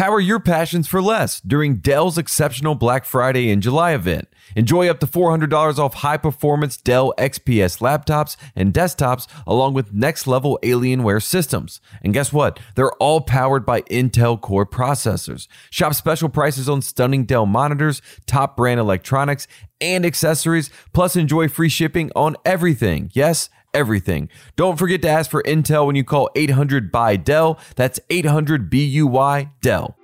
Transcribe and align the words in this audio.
Power 0.00 0.18
your 0.18 0.40
passions 0.40 0.88
for 0.88 1.02
less 1.02 1.40
during 1.40 1.76
Dell's 1.76 2.16
exceptional 2.16 2.74
Black 2.74 3.04
Friday 3.04 3.50
and 3.50 3.62
July 3.62 3.92
event. 3.92 4.28
Enjoy 4.56 4.88
up 4.88 4.98
to 5.00 5.06
$400 5.06 5.78
off 5.78 5.92
high 5.92 6.16
performance 6.16 6.78
Dell 6.78 7.12
XPS 7.18 7.82
laptops 7.82 8.38
and 8.56 8.72
desktops, 8.72 9.26
along 9.46 9.74
with 9.74 9.92
next 9.92 10.26
level 10.26 10.58
Alienware 10.62 11.22
systems. 11.22 11.82
And 12.02 12.14
guess 12.14 12.32
what? 12.32 12.58
They're 12.76 12.92
all 12.92 13.20
powered 13.20 13.66
by 13.66 13.82
Intel 13.82 14.40
Core 14.40 14.64
processors. 14.64 15.48
Shop 15.68 15.92
special 15.92 16.30
prices 16.30 16.66
on 16.66 16.80
stunning 16.80 17.26
Dell 17.26 17.44
monitors, 17.44 18.00
top 18.24 18.56
brand 18.56 18.80
electronics, 18.80 19.46
and 19.82 20.06
accessories, 20.06 20.70
plus 20.94 21.14
enjoy 21.14 21.46
free 21.46 21.68
shipping 21.68 22.10
on 22.16 22.36
everything. 22.46 23.10
Yes, 23.12 23.50
everything. 23.74 24.28
Don't 24.56 24.78
forget 24.78 25.02
to 25.02 25.08
ask 25.08 25.30
for 25.30 25.42
Intel 25.42 25.86
when 25.86 25.96
you 25.96 26.04
call 26.04 26.30
800 26.34 26.90
by 26.90 27.16
Dell. 27.16 27.58
That's 27.76 28.00
800 28.10 28.70
B 28.70 28.84
U 28.84 29.06
Y 29.06 29.50
Dell. 29.60 29.96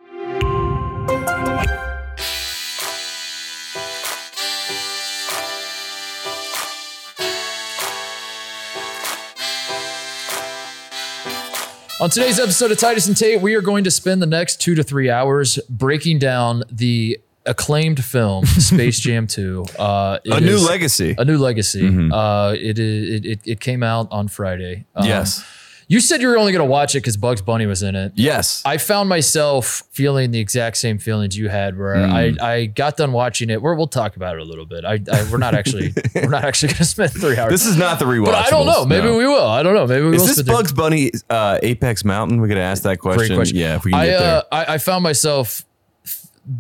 On 11.99 12.11
today's 12.11 12.39
episode 12.39 12.71
of 12.71 12.79
Titus 12.79 13.09
and 13.09 13.17
Tate, 13.17 13.41
we 13.41 13.55
are 13.55 13.63
going 13.63 13.83
to 13.85 13.91
spend 13.91 14.21
the 14.21 14.27
next 14.27 14.61
two 14.61 14.75
to 14.75 14.83
three 14.83 15.09
hours 15.09 15.59
breaking 15.71 16.19
down 16.19 16.63
the 16.71 17.19
acclaimed 17.47 18.05
film 18.05 18.45
Space 18.47 18.99
Jam 19.01 19.27
2. 19.27 19.65
Uh, 19.79 20.19
A 20.27 20.41
new 20.41 20.55
is 20.57 20.65
legacy. 20.67 21.15
A 21.19 21.25
new 21.25 21.39
legacy. 21.39 21.87
Uh, 22.13 22.55
it, 22.59 22.79
is- 22.79 23.15
it, 23.15 23.27
it, 23.27 23.41
it 23.45 23.61
came 23.61 23.83
out 23.83 24.09
on 24.11 24.29
Friday. 24.29 24.87
Um, 24.95 25.07
yes. 25.07 25.45
You 25.89 26.01
said 26.01 26.21
you 26.21 26.27
were 26.27 26.37
only 26.37 26.51
going 26.51 26.67
to 26.67 26.69
watch 26.69 26.97
it 26.97 26.99
because 26.99 27.17
Bugs 27.17 27.41
Bunny 27.43 27.65
was 27.65 27.85
in 27.85 27.95
it. 27.95 28.11
Yes. 28.17 28.61
I 28.65 28.77
found 28.77 29.09
myself 29.09 29.85
feeling 29.93 30.33
the 30.33 30.41
exact 30.41 30.79
same 30.79 30.99
feelings 30.99 31.39
you 31.39 31.49
had, 31.49 31.79
where 31.79 31.95
Mm. 31.95 32.41
I, 32.41 32.53
I 32.55 32.67
got 32.67 32.97
done 32.97 33.13
watching 33.13 33.51
it. 33.51 33.63
We're, 33.63 33.77
we'll 33.77 33.87
talk 33.87 34.17
about 34.17 34.35
it 34.35 34.41
a 34.41 34.45
little 34.45 34.67
bit. 34.67 34.85
I, 34.85 34.95
I 35.13 35.29
we're 35.31 35.39
not 35.39 35.55
actually 35.55 35.93
we're 36.17 36.29
not 36.29 36.43
actually 36.45 36.71
going 36.71 36.79
to 36.79 36.85
spend 36.87 37.13
three 37.13 37.37
hours. 37.39 37.53
this 37.53 37.67
is 37.67 37.77
not 37.77 38.01
the 38.01 38.05
rewatch. 38.05 38.25
but 38.25 38.35
I 38.35 38.51
don't 38.51 38.67
know. 38.67 38.85
Maybe 38.85 39.07
we 39.11 39.29
will. 39.29 39.47
I 39.47 39.63
don't 39.63 39.75
know. 39.75 39.87
Maybe 39.87 40.07
we 40.09 40.17
Is 40.17 40.23
will. 40.23 40.27
this 40.27 40.35
spend 40.39 40.49
three- 40.49 40.57
Bugs 40.57 40.73
Bunny 40.73 41.13
uh, 41.31 41.61
Apex 41.63 42.05
Mountain? 42.05 42.41
We 42.41 42.49
could 42.49 42.59
ask 42.59 42.83
that 42.83 42.99
question. 42.99 43.37
question. 43.37 43.57
Yeah, 43.57 43.77
if 43.77 43.85
we 43.85 43.93
can 43.93 44.01
I, 44.01 44.07
get 44.07 44.19
there. 44.19 44.37
uh, 44.39 44.43
I 44.51 44.75
I 44.75 44.79
found 44.79 45.05
myself 45.05 45.65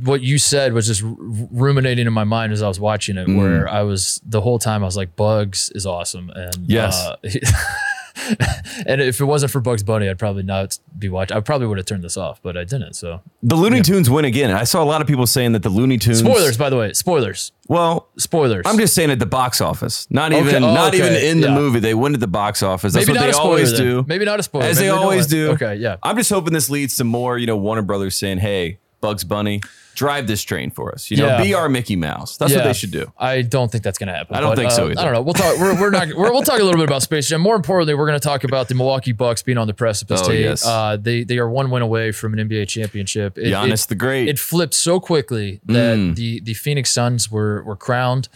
what 0.03 0.21
you 0.23 0.39
said 0.39 0.73
was 0.73 0.87
just 0.87 1.03
r- 1.03 1.15
ruminating 1.19 2.07
in 2.07 2.13
my 2.13 2.25
mind 2.25 2.53
as 2.53 2.63
I 2.63 2.69
was 2.69 2.81
watching 2.81 3.17
it, 3.17 3.29
Mm. 3.29 3.39
where 3.39 3.69
I 3.69 3.83
was 3.83 4.21
the 4.27 4.41
whole 4.41 4.59
time 4.59 4.83
I 4.83 4.87
was 4.87 4.97
like, 4.97 5.15
"Bugs 5.17 5.71
is 5.75 5.87
awesome," 5.87 6.31
and 6.35 6.57
Yes. 6.67 6.97
uh, 7.07 7.17
and 8.87 9.01
if 9.01 9.21
it 9.21 9.25
wasn't 9.25 9.53
for 9.53 9.61
Bugs 9.61 9.83
Bunny, 9.83 10.09
I'd 10.09 10.19
probably 10.19 10.43
not 10.43 10.79
be 10.99 11.09
watching. 11.09 11.37
I 11.37 11.41
probably 11.41 11.67
would 11.67 11.77
have 11.79 11.87
turned 11.87 12.03
this 12.03 12.17
off, 12.17 12.41
but 12.43 12.57
I 12.57 12.65
didn't. 12.65 12.95
So 12.95 13.21
the 13.43 13.55
Looney 13.57 13.83
Tunes 13.83 14.09
win 14.11 14.25
again. 14.25 14.51
I 14.51 14.65
saw 14.65 14.83
a 14.83 14.85
lot 14.87 15.01
of 15.01 15.07
people 15.07 15.27
saying 15.27 15.53
that 15.53 15.63
the 15.63 15.69
Looney 15.69 15.99
Tunes 15.99 16.19
spoilers, 16.21 16.57
by 16.57 16.71
the 16.71 16.77
way, 16.77 16.93
spoilers, 16.93 17.53
Well, 17.69 18.09
spoilers. 18.19 18.63
I'm 18.67 18.79
just 18.79 18.95
saying 18.95 19.11
at 19.11 19.19
the 19.19 19.27
box 19.27 19.61
office, 19.61 20.07
not 20.11 20.33
even 20.33 20.47
Okay. 20.49 20.57
Oh, 20.65 20.75
not 20.75 20.95
even 20.95 21.15
in 21.15 21.41
the 21.41 21.49
Yeah. 21.49 21.55
movie. 21.55 21.79
They 21.81 21.95
win 21.95 22.15
at 22.15 22.21
the 22.21 22.27
box 22.27 22.63
office. 22.63 22.93
That's 22.95 23.07
maybe 23.07 23.19
what 23.19 23.27
they 23.27 23.33
always 23.33 23.73
then. 23.73 23.81
do. 23.83 24.05
Maybe 24.09 24.25
not 24.25 24.41
a 24.41 24.43
spoiler. 24.43 24.65
as 24.67 24.77
Maybe 24.77 24.89
they 24.89 24.95
don't 24.95 25.03
always 25.03 25.27
do. 25.27 25.51
Okay, 25.53 25.77
yeah. 25.77 25.97
I'm 26.03 26.17
just 26.17 26.31
hoping 26.31 26.53
this 26.55 26.71
leads 26.71 26.97
to 26.97 27.05
more, 27.05 27.39
you 27.39 27.47
know, 27.47 27.57
Warner 27.57 27.83
Brothers 27.83 28.17
saying, 28.17 28.39
"Hey, 28.39 28.79
Bugs 29.07 29.25
Bunny, 29.25 29.61
drive 29.95 30.27
this 30.27 30.43
train 30.43 30.71
for 30.71 30.93
us. 30.93 31.11
You 31.11 31.17
know, 31.19 31.27
Yeah. 31.29 31.43
be 31.43 31.55
our 31.55 31.69
Mickey 31.69 31.97
Mouse." 31.97 32.37
That's 32.37 32.53
what 32.53 32.59
Yeah. 32.61 32.67
they 32.67 32.73
should 32.73 32.91
do. 32.91 33.13
I 33.19 33.43
don't 33.43 33.71
think 33.71 33.83
that's 33.85 33.99
going 33.99 34.09
to 34.09 34.15
happen. 34.15 34.37
I 34.37 34.41
don't 34.41 34.57
think 34.57 34.71
so 34.73 34.87
uh, 34.87 34.91
either. 34.91 35.01
I 35.01 35.05
don't 35.05 35.15
know. 35.15 35.23
We'll 35.23 35.35
talk. 35.35 35.59
We're, 35.59 35.81
we're 35.81 35.91
not. 35.91 36.09
We're, 36.09 36.33
we'll 36.33 36.43
talk 36.43 36.59
a 36.61 36.63
little 36.65 36.81
bit 36.81 36.89
about 36.89 37.03
Space 37.03 37.29
Jam. 37.29 37.41
More 37.41 37.57
importantly, 37.57 37.95
we're 37.95 38.07
going 38.07 38.19
to 38.21 38.29
talk 38.29 38.45
about 38.45 38.69
the 38.69 38.75
Milwaukee 38.75 39.13
Bucks 39.13 39.43
being 39.43 39.59
on 39.59 39.67
the 39.67 39.75
precipice. 39.75 40.23
Oh, 40.25 40.33
yes. 40.33 40.67
Uh, 40.67 40.97
they 41.01 41.25
they 41.25 41.39
are 41.39 41.49
one 41.49 41.71
win 41.71 41.83
away 41.83 42.11
from 42.13 42.37
an 42.37 42.49
NBA 42.49 42.69
championship. 42.69 43.39
It, 43.39 43.53
Giannis 43.53 43.85
it, 43.85 43.89
the 43.89 43.95
Great. 43.95 44.29
it 44.29 44.39
flipped 44.39 44.75
so 44.75 45.01
quickly 45.01 45.61
that 45.67 45.97
Mm. 45.97 46.15
the 46.17 46.41
the 46.41 46.55
Phoenix 46.55 46.91
Suns 46.91 47.31
were 47.31 47.63
were 47.63 47.77
crowned. 47.77 48.29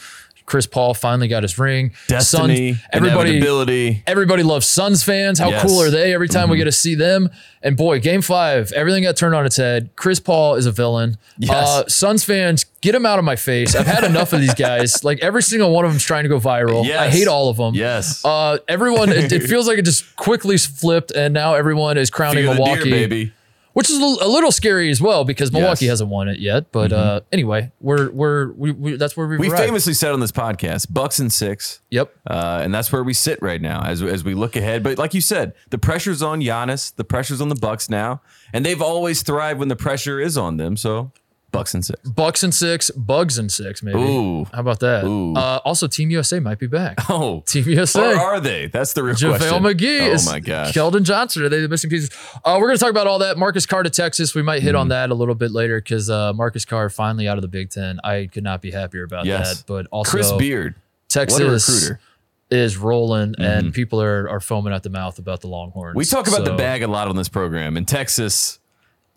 Chris 0.51 0.67
Paul 0.67 0.95
finally 0.95 1.29
got 1.29 1.45
his 1.45 1.61
ring. 1.61 1.93
Destiny, 2.09 2.73
Suns, 2.73 2.83
everybody. 2.93 4.03
Everybody 4.05 4.43
loves 4.43 4.67
Suns 4.67 5.05
fans. 5.05 5.39
How 5.39 5.49
Yes. 5.49 5.61
Mm-hmm. 5.61 5.69
cool 5.69 5.83
are 5.83 5.91
they? 5.91 6.13
Every 6.13 6.27
time 6.27 6.51
we 6.51 6.57
get 6.57 6.65
to 6.65 6.73
see 6.73 6.97
them. 6.97 7.31
And 7.63 7.77
boy, 7.77 8.01
game 8.01 8.21
five, 8.21 8.73
everything 8.73 9.05
got 9.05 9.17
turned 9.17 9.37
on 9.37 9.47
its 9.47 9.57
head. 9.57 9.91
Chris 9.95 10.19
Paul 10.19 10.57
is 10.57 10.67
a 10.67 10.73
villain. 10.73 11.19
Yes. 11.39 11.53
Uh, 11.69 11.87
Suns 11.87 12.25
fans, 12.25 12.65
get 12.81 12.97
him 12.97 13.07
out 13.07 13.21
of 13.21 13.25
my 13.25 13.37
face. 13.37 13.77
I've 13.77 13.87
had 13.87 14.03
enough 14.03 14.33
of 14.33 14.41
these 14.41 14.55
guys. 14.55 15.05
Like 15.11 15.21
every 15.21 15.43
single 15.43 15.73
one 15.73 15.85
of 15.85 15.93
them's 15.93 16.03
trying 16.03 16.25
to 16.25 16.29
go 16.29 16.41
viral. 16.41 16.85
I 16.91 17.11
hate 17.11 17.29
all 17.29 17.49
of 17.49 17.57
them. 17.57 17.75
Yes. 17.75 18.25
Uh, 18.25 18.59
everyone, 18.67 19.11
it, 19.11 19.31
it 19.33 19.45
feels 19.45 19.69
like 19.69 19.79
it 19.79 19.85
just 19.85 20.17
quickly 20.17 20.59
flipped, 20.59 21.11
and 21.13 21.33
now 21.33 21.55
everyone 21.55 21.97
is 21.97 22.11
crowning 22.11 22.45
Fear 22.45 22.55
the 22.55 22.65
deer, 22.65 22.65
Milwaukee, 22.75 22.91
baby. 22.91 23.33
Which 23.73 23.89
is 23.91 23.99
a 23.99 24.05
little, 24.27 24.51
scary 24.53 24.91
as 24.91 25.01
well 25.01 25.25
because 25.25 25.53
Milwaukee 25.53 25.85
Yes. 25.87 25.93
hasn't 25.93 26.11
won 26.11 26.29
it 26.29 26.39
yet. 26.41 26.73
But 26.73 26.93
uh, 26.93 27.21
anyway, 27.33 27.71
we're 27.81 28.11
we're 28.11 28.51
we, 28.53 28.73
we 28.73 28.97
that's 28.97 29.17
where 29.17 29.27
we've 29.27 29.39
We 29.39 29.49
arrived. 29.49 29.63
famously 29.65 29.95
said 29.95 30.13
on 30.13 30.21
this 30.21 30.33
podcast, 30.33 30.93
Bucks 30.93 31.19
and 31.19 31.33
six. 31.33 31.81
Yep. 31.91 32.13
Uh, 32.27 32.61
and 32.63 32.75
that's 32.75 32.91
where 32.93 33.05
we 33.05 33.15
sit 33.15 33.41
right 33.43 33.61
now 33.61 33.83
as, 33.85 34.03
as 34.03 34.25
we 34.25 34.35
look 34.35 34.57
ahead. 34.57 34.83
But 34.83 34.99
like 34.99 35.15
you 35.15 35.21
said, 35.21 35.55
the 35.71 35.79
pressure's 35.79 36.23
on 36.23 36.41
Giannis, 36.41 36.95
the 36.97 37.05
pressure's 37.05 37.41
on 37.41 37.49
the 37.49 37.55
Bucks 37.55 37.89
now, 37.89 38.21
and 38.53 38.65
they've 38.67 38.83
always 38.83 39.23
thrived 39.23 39.59
when 39.61 39.69
the 39.69 39.77
pressure 39.77 40.21
is 40.21 40.37
on 40.37 40.57
them. 40.57 40.77
So 40.77 41.13
Bucks 41.53 41.75
and 41.75 41.85
six. 41.85 42.01
Bucks 42.09 42.43
and 42.43 42.55
six, 42.55 42.91
bugs 42.91 43.37
and 43.39 43.51
six, 43.51 43.83
maybe. 43.83 43.99
Ooh. 43.99 44.45
How 44.53 44.61
about 44.61 44.81
that? 44.81 45.05
Ooh. 45.05 45.35
Uh, 45.35 45.61
also, 45.65 45.87
Team 45.87 46.11
USA 46.11 46.39
might 46.41 46.59
be 46.59 46.67
back. 46.67 46.99
Oh, 47.09 47.43
Team 47.47 47.65
USA. 47.69 48.01
Where 48.01 48.19
are 48.21 48.41
they? 48.41 48.69
That's 48.69 48.93
the 48.93 49.03
real 49.03 49.15
JaVale 49.17 49.37
question. 49.39 49.63
McGee 49.65 50.01
Oh 50.09 50.13
is 50.13 50.27
my 50.27 50.39
gosh. 50.41 50.73
Keldon 50.73 51.03
Johnson. 51.03 51.43
Are 51.43 51.49
they 51.49 51.61
the 51.61 51.69
missing 51.69 51.91
pieces? 51.91 52.11
Uh, 52.45 52.57
we're 52.61 52.69
going 52.69 52.77
to 52.79 52.81
talk 52.81 52.91
about 52.91 53.07
all 53.07 53.19
that. 53.19 53.37
Marcus 53.37 53.67
Carr 53.67 53.83
to 53.83 53.91
Texas. 53.91 54.35
We 54.35 54.43
might 54.43 54.63
hit 54.63 54.75
Mm. 54.75 54.81
on 54.81 54.89
that 54.89 55.11
a 55.11 55.15
little 55.15 55.35
bit 55.35 55.51
later 55.51 55.81
because 55.81 56.09
uh, 56.09 56.33
Marcus 56.33 56.65
Carr 56.65 56.89
finally 56.89 57.27
out 57.27 57.37
of 57.37 57.43
the 57.43 57.49
Big 57.49 57.71
Ten. 57.71 57.99
I 58.05 58.29
could 58.33 58.45
not 58.45 58.63
be 58.63 58.71
happier 58.71 59.03
about 59.03 59.27
Yes. 59.27 59.59
that. 59.59 59.67
But 59.67 59.87
also, 59.91 60.11
Chris 60.13 60.31
Beard. 60.33 60.77
Texas 61.09 61.41
What 61.41 61.49
a 61.49 61.51
recruiter. 61.51 61.95
Mm-hmm. 61.95 62.55
is 62.55 62.77
rolling, 62.77 63.35
and 63.39 63.75
people 63.75 64.01
are, 64.01 64.29
are 64.29 64.39
foaming 64.41 64.73
at 64.73 64.85
the 64.85 64.91
mouth 64.91 65.19
about 65.19 65.41
the 65.41 65.49
Longhorns. 65.49 65.97
We 65.97 66.05
talk 66.05 66.29
about 66.29 66.45
the 66.45 66.55
bag 66.55 66.83
a 66.83 66.87
lot 66.89 67.09
on 67.09 67.17
this 67.17 67.29
program. 67.29 67.77
In 67.77 67.85
Texas, 67.87 68.60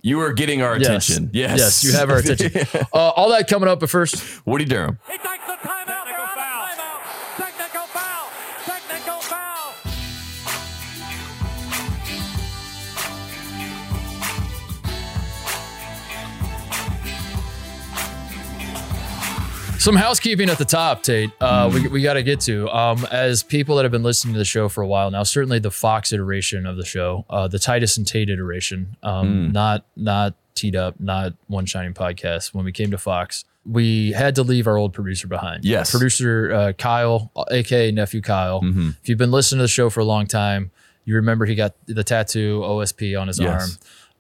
you 0.04 0.20
are 0.20 0.34
getting 0.34 0.62
our 0.62 0.78
Yes. 0.78 1.10
attention. 1.10 1.30
Yes. 1.34 1.58
Yes, 1.58 1.84
you 1.84 1.94
have 1.94 2.10
our 2.12 2.18
attention. 2.18 2.52
uh, 2.94 2.98
all 2.98 3.30
that 3.30 3.48
coming 3.48 3.68
up, 3.70 3.80
but 3.80 3.90
first, 3.90 4.24
Woody 4.46 4.66
Durham. 4.66 5.00
Some 19.84 19.98
housekeeping 19.98 20.50
at 20.50 20.58
the 20.58 20.64
top, 20.64 21.04
Tate. 21.04 21.30
Uh, 21.42 21.70
We, 21.74 21.90
we 21.90 22.02
got 22.02 22.14
to 22.14 22.24
get 22.24 22.40
to 22.42 22.70
um, 22.70 23.06
as 23.12 23.44
people 23.44 23.76
that 23.76 23.84
have 23.84 23.92
been 23.92 24.02
listening 24.02 24.34
to 24.34 24.38
the 24.38 24.46
show 24.46 24.70
for 24.70 24.82
a 24.82 24.88
while 24.88 25.12
now. 25.12 25.24
Certainly 25.24 25.60
the 25.60 25.72
Fox 25.72 26.14
iteration 26.14 26.66
of 26.66 26.78
the 26.78 26.86
show, 26.86 27.26
uh, 27.30 27.50
the 27.50 27.60
Titus 27.60 27.98
and 27.98 28.08
Tate 28.08 28.30
iteration, 28.30 28.96
um, 29.04 29.52
not 29.52 29.86
not 29.98 30.36
teed 30.56 30.78
up, 30.78 31.02
not 31.02 31.34
one 31.48 31.66
shining 31.66 31.94
podcast. 31.94 32.54
When 32.54 32.64
we 32.64 32.72
came 32.72 32.92
to 32.92 32.98
Fox, 32.98 33.44
we 33.66 34.14
had 34.14 34.36
to 34.36 34.44
leave 34.44 34.68
our 34.68 34.78
old 34.78 34.94
producer 34.94 35.28
behind. 35.28 35.66
Yes. 35.66 35.92
producer 35.92 36.54
uh, 36.54 36.72
Kyle, 36.72 37.30
aka 37.52 37.92
nephew 37.92 38.22
Kyle. 38.22 38.62
If 38.64 39.10
you've 39.10 39.18
been 39.18 39.32
listening 39.32 39.58
to 39.60 39.64
the 39.64 39.68
show 39.68 39.90
for 39.90 40.00
a 40.00 40.06
long 40.06 40.28
time, 40.28 40.72
you 41.04 41.16
remember 41.16 41.46
he 41.46 41.56
got 41.56 41.76
the 41.88 42.06
tattoo 42.06 42.62
OSP 42.64 43.20
on 43.20 43.28
his 43.28 43.38
Yes. 43.38 43.62
arm. 43.62 43.70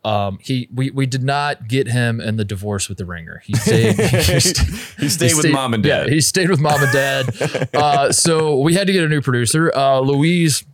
Um, 0.05 0.37
he 0.41 0.67
we 0.73 0.91
we 0.91 1.05
did 1.05 1.23
not 1.23 1.67
get 1.69 1.87
him 1.87 2.19
in 2.19 2.35
the 2.35 2.43
divorce 2.43 2.89
with 2.89 2.97
the 2.97 3.05
ringer. 3.05 3.41
He 3.45 3.53
stayed. 3.55 3.95
he 3.99 4.39
st- 4.39 4.69
He 4.99 5.07
stayed 5.09 5.35
with 5.35 5.49
mom 5.51 5.73
and 5.73 5.81
dad. 5.83 6.07
Yeah, 6.07 6.13
he 6.13 6.19
stayed 6.21 6.49
with 6.49 6.59
mom 6.59 6.83
and 6.83 6.91
dad. 6.91 7.69
uh, 7.73 8.11
so 8.11 8.57
we 8.59 8.73
had 8.73 8.87
to 8.87 8.93
get 8.93 9.03
a 9.05 9.07
new 9.09 9.21
producer. 9.21 9.71
Uh, 9.73 9.99
Louise 10.01 10.65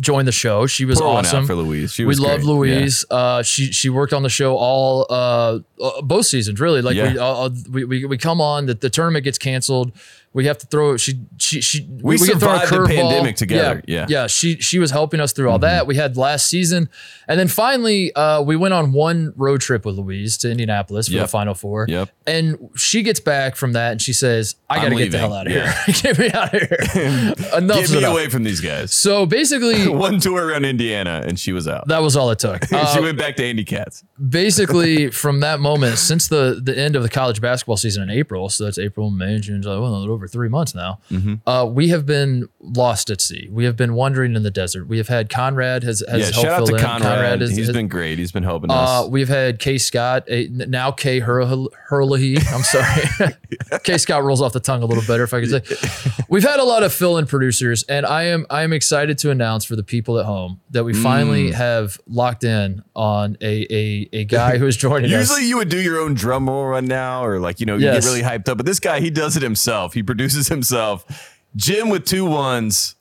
joined 0.00 0.26
the 0.28 0.32
show. 0.32 0.66
She 0.66 0.84
was 0.84 1.00
Pour 1.00 1.08
awesome. 1.18 1.44
for 1.46 1.54
Louise. 1.54 1.92
She 1.92 2.04
we 2.04 2.14
love. 2.14 2.44
Louise. 2.44 3.04
Uh, 3.10 3.42
she 3.42 3.72
she 3.72 3.90
worked 3.90 4.12
on 4.12 4.22
the 4.22 4.30
show 4.30 4.56
all 4.56 5.06
uh, 5.10 5.58
uh, 5.80 6.00
both 6.02 6.26
seasons 6.26 6.60
really. 6.60 6.82
Like 6.82 6.94
we, 6.94 7.00
Yeah. 7.02 7.14
uh, 7.20 7.46
uh, 7.46 7.50
we 7.70 7.84
we 7.84 8.04
we 8.04 8.16
come 8.16 8.40
on 8.40 8.66
the, 8.66 8.74
the 8.74 8.90
tournament 8.90 9.24
gets 9.24 9.38
canceled. 9.38 9.92
We 10.34 10.46
have 10.46 10.56
to 10.58 10.66
throw 10.66 10.96
she 10.96 11.20
she 11.38 11.60
she 11.60 11.86
We 12.02 12.16
get 12.16 12.32
to 12.32 12.38
throw 12.38 12.52
a 12.54 12.66
survived 12.66 12.90
the 12.90 12.94
pandemic 12.94 13.36
together. 13.36 13.82
Yeah. 13.86 14.06
yeah. 14.08 14.26
She 14.28 14.56
she 14.60 14.78
was 14.78 14.90
helping 14.90 15.20
us 15.20 15.32
through 15.34 15.50
all 15.50 15.58
that. 15.58 15.86
We 15.86 15.96
had 15.96 16.16
last 16.16 16.46
season, 16.46 16.88
and 17.28 17.38
then 17.38 17.48
finally 17.48 18.14
uh, 18.14 18.40
we 18.40 18.56
went 18.56 18.72
on 18.72 18.92
one 18.92 19.34
road 19.36 19.60
trip 19.60 19.84
with 19.84 19.96
Louise 19.96 20.38
to 20.38 20.50
Indianapolis 20.50 21.08
for 21.08 21.14
Yep. 21.14 21.24
the 21.24 21.28
Final 21.28 21.54
Four. 21.54 21.84
Yep. 21.88 22.08
And 22.26 22.70
she 22.76 23.02
gets 23.02 23.20
back 23.20 23.56
from 23.56 23.72
that 23.74 23.92
and 23.92 24.00
she 24.00 24.12
says, 24.14 24.56
"I 24.70 24.76
got 24.76 24.88
to 24.88 24.94
get 24.96 25.10
the 25.10 25.18
hell 25.18 25.34
out 25.34 25.46
of 25.48 25.52
Yeah. 25.52 25.70
here. 25.84 25.94
get 26.02 26.18
me 26.18 26.30
out 26.32 26.54
of 26.54 26.60
here. 26.62 26.78
Enough's 27.56 27.80
Get 27.88 27.90
me 27.90 27.98
enough." 27.98 28.12
away 28.12 28.28
from 28.30 28.42
these 28.44 28.60
guys. 28.60 28.92
So 28.94 29.26
basically, 29.26 29.86
One 30.08 30.18
tour 30.18 30.46
around 30.46 30.64
Indiana 30.64 31.22
and 31.26 31.38
she 31.38 31.52
was 31.52 31.68
out. 31.68 31.88
that 31.88 32.00
was 32.00 32.16
all 32.16 32.30
it 32.30 32.38
took. 32.38 32.64
she 32.66 32.74
Uh, 32.74 33.02
went 33.02 33.18
back 33.18 33.36
to 33.36 33.44
Andy 33.44 33.64
Katz. 33.64 34.02
basically 34.30 35.10
from 35.10 35.40
that 35.40 35.60
moment, 35.60 35.98
since 35.98 36.28
the 36.28 36.60
the 36.62 36.76
end 36.78 36.96
of 36.96 37.02
the 37.02 37.08
college 37.10 37.40
basketball 37.40 37.76
season 37.76 38.02
in 38.04 38.10
April, 38.10 38.48
so 38.48 38.64
that's 38.64 38.78
April, 38.78 39.10
May, 39.10 39.38
June, 39.38 39.60
July, 39.62 39.76
well, 39.78 39.94
a 39.94 39.98
little 39.98 40.18
over 40.22 40.28
three 40.28 40.48
months 40.48 40.74
now. 40.74 41.00
Mm-hmm. 41.10 41.48
Uh, 41.48 41.64
we 41.64 41.88
have 41.88 42.06
been 42.06 42.48
lost 42.60 43.10
at 43.10 43.20
sea. 43.20 43.48
We 43.50 43.64
have 43.64 43.76
been 43.76 43.94
wandering 43.94 44.36
in 44.36 44.42
the 44.44 44.50
desert. 44.52 44.86
We 44.86 44.98
have 44.98 45.08
had 45.08 45.28
Conrad 45.28 45.82
has 45.82 46.02
has 46.08 46.20
Yeah, 46.20 46.24
helped 46.26 46.34
shout 46.34 46.46
out 46.46 46.56
fill 46.58 46.66
to 46.68 46.74
in. 46.76 46.80
Conrad. 46.80 47.40
has- 47.40 47.50
He's 47.56 47.66
has- 47.66 47.74
been 47.76 47.88
great. 47.88 48.18
He's 48.18 48.30
been 48.32 48.44
helping 48.44 48.70
Uh, 48.70 48.74
us. 48.74 49.08
we've 49.08 49.28
had 49.28 49.58
K 49.58 49.78
Scott, 49.78 50.24
a, 50.28 50.46
now 50.48 50.92
K 50.92 51.18
Hurl- 51.18 51.70
Hurley. 51.88 52.36
I'm 52.52 52.62
sorry. 52.62 53.02
K 53.84 53.98
Scott 53.98 54.22
rolls 54.22 54.40
off 54.40 54.52
the 54.52 54.60
tongue 54.60 54.82
a 54.82 54.86
little 54.86 55.02
better 55.06 55.24
if 55.24 55.34
I 55.34 55.40
could 55.44 55.50
say. 55.68 56.22
We've 56.28 56.42
had 56.42 56.60
a 56.60 56.64
lot 56.64 56.82
of 56.84 56.92
fill-in 56.92 57.26
producers, 57.26 57.82
and 57.88 58.06
I 58.06 58.24
am 58.24 58.46
I 58.48 58.62
am 58.62 58.72
excited 58.72 59.18
to 59.18 59.30
announce 59.30 59.64
for 59.64 59.74
the 59.76 59.82
people 59.82 60.18
at 60.18 60.26
home 60.26 60.60
that 60.70 60.84
we 60.84 60.94
finally 60.94 61.50
Mm. 61.50 61.54
have 61.54 61.98
locked 62.06 62.44
in 62.44 62.82
on 62.94 63.36
a 63.40 63.66
a, 63.72 64.08
a 64.12 64.24
guy 64.24 64.58
who 64.58 64.66
is 64.66 64.76
joining 64.76 65.12
us. 65.14 65.28
Usually 65.30 65.48
you 65.48 65.56
would 65.56 65.68
do 65.68 65.80
your 65.80 65.98
own 65.98 66.14
drum 66.14 66.48
roll 66.48 66.66
right 66.66 66.84
now, 66.84 67.24
or 67.24 67.38
like, 67.40 67.58
you 67.60 67.66
know, 67.66 67.76
you 67.76 67.86
Yes. 67.86 68.04
get 68.04 68.10
really 68.10 68.22
hyped 68.22 68.48
up. 68.48 68.56
But 68.58 68.66
this 68.66 68.78
guy, 68.80 69.00
he 69.00 69.10
does 69.10 69.36
it 69.36 69.42
himself. 69.42 69.94
He 69.94 70.02
produces 70.12 70.48
himself. 70.48 71.40
Jim 71.56 71.88
with 71.88 72.04
two 72.04 72.26
ones. 72.26 72.96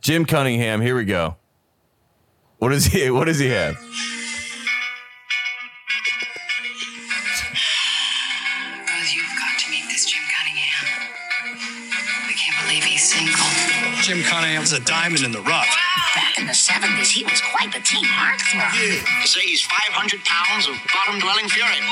Jim 0.00 0.24
Cunningham. 0.24 0.80
Here 0.80 0.96
we 0.96 1.04
go. 1.04 1.36
What 2.56 2.72
is 2.72 2.86
he? 2.86 3.10
What 3.10 3.26
does 3.26 3.38
he 3.38 3.48
have? 3.50 3.74
Rose, 3.74 3.84
you've 9.12 9.26
got 9.36 9.58
to 9.58 9.70
meet 9.70 9.84
this 9.90 10.06
Jim 10.06 10.22
Cunningham. 10.34 10.86
I 12.26 12.32
can't 12.32 12.66
believe 12.66 12.84
he's 12.84 13.06
single. 13.06 13.34
Jim 14.00 14.22
Cunningham's 14.22 14.72
a 14.72 14.80
diamond 14.80 15.22
in 15.22 15.32
the 15.32 15.42
rough. 15.42 15.87
Back 16.38 16.46
in 16.46 16.46
the 16.46 17.02
70s, 17.02 17.10
he 17.10 17.24
was 17.24 17.42
quite 17.50 17.72
the 17.72 17.80
team 17.80 18.06
heartthrob. 18.06 18.70
Yeah. 18.70 19.02
They 19.02 19.26
say 19.26 19.40
he's 19.40 19.62
500 19.62 20.22
pounds 20.22 20.68
of 20.68 20.78
bottom 20.94 21.18
dwelling 21.18 21.48
fury. 21.48 21.82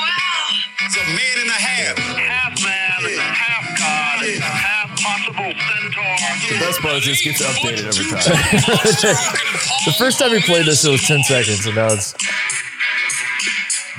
He's 0.79 0.95
a 0.95 1.03
man 1.03 1.37
and 1.43 1.49
a 1.49 1.59
half. 1.59 1.97
Half 1.99 2.63
man, 2.63 3.11
half 3.35 3.65
god, 3.75 4.23
half 4.39 4.89
possible 4.95 5.51
centaur. 5.51 6.15
The 6.47 6.59
best 6.63 6.79
part 6.79 6.95
is 6.95 7.05
this 7.05 7.21
gets 7.27 7.43
updated 7.43 7.91
every 7.91 8.07
time. 8.07 8.23
the 9.85 9.95
first 9.97 10.17
time 10.17 10.31
we 10.31 10.39
played 10.39 10.65
this, 10.65 10.85
it 10.85 10.91
was 10.91 11.05
10 11.05 11.23
seconds, 11.23 11.65
and 11.65 11.75
now 11.75 11.91
it's. 11.91 12.13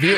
The, 0.01 0.17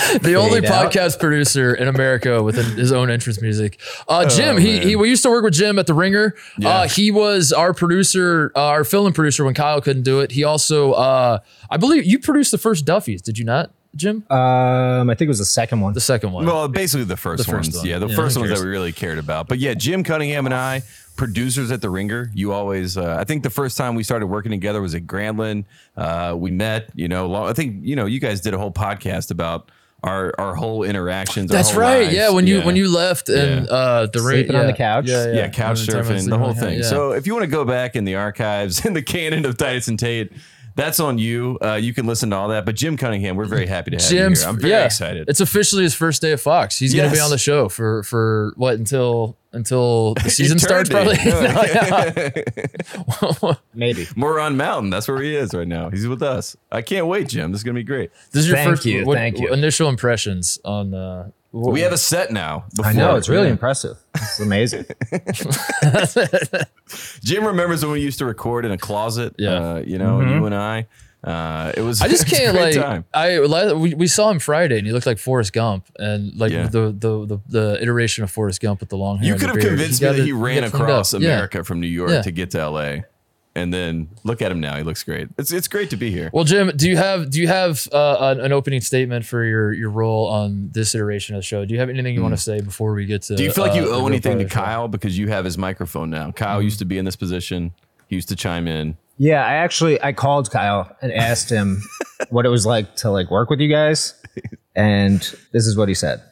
the 0.22 0.34
only 0.34 0.66
out. 0.66 0.92
podcast 0.92 1.18
producer 1.20 1.74
in 1.74 1.88
America 1.88 2.42
with 2.42 2.58
an- 2.58 2.76
his 2.76 2.92
own 2.92 3.10
entrance 3.10 3.40
music. 3.40 3.80
Uh, 4.08 4.28
Jim, 4.28 4.56
he, 4.58 4.74
Oh, 4.74 4.78
man. 4.78 4.86
he 4.88 4.96
we 4.96 5.08
used 5.08 5.22
to 5.22 5.30
work 5.30 5.44
with 5.44 5.54
Jim 5.54 5.78
at 5.78 5.86
the 5.86 5.94
Ringer. 5.94 6.34
Yeah. 6.58 6.68
Uh, 6.68 6.88
he 6.88 7.10
was 7.10 7.52
our 7.52 7.72
producer, 7.74 8.52
uh, 8.56 8.66
our 8.66 8.84
film 8.84 9.12
producer 9.12 9.44
when 9.44 9.54
Kyle 9.54 9.80
couldn't 9.80 10.02
do 10.02 10.20
it. 10.20 10.32
He 10.32 10.44
also, 10.44 10.92
uh, 10.92 11.38
I 11.70 11.76
believe, 11.76 12.04
you 12.04 12.18
produced 12.18 12.50
the 12.50 12.58
first 12.58 12.84
Duffy's, 12.84 13.22
did 13.22 13.38
you 13.38 13.44
not, 13.44 13.72
Jim? 13.96 14.24
Um, 14.30 15.10
I 15.10 15.14
think 15.14 15.22
it 15.22 15.28
was 15.28 15.38
the 15.38 15.44
second 15.44 15.80
one. 15.80 15.92
the 15.94 16.00
second 16.00 16.32
one. 16.32 16.46
Well, 16.46 16.68
basically 16.68 17.04
the 17.04 17.16
first, 17.16 17.44
The 17.44 17.50
first 17.50 17.68
ones. 17.72 17.76
one. 17.78 17.86
Yeah, 17.86 17.98
the 17.98 18.06
Yeah, 18.08 18.16
first 18.16 18.36
who 18.36 18.42
ones 18.42 18.52
that 18.58 18.64
we 18.64 18.70
really 18.70 18.92
cared 18.92 19.18
about. 19.18 19.48
But 19.48 19.58
yeah, 19.58 19.74
Jim 19.74 20.04
Cunningham 20.04 20.46
and 20.46 20.54
I, 20.54 20.82
producers 21.16 21.70
at 21.70 21.80
the 21.82 21.90
Ringer. 21.90 22.30
You 22.34 22.52
always, 22.52 22.96
uh, 22.96 23.16
I 23.18 23.24
think 23.24 23.42
the 23.42 23.50
first 23.50 23.76
time 23.76 23.94
we 23.94 24.02
started 24.02 24.26
working 24.26 24.50
together 24.52 24.80
was 24.80 24.94
at 24.94 25.02
Grantland. 25.06 25.64
Uh, 25.96 26.34
we 26.36 26.50
met. 26.50 26.90
You 26.94 27.08
know, 27.08 27.26
long, 27.26 27.48
I 27.48 27.52
think 27.52 27.78
you 27.84 27.96
know 27.96 28.06
you 28.06 28.20
guys 28.20 28.40
did 28.40 28.54
a 28.54 28.58
whole 28.58 28.72
podcast 28.72 29.30
about 29.30 29.70
our 30.02 30.34
our 30.38 30.54
whole 30.54 30.82
interactions. 30.82 31.50
our 31.50 31.56
That's 31.58 31.70
whole 31.70 31.80
right. 31.80 32.02
lives. 32.04 32.14
yeah, 32.14 32.30
when 32.30 32.46
you 32.46 32.58
Yeah. 32.58 32.64
when 32.66 32.76
you 32.76 32.88
left 32.88 33.28
and 33.28 33.66
Yeah. 33.66 33.72
uh, 33.72 34.06
the 34.06 34.20
Ring- 34.20 34.38
Sleeping 34.46 34.56
on 34.56 34.66
the 34.66 34.72
couch. 34.72 35.06
Yeah, 35.08 35.26
yeah. 35.26 35.32
yeah, 35.34 35.48
couch 35.48 35.86
Time 35.86 35.96
I 35.96 35.98
was 36.00 36.08
surfing, 36.08 36.28
the 36.30 36.38
whole 36.38 36.48
on 36.48 36.54
the 36.54 36.60
couch, 36.60 36.68
thing. 36.70 36.78
yeah. 36.80 36.84
So 36.86 37.12
if 37.12 37.26
you 37.26 37.32
want 37.34 37.44
to 37.44 37.50
go 37.50 37.64
back 37.64 37.96
in 37.96 38.04
the 38.04 38.14
archives 38.16 38.84
in 38.86 38.92
the 38.94 39.02
canon 39.02 39.44
of 39.44 39.56
Titus 39.56 39.88
and 39.88 39.98
Tate, 39.98 40.32
that's 40.76 41.00
on 41.00 41.18
you. 41.18 41.58
Uh, 41.60 41.74
you 41.74 41.92
can 41.92 42.06
listen 42.06 42.30
to 42.30 42.36
all 42.36 42.48
that. 42.48 42.64
But 42.64 42.76
Jim 42.76 42.96
Cunningham, 42.96 43.36
we're 43.36 43.44
very 43.44 43.66
happy 43.66 43.90
to 43.90 43.96
have 43.98 44.08
Jim's, 44.08 44.38
you 44.40 44.44
here. 44.46 44.48
I'm 44.54 44.60
very 44.60 44.70
yeah, 44.72 44.84
excited. 44.86 45.28
It's 45.28 45.40
officially 45.40 45.82
his 45.82 45.94
first 45.94 46.22
day 46.22 46.32
at 46.32 46.40
Fox. 46.40 46.78
He's 46.78 46.94
going 46.94 47.08
to 47.10 47.14
be 47.14 47.20
on 47.20 47.30
the 47.30 47.38
show 47.38 47.68
for 47.68 48.02
for 48.04 48.52
what 48.56 48.76
until 48.76 49.36
until 49.52 50.14
the 50.14 50.30
season 50.30 50.58
starts 50.58 50.88
probably. 50.88 51.16
Eternity. 51.16 52.42
No, 53.22 53.32
yeah. 53.42 53.54
Maybe. 53.74 54.06
Moron 54.16 54.56
Mountain. 54.56 54.90
That's 54.90 55.08
where 55.08 55.20
he 55.22 55.34
is 55.34 55.52
right 55.54 55.66
now. 55.68 55.90
He's 55.90 56.06
with 56.06 56.22
us. 56.22 56.56
I 56.72 56.82
can't 56.82 57.06
wait, 57.06 57.28
Jim. 57.28 57.52
This 57.52 57.60
is 57.60 57.64
gonna 57.64 57.74
be 57.74 57.82
great. 57.84 58.10
This 58.32 58.42
is 58.42 58.48
your 58.48 58.56
Thank 58.56 58.70
first 58.70 58.84
you, 58.84 59.04
what- 59.06 59.16
thank 59.16 59.38
you. 59.38 59.52
initial 59.52 59.88
impressions 59.88 60.58
on 60.64 60.94
uh 60.94 61.30
We 61.52 61.80
have 61.80 61.92
a 61.92 61.98
set 61.98 62.30
now. 62.32 62.64
I 62.82 62.92
know 62.92 63.16
it's 63.16 63.28
really 63.28 63.46
Yeah. 63.46 63.52
impressive. 63.52 63.96
It's 64.14 64.40
amazing. 64.40 64.84
Jim 67.22 67.44
remembers 67.44 67.82
when 67.84 67.92
we 67.92 68.00
used 68.00 68.18
to 68.18 68.26
record 68.26 68.64
in 68.64 68.72
a 68.72 68.78
closet. 68.78 69.34
Yeah. 69.38 69.50
uh, 69.50 69.82
you 69.84 69.98
know, 69.98 70.20
you 70.20 70.44
and 70.46 70.54
I. 70.54 70.86
Uh, 71.22 71.72
it 71.76 71.82
was. 71.82 72.00
I 72.00 72.08
just 72.08 72.22
it 72.26 72.30
was 72.30 72.32
a 72.32 72.36
can't 72.44 72.56
like 72.56 72.74
time. 72.74 73.04
I 73.12 73.40
we, 73.74 73.94
we 73.94 74.06
saw 74.06 74.30
him 74.30 74.38
Friday 74.38 74.78
and 74.78 74.86
he 74.86 74.92
looked 74.92 75.06
like 75.06 75.18
Forrest 75.18 75.52
Gump 75.52 75.86
and 75.98 76.34
like 76.38 76.50
Yeah. 76.52 76.68
the, 76.68 76.92
the 76.92 77.26
the 77.26 77.38
the 77.48 77.82
iteration 77.82 78.24
of 78.24 78.30
Forrest 78.30 78.60
Gump 78.60 78.80
with 78.80 78.88
the 78.88 78.96
long 78.96 79.18
hair. 79.18 79.26
You 79.34 79.38
could 79.38 79.50
have 79.50 79.58
convinced 79.58 80.00
me 80.00 80.08
that 80.08 80.18
he 80.24 80.32
ran 80.32 80.64
across 80.64 81.12
up. 81.12 81.20
Yeah. 81.20 81.28
America 81.34 81.62
from 81.64 81.80
New 81.80 81.86
York 81.88 82.10
Yeah. 82.10 82.22
to 82.22 82.30
get 82.30 82.50
to 82.52 82.58
LA, 82.70 83.00
and 83.54 83.72
then 83.74 84.08
look 84.24 84.40
at 84.40 84.50
him 84.50 84.60
now. 84.60 84.76
He 84.78 84.82
looks 84.82 85.02
great. 85.02 85.28
It's 85.36 85.52
it's 85.52 85.68
great 85.68 85.90
to 85.90 85.96
be 85.96 86.10
here. 86.10 86.30
Well, 86.32 86.44
Jim, 86.44 86.72
do 86.74 86.88
you 86.88 86.96
have 86.96 87.28
do 87.28 87.38
you 87.38 87.48
have 87.48 87.86
uh, 87.92 88.16
an, 88.20 88.40
an 88.40 88.52
opening 88.52 88.80
statement 88.80 89.26
for 89.26 89.44
your 89.44 89.74
your 89.74 89.90
role 89.90 90.26
on 90.28 90.70
this 90.72 90.94
iteration 90.94 91.34
of 91.36 91.40
the 91.40 91.46
show? 91.46 91.66
Do 91.66 91.74
you 91.74 91.80
have 91.80 91.90
anything 91.90 92.14
you 92.14 92.22
want 92.22 92.32
to 92.34 92.40
say 92.40 92.62
before 92.62 92.94
we 92.94 93.04
get 93.04 93.20
to? 93.22 93.36
Do 93.36 93.42
you 93.44 93.52
feel 93.52 93.64
like 93.64 93.74
uh, 93.74 93.76
you 93.82 93.88
the 93.88 93.94
owe 93.94 94.06
anything 94.06 94.38
to 94.38 94.44
of 94.44 94.48
the 94.50 94.54
show? 94.54 94.62
Kyle 94.64 94.88
because 94.88 95.18
you 95.18 95.28
have 95.28 95.44
his 95.44 95.58
microphone 95.58 96.08
now? 96.08 96.30
Kyle 96.32 96.56
Mm-hmm. 96.56 96.64
used 96.64 96.78
to 96.78 96.86
be 96.86 96.96
in 96.96 97.04
this 97.04 97.16
position. 97.16 97.72
He 98.06 98.16
used 98.16 98.28
to 98.30 98.36
chime 98.36 98.66
in. 98.66 98.96
Yeah, 99.22 99.44
I 99.44 99.56
actually 99.56 100.02
I 100.02 100.12
called 100.14 100.50
Kyle 100.50 100.96
and 101.02 101.12
asked 101.12 101.50
him 101.50 101.82
what 102.30 102.46
it 102.46 102.48
was 102.48 102.64
like 102.64 102.96
to 102.96 103.10
like 103.10 103.30
work 103.30 103.50
with 103.50 103.60
you 103.60 103.68
guys, 103.68 104.14
and 104.74 105.20
this 105.52 105.66
is 105.66 105.76
what 105.76 105.88
he 105.88 105.94
said. 105.94 106.22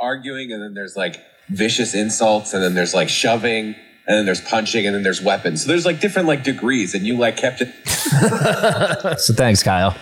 arguing, 0.00 0.50
and 0.50 0.62
then 0.62 0.72
there's 0.72 0.96
like 0.96 1.16
vicious 1.50 1.94
insults, 1.94 2.54
and 2.54 2.62
then 2.62 2.72
there's 2.74 2.94
like 2.94 3.10
shoving, 3.10 3.74
and 4.06 4.16
then 4.16 4.24
there's 4.24 4.40
punching, 4.40 4.86
and 4.86 4.94
then 4.94 5.02
there's 5.02 5.20
weapons. 5.20 5.62
So 5.62 5.68
there's 5.68 5.84
like 5.84 6.00
different 6.00 6.28
like 6.28 6.44
degrees, 6.44 6.94
and 6.94 7.06
you 7.06 7.18
like 7.18 7.36
kept 7.36 7.60
it. 7.60 7.68
So 9.20 9.34
thanks, 9.34 9.62
Kyle. 9.62 9.94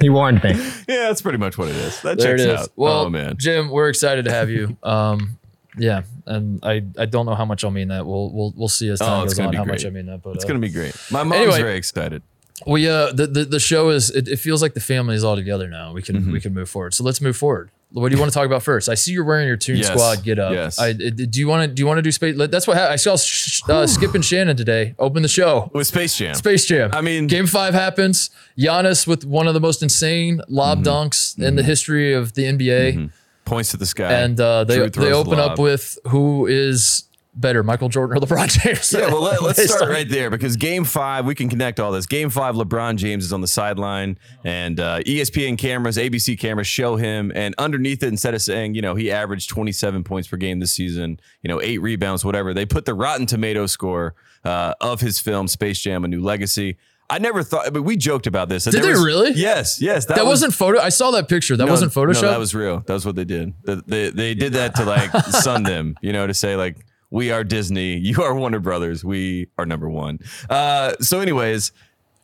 he 0.00 0.08
warned 0.08 0.42
me. 0.42 0.52
Yeah, 0.88 1.08
that's 1.08 1.20
pretty 1.20 1.36
much 1.38 1.58
what 1.58 1.68
it 1.68 1.76
is. 1.76 2.00
That 2.02 2.18
There 2.18 2.34
it 2.34 2.38
checks 2.38 2.50
is. 2.50 2.60
out. 2.60 2.68
Well, 2.76 3.00
oh 3.06 3.10
man. 3.10 3.36
Jim, 3.36 3.68
we're 3.68 3.88
excited 3.90 4.24
to 4.24 4.30
have 4.30 4.48
you. 4.48 4.76
Um, 4.82 5.38
yeah, 5.78 6.02
and 6.26 6.58
I, 6.64 6.82
I 6.98 7.06
don't 7.06 7.26
know 7.26 7.34
how 7.34 7.44
much 7.44 7.64
I'll 7.64 7.70
mean 7.70 7.88
that. 7.88 8.06
We'll 8.06 8.30
we'll 8.32 8.52
we'll 8.56 8.68
see 8.68 8.88
as 8.90 8.98
time 8.98 9.22
Oh, 9.22 9.24
goes 9.24 9.38
on 9.38 9.52
how 9.54 9.64
much 9.64 9.82
great. 9.82 9.86
I 9.86 9.90
mean 9.90 10.06
that. 10.06 10.22
But 10.22 10.34
It's 10.36 10.44
uh, 10.44 10.48
gonna 10.48 10.60
be 10.60 10.68
great. 10.70 10.94
My 11.10 11.22
mom's 11.22 11.42
Anyway. 11.42 11.60
very 11.62 11.76
excited. 11.76 12.22
we 12.66 12.88
uh 12.88 13.12
the, 13.12 13.26
the 13.26 13.44
the 13.44 13.60
show 13.60 13.90
is 13.90 14.10
it, 14.10 14.28
it 14.28 14.36
feels 14.38 14.60
like 14.62 14.74
the 14.74 14.80
family 14.80 15.14
is 15.14 15.24
all 15.24 15.36
together 15.36 15.68
now. 15.68 15.92
We 15.92 16.02
can 16.02 16.16
Mm-hmm. 16.16 16.32
we 16.32 16.40
can 16.40 16.52
move 16.54 16.68
forward. 16.68 16.94
So 16.94 17.04
let's 17.04 17.20
move 17.20 17.36
forward. 17.36 17.70
What 17.92 18.08
do 18.08 18.14
you 18.14 18.20
want 18.20 18.30
to 18.32 18.34
talk 18.38 18.46
about 18.46 18.62
first? 18.62 18.88
I 18.88 18.94
see 18.94 19.10
you're 19.10 19.24
wearing 19.24 19.48
your 19.48 19.56
Toon 19.56 19.76
Yes. 19.78 19.88
Squad 19.88 20.22
get 20.22 20.38
up. 20.38 20.52
Yes. 20.52 20.78
I, 20.78 20.92
do 20.92 21.26
you 21.40 21.48
want 21.48 21.68
to 21.68 21.74
do 21.74 21.80
you 21.82 21.88
want 21.88 21.98
to 21.98 22.02
do 22.02 22.12
space? 22.12 22.36
That's 22.38 22.68
what 22.68 22.76
happened. 22.76 22.92
I 22.92 22.96
saw 22.96 23.16
Sh- 23.16 23.62
uh, 23.68 23.84
Skip 23.84 24.14
and 24.14 24.24
Shannon 24.24 24.56
today 24.56 24.94
open 24.96 25.22
the 25.22 25.28
show. 25.28 25.70
With 25.74 25.88
Space 25.88 26.16
Jam. 26.16 26.34
Space 26.36 26.66
Jam. 26.66 26.90
I 26.92 27.00
mean- 27.00 27.26
Game 27.26 27.46
Five 27.48 27.74
happens. 27.74 28.30
Giannis 28.56 29.08
with 29.08 29.24
one 29.24 29.48
of 29.48 29.54
the 29.54 29.60
most 29.60 29.82
insane 29.82 30.40
lob 30.48 30.84
Mm-hmm. 30.84 30.88
dunks 30.88 31.36
in 31.42 31.56
the 31.56 31.64
history 31.64 32.12
of 32.12 32.34
the 32.34 32.44
NBA, 32.44 33.10
Points 33.50 33.72
to 33.72 33.76
the 33.76 33.86
sky. 33.86 34.12
and 34.12 34.40
uh, 34.40 34.64
they 34.64 34.88
they 34.88 35.12
open 35.12 35.38
lob. 35.38 35.52
up 35.52 35.58
with 35.58 35.98
who 36.06 36.46
is 36.46 37.04
better, 37.34 37.62
Michael 37.62 37.88
Jordan 37.88 38.16
or 38.16 38.20
LeBron 38.20 38.48
James? 38.48 38.92
Yeah, 38.92 39.08
well, 39.08 39.22
let, 39.22 39.42
us 39.58 39.58
start 39.58 39.90
right 39.90 40.08
there 40.08 40.30
because 40.30 40.56
game 40.56 40.84
five, 40.84 41.26
we 41.26 41.34
can 41.34 41.48
connect 41.48 41.80
all 41.80 41.92
this. 41.92 42.06
Game 42.06 42.30
five, 42.30 42.54
LeBron 42.54 42.96
James 42.96 43.24
is 43.24 43.32
on 43.32 43.40
the 43.40 43.48
sideline, 43.48 44.18
and 44.44 44.78
uh, 44.78 45.00
ESPN 45.00 45.58
cameras, 45.58 45.96
ABC 45.96 46.38
cameras 46.38 46.66
show 46.66 46.96
him. 46.96 47.32
And 47.34 47.54
underneath 47.58 48.02
it, 48.02 48.08
instead 48.08 48.34
of 48.34 48.42
saying, 48.42 48.74
you 48.74 48.82
know, 48.82 48.94
he 48.94 49.10
averaged 49.10 49.50
27 49.50 50.04
points 50.04 50.28
per 50.28 50.36
game 50.36 50.60
this 50.60 50.72
season, 50.72 51.20
you 51.42 51.48
know, 51.48 51.60
eight 51.60 51.78
rebounds, 51.78 52.24
whatever, 52.24 52.54
they 52.54 52.66
put 52.66 52.84
the 52.84 52.94
Rotten 52.94 53.26
Tomato 53.26 53.66
score 53.66 54.14
uh, 54.44 54.74
of 54.80 55.00
his 55.00 55.20
film, 55.20 55.48
Space 55.48 55.80
Jam 55.80 56.04
A 56.04 56.08
New 56.08 56.22
Legacy. 56.22 56.78
I 57.10 57.18
never 57.18 57.42
thought, 57.42 57.66
I 57.66 57.70
mean, 57.70 57.84
we 57.84 57.96
joked 57.96 58.26
about 58.26 58.48
this. 58.48 58.64
that 58.64 58.70
Did 58.72 58.82
they 58.84 58.90
was- 58.90 59.04
really? 59.04 59.32
Yes, 59.32 59.80
yes. 59.82 60.06
That 60.06 60.18
was- 60.18 60.26
wasn't 60.26 60.54
photo. 60.54 60.78
I 60.80 60.88
saw 60.90 61.10
that 61.12 61.28
picture. 61.28 61.56
That 61.56 61.66
no, 61.66 61.72
wasn't 61.72 61.92
Photoshop. 61.92 62.22
No, 62.22 62.30
that 62.30 62.38
was 62.38 62.54
real. 62.54 62.82
That's 62.86 63.04
what 63.04 63.16
they 63.16 63.24
did. 63.24 63.52
They, 63.64 63.74
they, 63.86 64.10
they 64.10 64.34
did 64.34 64.52
that 64.54 64.74
to 64.76 64.84
like 64.84 65.10
sun 65.30 65.64
them, 65.64 65.96
you 66.00 66.12
know, 66.12 66.26
to 66.26 66.34
say 66.34 66.56
like, 66.56 66.76
we 67.10 67.32
are 67.32 67.42
Disney, 67.42 67.96
you 67.96 68.22
are 68.22 68.34
Warner 68.34 68.60
Brothers, 68.60 69.04
we 69.04 69.48
are 69.58 69.66
number 69.66 69.88
one. 69.88 70.20
Uh, 70.48 70.92
so, 71.00 71.18
anyways, 71.18 71.72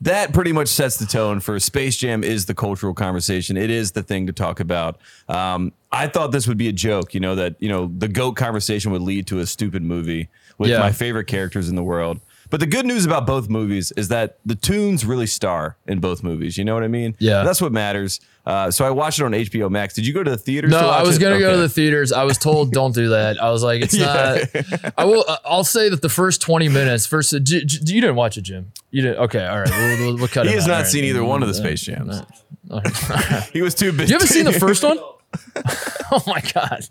that 0.02 0.32
pretty 0.32 0.52
much 0.52 0.68
sets 0.68 0.96
the 0.98 1.06
tone 1.06 1.40
for 1.40 1.58
Space 1.58 1.96
Jam 1.96 2.22
is 2.22 2.46
the 2.46 2.54
cultural 2.54 2.94
conversation. 2.94 3.56
It 3.56 3.70
is 3.70 3.92
the 3.92 4.02
thing 4.04 4.26
to 4.28 4.32
talk 4.32 4.60
about. 4.60 4.98
Um, 5.28 5.72
I 5.90 6.06
thought 6.06 6.30
this 6.30 6.46
would 6.46 6.58
be 6.58 6.68
a 6.68 6.72
joke, 6.72 7.14
you 7.14 7.20
know, 7.20 7.34
that, 7.34 7.56
you 7.60 7.68
know, 7.68 7.90
the 7.98 8.06
GOAT 8.06 8.32
conversation 8.36 8.92
would 8.92 9.02
lead 9.02 9.26
to 9.28 9.40
a 9.40 9.46
stupid 9.46 9.82
movie 9.82 10.28
with 10.58 10.70
Yeah. 10.70 10.78
my 10.78 10.92
favorite 10.92 11.24
characters 11.26 11.68
in 11.68 11.74
the 11.76 11.82
world. 11.82 12.20
But 12.50 12.60
the 12.60 12.66
good 12.66 12.86
news 12.86 13.04
about 13.04 13.26
both 13.26 13.48
movies 13.48 13.92
is 13.96 14.08
that 14.08 14.38
the 14.46 14.54
tunes 14.54 15.04
really 15.04 15.26
star 15.26 15.76
in 15.86 15.98
both 16.00 16.22
movies. 16.22 16.56
You 16.56 16.64
know 16.64 16.74
what 16.74 16.84
I 16.84 16.88
mean? 16.88 17.16
Yeah. 17.18 17.42
That's 17.42 17.60
what 17.60 17.72
matters. 17.72 18.20
Uh, 18.44 18.70
so 18.70 18.84
I 18.86 18.90
watched 18.90 19.18
it 19.18 19.24
on 19.24 19.32
HBO 19.32 19.68
Max. 19.70 19.94
Did 19.94 20.06
you 20.06 20.14
go 20.14 20.22
to 20.22 20.30
the 20.30 20.36
theaters? 20.36 20.70
No, 20.70 20.80
to 20.80 20.86
I 20.86 21.02
was 21.02 21.18
gonna 21.18 21.40
go 21.40 21.50
to 21.52 21.56
the 21.58 21.68
theaters. 21.68 22.12
I 22.12 22.22
was 22.22 22.38
told 22.38 22.70
don't 22.72 22.94
do 22.94 23.08
that. 23.08 23.42
I 23.42 23.50
was 23.50 23.64
like, 23.64 23.82
it's 23.82 23.94
Yeah. 23.98 24.44
not. 24.54 24.94
I 24.96 25.04
will. 25.04 25.24
uh, 25.26 25.38
I'll 25.44 25.64
say 25.64 25.88
that 25.88 26.00
the 26.02 26.08
first 26.08 26.40
twenty 26.40 26.68
minutes. 26.68 27.06
First, 27.06 27.34
uh, 27.34 27.38
you 27.38 27.64
didn't 27.64 28.14
watch 28.14 28.38
it, 28.38 28.42
Jim. 28.42 28.70
You 28.92 29.02
didn't. 29.02 29.18
Okay, 29.24 29.44
all 29.44 29.58
right. 29.58 29.68
We'll, 29.70 29.98
we'll, 30.06 30.16
we'll 30.18 30.28
cut 30.28 30.46
He 30.46 30.52
has 30.52 30.64
out. 30.64 30.68
not 30.68 30.76
right. 30.78 30.86
seen 30.86 31.04
either 31.04 31.24
one 31.24 31.42
of 31.42 31.48
the 31.48 31.54
Space 31.54 31.80
Jams. 31.80 32.22
He 33.52 33.62
was 33.62 33.74
too 33.74 33.90
busy. 33.92 34.08
You 34.12 34.14
haven't 34.14 34.28
seen 34.28 34.44
the 34.44 34.52
first 34.52 34.82
one? 34.84 34.98
oh 36.12 36.22
my 36.26 36.40
god. 36.54 36.84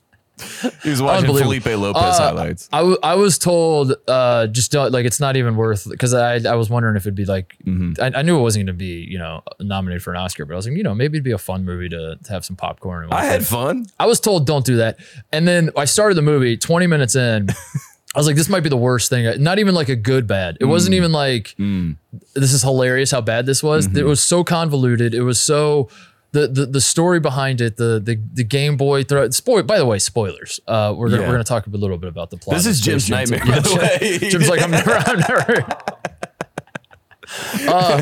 He 0.84 0.90
was 0.90 1.02
watching. 1.02 1.28
Felipe 1.36 1.66
Lopez 1.66 2.02
Uh, 2.02 2.18
highlights. 2.18 2.68
I, 2.74 2.80
w- 2.80 2.98
I 3.02 3.16
was 3.16 3.38
told 3.38 3.94
uh, 4.08 4.48
just 4.48 4.72
don't 4.72 4.92
like 4.92 5.06
it's 5.06 5.20
not 5.20 5.38
even 5.38 5.56
worth 5.56 5.90
because 5.90 6.14
I 6.14 6.36
I 6.50 6.56
was 6.56 6.70
wondering 6.70 6.96
if 6.96 7.04
it'd 7.04 7.16
be 7.16 7.26
like 7.26 7.56
Mm-hmm. 7.66 8.02
I, 8.02 8.20
I 8.20 8.22
knew 8.22 8.38
it 8.38 8.42
wasn't 8.42 8.66
going 8.66 8.76
to 8.76 8.78
be 8.78 9.06
you 9.10 9.18
know 9.18 9.42
nominated 9.60 10.04
for 10.04 10.12
an 10.14 10.18
Oscar 10.20 10.46
but 10.46 10.54
I 10.54 10.56
was 10.58 10.68
like 10.68 10.78
you 10.78 10.84
know 10.84 10.94
maybe 10.96 11.18
it'd 11.18 11.24
be 11.24 11.32
a 11.32 11.38
fun 11.38 11.64
movie 11.66 11.90
to, 11.90 12.18
to 12.22 12.32
have 12.34 12.44
some 12.46 12.56
popcorn 12.56 13.06
and 13.06 13.14
I 13.14 13.26
had 13.26 13.42
it. 13.42 13.46
fun. 13.46 13.86
I 14.00 14.06
was 14.08 14.20
told 14.20 14.46
don't 14.46 14.66
do 14.66 14.78
that 14.78 14.98
and 15.32 15.48
then 15.48 15.70
I 15.78 15.86
started 15.86 16.16
the 16.16 16.22
movie 16.22 16.58
20 16.58 16.88
minutes 16.88 17.16
in 17.16 17.48
I 18.16 18.20
was 18.20 18.28
like 18.28 18.36
this 18.38 18.48
might 18.50 18.62
be 18.64 18.70
the 18.70 18.78
worst 18.78 19.10
thing 19.10 19.42
not 19.44 19.60
even 19.60 19.76
like 19.76 19.90
a 19.90 19.96
good 19.96 20.26
bad 20.28 20.58
it 20.62 20.66
Mm. 20.66 20.70
wasn't 20.70 20.96
even 20.96 21.12
like 21.12 21.56
this 21.58 22.54
is 22.54 22.62
hilarious 22.62 23.12
how 23.12 23.22
bad 23.22 23.46
this 23.46 23.62
was 23.64 23.88
Mm-hmm. 23.88 23.98
it 24.00 24.06
was 24.06 24.22
so 24.22 24.44
convoluted 24.44 25.14
it 25.14 25.22
was 25.24 25.40
so 25.42 25.90
the, 26.40 26.48
the, 26.48 26.66
the 26.66 26.82
story 26.82 27.20
behind 27.20 27.62
it, 27.62 27.78
the 27.78 28.00
the, 28.04 28.20
the 28.34 28.44
Game 28.44 28.76
Boy 28.78 29.04
throw. 29.04 29.30
Spoil. 29.30 29.64
By 29.64 29.78
the 29.78 29.86
way, 29.86 30.00
spoilers. 30.00 30.60
Uh, 30.68 30.94
we're 30.96 31.10
gonna 31.10 31.22
Yeah. 31.22 31.28
we're 31.28 31.34
gonna 31.36 31.44
talk 31.46 31.66
a 31.66 31.70
little 31.70 31.98
bit 31.98 32.10
about 32.10 32.30
the 32.30 32.38
plot. 32.38 32.58
This 32.58 32.66
is 32.66 32.82
Jim's 32.82 33.10
nightmare, 33.10 33.40
by 33.46 33.60
the 33.60 33.70
Yeah, 33.70 34.10
way. 34.22 34.30
Jim's 34.30 34.50
like, 34.50 34.62
I'm 34.62 34.72
never, 34.72 34.92
I'm 34.92 35.20
never. 35.20 35.66
Uh, 37.68 38.02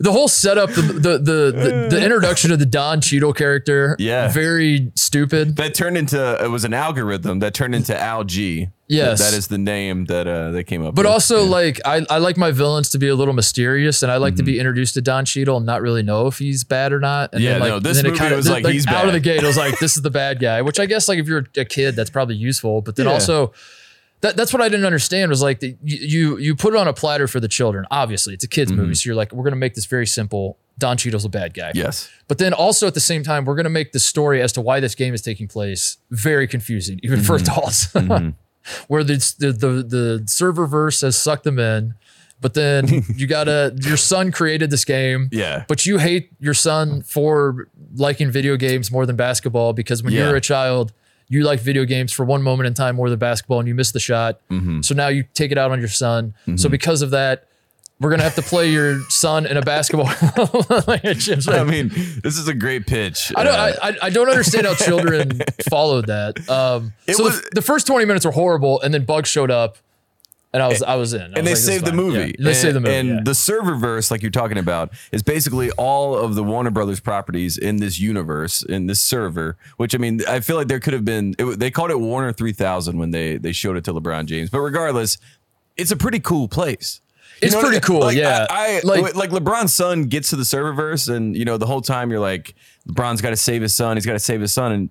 the 0.00 0.10
whole 0.12 0.28
setup, 0.28 0.70
the 0.70 0.82
the, 0.82 1.18
the 1.18 1.18
the 1.18 1.86
the 1.90 2.02
introduction 2.04 2.52
of 2.52 2.58
the 2.58 2.66
Don 2.66 3.00
Cheadle 3.00 3.32
character, 3.32 3.96
Yeah. 3.98 4.28
very 4.28 4.92
stupid. 4.94 5.56
That 5.56 5.74
turned 5.74 5.96
into 5.96 6.42
it 6.42 6.48
was 6.48 6.64
an 6.64 6.74
algorithm 6.74 7.38
that 7.40 7.54
turned 7.54 7.74
into 7.74 7.98
Al 8.00 8.24
G. 8.24 8.68
Yes. 8.86 9.18
that 9.18 9.32
is 9.36 9.48
the 9.48 9.56
name 9.58 10.04
that 10.06 10.26
uh, 10.28 10.50
they 10.50 10.62
came 10.62 10.84
up. 10.84 10.94
But 10.94 11.06
with. 11.06 11.12
also, 11.12 11.42
like, 11.44 11.80
I, 11.86 12.04
I 12.10 12.18
like 12.18 12.36
my 12.36 12.50
villains 12.50 12.90
to 12.90 12.98
be 12.98 13.08
a 13.08 13.14
little 13.14 13.32
mysterious, 13.32 14.02
and 14.02 14.12
I 14.12 14.18
like 14.18 14.34
to 14.36 14.42
Mm-hmm. 14.42 14.46
be 14.46 14.58
introduced 14.58 14.92
to 14.94 15.00
Don 15.00 15.24
Cheadle 15.24 15.56
and 15.56 15.64
not 15.64 15.80
really 15.80 16.02
know 16.02 16.26
if 16.26 16.38
he's 16.38 16.64
bad 16.64 16.92
or 16.92 17.00
not. 17.00 17.30
And 17.32 17.42
Yeah, 17.42 17.52
then, 17.52 17.60
like, 17.60 17.68
no, 17.70 17.78
this 17.80 17.96
then 17.96 18.06
it 18.06 18.08
movie 18.10 18.18
kinda- 18.20 18.36
was 18.36 18.46
th- 18.46 18.62
like, 18.62 18.72
he's 18.72 18.86
out 18.86 19.06
of 19.06 19.14
the 19.14 19.20
gate. 19.20 19.42
It 19.42 19.46
was 19.46 19.56
like, 19.56 19.78
this 19.80 19.96
is 19.96 20.02
the 20.02 20.10
bad 20.10 20.38
guy. 20.38 20.60
Which 20.60 20.78
I 20.78 20.84
guess, 20.84 21.08
like, 21.08 21.18
if 21.18 21.26
you're 21.26 21.46
a 21.56 21.64
kid, 21.64 21.96
that's 21.96 22.10
probably 22.10 22.36
useful. 22.36 22.82
But 22.82 22.96
then 22.96 23.06
Yeah. 23.06 23.12
also, 23.14 23.52
that, 24.24 24.36
that's 24.36 24.52
what 24.52 24.62
I 24.62 24.68
didn't 24.68 24.86
understand 24.86 25.28
was 25.30 25.42
like 25.42 25.60
the, 25.60 25.76
you, 25.82 25.98
you 25.98 26.36
you 26.38 26.56
put 26.56 26.72
it 26.74 26.78
on 26.78 26.88
a 26.88 26.92
platter 26.92 27.28
for 27.28 27.40
the 27.40 27.48
children. 27.48 27.84
Obviously, 27.90 28.34
it's 28.34 28.44
a 28.44 28.48
kids 28.48 28.72
movie, 28.72 28.94
so 28.94 29.06
you're 29.08 29.14
like, 29.14 29.32
we're 29.32 29.44
gonna 29.44 29.56
make 29.56 29.74
this 29.74 29.86
very 29.86 30.06
simple. 30.06 30.58
Don 30.78 30.96
Cheadle's 30.96 31.24
a 31.24 31.28
bad 31.28 31.54
guy. 31.54 31.68
Mm-hmm. 31.68 31.78
yes, 31.78 32.10
But 32.26 32.38
then 32.38 32.52
also 32.52 32.86
at 32.88 32.94
the 32.94 33.00
same 33.00 33.22
time, 33.22 33.44
we're 33.44 33.54
to 33.62 33.70
make 33.70 33.92
the 33.92 34.00
story 34.00 34.42
as 34.42 34.52
to 34.54 34.60
why 34.60 34.80
this 34.80 34.94
game 34.96 35.14
is 35.14 35.22
taking 35.22 35.46
place 35.46 35.98
very 36.10 36.48
confusing, 36.48 36.98
even 37.04 37.20
for 37.20 37.38
Mm-hmm. 37.38 38.10
adults. 38.10 38.34
Where 38.88 39.04
the, 39.04 39.14
the 39.38 39.52
the 39.52 39.68
the 39.82 40.24
server 40.26 40.66
verse 40.66 41.02
has 41.02 41.16
sucked 41.16 41.44
them 41.44 41.58
in, 41.58 41.94
but 42.40 42.54
then 42.54 43.04
you 43.14 43.26
gotta 43.26 43.76
your 43.82 43.96
son 43.98 44.32
created 44.32 44.70
this 44.70 44.84
game. 44.86 45.28
Yeah. 45.30 45.64
But 45.68 45.84
you 45.84 45.98
hate 45.98 46.30
your 46.40 46.54
son 46.54 47.02
for 47.02 47.68
liking 47.94 48.30
video 48.30 48.56
games 48.56 48.90
more 48.90 49.04
than 49.06 49.16
basketball 49.16 49.74
because 49.74 50.02
when 50.02 50.12
Yeah. 50.14 50.28
you're 50.28 50.36
a 50.36 50.40
child, 50.40 50.92
you 51.28 51.42
like 51.44 51.60
video 51.60 51.84
games 51.84 52.12
for 52.12 52.24
one 52.24 52.42
moment 52.42 52.66
in 52.66 52.74
time 52.74 52.96
more 52.96 53.08
than 53.10 53.18
basketball 53.18 53.58
and 53.58 53.66
you 53.68 53.74
miss 53.74 53.92
the 53.92 54.00
shot. 54.00 54.40
Mm-hmm. 54.50 54.82
So 54.82 54.94
now 54.94 55.08
you 55.08 55.24
take 55.34 55.52
it 55.52 55.58
out 55.58 55.70
on 55.70 55.78
your 55.78 55.88
son. 55.88 56.34
So 56.56 56.68
because 56.68 57.02
of 57.02 57.10
that, 57.10 57.46
we're 58.00 58.10
gonna 58.10 58.24
have 58.24 58.34
to 58.34 58.42
play 58.42 58.70
your 58.70 59.00
son 59.08 59.46
in 59.46 59.56
a 59.56 59.62
basketball. 59.62 60.08
I 60.88 61.64
mean 61.64 61.90
this 62.22 62.36
is 62.36 62.48
a 62.48 62.54
great 62.54 62.86
pitch. 62.86 63.32
I 63.36 63.44
don't. 63.44 63.54
Uh, 63.54 63.72
I, 63.82 63.88
I- 63.88 63.96
I 64.02 64.10
don't 64.10 64.28
understand 64.28 64.66
how 64.66 64.74
children 64.74 65.40
followed 65.70 66.06
that. 66.08 66.48
Um, 66.50 66.92
It 67.06 67.16
so 67.16 67.24
was- 67.24 67.40
the, 67.42 67.50
the 67.56 67.62
first 67.62 67.86
twenty 67.86 68.04
minutes 68.04 68.24
were 68.26 68.32
horrible, 68.32 68.80
and 68.80 68.92
then 68.92 69.04
bugs 69.04 69.28
showed 69.28 69.50
up, 69.50 69.78
and 70.54 70.62
I 70.62 70.68
was 70.68 70.82
I 70.82 70.94
was 70.94 71.12
in. 71.12 71.20
I 71.20 71.24
and 71.24 71.34
was 71.34 71.44
they 71.44 71.50
like, 71.50 71.56
saved 71.58 71.84
the 71.84 71.92
movie. 71.92 72.18
Yeah, 72.38 72.44
they 72.44 72.48
and, 72.50 72.56
saved 72.56 72.76
the 72.76 72.80
movie. 72.80 72.94
And 72.94 73.08
yeah. 73.08 73.20
the 73.22 73.34
server 73.34 73.74
verse, 73.74 74.10
like 74.10 74.22
you're 74.22 74.30
talking 74.30 74.56
about, 74.56 74.92
is 75.12 75.22
basically 75.22 75.70
all 75.72 76.16
of 76.16 76.34
the 76.34 76.42
Warner 76.42 76.70
Brothers 76.70 77.00
properties 77.00 77.58
in 77.58 77.76
this 77.76 77.98
universe, 78.00 78.62
in 78.62 78.86
this 78.86 79.00
server. 79.00 79.58
Which 79.76 79.94
I 79.94 79.98
mean, 79.98 80.22
I 80.26 80.40
feel 80.40 80.56
like 80.56 80.68
there 80.68 80.80
could 80.80 80.94
have 80.94 81.04
been. 81.04 81.34
It, 81.38 81.58
they 81.58 81.70
called 81.70 81.90
it 81.90 82.00
Warner 82.00 82.32
3000 82.32 82.96
when 82.96 83.10
they 83.10 83.36
they 83.36 83.52
showed 83.52 83.76
it 83.76 83.84
to 83.84 83.92
LeBron 83.92 84.24
James. 84.26 84.48
But 84.48 84.60
regardless, 84.60 85.18
it's 85.76 85.90
a 85.90 85.96
pretty 85.96 86.20
cool 86.20 86.48
place. 86.48 87.00
You 87.42 87.48
It's 87.48 87.56
pretty 87.56 87.78
I- 87.78 87.80
cool, 87.80 88.00
like, 88.00 88.16
yeah. 88.16 88.46
I, 88.48 88.76
I 88.76 88.80
Like- 88.84 89.02
like 89.14 89.14
like 89.16 89.30
LeBron's 89.30 89.74
son 89.74 90.04
gets 90.04 90.30
to 90.30 90.36
the 90.36 90.44
serververse, 90.44 91.12
and 91.12 91.36
you 91.36 91.44
know 91.44 91.58
the 91.58 91.66
whole 91.66 91.80
time 91.82 92.10
you're 92.12 92.20
like, 92.20 92.54
LeBron's 92.88 93.20
got 93.20 93.30
to 93.30 93.36
save 93.36 93.60
his 93.60 93.74
son. 93.74 93.96
He's 93.96 94.06
got 94.06 94.12
to 94.12 94.20
save 94.20 94.40
his 94.40 94.52
son, 94.52 94.70
and 94.70 94.90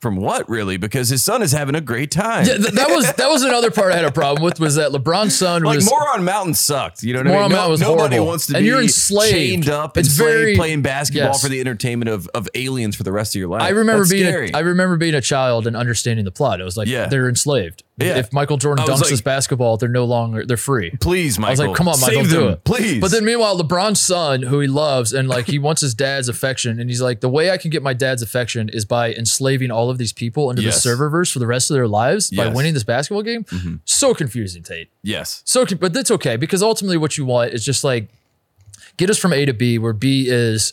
from 0.00 0.16
what 0.16 0.48
really? 0.48 0.76
Because 0.78 1.08
his 1.10 1.22
son 1.22 1.42
is 1.42 1.52
having 1.52 1.74
a 1.74 1.80
great 1.80 2.10
time. 2.10 2.46
Yeah, 2.46 2.56
th- 2.56 2.72
that 2.72 2.88
was 2.90 3.12
that 3.12 3.28
was 3.28 3.42
another 3.42 3.70
part 3.70 3.92
I 3.92 3.96
had 3.96 4.04
a 4.06 4.12
problem 4.12 4.42
with 4.42 4.58
was 4.58 4.76
that 4.76 4.92
LeBron's 4.92 5.36
son 5.36 5.62
Like 5.62 5.76
was 5.76 5.90
Moron 5.90 6.24
Mountain 6.24 6.54
sucked. 6.54 7.02
You 7.02 7.12
know 7.12 7.20
what 7.20 7.26
I 7.26 7.30
mean? 7.42 7.52
Mountain 7.52 7.70
was 7.70 7.80
nobody 7.80 8.16
horrible. 8.16 8.26
wants 8.26 8.46
to 8.46 8.56
And 8.56 8.62
be 8.64 8.68
you're 8.68 8.80
enslaved. 8.82 9.32
chained 9.32 9.68
up, 9.68 9.96
It's 9.98 10.08
enslaved, 10.08 10.32
very- 10.32 10.56
playing 10.56 10.82
basketball 10.82 11.32
yes. 11.32 11.42
for 11.42 11.48
the 11.48 11.60
entertainment 11.60 12.08
of, 12.08 12.28
of 12.34 12.48
aliens 12.54 12.96
for 12.96 13.02
the 13.02 13.12
rest 13.12 13.34
of 13.34 13.40
your 13.40 13.48
life. 13.48 13.62
I 13.62 13.68
remember 13.70 14.00
That's 14.04 14.10
being 14.12 14.26
scary. 14.26 14.50
a, 14.52 14.56
I 14.56 14.60
remember 14.60 14.96
being 14.96 15.14
a 15.14 15.20
child 15.20 15.66
and 15.66 15.76
understanding 15.76 16.24
the 16.24 16.30
plot. 16.32 16.60
It 16.60 16.64
was 16.64 16.76
like 16.76 16.88
Yeah. 16.88 17.06
they're 17.08 17.28
enslaved. 17.28 17.84
Yeah. 17.98 18.16
If 18.16 18.32
Michael 18.32 18.56
Jordan 18.56 18.82
I 18.84 18.88
dunks 18.88 19.02
like- 19.02 19.10
his 19.10 19.20
basketball, 19.20 19.76
they're 19.76 19.86
no 19.90 20.06
longer 20.06 20.46
they're 20.46 20.56
free. 20.56 20.90
please, 21.02 21.38
Michael. 21.38 21.48
I 21.48 21.50
was 21.50 21.60
like, 21.60 21.76
come 21.76 21.88
on, 21.88 22.00
Michael, 22.00 22.22
save 22.22 22.30
do 22.30 22.40
them, 22.40 22.48
it. 22.54 22.64
please. 22.64 22.98
But 23.02 23.10
then 23.10 23.26
meanwhile, 23.26 23.58
LeBron's 23.58 24.00
son, 24.00 24.40
who 24.44 24.60
he 24.60 24.68
loves, 24.68 25.12
and 25.12 25.28
like 25.28 25.44
he 25.46 25.58
wants 25.58 25.82
his 25.82 25.92
dad's 25.94 26.26
affection, 26.30 26.80
and 26.80 26.88
he's 26.88 27.02
like, 27.02 27.20
the 27.20 27.28
way 27.28 27.50
I 27.50 27.58
can 27.58 27.70
get 27.70 27.82
my 27.82 27.92
dad's 27.92 28.22
affection 28.22 28.70
is 28.70 28.86
by 28.86 29.12
enslaving 29.12 29.70
all 29.70 29.89
of 29.90 29.98
these 29.98 30.12
people 30.12 30.48
into 30.50 30.62
Yes. 30.62 30.82
the 30.82 30.88
serververse 30.90 31.30
for 31.32 31.38
the 31.40 31.46
rest 31.46 31.70
of 31.70 31.74
their 31.74 31.88
lives 31.88 32.30
by 32.30 32.36
Yes. 32.36 32.46
Mm-hmm. 32.46 32.56
winning 32.56 32.74
this 32.74 32.84
basketball 32.84 33.22
game. 33.22 33.44
So 33.84 34.14
confusing, 34.14 34.62
Tate. 34.62 34.88
yes, 35.02 35.42
So, 35.44 35.66
but 35.66 35.92
that's 35.92 36.10
okay 36.12 36.36
because 36.36 36.62
ultimately, 36.62 36.96
what 36.96 37.18
you 37.18 37.24
want 37.24 37.52
is 37.52 37.64
just 37.64 37.84
like 37.84 38.08
get 38.96 39.10
us 39.10 39.18
from 39.18 39.32
A 39.32 39.44
to 39.44 39.52
B, 39.52 39.78
where 39.78 39.92
B 39.92 40.26
is 40.28 40.72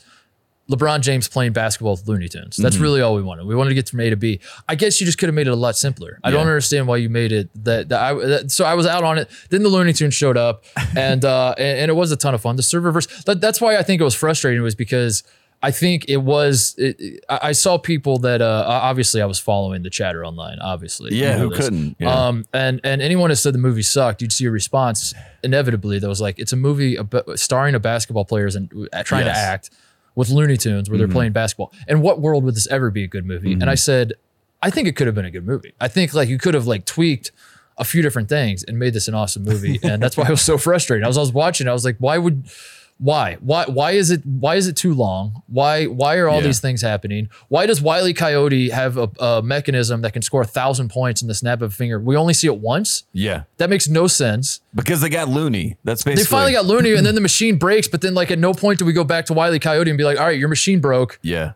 LeBron 0.69 0.99
James 0.99 1.29
playing 1.29 1.53
basketball 1.53 1.93
with 1.93 2.05
Looney 2.09 2.27
Tunes. 2.27 2.57
That's 2.57 2.75
really 2.75 2.99
all 3.01 3.15
we 3.15 3.21
wanted. 3.21 3.45
We 3.45 3.55
wanted 3.55 3.69
to 3.69 3.75
get 3.75 3.87
from 3.87 4.01
A 4.01 4.09
to 4.09 4.17
B. 4.17 4.41
I 4.67 4.75
guess 4.75 4.99
you 4.99 5.05
just 5.05 5.17
could 5.17 5.29
have 5.29 5.33
made 5.33 5.47
it 5.47 5.51
a 5.51 5.55
lot 5.55 5.77
simpler. 5.77 6.19
I 6.25 6.29
don't 6.31 6.41
understand 6.41 6.87
why 6.87 6.97
you 6.97 7.07
made 7.09 7.31
it 7.31 7.49
that. 7.63 7.87
that 7.87 8.01
I 8.01 8.13
that, 8.13 8.51
so 8.51 8.65
I 8.65 8.73
was 8.73 8.85
out 8.85 9.05
on 9.05 9.17
it. 9.17 9.29
Then 9.49 9.63
the 9.63 9.69
Looney 9.69 9.93
Tunes 9.93 10.13
showed 10.13 10.35
up, 10.35 10.65
and 10.97 11.23
uh, 11.23 11.55
and, 11.57 11.79
and 11.79 11.89
it 11.89 11.93
was 11.93 12.11
a 12.11 12.17
ton 12.17 12.33
of 12.33 12.41
fun. 12.41 12.57
The 12.57 12.63
serververse. 12.63 13.23
That, 13.23 13.39
that's 13.39 13.61
why 13.61 13.77
I 13.77 13.83
think 13.83 14.01
it 14.01 14.03
was 14.03 14.15
frustrating. 14.15 14.61
Was 14.61 14.75
because. 14.75 15.23
I 15.67 15.71
think 15.71 16.05
it 16.07 16.17
was. 16.17 16.75
It, 16.77 16.95
it- 16.99 17.25
I 17.29 17.51
saw 17.51 17.77
people 17.77 18.17
that 18.19 18.41
uh, 18.41 18.63
obviously 18.67 19.21
I 19.21 19.25
was 19.25 19.39
following 19.39 19.83
the 19.83 19.89
chatter 19.89 20.23
online. 20.25 20.59
Obviously, 20.59 21.13
You 21.15 21.21
yeah. 21.23 21.35
know 21.37 21.43
Who 21.43 21.49
this. 21.49 21.59
couldn't? 21.65 21.95
Yeah. 21.99 22.27
Um, 22.27 22.45
and 22.53 22.79
and 22.83 23.01
anyone 23.01 23.29
who 23.29 23.35
said 23.35 23.53
the 23.53 23.59
movie 23.69 23.81
sucked, 23.83 24.21
you'd 24.21 24.31
see 24.31 24.45
a 24.45 24.51
response 24.51 25.13
inevitably 25.43 25.99
that 25.99 26.07
was 26.07 26.21
like, 26.21 26.39
it's 26.39 26.53
a 26.53 26.55
movie 26.55 26.95
about, 26.95 27.37
starring 27.39 27.75
a 27.75 27.79
basketball 27.79 28.25
players 28.25 28.55
and 28.55 28.71
uh, 28.93 29.03
trying 29.03 29.25
Yes. 29.25 29.35
to 29.37 29.41
act 29.41 29.69
with 30.15 30.29
Looney 30.29 30.57
Tunes 30.57 30.89
where 30.89 30.97
they're 30.97 31.07
Mm-hmm. 31.07 31.13
playing 31.15 31.31
basketball. 31.33 31.71
And 31.87 32.01
what 32.01 32.19
world 32.21 32.43
would 32.45 32.55
this 32.55 32.67
ever 32.67 32.89
be 32.89 33.03
a 33.03 33.07
good 33.07 33.25
movie? 33.25 33.51
And 33.53 33.69
I 33.69 33.75
said, 33.75 34.13
I 34.63 34.69
think 34.71 34.87
it 34.87 34.95
could 34.95 35.05
have 35.07 35.15
been 35.15 35.25
a 35.25 35.31
good 35.31 35.45
movie. 35.45 35.73
I 35.79 35.87
think 35.89 36.13
like 36.13 36.29
you 36.29 36.37
could 36.39 36.53
have 36.55 36.65
like 36.65 36.85
tweaked 36.85 37.31
a 37.77 37.83
few 37.83 38.01
different 38.01 38.27
things 38.29 38.63
and 38.63 38.79
made 38.79 38.93
this 38.93 39.07
an 39.07 39.13
awesome 39.13 39.43
movie. 39.43 39.79
and 39.83 40.01
that's 40.01 40.17
why 40.17 40.25
I 40.27 40.31
was 40.31 40.41
so 40.41 40.57
frustrated. 40.57 41.03
I 41.03 41.07
was 41.07 41.17
I 41.17 41.21
was 41.21 41.33
watching, 41.33 41.67
I 41.67 41.73
was 41.73 41.85
like, 41.85 41.97
why 41.99 42.17
would 42.17 42.45
why? 42.99 43.37
Why 43.41 43.65
why 43.65 43.91
is 43.91 44.09
it 44.09 44.25
why 44.25 44.55
is 44.55 44.67
it 44.67 44.75
too 44.75 44.93
long? 44.93 45.43
Why 45.47 45.85
why 45.85 46.17
are 46.17 46.27
all 46.27 46.37
Yeah. 46.39 46.47
these 46.47 46.59
things 46.59 46.81
happening? 46.81 47.29
Why 47.47 47.65
does 47.67 47.81
Wiley 47.81 48.13
Coyote 48.13 48.69
have 48.71 48.97
a, 48.97 49.09
a 49.19 49.41
mechanism 49.43 50.01
that 50.01 50.13
can 50.13 50.21
score 50.23 50.41
a 50.41 50.45
thousand 50.47 50.89
points 50.89 51.21
in 51.21 51.27
the 51.27 51.35
snap 51.35 51.61
of 51.61 51.71
a 51.71 51.73
finger? 51.75 51.99
We 51.99 52.15
only 52.15 52.33
see 52.33 52.47
it 52.47 52.57
once. 52.57 53.03
yeah. 53.13 53.43
That 53.57 53.69
makes 53.69 53.87
no 53.87 54.07
sense. 54.07 54.61
Because 54.73 55.01
they 55.01 55.09
got 55.09 55.29
Looney. 55.29 55.77
That's 55.83 56.03
basically. 56.03 56.23
They 56.23 56.27
finally 56.27 56.51
got 56.53 56.65
Looney, 56.65 56.93
and 56.93 57.05
then 57.05 57.15
the 57.15 57.21
machine 57.21 57.57
breaks. 57.57 57.87
But 57.87 58.01
then, 58.01 58.13
like, 58.13 58.31
at 58.31 58.39
no 58.39 58.53
point 58.53 58.79
do 58.79 58.85
we 58.85 58.93
go 58.93 59.03
back 59.03 59.25
to 59.27 59.33
Wiley 59.33 59.59
Coyote 59.59 59.89
and 59.89 59.97
be 59.97 60.03
like, 60.03 60.19
"All 60.19 60.25
right, 60.25 60.37
your 60.37 60.49
machine 60.49 60.79
broke. 60.79 61.19
Yeah. 61.21 61.53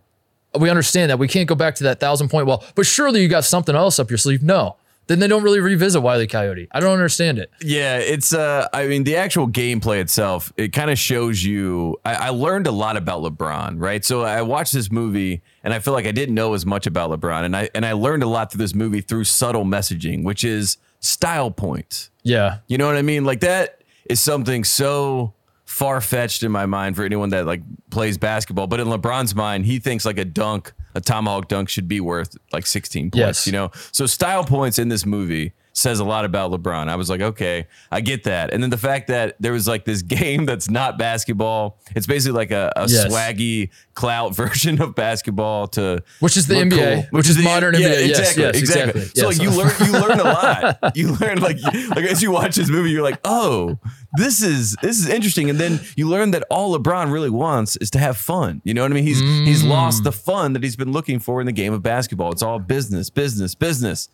We 0.60 0.69
understand 0.69 1.10
that. 1.12 1.17
We 1.19 1.27
can't 1.27 1.48
go 1.48 1.55
back 1.55 1.75
to 1.75 1.83
that 1.86 2.00
thousand 2.00 2.29
point 2.29 2.45
well." 2.48 2.63
But 2.75 2.86
surely 2.86 3.21
you 3.21 3.27
got 3.27 3.45
something 3.45 3.75
else 3.75 4.00
up 4.00 4.10
your 4.12 4.17
sleeve. 4.17 4.43
No. 4.43 4.75
Then 5.12 5.20
they 5.20 5.27
don't 5.27 5.44
really 5.44 5.60
revisit 5.60 6.01
Wiley 6.01 6.25
Coyote. 6.25 6.70
I 6.72 6.80
don't 6.80 6.94
understand 6.94 7.38
it. 7.38 7.51
Yeah, 7.62 7.98
it's 7.98 8.34
uh 8.34 8.70
I 8.72 8.88
mean 8.88 9.03
the 9.03 9.18
actual 9.18 9.46
gameplay 9.46 10.00
itself, 10.00 10.53
it 10.56 10.72
kind 10.72 10.89
of 10.89 10.98
shows 10.98 11.44
you 11.44 12.00
I, 12.06 12.13
I 12.13 12.30
learned 12.30 12.65
a 12.65 12.72
lot 12.72 12.96
about 12.96 13.22
LeBron, 13.22 13.75
right? 13.75 14.06
So 14.06 14.22
I 14.22 14.41
watched 14.41 14.72
this 14.72 14.89
movie 14.89 15.41
and 15.65 15.74
I 15.74 15.80
feel 15.80 15.94
like 15.94 16.06
I 16.06 16.12
didn't 16.12 16.34
know 16.34 16.53
as 16.53 16.65
much 16.65 16.88
about 16.88 17.12
LeBron 17.12 17.44
and 17.44 17.58
I 17.58 17.70
and 17.75 17.86
I 17.86 17.91
learned 17.91 18.24
a 18.24 18.27
lot 18.27 18.53
through 18.53 18.60
this 18.60 18.74
movie 18.74 19.01
through 19.01 19.25
subtle 19.25 19.65
messaging, 19.65 20.24
which 20.24 20.46
is 20.46 20.77
style 21.01 21.51
points. 21.51 22.10
Yeah. 22.24 22.60
You 22.68 22.77
know 22.77 22.88
what 22.88 22.96
I 22.96 23.01
mean? 23.01 23.25
Like 23.25 23.41
that 23.41 23.82
is 24.06 24.22
something 24.22 24.63
so 24.63 25.34
far 25.65 26.00
fetched 26.00 26.41
in 26.41 26.53
my 26.53 26.65
mind 26.65 26.96
for 26.96 27.03
anyone 27.03 27.32
that 27.32 27.46
like 27.46 27.63
plays 27.89 28.18
basketball. 28.18 28.68
But 28.68 28.80
in 28.80 28.88
LeBron's 28.88 29.36
mind, 29.36 29.65
he 29.65 29.80
thinks 29.80 30.06
like 30.06 30.18
a 30.18 30.25
dunk, 30.25 30.72
a 30.95 31.01
tomahawk 31.01 31.48
dunk 31.48 31.69
should 31.69 31.88
be 31.88 32.00
worth 32.00 32.36
like 32.53 32.65
16 32.65 33.12
points, 33.12 33.17
Yes. 33.17 33.45
you 33.48 33.53
know? 33.53 33.71
So 33.91 34.05
style 34.05 34.43
points 34.43 34.77
in 34.79 34.89
this 34.89 35.05
movie 35.05 35.53
says 35.73 35.99
a 35.99 36.03
lot 36.03 36.25
about 36.25 36.51
LeBron. 36.51 36.89
I 36.89 36.95
was 36.97 37.09
like, 37.09 37.21
okay, 37.21 37.65
I 37.91 38.01
get 38.01 38.25
that. 38.25 38.53
And 38.53 38.61
then 38.61 38.69
the 38.69 38.77
fact 38.77 39.07
that 39.07 39.35
there 39.39 39.53
was 39.53 39.67
like 39.67 39.85
this 39.85 40.01
game 40.19 40.45
that's 40.45 40.69
not 40.69 40.97
basketball. 40.97 41.79
It's 41.95 42.05
basically 42.07 42.37
like 42.37 42.51
a, 42.51 42.71
a 42.75 42.87
Yes. 42.89 43.07
swaggy 43.07 43.69
clout 43.93 44.35
version 44.35 44.81
of 44.81 44.95
basketball 44.95 45.67
to 45.69 46.03
Which 46.19 46.35
is 46.35 46.47
the 46.47 46.55
NBA, 46.55 47.11
which 47.11 47.29
is 47.29 47.37
the- 47.37 47.43
modern 47.43 47.75
yeah, 47.75 47.87
NBA. 47.87 48.07
Yes, 48.07 48.19
Exactly, 48.19 48.43
yes, 48.43 48.57
exactly. 48.57 49.01
exactly. 49.01 49.21
So 49.21 49.27
like 49.27 49.41
you 49.41 49.51
learn 49.51 49.71
you 49.85 49.91
learn 49.93 50.19
a 50.19 50.23
lot. 50.23 50.77
You 50.95 51.13
learn 51.15 51.39
like 51.39 51.57
like 51.63 52.05
as 52.05 52.21
you 52.21 52.31
watch 52.31 52.55
this 52.57 52.69
movie, 52.69 52.91
you're 52.91 53.01
like, 53.03 53.19
oh, 53.23 53.77
this 54.17 54.41
is 54.41 54.75
this 54.81 54.99
is 54.99 55.07
interesting. 55.07 55.49
And 55.49 55.57
then 55.59 55.79
you 55.95 56.07
learn 56.09 56.31
that 56.31 56.43
all 56.51 56.77
LeBron 56.77 57.11
really 57.13 57.29
wants 57.29 57.77
is 57.77 57.89
to 57.91 57.99
have 57.99 58.17
fun. 58.17 58.61
You 58.65 58.73
know 58.73 58.81
what 58.81 58.91
I 58.91 58.95
mean? 58.95 59.05
He's 59.05 59.19
he's 59.19 59.63
Mm. 59.63 59.69
lost 59.69 60.03
the 60.03 60.11
fun 60.11 60.53
that 60.53 60.63
he's 60.63 60.75
been 60.75 60.91
looking 60.91 61.19
for 61.19 61.39
in 61.39 61.45
the 61.45 61.51
game 61.53 61.71
of 61.71 61.81
basketball. 61.81 62.31
It's 62.31 62.41
all 62.43 62.59
business, 62.59 63.09
business, 63.09 63.55
business. 63.55 64.09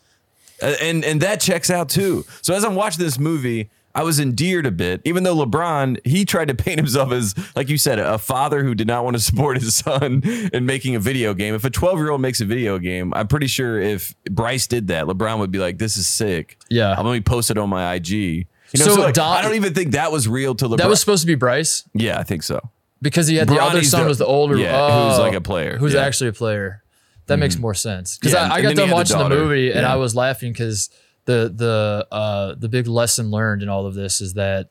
Uh, 0.61 0.75
and 0.81 1.03
and 1.05 1.21
that 1.21 1.39
checks 1.39 1.69
out 1.69 1.89
too. 1.89 2.25
So 2.41 2.53
as 2.53 2.63
I'm 2.65 2.75
watching 2.75 3.03
this 3.03 3.19
movie, 3.19 3.69
I 3.93 4.03
was 4.03 4.19
endeared 4.19 4.65
a 4.67 4.71
bit, 4.71 5.01
even 5.05 5.23
though 5.23 5.35
LeBron 5.35 6.05
he 6.05 6.23
tried 6.25 6.47
to 6.49 6.55
paint 6.55 6.77
himself 6.79 7.11
as, 7.11 7.33
like 7.55 7.67
you 7.69 7.77
said, 7.77 7.97
a 7.99 8.17
father 8.17 8.63
who 8.63 8.75
did 8.75 8.87
not 8.87 9.03
want 9.03 9.15
to 9.15 9.19
support 9.29 9.57
his 9.59 9.75
son 9.75 10.21
in 10.53 10.65
making 10.65 10.95
a 10.95 10.99
video 10.99 11.33
game. 11.33 11.53
If 11.55 11.63
a 11.65 11.69
12 11.69 11.97
year 11.99 12.11
old 12.11 12.21
makes 12.21 12.39
a 12.41 12.45
video 12.45 12.77
game, 12.79 13.13
I'm 13.15 13.27
pretty 13.27 13.47
sure 13.47 13.79
if 13.79 14.13
Bryce 14.29 14.67
did 14.67 14.87
that, 14.87 15.05
LeBron 15.05 15.39
would 15.39 15.51
be 15.51 15.59
like, 15.59 15.77
"This 15.79 15.97
is 15.97 16.07
sick. 16.07 16.57
Yeah. 16.69 16.91
I'm 16.97 17.03
gonna 17.05 17.21
post 17.21 17.49
it 17.51 17.57
on 17.57 17.69
my 17.69 17.93
IG." 17.95 18.11
You 18.11 18.79
know, 18.79 18.85
So 18.85 18.95
so, 18.95 19.01
like, 19.01 19.13
Don- 19.13 19.37
I 19.37 19.41
don't 19.41 19.55
even 19.55 19.73
think 19.73 19.91
that 19.93 20.11
was 20.11 20.27
real 20.27 20.53
to 20.55 20.65
LeBron. 20.65 20.77
That 20.77 20.89
was 20.89 20.99
supposed 20.99 21.21
to 21.21 21.27
be 21.27 21.35
Bryce 21.35 21.83
yeah, 21.93 22.19
I 22.19 22.23
think 22.23 22.43
so. 22.43 22.59
because 23.01 23.27
he 23.27 23.35
had 23.37 23.47
the 23.47 23.61
other 23.61 23.81
son 23.83 24.01
the- 24.03 24.07
was 24.09 24.17
the 24.17 24.25
older. 24.25 24.57
yeah, 24.57 24.75
oh, 24.75 25.09
who's 25.09 25.19
like 25.19 25.33
a 25.33 25.41
player, 25.41 25.77
Who's 25.77 25.93
yeah. 25.93 26.01
Actually 26.01 26.29
a 26.29 26.33
player. 26.33 26.83
That 27.27 27.39
makes 27.39 27.57
more 27.57 27.73
sense 27.73 28.17
because 28.17 28.33
Yeah, 28.33 28.47
I, 28.51 28.55
I 28.55 28.61
got 28.61 28.75
done 28.75 28.89
watching 28.91 29.17
the, 29.17 29.29
movie 29.29 29.71
and 29.71 29.81
Yeah. 29.81 29.93
I 29.93 29.95
was 29.97 30.15
laughing 30.15 30.51
because 30.53 30.89
the 31.25 31.51
the 31.53 32.07
uh, 32.11 32.55
the 32.57 32.69
big 32.69 32.87
lesson 32.87 33.31
learned 33.31 33.61
in 33.63 33.69
all 33.69 33.85
of 33.85 33.93
this 33.95 34.21
is 34.21 34.33
that 34.35 34.69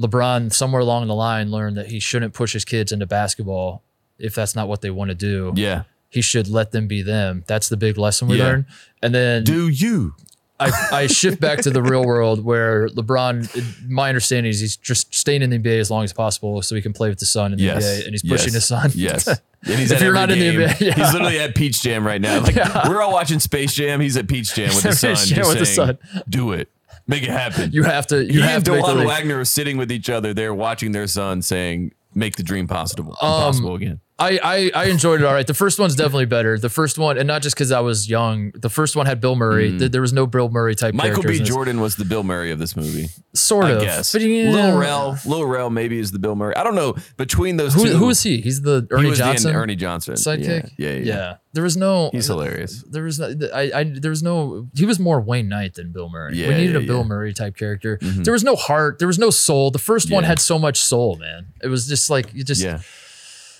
LeBron 0.00 0.52
somewhere 0.52 0.80
along 0.82 1.06
the 1.06 1.14
line 1.14 1.50
learned 1.50 1.76
that 1.76 1.86
he 1.86 2.00
shouldn't 2.00 2.34
push 2.34 2.52
his 2.52 2.64
kids 2.64 2.92
into 2.92 3.06
basketball 3.06 3.82
if 4.18 4.34
that's 4.34 4.54
not 4.54 4.68
what 4.68 4.80
they 4.82 4.90
want 4.90 5.08
to 5.10 5.14
do. 5.14 5.52
Yeah. 5.56 5.84
He 6.08 6.22
should 6.22 6.48
let 6.48 6.72
them 6.72 6.86
be 6.86 7.02
them. 7.02 7.44
That's 7.46 7.68
the 7.68 7.76
big 7.76 7.98
lesson 7.98 8.28
we 8.28 8.38
Yeah. 8.38 8.44
learned. 8.44 8.64
And 9.02 9.14
then 9.14 9.44
Do 9.44 9.68
you? 9.68 10.14
I, 10.58 10.70
I 10.92 11.06
shift 11.06 11.40
back 11.40 11.60
to 11.62 11.70
the 11.70 11.82
real 11.82 12.04
world 12.04 12.42
where 12.44 12.88
LeBron, 12.88 13.88
my 13.90 14.08
understanding 14.08 14.48
is 14.50 14.60
he's 14.60 14.76
just 14.76 15.14
staying 15.14 15.42
in 15.42 15.50
the 15.50 15.58
NBA 15.58 15.78
as 15.80 15.90
long 15.90 16.04
as 16.04 16.12
possible 16.14 16.62
so 16.62 16.74
he 16.74 16.80
can 16.82 16.92
play 16.94 17.08
with 17.10 17.18
the 17.18 17.26
son 17.26 17.52
in 17.52 17.58
the 17.58 17.64
Yes. 17.64 17.84
NBA 17.84 18.04
and 18.04 18.10
he's 18.12 18.22
pushing 18.22 18.46
yes. 18.46 18.54
his 18.54 18.66
son. 18.66 18.90
Yes. 18.94 19.28
And 19.68 19.80
he's 19.80 19.90
If 19.90 19.96
at 19.96 20.02
you're 20.04 20.16
every 20.16 20.20
not 20.20 20.30
in 20.30 20.38
the 20.38 20.44
game. 20.64 20.68
NBA, 20.68 20.80
yeah. 20.80 20.94
he's 20.94 21.12
literally 21.12 21.40
at 21.40 21.56
Peach 21.56 21.82
Jam 21.82 22.06
right 22.06 22.20
now. 22.20 22.40
Like 22.40 22.54
we're 22.88 23.02
all 23.02 23.12
watching 23.12 23.40
Space 23.40 23.74
Jam. 23.74 24.00
He's 24.00 24.16
at 24.16 24.28
Peach 24.28 24.54
Jam 24.54 24.68
with 24.68 24.84
his 24.84 25.00
son. 25.00 25.16
Peach 25.16 25.26
Jam 25.26 25.36
just 25.38 25.48
with 25.50 25.58
the 25.58 25.66
saying, 25.66 25.98
son. 26.12 26.22
Do 26.28 26.52
it. 26.52 26.70
Make 27.08 27.24
it 27.24 27.30
happen. 27.30 27.72
You 27.72 27.82
have 27.82 28.06
to. 28.08 28.24
You 28.24 28.34
he 28.34 28.40
have 28.42 28.56
and 28.58 28.64
to 28.66 28.72
make 28.72 28.82
the 28.84 28.92
Delon 28.92 28.96
league. 28.98 29.06
Wagner 29.08 29.40
are 29.40 29.44
sitting 29.44 29.76
with 29.76 29.90
each 29.90 30.08
other. 30.08 30.32
They're 30.32 30.54
watching 30.54 30.92
their 30.92 31.08
son 31.08 31.42
saying, 31.42 31.94
"Make 32.14 32.36
the 32.36 32.44
dream 32.44 32.68
possible, 32.68 33.10
Um, 33.20 33.28
possible 33.40 33.74
again." 33.74 33.98
I, 34.18 34.40
I 34.42 34.70
I 34.74 34.84
enjoyed 34.86 35.20
it 35.20 35.26
all 35.26 35.34
right. 35.34 35.46
The 35.46 35.52
first 35.52 35.78
one's 35.78 35.94
definitely 35.94 36.24
better. 36.24 36.58
The 36.58 36.70
first 36.70 36.96
one, 36.96 37.18
and 37.18 37.26
not 37.26 37.42
just 37.42 37.54
because 37.54 37.70
I 37.70 37.80
was 37.80 38.08
young. 38.08 38.50
The 38.52 38.70
first 38.70 38.96
one 38.96 39.04
had 39.04 39.20
Bill 39.20 39.36
Murray. 39.36 39.76
Th- 39.76 39.90
There 39.92 40.00
was 40.00 40.14
no 40.14 40.26
Bill 40.26 40.48
Murray 40.48 40.74
type. 40.74 40.94
Mm. 40.94 40.98
Michael 40.98 41.22
B. 41.22 41.38
Jordan 41.40 41.80
was 41.82 41.96
the 41.96 42.06
Bill 42.06 42.22
Murray 42.22 42.50
of 42.50 42.58
this 42.58 42.76
movie. 42.76 43.08
sort 43.34 43.66
I 43.66 43.70
of. 43.72 43.82
guess. 43.82 44.12
But 44.12 44.22
yeah. 44.22 44.50
Lil 44.50 44.78
Rel, 44.78 45.18
Lil 45.26 45.44
Rel 45.44 45.68
maybe 45.68 45.98
is 45.98 46.12
the 46.12 46.18
Bill 46.18 46.34
Murray. 46.34 46.56
I 46.56 46.64
don't 46.64 46.74
know. 46.74 46.96
Between 47.18 47.58
those 47.58 47.74
Who, 47.74 47.84
two, 47.84 47.98
who 47.98 48.08
is 48.08 48.22
he? 48.22 48.40
He's 48.40 48.62
the 48.62 48.88
Ernie 48.90 49.10
he 49.10 49.16
Johnson 49.16 49.52
the 49.52 49.58
Ernie 49.58 49.76
Johnson 49.76 50.14
sidekick. 50.14 50.70
Yeah, 50.78 50.92
yeah, 50.92 50.98
yeah. 51.04 51.36
There 51.52 51.62
was 51.62 51.76
no. 51.76 52.08
He's 52.10 52.26
hilarious. 52.26 52.82
There 52.88 53.02
was 53.02 53.18
no, 53.18 53.34
I, 53.54 53.70
I 53.74 53.84
there 53.84 54.10
was 54.10 54.22
no 54.22 54.68
he 54.74 54.86
was 54.86 54.98
more 54.98 55.20
Wayne 55.20 55.50
Knight 55.50 55.74
than 55.74 55.92
Bill 55.92 56.08
Murray. 56.08 56.32
we 56.32 56.54
needed 56.54 56.72
yeah, 56.74 56.78
a 56.80 56.86
Bill 56.86 57.00
yeah. 57.00 57.04
Murray 57.04 57.34
type 57.34 57.54
character. 57.56 57.98
There 58.00 58.32
was 58.32 58.44
no 58.44 58.56
heart. 58.56 58.98
There 58.98 59.08
was 59.08 59.18
no 59.18 59.28
soul. 59.28 59.70
The 59.70 59.78
first 59.78 60.10
one 60.10 60.24
had 60.24 60.38
so 60.38 60.58
much 60.58 60.80
soul, 60.80 61.16
man. 61.16 61.48
It 61.62 61.68
was 61.68 61.86
just 61.86 62.08
like 62.08 62.32
you 62.32 62.42
just 62.44 62.62
Yeah. 62.62 62.80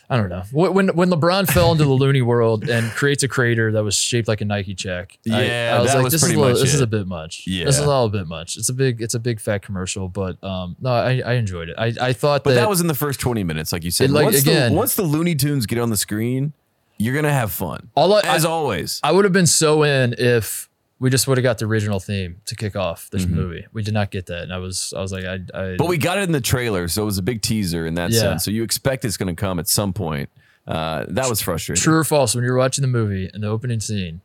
I 0.08 0.16
don't 0.16 0.28
know. 0.28 0.42
When 0.52 0.88
when 0.88 1.10
LeBron 1.10 1.50
fell 1.52 1.72
into 1.72 1.84
the 1.84 1.90
loony 1.90 2.22
world 2.22 2.68
and 2.68 2.90
creates 2.92 3.22
a 3.22 3.28
crater 3.28 3.72
that 3.72 3.82
was 3.82 3.96
shaped 3.96 4.28
like 4.28 4.40
a 4.40 4.44
Nike 4.44 4.74
check, 4.74 5.18
Yeah, 5.24 5.76
I, 5.76 5.82
was 5.82 5.90
that 5.90 5.96
like, 5.96 6.04
was 6.04 6.12
this 6.12 6.22
is 6.22 6.30
a 6.32 6.38
little, 6.38 6.58
this 6.58 6.74
is 6.74 6.80
a 6.80 6.86
bit 6.86 7.06
much. 7.08 7.44
Yeah. 7.46 7.64
this 7.64 7.78
is 7.78 7.84
a 7.86 8.08
bit 8.08 8.28
much. 8.28 8.56
It's 8.56 8.68
a 8.68 8.72
big 8.72 9.02
it's 9.02 9.14
a 9.14 9.18
big 9.18 9.40
fat 9.40 9.62
commercial, 9.62 10.08
but 10.08 10.42
um 10.44 10.76
no, 10.80 10.90
I, 10.90 11.22
I 11.26 11.32
enjoyed 11.34 11.68
it. 11.68 11.74
I, 11.78 11.92
I 12.00 12.12
thought 12.12 12.44
But 12.44 12.50
that, 12.50 12.60
that 12.60 12.68
was 12.68 12.80
in 12.80 12.86
the 12.86 12.94
first 12.94 13.18
20 13.20 13.42
minutes, 13.42 13.72
like 13.72 13.82
you 13.84 13.90
said. 13.90 14.10
It, 14.10 14.12
like, 14.12 14.24
once, 14.26 14.42
again- 14.42 14.72
the, 14.72 14.78
once 14.78 14.94
the 14.94 15.02
Looney 15.02 15.34
Tunes 15.34 15.66
get 15.66 15.78
on 15.78 15.90
the 15.90 15.96
screen, 15.96 16.52
you're 16.98 17.14
gonna 17.14 17.32
have 17.32 17.50
fun. 17.52 17.90
all 17.94 18.14
I, 18.14 18.20
As 18.24 18.44
I, 18.44 18.48
always. 18.48 19.00
I 19.02 19.12
would 19.12 19.24
have 19.24 19.32
been 19.32 19.46
so 19.46 19.82
in 19.82 20.14
if 20.18 20.65
we 20.98 21.10
just 21.10 21.28
would 21.28 21.36
have 21.38 21.42
got 21.42 21.58
the 21.58 21.66
original 21.66 22.00
theme 22.00 22.40
to 22.46 22.54
kick 22.56 22.74
off 22.76 23.10
this 23.10 23.26
movie. 23.26 23.66
We 23.72 23.82
did 23.82 23.92
not 23.94 24.10
get 24.10 24.26
that, 24.26 24.42
and 24.44 24.52
I 24.52 24.58
was 24.58 24.94
I 24.96 25.00
was 25.00 25.12
like 25.12 25.24
I, 25.24 25.34
I 25.34 25.36
Mm-hmm. 25.38 25.76
But 25.76 25.88
we 25.88 25.98
got 25.98 26.18
it 26.18 26.22
in 26.22 26.32
the 26.32 26.40
trailer, 26.40 26.88
so 26.88 27.02
it 27.02 27.06
was 27.06 27.18
a 27.18 27.22
big 27.22 27.42
teaser 27.42 27.86
in 27.86 27.94
that 27.94 28.10
Yeah. 28.12 28.20
sense. 28.20 28.44
So 28.44 28.50
you 28.50 28.62
expect 28.62 29.04
it's 29.04 29.16
gonna 29.16 29.34
come 29.34 29.58
at 29.58 29.68
some 29.68 29.92
point. 29.92 30.30
Uh, 30.66 31.04
that 31.08 31.28
was 31.28 31.40
frustrating. 31.40 31.80
true 31.82 31.94
or 31.96 32.04
false 32.04 32.34
when 32.34 32.42
you're 32.42 32.56
watching 32.56 32.82
the 32.82 32.88
movie 32.88 33.30
in 33.32 33.40
the 33.42 33.46
opening 33.46 33.78
scene, 33.80 34.20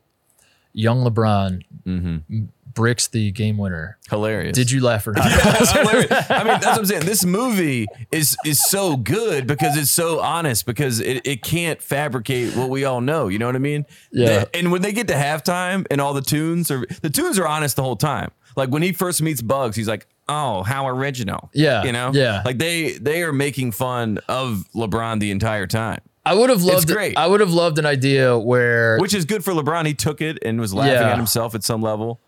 young 0.73 1.03
LeBron 1.03 1.61
Mm-hmm. 1.85 2.45
Bricks 2.73 3.07
the 3.07 3.31
game 3.31 3.57
winner. 3.57 3.97
Hilarious. 4.09 4.55
Did 4.55 4.71
you 4.71 4.81
laugh 4.81 5.05
or 5.07 5.11
not? 5.15 5.29
Hilarious. 5.31 6.11
I 6.29 6.37
mean, 6.43 6.47
that's 6.59 6.65
what 6.65 6.77
I'm 6.79 6.85
saying. 6.85 7.05
This 7.05 7.25
movie 7.25 7.87
is 8.11 8.35
is 8.45 8.63
so 8.67 8.97
good 8.97 9.47
because 9.47 9.77
it's 9.77 9.91
so 9.91 10.19
honest 10.19 10.65
because 10.65 10.99
it, 10.99 11.25
it 11.25 11.43
can't 11.43 11.81
fabricate 11.81 12.55
what 12.55 12.69
we 12.69 12.85
all 12.85 13.01
know. 13.01 13.27
You 13.27 13.39
know 13.39 13.45
what 13.45 13.55
I 13.55 13.59
mean? 13.59 13.85
Yeah. 14.11 14.45
The- 14.45 14.55
and 14.57 14.71
when 14.71 14.81
they 14.81 14.91
get 14.93 15.07
to 15.09 15.13
halftime 15.13 15.85
and 15.91 15.99
all 16.01 16.13
the 16.13 16.21
tunes 16.21 16.71
are 16.71 16.85
the 17.01 17.09
tunes 17.09 17.37
are 17.39 17.47
honest 17.47 17.75
the 17.75 17.83
whole 17.83 17.95
time. 17.95 18.31
Like 18.55 18.69
when 18.69 18.81
he 18.81 18.91
first 18.91 19.21
meets 19.21 19.41
Bugs, 19.41 19.77
he's 19.77 19.87
like, 19.87 20.07
"Oh, 20.27 20.61
how 20.63 20.85
original." 20.89 21.49
Yeah, 21.53 21.83
You 21.85 21.93
know? 21.93 22.11
yeah. 22.13 22.41
Like 22.43 22.57
they 22.57 22.91
they 22.97 23.23
are 23.23 23.31
making 23.31 23.71
fun 23.71 24.19
of 24.27 24.65
LeBron 24.75 25.21
the 25.21 25.31
entire 25.31 25.67
time. 25.67 25.99
I 26.25 26.35
would 26.35 26.49
have 26.49 26.61
loved. 26.61 26.87
great. 26.89 27.17
I 27.17 27.25
would 27.27 27.39
have 27.39 27.51
loved 27.53 27.79
an 27.79 27.85
idea 27.85 28.37
where 28.37 28.99
Which 28.99 29.13
is 29.13 29.23
good 29.25 29.43
for 29.43 29.53
LeBron. 29.53 29.85
He 29.87 29.93
took 29.93 30.21
it 30.21 30.37
and 30.43 30.59
was 30.59 30.73
laughing 30.73 30.93
Yeah. 30.93 31.11
at 31.11 31.17
himself 31.17 31.55
at 31.55 31.63
some 31.63 31.81
level. 31.81 32.19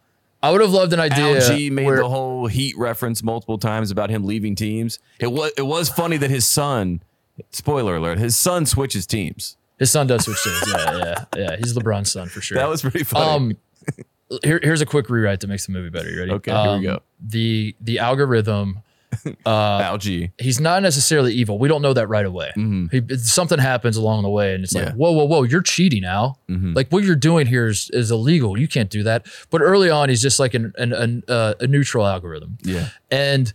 I 0.43 0.51
would 0.51 0.61
have 0.61 0.71
loved 0.71 0.93
an 0.93 0.99
idea. 0.99 1.39
Al 1.41 1.55
G 1.57 1.69
made 1.69 1.85
where, 1.85 1.97
the 1.97 2.09
whole 2.09 2.47
Heat 2.47 2.77
reference 2.77 3.23
multiple 3.23 3.57
times 3.57 3.89
about 3.89 4.09
him 4.09 4.25
leaving 4.25 4.53
teams. 4.55 4.99
It 5.19 5.31
was 5.31 5.51
it 5.57 5.63
was 5.65 5.89
funny 5.89 6.17
that 6.17 6.29
his 6.29 6.45
son, 6.45 7.01
spoiler 7.51 7.95
alert, 7.95 8.19
his 8.19 8.35
son 8.37 8.65
switches 8.65 9.07
teams. 9.07 9.57
his 9.79 9.89
son 9.89 10.05
does 10.05 10.25
switch 10.25 10.43
teams. 10.43 10.63
Yeah, 10.67 10.97
yeah, 10.97 11.25
yeah. 11.37 11.55
He's 11.55 11.73
LeBron's 11.73 12.11
son 12.11 12.27
for 12.27 12.41
sure. 12.41 12.57
That 12.57 12.67
was 12.69 12.81
pretty 12.81 13.03
funny. 13.03 13.55
Um, 14.29 14.37
here, 14.43 14.59
here's 14.61 14.81
a 14.81 14.85
quick 14.85 15.09
rewrite 15.09 15.39
that 15.39 15.47
makes 15.47 15.65
the 15.65 15.71
movie 15.71 15.89
better. 15.89 16.09
You 16.11 16.19
ready? 16.19 16.31
Okay, 16.33 16.51
here 16.51 16.61
we 16.63 16.67
Um, 16.75 16.83
go. 16.83 16.99
The 17.25 17.75
the 17.79 17.99
algorithm. 17.99 18.79
Al 19.45 19.97
G. 19.97 20.31
He's 20.37 20.59
not 20.59 20.81
necessarily 20.81 21.33
evil. 21.33 21.57
We 21.59 21.67
don't 21.67 21.81
know 21.81 21.93
that 21.93 22.07
right 22.07 22.25
away. 22.25 22.51
He, 22.55 23.01
something 23.17 23.59
happens 23.59 23.97
along 23.97 24.23
the 24.23 24.29
way, 24.29 24.53
and 24.55 24.63
it's 24.63 24.73
like, 24.73 24.83
Mm-hmm. 24.83 24.87
Yeah. 24.87 24.91
Mm-hmm. 24.93 24.99
whoa, 24.99 25.11
whoa, 25.11 25.25
whoa! 25.25 25.43
You're 25.43 25.61
cheating, 25.61 26.03
Al. 26.05 26.39
Like 26.49 26.89
what 26.89 27.03
you're 27.03 27.15
doing 27.15 27.47
here 27.47 27.67
is, 27.67 27.89
is 27.93 28.11
illegal. 28.11 28.57
You 28.59 28.67
can't 28.67 28.89
do 28.89 29.03
that. 29.03 29.25
But 29.49 29.61
early 29.61 29.89
on, 29.89 30.09
he's 30.09 30.21
just 30.21 30.39
like 30.39 30.53
an, 30.53 30.73
an, 30.77 30.93
an 30.93 31.23
uh, 31.27 31.53
a 31.59 31.67
neutral 31.67 32.05
algorithm. 32.05 32.57
Yeah. 32.63 32.89
and 33.11 33.51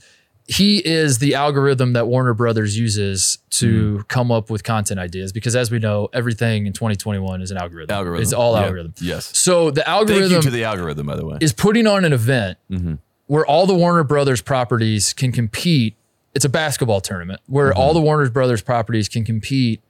he 0.50 0.78
is 0.78 1.18
the 1.18 1.34
algorithm 1.34 1.92
that 1.92 2.06
Warner 2.06 2.32
Brothers 2.32 2.78
uses 2.78 3.36
to 3.50 3.68
Mm-hmm. 3.96 4.02
come 4.08 4.32
up 4.32 4.48
with 4.48 4.64
content 4.64 4.98
ideas 4.98 5.30
because 5.30 5.54
as 5.54 5.70
we 5.70 5.78
know 5.78 6.08
everything 6.14 6.66
in 6.66 6.72
2021 6.72 7.42
is 7.42 7.50
an 7.50 7.58
algorithm 7.58 7.94
Algorithm. 7.94 8.22
it's 8.22 8.32
all 8.32 8.54
Yeah. 8.54 8.62
algorithm 8.62 8.94
Yes. 8.98 9.36
so 9.36 9.70
the 9.70 9.86
algorithm. 9.86 10.30
Thank 10.30 10.32
you 10.32 10.40
to 10.40 10.50
the 10.50 10.64
algorithm, 10.64 11.06
by 11.06 11.16
the 11.16 11.26
way. 11.26 11.36
is 11.42 11.52
putting 11.52 11.86
on 11.86 12.06
an 12.06 12.14
event 12.14 12.56
Mm-hmm. 12.70 12.94
Where 13.28 13.46
all 13.46 13.64
the 13.66 13.74
Warner 13.74 14.02
Brothers 14.04 14.42
properties 14.42 15.12
can 15.12 15.30
compete 15.32 15.94
it's 16.34 16.44
a 16.44 16.48
basketball 16.48 17.00
tournament 17.00 17.40
where 17.46 17.70
Mm-hmm. 17.70 17.80
all 17.80 17.94
the 17.94 18.00
Warner 18.00 18.28
Brothers 18.30 18.60
properties 18.62 19.08
can 19.08 19.24
compete 19.24 19.80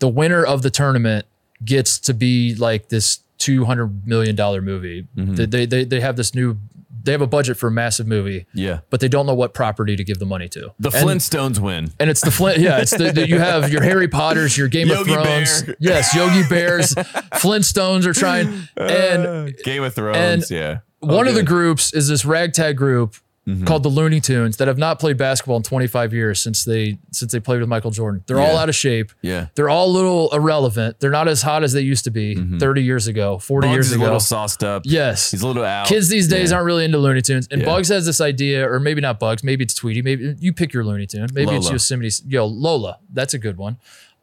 the 0.00 0.08
winner 0.08 0.44
of 0.44 0.62
the 0.62 0.70
tournament 0.70 1.24
gets 1.64 1.98
to 2.00 2.12
be 2.12 2.54
like 2.54 2.88
this 2.90 3.20
200 3.38 4.06
million 4.06 4.34
dollar 4.36 4.60
movie 4.60 5.06
Mm-hmm. 5.16 5.34
they, 5.46 5.64
they, 5.66 5.84
they, 5.84 6.00
have 6.00 6.16
this 6.16 6.34
new 6.34 6.58
they 7.02 7.12
have 7.12 7.20
a 7.22 7.26
budget 7.26 7.56
for 7.56 7.68
a 7.68 7.70
massive 7.70 8.06
movie 8.06 8.46
yeah. 8.52 8.80
but 8.90 8.98
they 9.00 9.06
don't 9.08 9.26
know 9.26 9.34
what 9.34 9.54
property 9.54 9.94
to 9.94 10.02
give 10.02 10.18
the 10.18 10.26
money 10.26 10.48
to. 10.48 10.72
The 10.80 10.90
And- 10.90 11.08
Flintstones 11.08 11.58
win. 11.60 11.92
and 12.00 12.10
it's 12.10 12.20
the 12.20 12.32
Flint. 12.32 12.58
Yeah, 12.58 12.78
it's 12.80 12.90
the, 12.90 13.12
the 13.12 13.28
you 13.28 13.38
have 13.38 13.70
your 13.72 13.80
Harry 13.82 14.08
Potter's, 14.08 14.58
your 14.58 14.66
Game 14.66 14.88
Yogi 14.88 15.14
of 15.14 15.22
Thrones. 15.22 15.62
Bear. 15.62 15.76
Yes, 15.78 16.14
Yogi 16.16 16.42
Bears, 16.48 16.94
Flintstones 17.34 18.06
are 18.06 18.12
trying, 18.12 18.68
and 18.76 19.56
Game 19.62 19.84
of 19.84 19.94
Thrones. 19.94 20.16
and 20.16 20.50
yeah. 20.50 20.78
One 21.06 21.28
of 21.28 21.34
the 21.34 21.42
groups 21.42 21.92
is 21.92 22.08
this 22.08 22.24
ragtag 22.24 22.76
group 22.76 23.16
called 23.64 23.84
the 23.84 23.88
Looney 23.88 24.20
Tunes 24.20 24.56
that 24.56 24.66
have 24.66 24.76
not 24.76 24.98
played 24.98 25.16
basketball 25.16 25.56
in 25.58 25.62
25 25.62 26.12
years 26.12 26.40
since 26.42 26.64
they 26.64 26.98
since 27.12 27.30
they 27.30 27.38
played 27.38 27.60
with 27.60 27.68
Michael 27.68 27.92
Jordan. 27.92 28.24
They're 28.26 28.40
all 28.40 28.56
out 28.56 28.68
of 28.68 28.74
shape. 28.74 29.12
Yeah. 29.22 29.46
They're 29.54 29.68
all 29.68 29.86
a 29.86 29.92
little 29.92 30.34
irrelevant. 30.34 30.98
They're 30.98 31.12
not 31.12 31.28
as 31.28 31.42
hot 31.42 31.62
as 31.62 31.72
they 31.72 31.82
used 31.82 32.02
to 32.04 32.10
be 32.10 32.34
30 32.58 32.82
years 32.82 33.06
ago, 33.06 33.38
40 33.38 33.68
Bugs 33.68 33.74
years 33.76 33.86
is 33.92 33.96
a 33.96 34.00
little 34.00 34.18
sauced 34.18 34.64
up. 34.64 34.82
Yes. 34.84 35.30
He's 35.30 35.42
a 35.42 35.46
little 35.46 35.62
out. 35.64 35.86
Kids 35.86 36.08
these 36.08 36.26
days 36.26 36.50
Yeah. 36.50 36.56
aren't 36.56 36.66
really 36.66 36.84
into 36.84 36.98
Looney 36.98 37.22
Tunes. 37.22 37.46
And 37.52 37.60
Yeah. 37.60 37.66
Bugs 37.68 37.88
has 37.90 38.04
this 38.04 38.20
idea, 38.20 38.68
or 38.68 38.80
maybe 38.80 39.00
not 39.00 39.20
Bugs, 39.20 39.44
maybe 39.44 39.62
it's 39.62 39.74
Tweety. 39.74 40.02
Maybe 40.02 40.34
you 40.40 40.52
pick 40.52 40.72
your 40.72 40.82
Looney 40.84 41.06
Tune. 41.06 41.28
Maybe 41.32 41.52
it's 41.54 41.66
Lola. 41.66 41.74
Yosemite. 41.74 42.10
Yo, 42.26 42.46
Lola. 42.46 42.98
That's 43.12 43.32
a 43.32 43.38
good 43.38 43.58
one. 43.58 43.76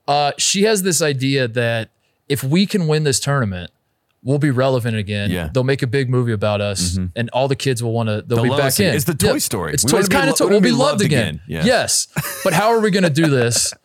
Uh, 0.05 0.33
she 0.37 0.63
has 0.63 0.83
this 0.83 1.01
idea 1.01 1.47
that 1.47 1.91
if 2.27 2.43
we 2.43 2.65
can 2.65 2.87
win 2.87 3.05
this 3.05 3.21
tournament, 3.21 3.71
we'll 4.23 4.37
be 4.39 4.51
relevant 4.51 4.95
again. 4.97 5.29
Yeah. 5.31 5.49
They'll 5.53 5.63
make 5.63 5.81
a 5.81 5.87
big 5.87 6.09
movie 6.09 6.31
about 6.31 6.61
us, 6.61 6.97
and 7.15 7.29
all 7.31 7.47
the 7.47 7.55
kids 7.55 7.83
will 7.83 7.93
want 7.93 8.09
to. 8.09 8.23
They'll, 8.25 8.37
They'll 8.43 8.43
be 8.43 8.49
back 8.57 8.67
us 8.67 8.79
in. 8.79 8.93
It's 8.95 9.05
the 9.05 9.13
Toy 9.13 9.37
Story. 9.39 9.73
It's, 9.73 9.83
We 9.91 9.99
it's 9.99 10.09
kind 10.09 10.25
lo- 10.27 10.31
of. 10.31 10.37
To, 10.37 10.43
we 10.45 10.51
we'll 10.51 10.61
be 10.61 10.71
loved, 10.71 10.79
loved 10.81 11.01
again. 11.03 11.27
again. 11.35 11.41
Yeah. 11.47 11.63
Yes, 11.65 12.07
but 12.43 12.53
how 12.53 12.69
are 12.69 12.79
we 12.79 12.89
going 12.91 13.03
to 13.03 13.09
do 13.09 13.27
this? 13.27 13.73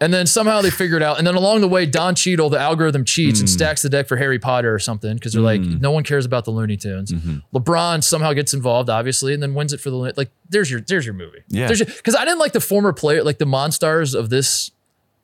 And 0.00 0.12
then 0.12 0.26
somehow 0.26 0.60
they 0.60 0.70
figure 0.70 0.96
it 0.96 1.02
out. 1.02 1.18
And 1.18 1.26
then 1.26 1.36
along 1.36 1.60
the 1.62 1.68
way, 1.68 1.86
Don 1.86 2.14
Cheadle, 2.16 2.50
the 2.50 2.58
algorithm 2.58 3.04
cheats 3.04 3.38
Hmm. 3.38 3.44
and 3.44 3.48
stacks 3.50 3.80
the 3.80 3.88
deck 3.88 4.06
for 4.08 4.16
Harry 4.16 4.40
Potter 4.40 4.74
or 4.74 4.78
something 4.80 5.14
because 5.14 5.32
they're 5.32 5.40
like, 5.40 5.60
no 5.62 5.92
one 5.92 6.02
cares 6.02 6.26
about 6.26 6.44
the 6.44 6.50
Looney 6.50 6.76
Tunes. 6.76 7.12
Mm-hmm. 7.12 7.56
LeBron 7.56 8.02
somehow 8.02 8.32
gets 8.34 8.52
involved, 8.52 8.90
obviously, 8.90 9.32
and 9.32 9.42
then 9.42 9.54
wins 9.54 9.72
it 9.72 9.80
for 9.80 9.90
the 9.90 9.96
like. 9.96 10.30
There's 10.50 10.70
your 10.70 10.80
there's 10.80 11.06
your 11.06 11.14
movie. 11.14 11.38
Yeah. 11.48 11.68
Because 11.68 12.16
I 12.16 12.24
didn't 12.24 12.40
like 12.40 12.52
the 12.52 12.60
former 12.60 12.92
player, 12.92 13.22
like 13.22 13.38
the 13.38 13.46
Monstars 13.46 14.14
of 14.18 14.28
this 14.30 14.72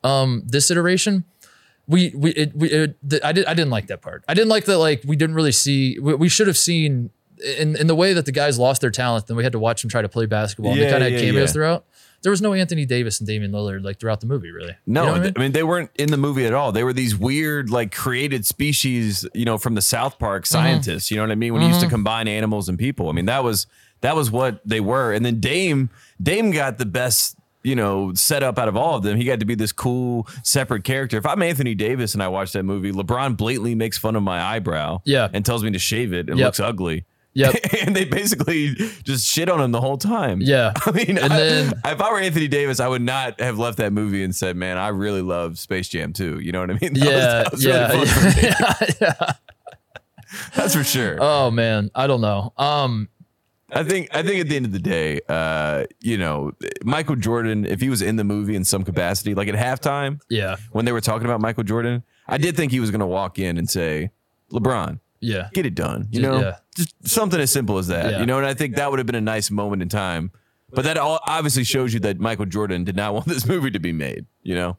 um 0.04 0.44
this 0.46 0.70
iteration. 0.70 1.24
We 1.90 2.12
we 2.16 2.30
it, 2.30 2.54
we 2.54 2.70
it, 2.70 2.96
the, 3.08 3.26
I 3.26 3.32
did 3.32 3.46
I 3.46 3.54
didn't 3.54 3.70
like 3.70 3.88
that 3.88 4.00
part. 4.00 4.24
I 4.28 4.34
didn't 4.34 4.48
like 4.48 4.64
that 4.66 4.78
like 4.78 5.02
we 5.04 5.16
didn't 5.16 5.34
really 5.34 5.52
see. 5.52 5.98
We, 5.98 6.14
we 6.14 6.28
should 6.28 6.46
have 6.46 6.56
seen 6.56 7.10
in 7.58 7.74
in 7.76 7.86
the 7.88 7.94
way 7.96 8.12
that 8.12 8.26
the 8.26 8.32
guys 8.32 8.58
lost 8.58 8.80
their 8.80 8.90
talent. 8.90 9.26
Then 9.26 9.36
we 9.36 9.42
had 9.42 9.52
to 9.52 9.58
watch 9.58 9.82
them 9.82 9.90
try 9.90 10.00
to 10.02 10.08
play 10.08 10.26
basketball. 10.26 10.72
and 10.72 10.80
Yeah, 10.80 10.86
they 10.86 10.92
kind 10.92 11.04
of 11.04 11.10
yeah, 11.12 11.18
had 11.18 11.24
cameos 11.26 11.48
yeah. 11.48 11.52
throughout. 11.52 11.84
There 12.22 12.30
was 12.30 12.42
no 12.42 12.52
Anthony 12.52 12.84
Davis 12.84 13.18
and 13.18 13.26
Damian 13.26 13.50
Lillard 13.50 13.82
like 13.82 13.98
throughout 13.98 14.20
the 14.20 14.26
movie, 14.26 14.50
really. 14.50 14.76
No, 14.86 15.04
You 15.04 15.08
know 15.08 15.14
I 15.14 15.18
th- 15.20 15.24
mean? 15.24 15.32
I 15.36 15.40
mean 15.40 15.52
they 15.52 15.62
weren't 15.62 15.90
in 15.96 16.10
the 16.10 16.18
movie 16.18 16.44
at 16.46 16.52
all. 16.52 16.70
They 16.70 16.84
were 16.84 16.92
these 16.92 17.16
weird, 17.16 17.70
like 17.70 17.92
created 17.94 18.44
species, 18.46 19.26
you 19.34 19.46
know, 19.46 19.56
from 19.58 19.74
the 19.74 19.80
South 19.82 20.18
Park 20.18 20.44
Mm-hmm. 20.44 20.52
scientists. 20.52 21.10
You 21.10 21.16
know 21.16 21.22
what 21.24 21.30
I 21.32 21.34
mean? 21.36 21.52
When 21.54 21.62
you 21.62 21.68
used 21.68 21.80
to 21.80 21.88
combine 21.88 22.28
animals 22.28 22.68
and 22.68 22.78
people. 22.78 23.08
I 23.08 23.12
mean 23.12 23.24
that 23.26 23.42
was 23.42 23.66
that 24.02 24.14
was 24.14 24.30
what 24.30 24.60
they 24.68 24.80
were. 24.80 25.12
And 25.14 25.24
then 25.24 25.40
Dame 25.40 25.88
Dame 26.22 26.50
got 26.50 26.76
the 26.78 26.86
best, 26.86 27.36
you 27.62 27.76
know, 27.76 28.12
set 28.14 28.42
up 28.42 28.58
out 28.58 28.68
of 28.68 28.76
all 28.76 28.96
of 28.96 29.02
them. 29.02 29.16
He 29.16 29.24
got 29.24 29.40
to 29.40 29.46
be 29.46 29.54
this 29.54 29.72
cool 29.72 30.26
separate 30.42 30.84
character. 30.84 31.16
If 31.18 31.26
I'm 31.26 31.42
Anthony 31.42 31.74
Davis 31.74 32.14
and 32.14 32.22
I 32.22 32.28
watch 32.28 32.52
that 32.52 32.62
movie, 32.64 32.92
LeBron 32.92 33.36
blatantly 33.36 33.74
makes 33.74 33.98
fun 33.98 34.16
of 34.16 34.22
my 34.22 34.40
eyebrow, 34.42 35.02
Yeah. 35.04 35.28
and 35.32 35.44
tells 35.44 35.62
me 35.62 35.70
to 35.72 35.78
shave 35.78 36.12
it. 36.12 36.28
It 36.30 36.36
Yep. 36.36 36.44
looks 36.46 36.60
ugly. 36.60 37.04
Yep. 37.34 37.54
and 37.86 37.94
they 37.94 38.04
basically 38.04 38.74
just 39.04 39.24
shit 39.24 39.48
on 39.48 39.60
him 39.60 39.70
the 39.70 39.80
whole 39.80 39.98
time. 39.98 40.40
Yeah. 40.42 40.72
I 40.86 40.90
mean, 40.90 41.16
And 41.18 41.32
I- 41.32 41.38
then- 41.38 41.72
if 41.84 42.00
I 42.00 42.10
were 42.10 42.18
Anthony 42.18 42.48
Davis, 42.48 42.80
I 42.80 42.88
would 42.88 43.02
not 43.02 43.40
have 43.40 43.56
left 43.58 43.78
that 43.78 43.92
movie 43.92 44.24
and 44.24 44.34
said, 44.34 44.56
"Man, 44.56 44.76
I 44.78 44.88
really 44.88 45.22
love 45.22 45.56
Space 45.58 45.88
Jam 45.88 46.12
too." 46.12 46.40
You 46.40 46.50
know 46.52 46.60
what 46.60 46.70
I 46.70 46.78
mean? 46.80 46.94
That 46.94 47.52
was- 47.52 47.64
yeah, 47.64 47.86
that 47.86 48.00
was 48.00 48.10
yeah, 48.14 48.34
really 48.34 48.46
fun 48.52 48.88
yeah, 49.00 49.08
yeah. 49.20 49.32
That's 50.54 50.74
for 50.74 50.84
sure. 50.84 51.18
Oh 51.20 51.50
man, 51.50 51.90
I 51.94 52.06
don't 52.06 52.20
know. 52.20 52.52
Um, 52.56 53.08
I 53.72 53.84
think 53.84 54.14
I 54.14 54.22
think 54.22 54.40
at 54.40 54.48
the 54.48 54.56
end 54.56 54.66
of 54.66 54.72
the 54.72 54.78
day, 54.78 55.20
uh, 55.28 55.84
you 56.00 56.18
know, 56.18 56.52
Michael 56.84 57.16
Jordan, 57.16 57.64
if 57.64 57.80
he 57.80 57.88
was 57.88 58.02
in 58.02 58.16
the 58.16 58.24
movie 58.24 58.56
in 58.56 58.64
some 58.64 58.84
capacity, 58.84 59.34
like 59.34 59.48
at 59.48 59.54
halftime 59.54 60.20
yeah, 60.28 60.56
when 60.72 60.84
they 60.84 60.92
were 60.92 61.00
talking 61.00 61.26
about 61.26 61.40
Michael 61.40 61.64
Jordan, 61.64 62.02
I 62.26 62.38
did 62.38 62.56
think 62.56 62.72
he 62.72 62.80
was 62.80 62.90
going 62.90 63.00
to 63.00 63.06
walk 63.06 63.38
in 63.38 63.58
and 63.58 63.68
say, 63.68 64.10
"LeBron, 64.52 65.00
yeah, 65.20 65.48
get 65.52 65.66
it 65.66 65.74
done." 65.74 66.08
You 66.10 66.22
know, 66.22 66.40
yeah. 66.40 66.56
just 66.76 66.94
something 67.06 67.40
as 67.40 67.50
simple 67.50 67.78
as 67.78 67.88
that. 67.88 68.12
Yeah. 68.12 68.20
You 68.20 68.26
know, 68.26 68.38
and 68.38 68.46
I 68.46 68.54
think 68.54 68.76
that 68.76 68.90
would 68.90 68.98
have 68.98 69.06
been 69.06 69.14
a 69.14 69.20
nice 69.20 69.50
moment 69.50 69.82
in 69.82 69.88
time. 69.88 70.32
But 70.72 70.84
that 70.84 70.96
all 70.96 71.18
obviously 71.26 71.64
shows 71.64 71.92
you 71.92 71.98
that 72.00 72.20
Michael 72.20 72.46
Jordan 72.46 72.84
did 72.84 72.94
not 72.94 73.12
want 73.14 73.26
this 73.26 73.46
movie 73.46 73.70
to 73.70 73.80
be 73.80 73.92
made. 73.92 74.26
You 74.42 74.54
know, 74.54 74.78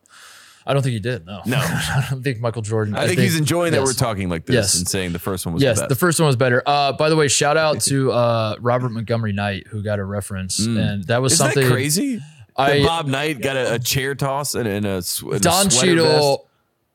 I 0.65 0.73
don't 0.73 0.83
think 0.83 0.93
he 0.93 0.99
did. 0.99 1.25
No, 1.25 1.41
No. 1.45 1.57
I 1.59 2.07
don't 2.09 2.23
think 2.23 2.39
Michael 2.39 2.61
Jordan. 2.61 2.95
I, 2.95 3.07
think, 3.07 3.19
he's 3.19 3.35
enjoying 3.37 3.71
that 3.73 3.81
we're 3.83 3.93
talking 3.93 4.29
like 4.29 4.45
this 4.45 4.53
Yes. 4.55 4.77
and 4.77 4.87
saying 4.87 5.11
the 5.13 5.19
first 5.19 5.45
one 5.45 5.53
was 5.55 5.63
Yes, 5.63 5.79
the 5.81 5.87
the 5.87 5.95
first 5.95 6.19
one 6.19 6.27
was 6.27 6.35
better. 6.35 6.61
Uh, 6.65 6.93
by 6.93 7.09
the 7.09 7.15
way, 7.15 7.27
shout 7.27 7.57
out 7.57 7.81
to 7.81 8.11
uh, 8.11 8.55
Robert 8.59 8.89
Montgomery 8.91 9.33
Knight 9.33 9.67
who 9.67 9.81
got 9.83 9.99
a 9.99 10.03
reference, 10.05 10.59
and 10.59 11.03
that 11.05 11.21
was 11.21 11.33
Isn't 11.33 11.45
something 11.45 11.63
Mm. 11.63 11.67
that 11.69 11.73
crazy? 11.73 12.19
I- 12.55 12.83
Bob 12.83 13.07
Knight 13.07 13.41
got 13.41 13.55
a, 13.57 13.75
a 13.75 13.79
chair 13.79 14.13
toss 14.13 14.55
and, 14.55 14.67
and 14.67 14.85
a, 14.85 15.01
and 15.23 15.33
a 15.33 15.39
Don 15.39 15.69
sweater 15.71 15.95
Cheadle. 16.03 16.47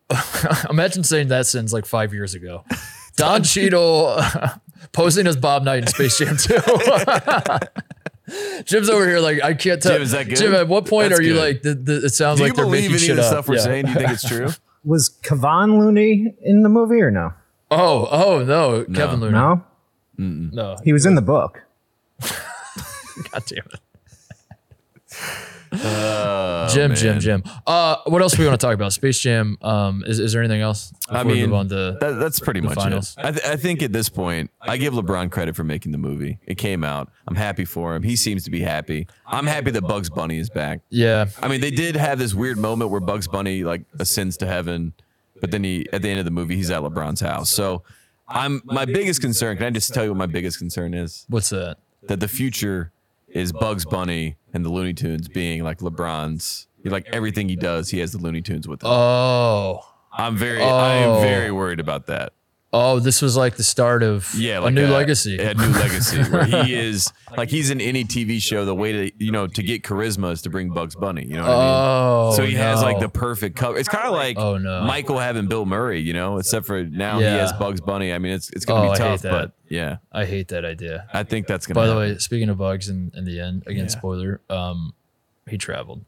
imagine 0.70 1.02
saying 1.02 1.28
that 1.28 1.46
since 1.46 1.72
like 1.72 1.86
five 1.86 2.12
years 2.14 2.34
ago. 2.34 2.62
Don 3.16 3.42
Cheadle 3.42 4.20
posing 4.92 5.26
as 5.26 5.36
Bob 5.36 5.64
Knight 5.64 5.78
in 5.78 5.86
Space 5.88 6.18
Jam 6.18 6.36
2. 6.36 6.54
Jim's 8.64 8.88
over 8.90 9.06
here 9.06 9.20
like 9.20 9.42
I 9.42 9.54
can't 9.54 9.80
tell. 9.82 9.92
Jim, 9.92 10.02
is 10.02 10.10
that 10.12 10.28
good? 10.28 10.36
Jim, 10.36 10.54
at 10.54 10.66
what 10.68 10.86
point 10.86 11.10
That's 11.10 11.20
are 11.20 11.22
you 11.22 11.34
good. 11.34 11.40
like? 11.40 11.62
The, 11.62 11.74
the, 11.74 12.06
it 12.06 12.10
sounds 12.10 12.38
Do 12.38 12.44
you 12.44 12.48
like 12.50 12.56
they're 12.56 12.64
believe 12.64 12.90
making 12.90 12.96
any 12.96 13.00
shit 13.06 13.10
of 13.10 13.16
the 13.18 13.22
up. 13.22 13.28
stuff 13.28 13.48
we're 13.48 13.56
Yeah. 13.56 13.60
saying? 13.62 13.84
Do 13.86 13.92
you 13.92 13.98
think 13.98 14.10
it's 14.10 14.28
true? 14.28 14.48
Was 14.84 15.10
Kevon 15.22 15.78
Looney 15.78 16.34
in 16.42 16.62
the 16.62 16.68
movie 16.68 17.00
or 17.00 17.10
no? 17.10 17.32
Oh, 17.70 18.08
oh 18.10 18.44
no, 18.44 18.84
Kevin 18.94 19.20
Looney. 19.20 19.32
No, 19.34 19.64
No, 20.18 20.76
he 20.84 20.92
was 20.92 21.06
in 21.06 21.14
the 21.14 21.22
book. 21.22 21.62
God 22.20 23.42
damn 23.46 23.58
it. 23.72 23.80
Oh, 25.72 26.68
Jim, 26.72 26.94
Jim. 26.94 27.20
Jim. 27.20 27.42
Uh, 27.66 27.96
what 28.06 28.22
else 28.22 28.32
do 28.34 28.42
we 28.42 28.48
want 28.48 28.60
to 28.60 28.66
talk 28.66 28.74
about? 28.74 28.92
Space 28.92 29.18
Jam. 29.18 29.56
Um, 29.62 30.04
is, 30.06 30.18
is 30.18 30.32
there 30.32 30.42
anything 30.42 30.60
else? 30.60 30.92
I 31.08 31.22
mean, 31.24 31.46
move 31.46 31.54
on 31.54 31.68
to 31.68 31.96
that, 32.00 32.18
that's 32.18 32.40
pretty 32.40 32.60
much 32.60 32.74
finals? 32.74 33.14
it. 33.18 33.24
I, 33.24 33.30
th- 33.32 33.44
I 33.46 33.56
think 33.56 33.82
at 33.82 33.92
this 33.92 34.08
point, 34.08 34.50
I 34.60 34.76
give 34.76 34.94
LeBron 34.94 35.30
credit 35.30 35.56
for 35.56 35.64
making 35.64 35.92
the 35.92 35.98
movie. 35.98 36.38
It 36.46 36.56
came 36.56 36.84
out. 36.84 37.10
I'm 37.28 37.36
happy 37.36 37.64
for 37.64 37.94
him. 37.94 38.02
He 38.02 38.16
seems 38.16 38.44
to 38.44 38.50
be 38.50 38.60
happy. 38.60 39.06
I'm 39.26 39.46
happy 39.46 39.70
that 39.72 39.82
Bugs 39.82 40.10
Bunny 40.10 40.38
is 40.38 40.50
back. 40.50 40.80
yeah. 40.90 41.26
I 41.42 41.48
mean, 41.48 41.60
they 41.60 41.70
did 41.70 41.96
have 41.96 42.18
this 42.18 42.34
weird 42.34 42.58
moment 42.58 42.90
where 42.90 43.00
Bugs 43.00 43.28
Bunny 43.28 43.64
like 43.64 43.82
ascends 43.98 44.36
to 44.38 44.46
heaven, 44.46 44.92
but 45.40 45.50
then 45.50 45.64
he 45.64 45.86
at 45.92 46.02
the 46.02 46.08
end 46.08 46.18
of 46.18 46.24
the 46.24 46.30
movie 46.30 46.56
he's 46.56 46.70
at 46.70 46.82
LeBron's 46.82 47.20
house. 47.20 47.50
So 47.50 47.82
I'm 48.28 48.62
my 48.64 48.84
biggest 48.84 49.20
concern. 49.20 49.56
Can 49.56 49.66
I 49.66 49.70
just 49.70 49.92
tell 49.94 50.04
you 50.04 50.10
what 50.10 50.18
my 50.18 50.26
biggest 50.26 50.58
concern 50.58 50.94
is? 50.94 51.26
What's 51.28 51.50
that? 51.50 51.76
That 52.08 52.20
the 52.20 52.28
future 52.28 52.92
is 53.36 53.52
Bugs 53.52 53.84
Bunny 53.84 54.36
and 54.54 54.64
the 54.64 54.70
Looney 54.70 54.94
Tunes 54.94 55.28
being 55.28 55.62
like 55.62 55.78
LeBron's. 55.80 56.66
Like 56.84 57.06
everything 57.12 57.48
he 57.48 57.56
does, 57.56 57.90
he 57.90 57.98
has 57.98 58.12
the 58.12 58.18
Looney 58.18 58.40
Tunes 58.42 58.68
with 58.68 58.82
him. 58.82 58.88
Oh, 58.90 59.80
I'm 60.12 60.36
very, 60.36 60.62
I 60.62 61.04
Oh. 61.04 61.16
am 61.16 61.20
very 61.22 61.50
oh. 61.50 61.54
worried 61.54 61.80
about 61.80 62.06
that. 62.06 62.32
Oh, 62.72 62.98
this 63.00 63.22
was 63.22 63.36
like 63.36 63.56
the 63.56 63.62
start 63.62 64.02
of 64.02 64.32
Yeah, 64.34 64.58
a 64.58 64.60
like 64.60 64.74
new 64.74 64.86
legacy. 64.88 65.38
A 65.38 65.54
new 65.54 65.68
legacy 65.68 66.22
where 66.24 66.44
he 66.44 66.74
is 66.78 67.12
like 67.36 67.48
he's 67.48 67.70
in 67.70 67.80
any 67.80 68.04
TV 68.04 68.40
show. 68.42 68.64
The 68.64 68.74
way 68.74 68.92
to 69.10 69.24
you 69.24 69.32
know 69.32 69.46
to 69.46 69.62
get 69.62 69.82
charisma 69.82 70.32
is 70.32 70.42
to 70.42 70.50
bring 70.50 70.70
Bugs 70.70 70.94
Bunny. 70.94 71.24
You 71.24 71.36
know 71.36 71.42
what 71.42 71.50
I 71.50 71.54
mean? 71.54 71.74
Oh, 71.74 72.32
So 72.36 72.44
he 72.44 72.54
has 72.54 72.82
like 72.82 72.98
the 73.00 73.08
perfect 73.08 73.56
cover. 73.56 73.78
It's 73.78 73.88
kind 73.88 74.06
of 74.06 74.12
like 74.12 74.36
Oh, 74.38 74.58
no. 74.58 74.82
Michael 74.82 75.18
having 75.18 75.46
Bill 75.46 75.64
Murray, 75.66 76.00
you 76.00 76.12
know, 76.12 76.38
except 76.38 76.66
for 76.66 76.84
now 76.84 77.18
he 77.18 77.24
has 77.24 77.52
Bugs 77.54 77.80
Bunny. 77.80 78.12
I 78.12 78.18
mean, 78.18 78.32
it's 78.32 78.50
it's 78.50 78.64
gonna 78.64 78.88
Oh, 78.88 78.92
be 78.92 78.98
tough, 78.98 79.22
that. 79.22 79.30
but 79.30 79.52
yeah, 79.68 79.96
I 80.12 80.24
hate 80.26 80.48
that 80.48 80.64
idea. 80.64 81.06
I 81.12 81.22
think 81.22 81.46
that's 81.46 81.66
gonna. 81.66 81.80
By 81.80 81.86
the 81.86 81.96
way, 81.96 82.18
speaking 82.18 82.48
of 82.48 82.58
bugs, 82.58 82.88
in, 82.88 83.10
in 83.14 83.24
the 83.24 83.40
end, 83.40 83.62
again, 83.66 83.84
Yeah. 83.84 83.90
spoiler, 83.90 84.40
um, 84.50 84.92
he 85.48 85.56
traveled 85.58 86.04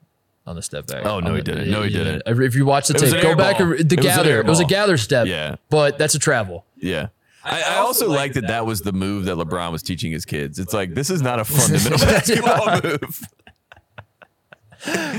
on 0.49 0.57
the 0.57 0.63
step 0.63 0.87
back. 0.87 1.05
Oh, 1.05 1.21
no, 1.21 1.31
On 1.31 1.37
he 1.37 1.43
the- 1.43 1.53
dand 1.53 1.71
no, 1.71 1.83
he 1.83 1.91
didn't. 1.91 2.23
If 2.27 2.55
you 2.55 2.65
watch 2.65 2.89
the 2.89 2.95
It 2.95 3.01
was 3.03 3.11
tape, 3.13 3.19
an 3.21 3.23
go 3.23 3.31
air 3.31 3.37
back. 3.37 3.59
ball. 3.59 3.73
and- 3.73 3.81
It 3.81 3.89
The 3.89 3.97
was 3.97 4.05
an 4.07 4.11
gather. 4.17 4.31
air 4.31 4.41
It 4.41 4.47
was 4.47 4.59
a 4.61 4.63
ball. 4.63 4.69
gather 4.71 4.97
step. 4.97 5.27
Yeah. 5.27 5.57
but 5.71 5.99
that's 5.99 6.15
a 6.15 6.19
travel. 6.19 6.65
yeah. 6.77 7.09
I, 7.45 7.63
I 7.63 7.75
also 7.77 8.11
like 8.11 8.35
that 8.35 8.49
that 8.49 8.67
was 8.67 8.81
the 8.83 8.93
move 8.93 9.25
that 9.27 9.37
LeBron 9.37 9.73
was 9.73 9.83
teaching 9.83 10.13
his 10.13 10.25
kids. 10.27 10.59
It's 10.59 10.75
like 10.75 10.93
this 10.95 11.09
is 11.09 11.23
not 11.23 11.39
a 11.41 11.45
fundamental 11.47 11.99
basketball 12.07 12.81
move. 12.83 13.21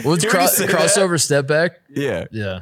What's 0.05 0.23
You 0.23 0.29
cro- 0.29 0.41
already 0.41 0.65
that? 0.65 0.69
crossover 0.69 1.19
step 1.19 1.47
back? 1.47 1.79
Yeah. 1.89 2.25
Yeah, 2.31 2.61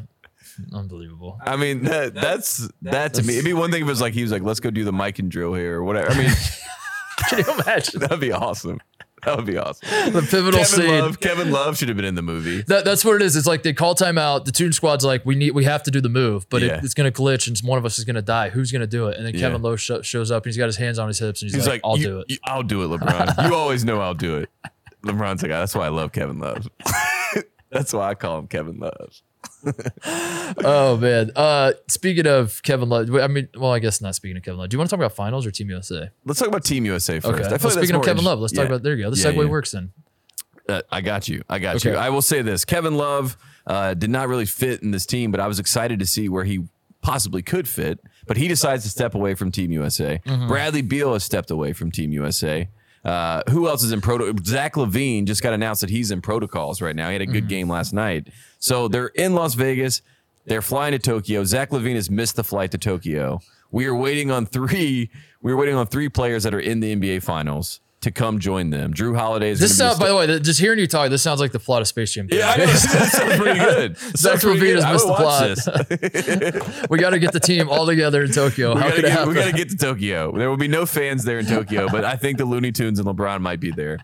unbelievable. 0.74 1.38
I 1.46 1.56
mean 1.58 1.84
that 1.84 2.14
that's 2.16 2.68
that 2.84 3.14
to 3.16 3.24
me. 3.24 3.34
It'd 3.34 3.46
be 3.46 3.54
one 3.54 3.72
thing 3.72 3.82
if 3.82 3.88
it 3.88 3.92
was 3.92 4.02
like 4.02 4.14
he 4.14 4.22
was 4.24 4.32
like, 4.32 4.42
let's 4.44 4.60
go 4.60 4.70
do 4.72 4.84
the 4.86 4.92
Mikan 4.94 5.28
drill 5.30 5.54
here 5.54 5.76
or 5.80 5.84
whatever. 5.84 6.12
I 6.12 6.18
mean, 6.18 6.32
Can 7.30 7.40
you 7.40 7.54
imagine 7.62 8.00
that'd 8.02 8.20
be 8.20 8.32
awesome. 8.32 8.80
That 9.26 9.36
would 9.36 9.46
be 9.48 9.58
awesome. 9.58 10.14
the 10.14 10.22
pivotal 10.22 10.52
Kevin 10.60 10.66
scene? 10.66 11.00
Love, 11.00 11.20
Kevin 11.20 11.52
Love 11.52 11.78
should 11.78 11.88
have 11.90 11.98
been 11.98 12.06
in 12.06 12.14
the 12.16 12.22
movie. 12.22 12.62
That, 12.62 12.86
that's 12.86 13.04
what 13.04 13.16
it 13.16 13.22
is. 13.24 13.36
It's 13.36 13.48
like 13.48 13.64
they 13.64 13.74
call 13.74 13.96
timeout. 13.96 14.46
The 14.46 14.52
Toon 14.52 14.72
Squad's 14.74 15.04
like, 15.04 15.26
we 15.26 15.34
need, 15.36 15.52
we 15.52 15.64
have 15.66 15.82
to 15.84 15.92
do 15.92 16.00
the 16.02 16.08
move, 16.10 16.48
but 16.50 16.62
Yeah. 16.62 16.78
it, 16.78 16.84
it's 16.84 16.94
gonna 16.94 17.12
glitch, 17.12 17.48
and 17.48 17.58
one 17.68 17.80
of 17.80 17.86
us 17.86 17.98
is 17.98 18.06
gonna 18.06 18.22
die. 18.22 18.50
Who's 18.50 18.72
gonna 18.72 18.86
do 18.88 19.08
it? 19.08 19.18
And 19.18 19.26
then 19.26 19.34
Yeah. 19.34 19.42
Kevin 19.42 19.62
Love 19.64 19.82
sho- 19.82 20.02
shows 20.04 20.30
up, 20.32 20.44
and 20.44 20.52
he's 20.52 20.58
got 20.58 20.68
his 20.68 20.78
hands 20.78 21.00
on 21.00 21.08
his 21.08 21.18
hips, 21.20 21.42
and 21.42 21.48
he's, 21.50 21.56
He's 21.56 21.66
like, 21.68 21.76
like, 21.76 21.82
"I'll 21.84 21.98
"You- 21.98 22.04
do 22.08 22.20
it." 22.20 22.26
you- 22.30 22.38
I'll 22.46 22.64
do 22.64 22.84
it, 22.84 23.00
LeBron. 23.00 23.48
you 23.50 23.56
always 23.56 23.84
know 23.84 24.00
I'll 24.00 24.14
do 24.14 24.38
it. 24.38 24.50
LeBron's 25.04 25.42
like, 25.42 25.52
that's 25.52 25.74
why 25.76 25.86
I 25.86 25.90
love 25.90 26.12
Kevin 26.12 26.38
Love. 26.40 26.68
that's 27.72 27.94
why 27.94 28.10
I 28.10 28.14
call 28.16 28.40
him 28.40 28.48
Kevin 28.48 28.78
Love. 28.80 29.22
Oh 30.64 30.98
man. 31.00 31.32
Uh, 31.36 31.74
speaking 31.88 32.28
of 32.28 32.62
Kevin 32.64 32.90
Love, 32.90 33.14
I 33.16 33.28
mean, 33.28 33.48
well, 33.58 33.72
I 33.74 33.80
guess 33.80 34.02
not 34.02 34.16
speaking 34.16 34.38
of 34.38 34.44
Kevin 34.44 34.60
Love. 34.60 34.70
Do 34.70 34.76
you 34.76 34.80
want 34.80 34.90
to 34.90 34.96
talk 34.96 35.00
about 35.04 35.16
finals 35.16 35.46
or 35.46 35.52
Team 35.52 35.70
USA? 35.70 36.10
Let's 36.26 36.40
talk 36.40 36.48
about 36.48 36.64
Team 36.64 36.86
USA 36.86 37.20
first. 37.20 37.34
Okay. 37.34 37.44
I 37.54 37.58
feel 37.58 37.68
Well, 37.70 37.76
like 37.76 37.84
speaking 37.86 37.96
of 37.96 38.06
Kevin 38.06 38.24
Love, 38.24 38.40
let's 38.40 38.54
talk 38.54 38.66
about. 38.68 38.84
There 38.84 38.96
you 38.96 39.04
go. 39.06 39.12
The 39.12 39.18
Yeah, 39.18 39.32
segue 39.32 39.44
yeah. 39.44 39.50
works 39.50 39.72
then. 39.72 39.92
Uh, 40.70 40.82
I 40.92 41.02
got 41.02 41.28
you. 41.30 41.44
I 41.50 41.60
got 41.60 41.78
Okay. 41.78 41.92
you. 41.92 41.96
I 41.96 42.10
will 42.10 42.22
say 42.22 42.42
this: 42.42 42.66
Kevin 42.66 42.96
Love 42.96 43.38
uh, 43.66 43.94
did 43.94 44.10
not 44.10 44.28
really 44.28 44.46
fit 44.46 44.82
in 44.84 44.92
this 44.92 45.06
team, 45.06 45.32
but 45.32 45.40
I 45.40 45.48
was 45.48 45.60
excited 45.60 46.00
to 46.00 46.06
see 46.06 46.28
where 46.30 46.44
he 46.44 46.66
possibly 47.02 47.42
could 47.42 47.68
fit. 47.68 48.00
But 48.26 48.36
he 48.38 48.48
decides 48.50 48.84
to 48.84 48.90
step 48.90 49.16
away 49.16 49.34
from 49.36 49.52
Team 49.52 49.72
USA. 49.72 50.20
Mm-hmm. 50.26 50.48
Bradley 50.48 50.82
Beal 50.82 51.14
has 51.14 51.24
stepped 51.24 51.52
away 51.52 51.72
from 51.74 51.92
Team 51.92 52.12
USA. 52.12 52.68
Uh, 53.06 53.42
who 53.50 53.68
else 53.68 53.84
is 53.84 53.92
in 53.92 54.02
proto? 54.02 54.34
Zach 54.44 54.74
LaVine 54.76 55.26
just 55.26 55.42
got 55.42 55.54
announced 55.54 55.82
that 55.82 55.90
he's 55.90 56.12
in 56.12 56.22
protocols 56.22 56.82
right 56.82 56.96
now. 56.96 57.08
He 57.08 57.14
had 57.14 57.22
a 57.22 57.26
good 57.26 57.44
Mm-hmm. 57.44 57.48
game 57.48 57.70
last 57.70 57.94
night. 57.94 58.28
So 58.60 58.88
they're 58.88 59.08
in 59.08 59.34
Las 59.34 59.54
Vegas. 59.54 60.02
They're 60.46 60.62
flying 60.62 60.92
to 60.94 61.00
Tokyo. 61.00 61.44
Zach 61.44 61.70
LaVine 61.72 61.96
has 61.96 62.10
missed 62.10 62.36
the 62.36 62.44
flight 62.44 62.72
to 62.72 62.78
Tokyo. 62.78 63.40
We 63.72 63.86
are 63.86 63.96
waiting 63.96 64.32
on 64.32 64.46
three. 64.46 65.10
We 65.42 65.52
are 65.52 65.58
waiting 65.58 65.76
on 65.76 65.88
three 65.88 66.10
players 66.10 66.44
that 66.44 66.54
are 66.54 66.60
in 66.60 66.80
the 66.80 66.96
NBA 66.96 67.24
Finals 67.24 67.80
to 68.08 68.12
come 68.12 68.40
join 68.40 68.70
them. 68.70 68.94
Jrue 68.94 69.16
Holiday 69.18 69.50
is. 69.52 69.60
This 69.60 69.78
sounds, 69.78 70.00
by 70.00 70.08
the 70.08 70.16
way, 70.16 70.40
just 70.40 70.60
hearing 70.60 70.80
you 70.80 70.88
talk, 70.88 71.10
this 71.10 71.22
sounds 71.22 71.40
like 71.40 71.52
the 71.52 71.60
plot 71.60 71.82
of 71.82 71.88
Space 71.88 72.14
Jam. 72.14 72.28
Yeah, 72.32 72.50
I 72.50 72.58
know. 72.58 72.66
that 72.66 73.10
sounds 73.12 73.36
pretty 73.38 73.60
good. 73.60 73.98
That 73.98 74.18
Zach 74.18 74.40
sounds 74.40 74.44
pretty 74.44 74.60
Ravine 74.60 74.76
good. 74.76 74.84
has 74.84 74.86
I 74.86 74.94
missed 74.94 75.66
the 75.66 76.64
plot. 76.74 76.90
we 76.90 76.98
got 76.98 77.12
to 77.12 77.20
get 77.20 77.34
the 77.34 77.40
team 77.40 77.70
all 77.70 77.86
together 77.86 78.24
in 78.24 78.32
Tokyo. 78.32 78.76
We 78.76 78.82
How 78.82 78.90
could 78.90 79.00
it 79.00 79.02
get, 79.04 79.12
happen? 79.12 79.30
we 79.30 79.36
gotta 79.36 79.52
get 79.52 79.70
to 79.70 79.78
Tokyo. 79.78 80.32
There 80.32 80.50
will 80.50 80.58
be 80.58 80.68
no 80.68 80.86
fans 80.86 81.24
there 81.24 81.40
in 81.40 81.46
Tokyo, 81.46 81.88
but 81.90 82.04
I 82.06 82.16
think 82.16 82.38
the 82.38 82.46
Looney 82.46 82.72
Tunes 82.72 83.00
and 83.00 83.08
LeBron 83.08 83.42
might 83.42 83.60
be 83.60 83.72
there. 83.72 84.00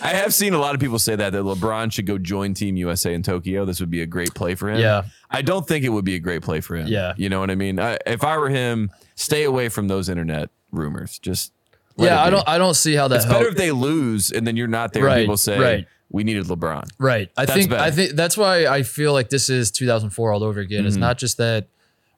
I 0.00 0.08
have 0.08 0.32
seen 0.32 0.54
a 0.54 0.58
lot 0.58 0.74
of 0.74 0.80
people 0.80 0.98
say 0.98 1.16
that 1.16 1.30
that 1.32 1.42
LeBron 1.42 1.92
should 1.92 2.06
go 2.06 2.18
join 2.18 2.54
Team 2.54 2.76
USA 2.76 3.14
in 3.14 3.22
Tokyo. 3.22 3.64
This 3.64 3.80
would 3.80 3.90
be 3.90 4.02
a 4.02 4.06
great 4.06 4.32
play 4.34 4.54
for 4.54 4.70
him. 4.70 4.78
Yeah. 4.78 5.04
I 5.30 5.42
don't 5.42 5.66
think 5.66 5.84
it 5.84 5.88
would 5.88 6.04
be 6.04 6.14
a 6.14 6.20
great 6.20 6.42
play 6.42 6.60
for 6.60 6.76
him. 6.76 6.86
Yeah. 6.86 7.14
you 7.16 7.28
know 7.28 7.40
what 7.40 7.50
I 7.50 7.56
mean. 7.56 7.80
I, 7.80 7.98
if 8.06 8.22
I 8.22 8.38
were 8.38 8.48
him, 8.48 8.90
stay 9.16 9.42
away 9.44 9.68
from 9.68 9.88
those 9.88 10.08
internet 10.08 10.50
rumors. 10.70 11.18
Just 11.18 11.52
yeah, 11.96 12.22
I 12.22 12.30
don't. 12.30 12.48
I 12.48 12.58
don't 12.58 12.74
see 12.74 12.94
how 12.94 13.08
that 13.08 13.16
It's 13.16 13.24
helps. 13.24 13.38
better 13.38 13.50
if 13.50 13.56
they 13.56 13.72
lose 13.72 14.30
and 14.30 14.46
then 14.46 14.56
you're 14.56 14.66
not 14.68 14.92
there. 14.92 15.04
Right, 15.04 15.18
and 15.18 15.22
people 15.24 15.36
say 15.36 15.58
right. 15.58 15.86
we 16.10 16.24
needed 16.24 16.46
LeBron. 16.46 16.88
Right. 16.98 17.30
I 17.36 17.44
That's 17.44 17.56
think 17.58 17.70
better. 17.70 17.82
I 17.82 17.90
think 17.90 18.12
that's 18.12 18.36
why 18.36 18.66
I 18.66 18.82
feel 18.82 19.12
like 19.12 19.28
this 19.30 19.48
is 19.48 19.70
2004 19.70 20.32
all 20.32 20.42
over 20.44 20.60
again. 20.60 20.80
Mm-hmm. 20.80 20.86
It's 20.88 20.96
not 20.96 21.18
just 21.18 21.36
that 21.38 21.68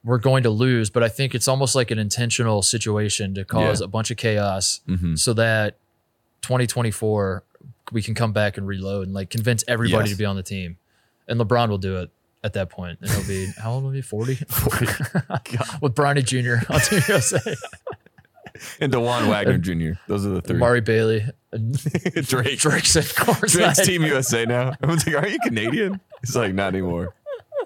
we're 0.04 0.18
going 0.18 0.42
to 0.42 0.50
lose, 0.50 0.90
but 0.90 1.02
I 1.02 1.08
think 1.08 1.34
it's 1.34 1.48
almost 1.48 1.74
like 1.74 1.90
an 1.90 1.98
intentional 1.98 2.60
situation 2.62 3.34
to 3.34 3.44
cause 3.44 3.62
Yeah. 3.62 3.72
Mm-hmm. 3.72 3.82
a 3.84 3.88
bunch 3.88 4.10
of 4.10 4.16
chaos 4.18 4.80
so 5.16 5.32
that 5.34 5.78
2024 6.42 7.42
we 7.92 8.02
can 8.02 8.14
come 8.14 8.32
back 8.32 8.56
and 8.56 8.66
reload 8.66 9.06
and 9.06 9.14
like 9.14 9.30
convince 9.30 9.64
everybody 9.68 10.08
Yes. 10.08 10.16
to 10.16 10.18
be 10.18 10.24
on 10.24 10.36
the 10.36 10.42
team. 10.42 10.76
And 11.28 11.40
LeBron 11.40 11.68
will 11.68 11.78
do 11.78 11.96
it 11.98 12.10
at 12.42 12.52
that. 12.52 12.70
And 12.76 12.98
he'll 13.10 13.26
be 13.26 13.46
how 13.58 13.72
old 13.72 13.84
will 13.84 13.90
he 13.92 13.98
be? 13.98 14.02
40? 14.02 14.32
With 15.80 15.94
Bronny 15.94 16.22
Jr. 16.24 16.70
on 16.72 16.80
Team 16.80 17.00
USA. 17.08 17.54
And 18.80 18.92
Dajuan 18.92 19.28
Wagner 19.28 19.58
Jr. 19.58 19.98
Those 20.06 20.24
are 20.26 20.30
the 20.30 20.40
three. 20.40 20.56
Mari 20.58 20.80
Bailey. 20.80 21.24
Drake. 21.52 22.58
Drake's 22.60 22.96
at 22.96 23.14
course. 23.14 23.52
Drake's 23.52 23.84
Team 23.84 24.02
USA 24.04 24.44
now. 24.44 24.72
Everyone's 24.82 25.06
like, 25.06 25.16
"Are 25.16 25.28
you 25.28 25.38
Canadian?" 25.44 26.00
He's 26.20 26.36
like, 26.36 26.54
"Not 26.54 26.68
anymore." 26.68 27.14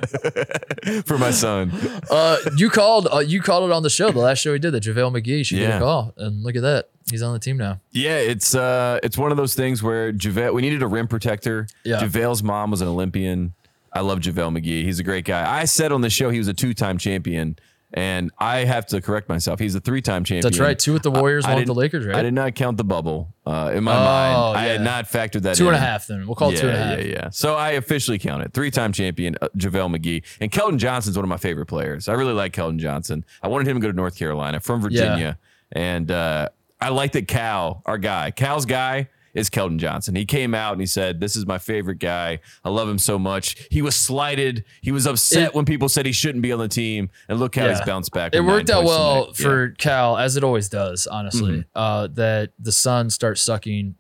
For 1.05 1.19
my 1.19 1.31
son. 1.31 1.73
Uh, 2.11 2.37
you 2.57 2.71
called. 2.71 3.09
Uh, 3.13 3.19
you 3.19 3.41
called 3.43 3.69
it 3.71 3.73
on 3.75 3.83
the 3.83 3.91
show. 3.91 4.11
The 4.11 4.19
last 4.21 4.39
show 4.39 4.53
we 4.53 4.59
did, 4.59 4.71
that 4.73 4.83
JaVale 4.83 5.13
McGee. 5.21 5.45
She 5.45 5.57
did 5.57 5.63
Yeah. 5.69 5.77
a 5.77 5.81
call, 5.81 6.15
and 6.17 6.43
look 6.43 6.57
at 6.57 6.63
that. 6.63 6.89
He's 7.11 7.23
on 7.23 7.33
the 7.33 7.39
team 7.39 7.57
now. 7.57 7.81
Yeah, 7.91 8.19
it's 8.19 8.55
uh, 8.55 9.01
it's 9.03 9.19
one 9.19 9.31
of 9.31 9.37
those 9.37 9.55
things 9.55 9.83
where 9.83 10.13
JaVale. 10.13 10.55
We 10.55 10.63
needed 10.63 10.83
a 10.83 10.87
rim 10.87 11.09
protector. 11.09 11.67
Yeah. 11.85 12.01
JaVale's 12.01 12.43
mom 12.43 12.71
was 12.71 12.81
an 12.81 12.89
Olympian. 12.89 13.55
I 13.93 14.01
love 14.01 14.21
JaVale 14.21 14.57
McGee. 14.59 14.85
He's 14.85 15.01
a 15.01 15.05
great 15.05 15.25
guy. 15.25 15.51
I 15.61 15.65
said 15.65 15.93
on 15.93 16.03
the 16.03 16.11
show 16.11 16.29
he 16.31 16.39
was 16.39 16.47
a 16.49 16.53
two-time 16.55 16.99
champion, 16.99 17.59
and 17.95 18.31
I 18.39 18.59
have 18.65 18.87
to 18.89 19.01
correct 19.01 19.29
myself. 19.29 19.59
He's 19.59 19.75
a 19.75 19.81
three-time 19.81 20.25
champion. 20.25 20.43
That's 20.43 20.59
right. 20.59 20.79
Two 20.79 20.93
with 20.93 21.03
the 21.03 21.11
Warriors, 21.11 21.45
I 21.45 21.51
one 21.51 21.59
with 21.61 21.67
the 21.67 21.75
Lakers. 21.75 22.07
Right. 22.07 22.17
I 22.17 22.23
did 22.23 22.35
not 22.35 22.55
count 22.55 22.77
the 22.77 22.85
bubble 22.85 23.35
uh, 23.47 23.73
in 23.75 23.85
my 23.85 23.93
Oh, 23.97 24.05
mind. 24.05 24.59
I 24.59 24.65
had 24.65 24.81
not 24.83 25.07
factored 25.07 25.43
that. 25.43 25.57
Two 25.57 25.69
and 25.69 25.75
a 25.75 25.79
in. 25.79 25.85
half. 25.85 26.07
Then 26.07 26.27
we'll 26.27 26.35
call 26.37 26.51
it 26.51 26.57
yeah, 26.57 26.61
two 26.61 26.69
and 26.69 26.77
a 26.77 26.85
half. 26.85 26.99
Yeah, 26.99 27.05
yeah. 27.05 27.31
So 27.31 27.55
I 27.55 27.71
officially 27.71 28.19
count 28.19 28.43
it. 28.43 28.53
Three-time 28.53 28.93
champion 28.93 29.37
uh, 29.41 29.49
JaVale 29.57 29.97
McGee 29.97 30.23
and 30.41 30.51
Keldon 30.53 30.77
Johnson's 30.77 31.17
one 31.17 31.25
of 31.25 31.29
my 31.31 31.39
favorite 31.39 31.67
players. 31.67 32.09
I 32.09 32.13
really 32.13 32.35
like 32.35 32.53
Keldon 32.53 32.79
Johnson. 32.79 33.25
I 33.43 33.49
wanted 33.49 33.69
him 33.69 33.77
to 33.77 33.81
go 33.81 33.91
to 33.91 33.97
North 33.97 34.17
Carolina 34.19 34.61
from 34.61 34.81
Virginia, 34.83 35.39
and 35.73 36.11
uh, 36.11 36.49
I 36.81 36.91
like 36.91 37.13
that 37.13 37.27
Cal, 37.27 37.83
our 37.87 37.99
guy, 37.99 38.31
Cal's 38.31 38.67
guy 38.67 39.09
is 39.35 39.51
Keldon 39.51 39.79
Johnson. 39.79 40.15
He 40.15 40.25
came 40.25 40.55
out 40.55 40.73
and 40.73 40.81
he 40.81 40.87
said, 40.87 41.21
"This 41.21 41.37
is 41.37 41.47
my 41.47 41.59
favorite 41.59 41.99
guy. 41.99 42.41
I 42.65 42.69
love 42.71 42.89
him 42.89 42.99
so 42.99 43.19
much." 43.19 43.57
He 43.71 43.83
was 43.83 43.95
slighted. 43.97 44.65
He 44.81 44.93
was 44.93 45.07
upset 45.07 45.49
It- 45.49 45.55
when 45.55 45.65
people 45.65 45.89
said 45.89 46.07
he 46.07 46.13
shouldn't 46.13 46.43
be 46.43 46.53
on 46.53 46.59
the 46.59 46.69
team, 46.69 47.11
and 47.29 47.39
look 47.39 47.55
how 47.57 47.69
he's 47.69 47.81
bounced 47.83 48.13
back. 48.13 48.35
It 48.35 48.41
worked 48.41 48.71
out 48.71 48.85
well 48.85 49.33
tonight. 49.33 49.37
for 49.37 49.69
Cal, 49.79 50.17
as 50.17 50.37
it 50.37 50.45
always 50.45 50.69
does. 50.69 51.07
Honestly, 51.07 51.51
Mm-hmm. 51.53 51.79
uh, 51.79 52.07
that 52.15 52.51
the 52.59 52.73
sun 52.73 53.11
starts 53.11 53.41
sucking, 53.43 53.95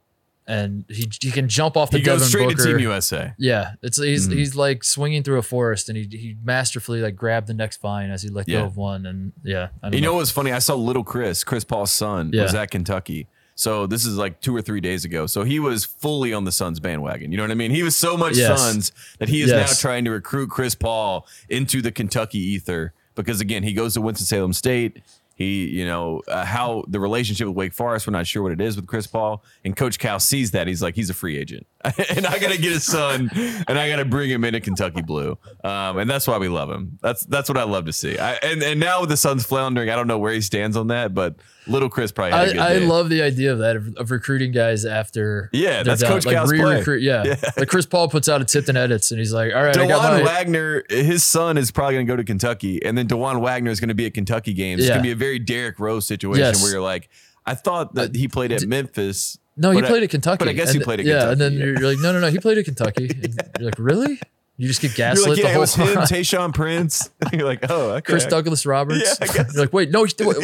and 0.46 0.84
he 0.88 1.08
he 1.20 1.30
can 1.30 1.46
jump 1.48 1.76
off 1.76 1.90
the 1.90 1.98
He 1.98 2.04
goes 2.04 2.26
straight 2.26 2.48
Booker. 2.48 2.62
to 2.64 2.68
Team 2.70 2.78
USA. 2.80 3.34
Yeah, 3.38 3.72
it's 3.82 3.98
he's 4.02 4.28
Mm-hmm. 4.28 4.38
he's 4.38 4.56
like 4.56 4.82
swinging 4.82 5.22
through 5.22 5.38
a 5.38 5.42
forest, 5.42 5.88
and 5.90 5.98
he 5.98 6.04
he 6.10 6.36
masterfully 6.42 7.02
like 7.02 7.16
grabbed 7.16 7.48
the 7.48 7.54
next 7.54 7.80
vine 7.82 8.10
as 8.10 8.22
he 8.22 8.30
let 8.30 8.48
Yeah. 8.48 8.60
go 8.60 8.64
of 8.66 8.76
one, 8.78 9.04
and 9.04 9.32
yeah, 9.44 9.68
You 9.92 10.00
know 10.00 10.14
what's 10.14 10.30
funny? 10.30 10.52
I 10.52 10.58
saw 10.58 10.74
little 10.74 11.04
Chris, 11.04 11.44
Chris 11.44 11.64
Paul's 11.64 11.92
son, 11.92 12.30
Yeah. 12.32 12.44
was 12.44 12.54
at 12.54 12.70
Kentucky. 12.70 13.26
So 13.58 13.88
this 13.88 14.06
is 14.06 14.16
like 14.16 14.40
two 14.40 14.54
or 14.54 14.62
three 14.62 14.80
days 14.80 15.04
ago. 15.04 15.26
So 15.26 15.42
he 15.42 15.58
was 15.58 15.84
fully 15.84 16.32
on 16.32 16.44
the 16.44 16.52
Suns 16.52 16.78
bandwagon. 16.78 17.32
You 17.32 17.38
know 17.38 17.42
what 17.42 17.50
I 17.50 17.54
mean? 17.56 17.72
He 17.72 17.82
was 17.82 17.96
so 17.96 18.16
much 18.16 18.36
Yes. 18.36 18.60
Suns 18.62 18.92
that 19.18 19.28
he 19.28 19.42
is 19.42 19.50
Yes. 19.50 19.70
now 19.82 19.88
trying 19.90 20.04
to 20.04 20.12
recruit 20.12 20.48
Chris 20.48 20.76
Paul 20.76 21.26
into 21.48 21.82
the 21.82 21.90
Kentucky 21.90 22.38
ether 22.38 22.92
because 23.16 23.40
again, 23.40 23.64
he 23.64 23.72
goes 23.72 23.94
to 23.94 24.00
Winston 24.00 24.26
Salem 24.26 24.52
State. 24.52 25.02
He, 25.34 25.66
you 25.70 25.84
know, 25.84 26.22
uh, 26.28 26.44
how 26.44 26.84
the 26.86 27.00
relationship 27.00 27.48
with 27.48 27.56
Wake 27.56 27.72
Forest, 27.72 28.06
we're 28.06 28.12
not 28.12 28.28
sure 28.28 28.44
what 28.44 28.52
it 28.52 28.60
is 28.60 28.76
with 28.76 28.86
Chris 28.86 29.08
Paul. 29.08 29.42
And 29.64 29.76
Coach 29.76 29.98
Cal 29.98 30.20
sees 30.20 30.52
that. 30.52 30.68
He's 30.68 30.80
like, 30.82 30.94
he's 30.94 31.10
a 31.10 31.14
free 31.14 31.36
agent. 31.36 31.66
and 31.84 32.26
I 32.26 32.38
got 32.40 32.50
to 32.50 32.58
get 32.58 32.72
his 32.72 32.84
son 32.84 33.30
and 33.34 33.78
I 33.78 33.88
got 33.88 33.96
to 33.96 34.04
bring 34.04 34.28
him 34.28 34.42
into 34.44 34.60
Kentucky 34.60 35.00
Blue. 35.00 35.38
Um, 35.62 35.98
and 35.98 36.10
that's 36.10 36.26
why 36.26 36.36
we 36.38 36.48
love 36.48 36.70
him. 36.70 36.98
That's 37.00 37.22
that's 37.26 37.48
what 37.48 37.56
I 37.56 37.62
love 37.62 37.84
to 37.86 37.92
see. 37.92 38.18
I, 38.18 38.32
and, 38.34 38.62
and 38.64 38.80
now 38.80 39.00
with 39.00 39.10
the 39.10 39.16
Suns 39.16 39.46
floundering, 39.46 39.88
I 39.88 39.94
don't 39.94 40.08
know 40.08 40.18
where 40.18 40.32
he 40.32 40.40
stands 40.40 40.76
on 40.76 40.88
that, 40.88 41.14
but 41.14 41.36
little 41.68 41.88
Chris 41.88 42.10
probably 42.10 42.32
had 42.36 42.48
a 42.48 42.52
good 42.52 42.60
I, 42.60 42.78
love 42.78 43.10
the 43.10 43.22
idea 43.22 43.52
of 43.52 43.58
that 43.58 43.76
of, 43.76 43.94
of 43.96 44.10
recruiting 44.10 44.50
guys 44.50 44.84
after 44.84 45.50
Yeah, 45.52 45.84
that's 45.84 46.00
done. 46.00 46.12
Coach 46.12 46.26
like 46.26 46.34
Cal's 46.34 46.50
re-recruit. 46.50 47.02
Yeah. 47.02 47.22
Yeah. 47.24 47.36
like 47.56 47.68
Chris 47.68 47.86
Paul 47.86 48.08
puts 48.08 48.28
out 48.28 48.40
a 48.40 48.44
Tipton 48.44 48.76
edits, 48.76 49.12
and 49.12 49.20
he's 49.20 49.32
like, 49.32 49.54
"All 49.54 49.62
right, 49.62 49.76
I 49.76 49.86
got 49.86 50.02
my 50.02 50.22
Wagner, 50.22 50.82
his 50.88 51.24
son 51.24 51.56
is 51.58 51.70
probably 51.70 51.94
going 51.94 52.06
to 52.06 52.12
go 52.12 52.16
to 52.16 52.24
Kentucky, 52.24 52.84
and 52.84 52.98
then 52.98 53.06
Dajuan 53.06 53.40
Wagner 53.40 53.70
is 53.70 53.78
going 53.78 53.88
to 53.88 53.94
be 53.94 54.06
at 54.06 54.14
Kentucky 54.14 54.52
games. 54.52 54.80
It's 54.80 54.88
going 54.88 55.00
to 55.00 55.06
be 55.06 55.12
a 55.12 55.16
very 55.16 55.38
Derrick 55.38 55.78
Rose 55.78 56.06
situation 56.06 56.44
Yes. 56.44 56.62
where 56.62 56.72
you're 56.72 56.80
like, 56.80 57.08
I 57.48 57.54
thought 57.54 57.94
that 57.94 58.14
he 58.14 58.28
played 58.28 58.52
at 58.52 58.62
Memphis. 58.66 59.38
no, 59.56 59.70
he 59.70 59.80
but 59.80 59.84
I- 59.86 59.88
played 59.88 60.02
at 60.04 60.10
Kentucky, 60.10 60.38
But 60.38 60.48
I 60.48 60.52
guess 60.52 60.68
and 60.70 60.78
he 60.78 60.84
played 60.84 61.00
at 61.00 61.06
yeah, 61.06 61.20
Kentucky. 61.20 61.32
and 61.32 61.40
then 61.40 61.52
you're, 61.54 61.78
you're 61.80 61.90
like, 61.92 61.98
no, 62.02 62.12
no, 62.12 62.20
no, 62.20 62.30
he 62.30 62.38
played 62.38 62.58
at 62.58 62.64
Kentucky. 62.64 63.10
You're 63.58 63.66
like, 63.70 63.78
really? 63.78 64.20
You 64.56 64.66
just 64.66 64.80
get 64.82 64.94
gaslit 64.96 65.26
You're 65.26 65.28
like, 65.28 65.36
the 65.36 65.42
yeah, 65.42 65.48
it 65.50 65.52
whole 65.52 65.60
was 65.60 65.74
him, 65.74 65.86
time. 65.94 66.04
Tayshaun 66.06 66.52
Prince. 66.54 67.10
you're 67.32 67.46
like, 67.46 67.64
oh, 67.70 67.90
okay. 67.92 68.00
Chris 68.12 68.26
Douglas 68.26 68.66
Roberts. 68.66 69.16
Yeah. 69.20 69.44
You're 69.52 69.62
like, 69.62 69.72
wait, 69.72 69.90
no, 69.90 70.00
what? 70.00 70.36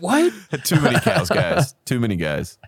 what-. 0.00 0.64
Too 0.64 0.80
many 0.80 0.98
cows, 1.00 1.28
guys. 1.28 1.74
Too 1.84 2.00
many 2.00 2.16
guys. 2.16 2.58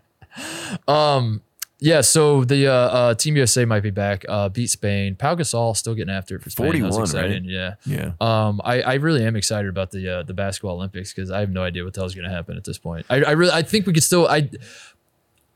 Um, 0.88 1.42
Yeah, 1.84 2.00
so 2.00 2.44
the 2.44 2.68
uh, 2.68 2.72
uh, 2.72 3.14
Team 3.14 3.34
USA 3.36 3.64
might 3.64 3.80
be 3.82 3.90
back. 3.90 4.24
Uh, 4.28 4.48
beat 4.48 4.68
Spain. 4.70 5.16
Pau 5.16 5.34
Gasol 5.34 5.76
still 5.76 5.96
getting 5.96 6.14
after 6.14 6.36
it 6.36 6.42
for 6.42 6.48
Spain. 6.48 6.80
Was 6.84 6.94
41, 7.12 7.30
right? 7.32 7.42
Yeah. 7.44 7.74
Yeah. 7.84 8.12
Um, 8.20 8.60
I, 8.64 8.82
I 8.82 8.94
really 8.94 9.24
am 9.24 9.34
excited 9.34 9.68
about 9.68 9.90
the 9.90 10.08
uh, 10.08 10.22
the 10.22 10.32
basketball 10.32 10.76
Olympics 10.76 11.12
because 11.12 11.32
I 11.32 11.40
have 11.40 11.50
no 11.50 11.64
idea 11.64 11.82
what 11.82 11.92
the 11.94 12.00
hell's 12.00 12.14
going 12.14 12.28
to 12.28 12.32
happen 12.34 12.56
at 12.56 12.62
this 12.62 12.78
point. 12.78 13.04
I, 13.10 13.22
I 13.24 13.30
really 13.32 13.50
I 13.52 13.62
think 13.62 13.86
we 13.88 13.92
could 13.92 14.04
still 14.04 14.28
I 14.28 14.48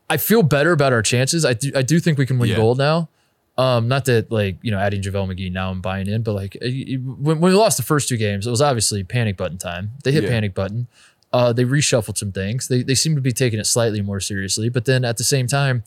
I 0.09 0.17
feel 0.17 0.43
better 0.43 0.73
about 0.73 0.91
our 0.91 1.01
chances. 1.01 1.45
I 1.45 1.53
do 1.53 1.71
I 1.75 1.81
do 1.81 1.97
think 1.99 2.17
we 2.17 2.25
can 2.25 2.37
win 2.39 2.49
Yeah. 2.49 2.57
gold 2.57 2.77
now. 2.77 3.07
Um, 3.57 3.87
not 3.87 4.03
that 4.05 4.29
like 4.29 4.57
you 4.61 4.71
know 4.71 4.79
adding 4.79 5.01
JaVale 5.01 5.33
McGee 5.33 5.51
now 5.51 5.71
I'm 5.71 5.79
buying 5.81 6.07
in, 6.07 6.23
but 6.23 6.33
like 6.33 6.57
when, 6.61 7.15
when 7.21 7.39
we 7.39 7.51
lost 7.53 7.77
the 7.77 7.83
first 7.83 8.09
two 8.09 8.17
games, 8.17 8.45
it 8.45 8.49
was 8.49 8.61
obviously 8.61 9.03
panic 9.05 9.37
button 9.37 9.57
time. 9.57 9.91
They 10.03 10.11
hit 10.11 10.23
Yeah. 10.25 10.29
panic 10.29 10.53
button. 10.53 10.87
Uh, 11.33 11.51
they 11.53 11.65
reshuffled 11.65 12.17
some 12.17 12.31
things. 12.31 12.67
They 12.67 12.83
they 12.83 12.95
seem 12.95 13.15
to 13.15 13.21
be 13.21 13.31
taking 13.31 13.59
it 13.59 13.65
slightly 13.65 14.01
more 14.01 14.19
seriously, 14.19 14.69
but 14.69 14.85
then 14.85 15.03
at 15.05 15.17
the 15.17 15.23
same 15.23 15.47
time, 15.47 15.83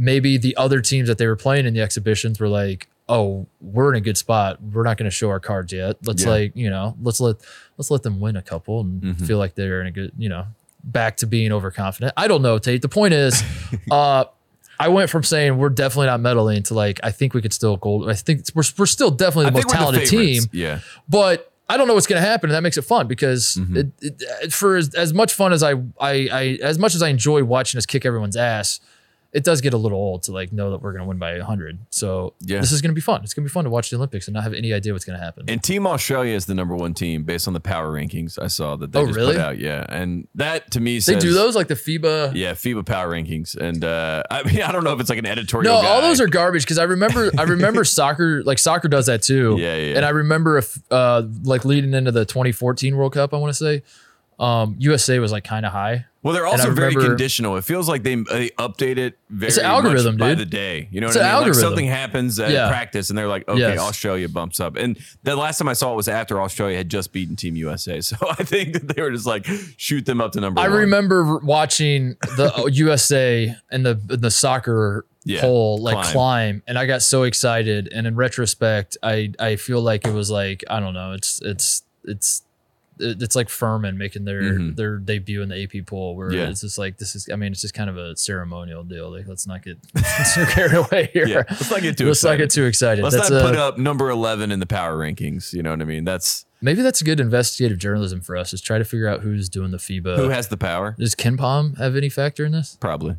maybe 0.00 0.38
the 0.38 0.56
other 0.56 0.80
teams 0.80 1.06
that 1.08 1.18
they 1.18 1.26
were 1.26 1.36
playing 1.36 1.66
in 1.66 1.74
the 1.74 1.80
exhibitions 1.82 2.40
were 2.40 2.48
like, 2.48 2.88
"Oh, 3.08 3.46
we're 3.60 3.90
in 3.90 3.96
a 3.96 4.00
good 4.00 4.16
spot. 4.16 4.60
We're 4.62 4.82
not 4.82 4.96
going 4.96 5.10
to 5.10 5.14
show 5.14 5.28
our 5.28 5.40
cards 5.40 5.72
yet. 5.72 5.96
Let's 6.04 6.24
Yeah. 6.24 6.30
like, 6.30 6.52
you 6.56 6.70
know, 6.70 6.96
let's 7.02 7.20
let 7.20 7.36
let's 7.76 7.90
let 7.90 8.02
them 8.02 8.18
win 8.18 8.34
a 8.36 8.42
couple 8.42 8.80
and 8.80 9.02
Mm-hmm. 9.02 9.24
feel 9.26 9.38
like 9.38 9.54
they're 9.54 9.80
in 9.82 9.86
a 9.88 9.90
good, 9.90 10.12
you 10.16 10.28
know, 10.30 10.46
back 10.82 11.18
to 11.18 11.26
being 11.26 11.52
overconfident." 11.52 12.14
I 12.16 12.26
don't 12.28 12.40
know, 12.42 12.58
Tate. 12.58 12.80
The 12.82 12.88
point 12.88 13.12
is, 13.14 13.42
uh, 13.90 14.24
I 14.78 14.88
went 14.88 15.10
from 15.10 15.22
saying 15.22 15.58
we're 15.58 15.68
definitely 15.68 16.06
not 16.06 16.20
medaling 16.20 16.64
to 16.68 16.74
like 16.74 16.98
I 17.02 17.10
think 17.10 17.34
we 17.34 17.42
could 17.42 17.52
still 17.52 17.76
gold. 17.76 18.08
I 18.08 18.14
think 18.14 18.46
we're 18.54 18.62
we're 18.78 18.86
still 18.86 19.10
definitely 19.10 19.50
the 19.50 19.58
I 19.58 19.62
most 19.62 19.66
we're 19.66 19.72
the 19.72 19.76
talented 19.78 20.08
team. 20.08 20.42
Yeah. 20.52 20.80
but 21.08 21.52
I 21.68 21.76
don't 21.76 21.86
know 21.86 21.94
what's 21.94 22.06
going 22.08 22.20
to 22.20 22.26
happen, 22.26 22.50
and 22.50 22.54
that 22.56 22.62
makes 22.62 22.78
it 22.78 22.82
fun 22.82 23.06
because 23.06 23.54
Mm-hmm. 23.60 23.76
it, 23.76 23.92
it, 24.42 24.52
for 24.52 24.76
as, 24.76 24.92
as 24.94 25.12
much 25.14 25.32
fun 25.34 25.52
as 25.52 25.62
I, 25.62 25.72
I, 26.00 26.28
I, 26.32 26.58
as 26.62 26.78
much 26.80 26.96
as 26.96 27.02
I 27.02 27.08
enjoy 27.10 27.44
watching 27.44 27.78
us 27.78 27.86
kick 27.86 28.04
everyone's 28.04 28.36
ass, 28.36 28.80
it 29.32 29.44
does 29.44 29.60
get 29.60 29.72
a 29.72 29.76
little 29.76 29.98
old 29.98 30.24
to 30.24 30.32
like 30.32 30.52
know 30.52 30.72
that 30.72 30.82
we're 30.82 30.90
going 30.92 31.02
to 31.02 31.08
win 31.08 31.18
by 31.18 31.38
hundred. 31.38 31.78
So 31.90 32.34
Yeah. 32.40 32.60
this 32.60 32.72
is 32.72 32.80
going 32.82 32.90
to 32.90 32.94
be 32.94 33.00
fun. 33.00 33.22
It's 33.22 33.32
going 33.32 33.44
to 33.44 33.48
be 33.48 33.52
fun 33.52 33.62
to 33.64 33.70
watch 33.70 33.90
the 33.90 33.96
Olympics 33.96 34.26
and 34.26 34.34
not 34.34 34.42
have 34.42 34.54
any 34.54 34.72
idea 34.72 34.92
what's 34.92 35.04
going 35.04 35.18
to 35.18 35.24
happen. 35.24 35.44
And 35.48 35.62
Team 35.62 35.86
Australia 35.86 36.34
is 36.34 36.46
the 36.46 36.54
number 36.54 36.74
one 36.74 36.94
team 36.94 37.22
based 37.22 37.46
on 37.46 37.54
the 37.54 37.60
power 37.60 37.92
rankings 37.92 38.38
I 38.42 38.48
saw 38.48 38.74
that 38.76 38.90
they 38.90 38.98
Oh, 38.98 39.06
just 39.06 39.16
really? 39.16 39.34
put 39.34 39.40
out. 39.40 39.58
Yeah. 39.58 39.86
And 39.88 40.26
that 40.34 40.70
to 40.72 40.80
me 40.80 40.98
says, 40.98 41.14
they 41.14 41.20
do 41.20 41.32
those 41.32 41.54
like 41.54 41.68
the 41.68 41.74
FIBA. 41.74 42.32
Yeah, 42.34 42.52
FIBA 42.52 42.84
power 42.86 43.08
rankings. 43.12 43.56
And 43.56 43.84
uh 43.84 44.22
I 44.30 44.42
mean 44.42 44.62
I 44.62 44.72
don't 44.72 44.82
know 44.84 44.92
if 44.94 45.00
it's 45.00 45.10
like 45.10 45.18
an 45.20 45.26
editorial. 45.26 45.80
No, 45.80 45.88
all 45.88 46.00
those 46.00 46.20
are 46.20 46.26
garbage 46.26 46.64
because 46.64 46.78
I 46.78 46.84
remember 46.84 47.30
I 47.38 47.42
remember 47.44 47.84
soccer 48.00 48.42
like 48.42 48.58
soccer 48.58 48.88
does 48.88 49.06
that 49.06 49.22
too. 49.22 49.56
Yeah, 49.58 49.76
yeah. 49.76 49.96
And 49.96 50.04
I 50.04 50.10
remember 50.10 50.58
if 50.58 50.78
uh 50.90 51.22
like 51.44 51.64
leading 51.64 51.94
into 51.94 52.10
the 52.10 52.24
2014 52.24 52.96
World 52.96 53.12
Cup, 53.12 53.32
I 53.32 53.36
want 53.36 53.50
to 53.50 53.54
say, 53.54 53.82
Um, 54.40 54.74
USA 54.78 55.18
was 55.18 55.32
like 55.32 55.44
kind 55.44 55.66
of 55.66 55.72
high. 55.72 56.06
Well, 56.22 56.34
they're 56.34 56.44
And 56.46 56.60
I 56.60 56.64
also 56.64 56.72
very 56.72 56.94
conditional. 56.94 57.56
It 57.56 57.64
feels 57.64 57.88
like 57.88 58.02
they, 58.02 58.14
they 58.14 58.50
update 58.58 58.98
it 58.98 59.18
very 59.30 59.48
It's 59.48 59.56
an 59.56 59.64
algorithm, 59.64 60.16
by 60.18 60.30
dude. 60.30 60.38
the 60.38 60.44
day. 60.46 60.88
You 60.90 61.00
know 61.00 61.06
It's 61.06 61.16
what 61.16 61.24
I 61.24 61.28
an 61.28 61.32
mean? 61.32 61.36
Like 61.36 61.46
algorithm. 61.48 61.62
something 61.62 61.86
happens 61.86 62.38
at 62.40 62.50
Yeah. 62.50 62.68
practice, 62.68 63.08
and 63.10 63.18
they're 63.18 63.28
like, 63.28 63.48
okay, 63.48 63.58
Yes. 63.60 63.78
Australia 63.78 64.28
bumps 64.28 64.60
up. 64.60 64.76
And 64.76 64.98
the 65.22 65.34
last 65.36 65.58
time 65.58 65.68
I 65.68 65.72
saw 65.74 65.92
it 65.92 65.96
was 65.96 66.08
after 66.08 66.40
Australia 66.40 66.76
had 66.76 66.90
just 66.90 67.12
beaten 67.12 67.36
Team 67.36 67.56
USA. 67.56 68.00
So 68.02 68.16
I 68.30 68.42
think 68.44 68.72
that 68.74 68.88
they 68.94 69.00
were 69.02 69.10
just 69.10 69.24
like 69.26 69.46
shoot 69.78 70.04
them 70.06 70.20
up 70.20 70.32
to 70.32 70.40
number. 70.40 70.60
I 70.60 70.68
one. 70.68 70.78
remember 70.78 71.38
watching 71.38 72.16
the 72.36 72.68
USA 72.72 73.54
and 73.70 73.84
the 73.86 73.94
the 73.94 74.30
soccer 74.30 75.06
Yeah, 75.24 75.40
poll 75.42 75.78
like 75.78 75.94
climb. 75.94 76.12
climb. 76.12 76.62
and 76.66 76.78
I 76.78 76.84
got 76.86 77.00
so 77.02 77.22
excited. 77.24 77.88
And 77.94 78.06
in 78.06 78.14
retrospect, 78.16 78.96
I 79.02 79.32
I 79.38 79.56
feel 79.56 79.80
like 79.80 80.06
it 80.06 80.12
was 80.12 80.30
like 80.30 80.64
I 80.68 80.80
don't 80.80 80.94
know. 80.94 81.12
It's 81.12 81.40
it's 81.42 81.82
it's 82.04 82.42
it's 83.00 83.34
like 83.36 83.48
Furman 83.48 83.96
making 83.98 84.24
their 84.24 84.42
Mhm. 84.42 84.76
their 84.76 84.98
debut 84.98 85.42
in 85.42 85.48
the 85.48 85.56
AP 85.62 85.82
poll, 85.86 86.14
where 86.16 86.32
Yeah. 86.32 86.48
it's 86.48 86.60
just 86.60 86.78
like 86.78 86.98
this 86.98 87.14
is. 87.16 87.28
I 87.32 87.36
mean, 87.36 87.52
it's 87.52 87.60
just 87.62 87.74
kind 87.74 87.88
of 87.90 87.96
a 87.96 88.16
ceremonial 88.16 88.84
deal. 88.84 89.10
Like, 89.10 89.26
let's 89.26 89.46
not 89.46 89.62
get 89.64 89.78
too 89.82 89.92
carried 90.50 90.74
away 90.74 91.10
here. 91.12 91.26
Yeah, 91.26 91.42
let's 91.48 91.70
not 91.70 91.82
get 91.82 91.96
too 91.98 92.06
Let's 92.08 92.22
not 92.22 92.30
excited. 92.30 92.38
get 92.42 92.50
too 92.50 92.64
excited. 92.66 93.02
Let's 93.02 93.16
That's 93.16 93.30
not 93.30 93.42
a- 93.42 93.46
put 93.48 93.56
up 93.56 93.78
number 93.78 94.10
eleven 94.10 94.50
in 94.52 94.60
the 94.60 94.66
power 94.66 94.96
rankings. 94.98 95.52
You 95.52 95.62
know 95.62 95.70
what 95.70 95.80
I 95.82 95.84
mean? 95.84 96.04
That's 96.04 96.44
maybe 96.60 96.82
that's 96.82 97.00
a 97.00 97.04
good 97.04 97.20
investigative 97.20 97.78
journalism 97.78 98.20
for 98.20 98.36
us. 98.36 98.52
Is 98.52 98.60
try 98.60 98.78
to 98.78 98.84
figure 98.84 99.08
out 99.08 99.20
who's 99.22 99.48
doing 99.48 99.70
the 99.70 99.78
FIBA. 99.78 100.16
who 100.16 100.28
has 100.28 100.48
the 100.48 100.56
power. 100.56 100.94
Does 100.98 101.14
KenPom 101.14 101.78
have 101.78 101.96
any 101.96 102.08
factor 102.08 102.44
in 102.44 102.52
this? 102.52 102.76
Probably 102.80 103.16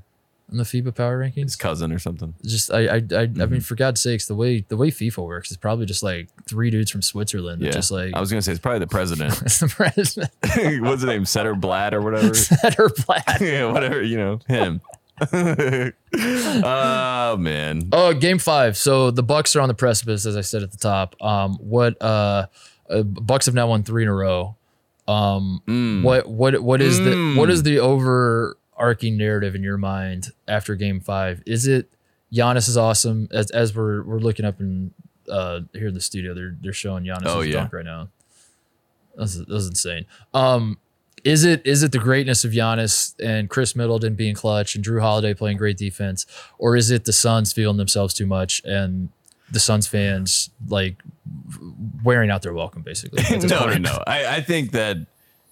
In 0.52 0.58
the 0.58 0.64
FIBA 0.64 0.94
power 0.96 1.18
rankings? 1.20 1.44
his 1.44 1.56
cousin 1.56 1.92
or 1.94 2.00
something. 2.00 2.34
just 2.44 2.72
I 2.74 2.80
I 2.80 2.86
I, 2.88 2.96
I 2.96 3.00
Mm-hmm. 3.00 3.52
mean 3.52 3.62
for 3.62 3.76
God's 3.76 4.02
sakes 4.02 4.26
the 4.28 4.36
way 4.36 4.66
the 4.68 4.76
way 4.76 4.92
FIFA 4.92 5.26
works 5.26 5.50
is 5.50 5.56
probably 5.58 5.86
just 5.86 6.04
like 6.04 6.28
three 6.46 6.70
dudes 6.70 6.92
from 6.92 7.02
Switzerland 7.02 7.62
Yeah, 7.62 7.72
just 7.72 7.90
like 7.92 8.14
I 8.14 8.20
was 8.20 8.30
gonna 8.30 8.42
say 8.42 8.52
it's 8.52 8.60
probably 8.60 8.80
the 8.80 8.88
president. 8.88 9.42
it's 9.44 9.60
the 9.62 9.68
president 9.70 10.30
What's 10.84 11.02
his 11.02 11.06
name? 11.06 11.24
Sepp 11.26 11.56
Blatter 11.58 12.00
or 12.00 12.02
whatever. 12.02 12.34
plaid. 12.98 13.24
yeah, 13.40 13.72
whatever. 13.72 14.02
You 14.04 14.18
know 14.18 14.40
him. 14.48 14.82
oh 16.14 17.38
man. 17.40 17.90
Oh, 17.92 18.14
game 18.14 18.38
five. 18.40 18.78
So 18.78 19.12
the 19.12 19.24
Bucks 19.24 19.56
are 19.56 19.62
on 19.62 19.68
the 19.68 19.74
precipice, 19.76 20.26
as 20.26 20.36
I 20.36 20.42
said 20.42 20.64
at 20.64 20.72
the 20.72 20.78
top. 20.78 21.16
Um, 21.22 21.56
what 21.58 22.02
uh, 22.02 22.48
uh 22.90 23.04
Bucks 23.04 23.46
have 23.46 23.56
now 23.56 23.68
won 23.68 23.84
three 23.84 24.04
in 24.04 24.10
a 24.10 24.14
row. 24.14 24.56
Um, 25.08 25.62
Mm. 25.68 26.04
what 26.04 26.28
what 26.28 26.62
what 26.62 26.82
is 26.82 27.00
the 27.04 27.12
Mm. 27.12 27.36
what 27.38 27.50
is 27.50 27.64
the 27.64 27.80
overarching 28.82 29.17
narrative 29.17 29.56
in 29.56 29.63
your 29.63 29.78
mind 29.78 30.32
after 30.48 30.76
game 30.76 31.00
five? 31.00 31.41
Is 31.46 31.67
it 31.67 31.89
Giannis 32.34 32.67
is 32.67 32.78
awesome 32.78 33.28
as 33.32 33.52
as 33.52 33.76
we're 33.76 34.04
we're 34.04 34.20
looking 34.20 34.46
up 34.46 34.60
in 34.60 34.91
uh 35.30 35.62
here 35.74 35.88
in 35.89 35.94
the 35.94 36.02
studio, 36.02 36.34
they're 36.34 36.56
they're 36.62 36.74
showing 36.74 37.04
Giannis 37.04 37.24
Oh, 37.26 37.41
yeah. 37.41 37.54
dunk 37.54 37.74
right 37.74 37.86
now. 37.86 38.10
That's 39.15 39.36
that's 39.46 39.67
insane. 39.67 40.06
Um 40.34 40.78
is 41.24 41.44
it 41.44 41.62
is 41.65 41.84
it 41.84 41.91
the 41.91 42.00
greatness 42.00 42.44
of 42.44 42.52
Giannis 42.52 43.13
and 43.24 43.50
Khris 43.50 43.76
Middleton 43.76 44.15
being 44.15 44.34
clutch 44.34 44.76
and 44.76 44.84
Jrue 44.84 45.02
Holiday 45.02 45.34
playing 45.36 45.58
great 45.58 45.78
defense, 45.78 46.26
or 46.58 46.76
is 46.76 46.89
it 46.89 47.06
the 47.06 47.13
Suns 47.13 47.54
feeling 47.54 47.78
themselves 47.78 48.13
too 48.15 48.26
much 48.26 48.62
and 48.65 49.10
the 49.52 49.60
Suns 49.60 49.86
fans 49.86 50.50
like 50.67 50.96
wearing 52.04 52.32
out 52.32 52.41
their 52.41 52.54
welcome 52.54 52.82
basically? 52.82 53.22
no, 53.48 53.65
no, 53.67 53.78
no. 53.78 54.04
I, 54.08 54.38
I 54.38 54.41
think 54.41 54.72
that 54.72 54.98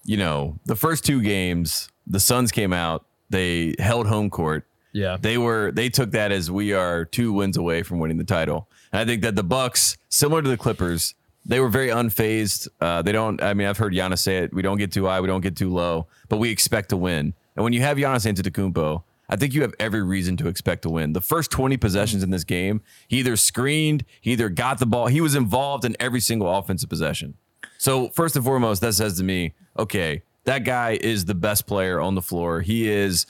you 0.04 0.16
know 0.16 0.58
the 0.64 0.74
first 0.74 1.04
two 1.04 1.22
games, 1.22 1.88
the 2.06 2.18
Suns 2.20 2.50
came 2.50 2.72
out. 2.72 3.04
They 3.30 3.74
held 3.78 4.06
home 4.06 4.28
court. 4.30 4.66
Yeah, 4.92 5.16
They 5.20 5.38
were 5.38 5.70
they 5.70 5.88
took 5.88 6.10
that 6.12 6.32
as 6.32 6.50
we 6.50 6.72
are 6.72 7.04
two 7.04 7.32
wins 7.32 7.56
away 7.56 7.84
from 7.84 8.00
winning 8.00 8.18
the 8.18 8.24
title. 8.24 8.68
And 8.92 9.00
I 9.00 9.04
think 9.04 9.22
that 9.22 9.36
the 9.36 9.44
Bucks, 9.44 9.96
similar 10.08 10.42
to 10.42 10.48
the 10.48 10.56
Clippers, 10.56 11.14
they 11.46 11.60
were 11.60 11.68
very 11.68 11.88
unfazed. 11.88 12.66
Uh, 12.80 13.00
they 13.00 13.12
don't. 13.12 13.40
I 13.40 13.54
mean, 13.54 13.68
I've 13.68 13.78
heard 13.78 13.92
Giannis 13.92 14.18
say 14.18 14.38
it. 14.38 14.52
We 14.52 14.62
don't 14.62 14.78
get 14.78 14.90
too 14.92 15.06
high. 15.06 15.20
We 15.20 15.28
don't 15.28 15.42
get 15.42 15.56
too 15.56 15.70
low. 15.70 16.08
But 16.28 16.38
we 16.38 16.50
expect 16.50 16.88
to 16.88 16.96
win. 16.96 17.34
And 17.54 17.62
when 17.62 17.72
you 17.72 17.82
have 17.82 17.98
Giannis 17.98 18.26
Antetokounmpo, 18.30 19.04
I 19.28 19.36
think 19.36 19.54
you 19.54 19.62
have 19.62 19.74
every 19.78 20.02
reason 20.02 20.36
to 20.38 20.48
expect 20.48 20.82
to 20.82 20.90
win. 20.90 21.12
The 21.12 21.20
first 21.20 21.52
20 21.52 21.76
possessions 21.76 22.24
in 22.24 22.30
this 22.30 22.42
game, 22.42 22.82
he 23.06 23.20
either 23.20 23.36
screened, 23.36 24.04
he 24.20 24.32
either 24.32 24.48
got 24.48 24.80
the 24.80 24.86
ball, 24.86 25.06
he 25.06 25.20
was 25.20 25.36
involved 25.36 25.84
in 25.84 25.96
every 26.00 26.20
single 26.20 26.52
offensive 26.52 26.88
possession. 26.88 27.34
So 27.78 28.08
first 28.08 28.34
and 28.34 28.44
foremost, 28.44 28.80
that 28.80 28.94
says 28.94 29.16
to 29.18 29.24
me, 29.24 29.54
okay, 29.78 30.22
that 30.44 30.64
guy 30.64 30.98
is 31.00 31.24
the 31.24 31.34
best 31.34 31.66
player 31.66 32.00
on 32.00 32.14
the 32.14 32.22
floor. 32.22 32.60
He 32.60 32.88
is 32.88 33.26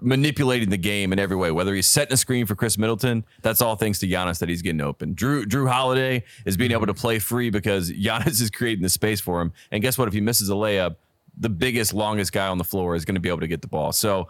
manipulating 0.00 0.70
the 0.70 0.76
game 0.76 1.12
in 1.12 1.18
every 1.18 1.36
way. 1.36 1.50
Whether 1.50 1.74
he's 1.74 1.86
setting 1.86 2.12
a 2.12 2.16
screen 2.16 2.46
for 2.46 2.54
Khris 2.54 2.78
Middleton, 2.78 3.24
that's 3.42 3.62
all 3.62 3.76
thanks 3.76 3.98
to 4.00 4.06
Giannis 4.06 4.38
that 4.40 4.48
he's 4.48 4.62
getting 4.62 4.80
open. 4.80 5.14
Jrue 5.14 5.44
Jrue 5.44 5.70
Holiday 5.70 6.24
is 6.44 6.56
being 6.56 6.72
able 6.72 6.86
to 6.86 6.94
play 6.94 7.18
free 7.18 7.50
because 7.50 7.90
Giannis 7.92 8.40
is 8.40 8.50
creating 8.50 8.82
the 8.82 8.88
space 8.88 9.20
for 9.20 9.40
him. 9.40 9.52
And 9.70 9.82
guess 9.82 9.98
what? 9.98 10.08
If 10.08 10.14
he 10.14 10.20
misses 10.20 10.50
a 10.50 10.54
layup, 10.54 10.96
the 11.36 11.48
biggest, 11.48 11.92
longest 11.92 12.32
guy 12.32 12.46
on 12.48 12.58
the 12.58 12.64
floor 12.64 12.94
is 12.94 13.04
going 13.04 13.14
to 13.14 13.20
be 13.20 13.28
able 13.28 13.40
to 13.40 13.48
get 13.48 13.62
the 13.62 13.68
ball. 13.68 13.92
So 13.92 14.28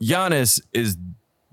Giannis 0.00 0.60
is 0.72 0.96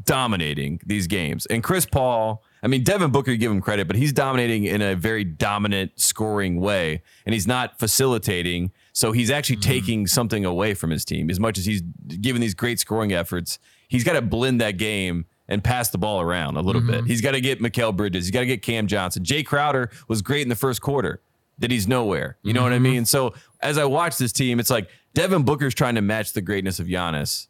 dominating 0.06 0.80
these 0.86 1.08
games. 1.08 1.46
And 1.48 1.64
Chris 1.64 1.86
Paul, 1.86 2.44
I 2.64 2.68
mean, 2.68 2.84
Devin 2.84 3.12
Booker, 3.12 3.36
give 3.36 3.52
him 3.52 3.62
credit, 3.62 3.88
but 3.88 3.96
he's 3.96 4.14
dominating 4.14 4.64
in 4.64 4.82
a 4.82 4.96
very 4.96 5.24
dominant 5.24 6.00
scoring 6.00 6.60
way. 6.60 7.04
And 7.26 7.34
he's 7.34 7.48
not 7.48 7.78
facilitating. 7.78 8.72
So 9.00 9.14
he's 9.14 9.32
actually 9.32 9.56
mm-hmm. 9.56 9.72
taking 9.72 10.08
something 10.08 10.44
away 10.44 10.74
from 10.74 10.90
his 10.90 11.06
team. 11.06 11.30
As 11.30 11.40
much 11.40 11.58
as 11.58 11.66
he's 11.66 11.82
giving 12.20 12.42
these 12.42 12.54
great 12.54 12.82
scoring 12.82 13.14
efforts, 13.14 13.58
he's 13.88 14.04
got 14.04 14.12
to 14.12 14.22
blend 14.22 14.60
that 14.60 14.72
game 14.72 15.26
and 15.48 15.64
pass 15.64 15.88
the 15.88 15.98
ball 15.98 16.20
around 16.20 16.58
a 16.58 16.62
little 16.62 16.82
bit. 16.82 16.98
Mm-hmm. 16.98 17.06
He's 17.06 17.22
got 17.22 17.32
to 17.32 17.40
get 17.40 17.62
Mikal 17.62 17.96
Bridges. 17.96 18.26
He's 18.26 18.32
got 18.32 18.42
to 18.42 18.46
get 18.46 18.62
Cam 18.62 18.88
Johnson. 18.88 19.24
Jae 19.24 19.46
Crowder 19.46 19.90
was 20.10 20.22
great 20.22 20.42
in 20.42 20.50
the 20.50 20.56
first 20.58 20.82
quarter. 20.82 21.22
That 21.60 21.72
he's 21.72 21.88
nowhere. 21.88 22.38
You 22.44 22.52
know 22.52 22.62
what 22.62 22.74
I 22.74 22.76
mm-hmm. 22.76 22.84
mean? 22.84 23.06
So 23.06 23.36
as 23.62 23.78
I 23.78 23.86
watch 23.86 24.18
this 24.18 24.34
team, 24.34 24.60
it's 24.60 24.70
like 24.70 24.90
Devin 25.14 25.44
Booker's 25.44 25.74
trying 25.74 25.96
to 25.96 26.02
match 26.02 26.34
the 26.34 26.42
greatness 26.42 26.82
of 26.82 26.88
Giannis 26.88 27.48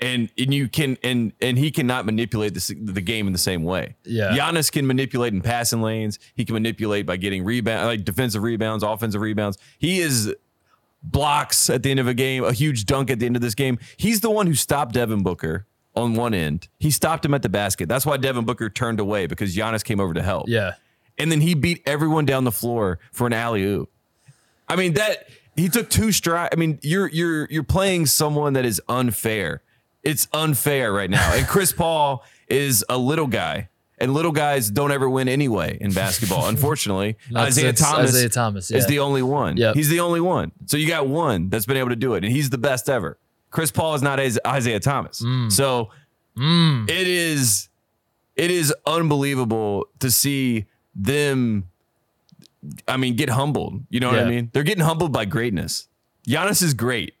and 0.00 0.30
and 0.38 0.52
you 0.52 0.68
can 0.68 0.98
and 1.02 1.32
and 1.40 1.58
he 1.58 1.70
cannot 1.70 2.04
manipulate 2.06 2.54
the 2.54 2.76
the 2.92 3.00
game 3.00 3.26
in 3.26 3.32
the 3.32 3.38
same 3.38 3.62
way. 3.62 3.96
Yeah. 4.04 4.36
Giannis 4.36 4.70
can 4.70 4.86
manipulate 4.86 5.32
in 5.32 5.40
passing 5.40 5.80
lanes. 5.80 6.18
He 6.34 6.44
can 6.44 6.54
manipulate 6.54 7.06
by 7.06 7.16
getting 7.16 7.44
rebound, 7.44 7.86
like 7.86 8.04
defensive 8.04 8.42
rebounds, 8.42 8.84
offensive 8.84 9.20
rebounds. 9.20 9.58
He 9.78 10.00
is 10.00 10.34
blocks 11.06 11.70
at 11.70 11.82
the 11.82 11.90
end 11.90 12.00
of 12.00 12.08
a 12.08 12.14
game, 12.14 12.44
a 12.44 12.52
huge 12.52 12.84
dunk 12.84 13.10
at 13.10 13.18
the 13.18 13.26
end 13.26 13.36
of 13.36 13.42
this 13.42 13.54
game. 13.54 13.78
He's 13.96 14.20
the 14.20 14.30
one 14.30 14.46
who 14.46 14.54
stopped 14.54 14.92
Devin 14.94 15.22
Booker 15.22 15.66
on 15.94 16.14
one 16.14 16.34
end. 16.34 16.68
He 16.78 16.90
stopped 16.90 17.24
him 17.24 17.32
at 17.32 17.42
the 17.42 17.48
basket. 17.48 17.88
That's 17.88 18.04
why 18.04 18.16
Devin 18.18 18.44
Booker 18.44 18.68
turned 18.68 19.00
away 19.00 19.26
because 19.26 19.56
Giannis 19.56 19.82
came 19.82 20.00
over 20.00 20.12
to 20.14 20.22
help. 20.22 20.48
yeah. 20.48 20.74
And 21.18 21.32
then 21.32 21.40
he 21.40 21.54
beat 21.54 21.80
everyone 21.86 22.26
down 22.26 22.44
the 22.44 22.52
floor 22.52 22.98
for 23.10 23.26
an 23.26 23.32
alley 23.32 23.62
oop. 23.62 23.90
I 24.68 24.76
mean 24.76 24.92
that 24.94 25.28
he 25.56 25.70
took 25.70 25.88
two 25.88 26.12
strides. 26.12 26.50
I 26.52 26.56
mean 26.58 26.78
you're 26.82 27.08
you're 27.08 27.46
you're 27.50 27.62
playing 27.62 28.04
someone 28.04 28.52
that 28.52 28.66
is 28.66 28.82
unfair. 28.86 29.62
It's 30.02 30.28
unfair 30.34 30.92
right 30.92 31.08
now. 31.08 31.32
And 31.32 31.46
Chris 31.46 31.72
Paul 31.72 32.22
is 32.48 32.84
a 32.90 32.98
little 32.98 33.28
guy. 33.28 33.70
And 33.98 34.12
little 34.12 34.32
guys 34.32 34.70
don't 34.70 34.92
ever 34.92 35.08
win 35.08 35.26
anyway 35.28 35.78
in 35.80 35.90
basketball. 35.92 36.46
Unfortunately, 36.48 37.16
That's- 37.30 37.56
Isiah 37.56 37.66
that's 37.66 37.80
Thomas, 37.80 38.10
Isiah 38.14 38.28
Thomas, 38.28 38.70
is 38.70 38.86
the 38.86 38.98
only 38.98 39.22
one. 39.22 39.56
Yep. 39.56 39.74
He's 39.74 39.88
the 39.88 40.00
only 40.00 40.20
one. 40.20 40.52
So 40.66 40.76
you 40.76 40.86
got 40.86 41.06
one 41.08 41.48
that's 41.48 41.64
been 41.64 41.78
able 41.78 41.88
to 41.90 41.96
do 41.96 42.12
it, 42.14 42.22
and 42.24 42.32
he's 42.32 42.50
the 42.50 42.58
best 42.58 42.90
ever. 42.90 43.16
Chris 43.50 43.70
Paul 43.70 43.94
is 43.94 44.02
not 44.02 44.20
Is- 44.20 44.38
Isiah 44.46 44.80
Thomas. 44.80 45.22
Mm. 45.22 45.50
So 45.50 45.90
it 46.38 47.06
is 47.08 47.68
it 48.34 48.50
is 48.50 48.74
unbelievable 48.84 49.86
to 50.00 50.10
see 50.10 50.66
them 50.94 51.68
I 52.86 52.96
mean 52.98 53.16
get 53.16 53.30
humbled. 53.30 53.82
You 53.88 54.00
know 54.00 54.08
what 54.08 54.18
I 54.18 54.28
mean? 54.28 54.50
They're 54.52 54.62
getting 54.62 54.84
humbled 54.84 55.12
by 55.12 55.24
greatness. 55.24 55.88
Giannis 56.28 56.62
is 56.62 56.74
great. 56.74 57.14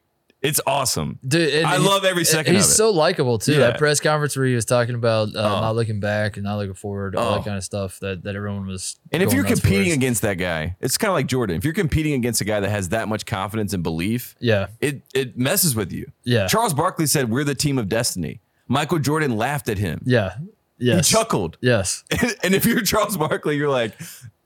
It's 0.46 0.60
awesome. 0.66 1.18
Dude, 1.26 1.64
I 1.64 1.76
love 1.78 2.04
every 2.04 2.24
second 2.24 2.54
He's 2.54 2.66
of 2.66 2.70
it. 2.70 2.74
so 2.74 2.90
likable 2.90 3.38
too. 3.38 3.52
Yeah. 3.52 3.58
That 3.58 3.78
press 3.78 3.98
conference 4.00 4.36
where 4.36 4.46
he 4.46 4.54
was 4.54 4.64
talking 4.64 4.94
about 4.94 5.28
uh, 5.34 5.38
Oh. 5.40 5.60
not 5.60 5.74
looking 5.74 5.98
back 6.00 6.36
and 6.36 6.44
not 6.44 6.56
looking 6.56 6.74
forward, 6.74 7.16
all 7.16 7.32
Oh. 7.32 7.36
that 7.36 7.44
kind 7.44 7.56
of 7.56 7.64
stuff 7.64 7.98
that, 8.00 8.22
that 8.22 8.36
everyone 8.36 8.66
was. 8.66 8.96
And 9.12 9.22
if 9.22 9.32
you're 9.32 9.44
competing 9.44 9.92
against 9.92 10.22
that 10.22 10.34
guy, 10.34 10.76
it's 10.80 10.96
kind 10.96 11.08
of 11.10 11.14
like 11.14 11.26
Jordan. 11.26 11.56
If 11.56 11.64
you're 11.64 11.74
competing 11.74 12.12
against 12.14 12.40
a 12.40 12.44
guy 12.44 12.60
that 12.60 12.70
has 12.70 12.90
that 12.90 13.08
much 13.08 13.26
confidence 13.26 13.72
and 13.72 13.82
belief, 13.82 14.36
yeah, 14.40 14.68
it 14.80 15.02
it 15.14 15.36
messes 15.36 15.74
with 15.74 15.90
you. 15.92 16.06
Yeah. 16.24 16.46
Charles 16.46 16.72
Barkley 16.74 17.06
said, 17.06 17.28
"We're 17.30 17.44
the 17.44 17.54
team 17.54 17.76
of 17.78 17.88
destiny." 17.88 18.40
Michael 18.68 18.98
Jordan 19.00 19.36
laughed 19.36 19.68
at 19.68 19.78
him. 19.78 20.00
yeah, 20.04 20.34
yes, 20.78 21.08
He 21.08 21.14
chuckled. 21.14 21.56
yes, 21.60 22.04
and 22.42 22.54
if 22.54 22.64
you're 22.66 22.82
Charles 22.82 23.16
Barkley, 23.16 23.56
you're 23.56 23.68
like, 23.70 23.94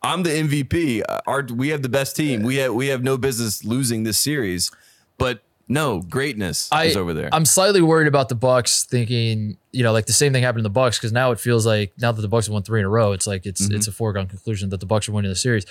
I'm 0.03 0.23
the 0.23 0.31
MVP. 0.31 1.03
Our 1.27 1.43
we 1.55 1.69
have 1.69 1.83
the 1.83 1.89
best 1.89 2.17
team. 2.17 2.43
We 2.43 2.57
have 2.57 2.73
we 2.75 2.89
have 2.89 3.03
no 3.03 3.19
business 3.19 3.65
losing 3.65 4.05
this 4.05 4.19
series. 4.19 4.71
But 5.19 5.43
no, 5.71 6.01
greatness 6.03 6.69
I, 6.73 6.85
is 6.87 6.97
over 6.97 7.15
there. 7.15 7.31
I'm 7.33 7.45
slightly 7.47 7.81
worried 7.81 8.09
about 8.09 8.29
the 8.29 8.35
Bucks 8.35 8.85
thinking, 8.85 9.57
you 9.73 9.83
know, 9.83 9.93
like 9.93 10.07
the 10.07 10.13
same 10.13 10.33
thing 10.33 10.43
happened 10.43 10.61
to 10.61 10.65
the 10.65 10.71
Bucks 10.71 10.99
because 10.99 11.13
now 11.13 11.31
it 11.31 11.41
feels 11.41 11.65
like 11.65 11.93
now 11.99 12.13
that 12.13 12.21
the 12.21 12.29
Bucks 12.29 12.47
have 12.47 12.53
won 12.53 12.63
three 12.63 12.81
in 12.81 12.87
a 12.87 12.89
row, 12.91 13.13
it's 13.13 13.27
like 13.27 13.47
it's 13.47 13.63
Mm-hmm. 13.67 13.77
it's 13.77 13.87
a 13.89 13.93
foregone 13.93 14.27
conclusion 14.27 14.69
that 14.71 14.81
the 14.81 14.87
Bucks 14.87 15.09
are 15.09 15.13
winning 15.13 15.31
the 15.31 15.37
series. 15.37 15.65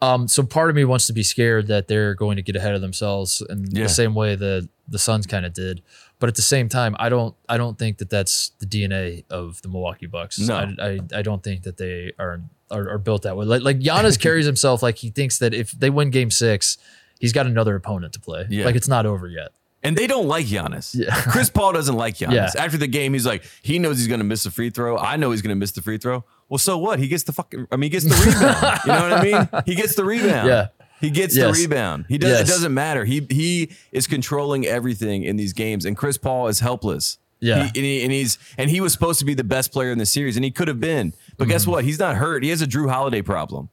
Um, 0.00 0.26
so 0.26 0.42
part 0.42 0.68
of 0.68 0.74
me 0.74 0.84
wants 0.84 1.06
to 1.06 1.12
be 1.12 1.22
scared 1.22 1.68
that 1.68 1.86
they're 1.86 2.14
going 2.14 2.34
to 2.36 2.42
get 2.42 2.56
ahead 2.56 2.74
of 2.74 2.80
themselves 2.80 3.40
in 3.48 3.66
Yeah. 3.70 3.84
the 3.84 3.88
same 3.88 4.14
way 4.16 4.34
that 4.34 4.68
the 4.88 4.98
Suns 4.98 5.28
kind 5.28 5.46
of 5.46 5.52
did. 5.52 5.80
But 6.18 6.28
at 6.28 6.34
the 6.34 6.42
same 6.42 6.68
time, 6.68 6.96
I 6.98 7.08
don't 7.08 7.34
I 7.48 7.56
don't 7.56 7.78
think 7.78 7.98
that 7.98 8.10
that's 8.10 8.50
the 8.58 8.66
DNA 8.66 9.24
of 9.30 9.60
the 9.62 9.68
Milwaukee 9.68 10.06
Bucks. 10.06 10.38
No. 10.40 10.56
I, 10.56 10.74
I, 10.80 11.00
I 11.16 11.22
don't 11.22 11.42
think 11.42 11.62
that 11.64 11.76
they 11.76 12.12
are, 12.18 12.40
are 12.70 12.90
are 12.90 12.98
built 12.98 13.22
that 13.22 13.36
way. 13.36 13.44
Like 13.44 13.62
like 13.62 13.78
Giannis 13.80 14.18
carries 14.26 14.46
himself 14.46 14.82
like 14.82 14.96
he 14.98 15.10
thinks 15.10 15.38
that 15.38 15.52
if 15.54 15.70
they 15.72 15.90
win 15.90 16.10
Game 16.10 16.30
Six, 16.30 16.78
he's 17.22 17.32
got 17.32 17.46
another 17.46 17.74
opponent 17.74 18.12
to 18.12 18.20
play. 18.20 18.46
Yeah. 18.50 18.66
Like 18.66 18.76
it's 18.76 18.88
not 18.88 19.06
over 19.06 19.26
yet. 19.26 19.52
And 19.84 19.96
they 19.96 20.06
don't 20.06 20.28
like 20.28 20.46
Giannis. 20.46 20.94
Yeah. 20.94 21.12
Chris 21.32 21.48
Paul 21.50 21.72
doesn't 21.72 21.96
like 21.96 22.16
Giannis. 22.16 22.54
Yeah. 22.54 22.62
After 22.64 22.76
the 22.76 22.86
game, 22.86 23.14
he's 23.14 23.26
like, 23.26 23.42
he 23.62 23.78
knows 23.80 23.98
he's 23.98 24.06
going 24.06 24.20
to 24.20 24.24
miss 24.24 24.44
the 24.44 24.50
free 24.52 24.70
throw. 24.70 24.96
I 24.98 25.16
know 25.16 25.30
he's 25.32 25.42
going 25.42 25.50
to 25.50 25.56
miss 25.58 25.72
the 25.72 25.82
free 25.82 25.98
throw. 25.98 26.24
Well, 26.48 26.58
so 26.58 26.76
what? 26.78 26.98
He 27.00 27.08
gets 27.08 27.22
the 27.24 27.32
fucking. 27.32 27.66
I 27.72 27.76
mean, 27.76 27.90
he 27.90 27.98
gets 27.98 28.04
the 28.04 28.14
rebound. 28.30 28.80
you 28.84 28.92
know 28.92 29.02
what 29.08 29.12
I 29.12 29.22
mean? 29.22 29.62
He 29.66 29.74
gets 29.74 29.96
the 29.96 30.04
rebound. 30.04 30.46
Yeah. 30.48 30.68
He 31.00 31.10
gets 31.10 31.34
Yes. 31.34 31.56
the 31.56 31.62
rebound. 31.62 32.04
He 32.08 32.16
does. 32.18 32.30
Yes. 32.30 32.40
It 32.42 32.52
doesn't 32.52 32.74
matter. 32.74 33.04
He 33.04 33.26
he 33.28 33.72
is 33.90 34.06
controlling 34.06 34.66
everything 34.66 35.24
in 35.24 35.34
these 35.36 35.52
games, 35.52 35.84
and 35.84 35.96
Chris 35.96 36.16
Paul 36.16 36.46
is 36.46 36.60
helpless. 36.60 37.18
Yeah. 37.40 37.56
He, 37.64 37.68
and, 37.68 37.76
he, 37.76 38.02
and 38.04 38.12
he's 38.12 38.38
and 38.56 38.70
he 38.70 38.80
was 38.80 38.92
supposed 38.92 39.18
to 39.18 39.24
be 39.24 39.34
the 39.34 39.42
best 39.42 39.72
player 39.72 39.90
in 39.90 39.98
the 39.98 40.06
series, 40.06 40.36
and 40.36 40.44
he 40.44 40.52
could 40.52 40.68
have 40.68 40.78
been. 40.78 41.12
But 41.38 41.48
guess 41.48 41.62
Mm-hmm. 41.62 41.70
what? 41.72 41.84
He's 41.84 41.98
not 41.98 42.14
hurt. 42.14 42.44
He 42.44 42.50
has 42.50 42.62
a 42.62 42.68
Jrue 42.68 42.88
Holiday 42.88 43.20
problem. 43.20 43.68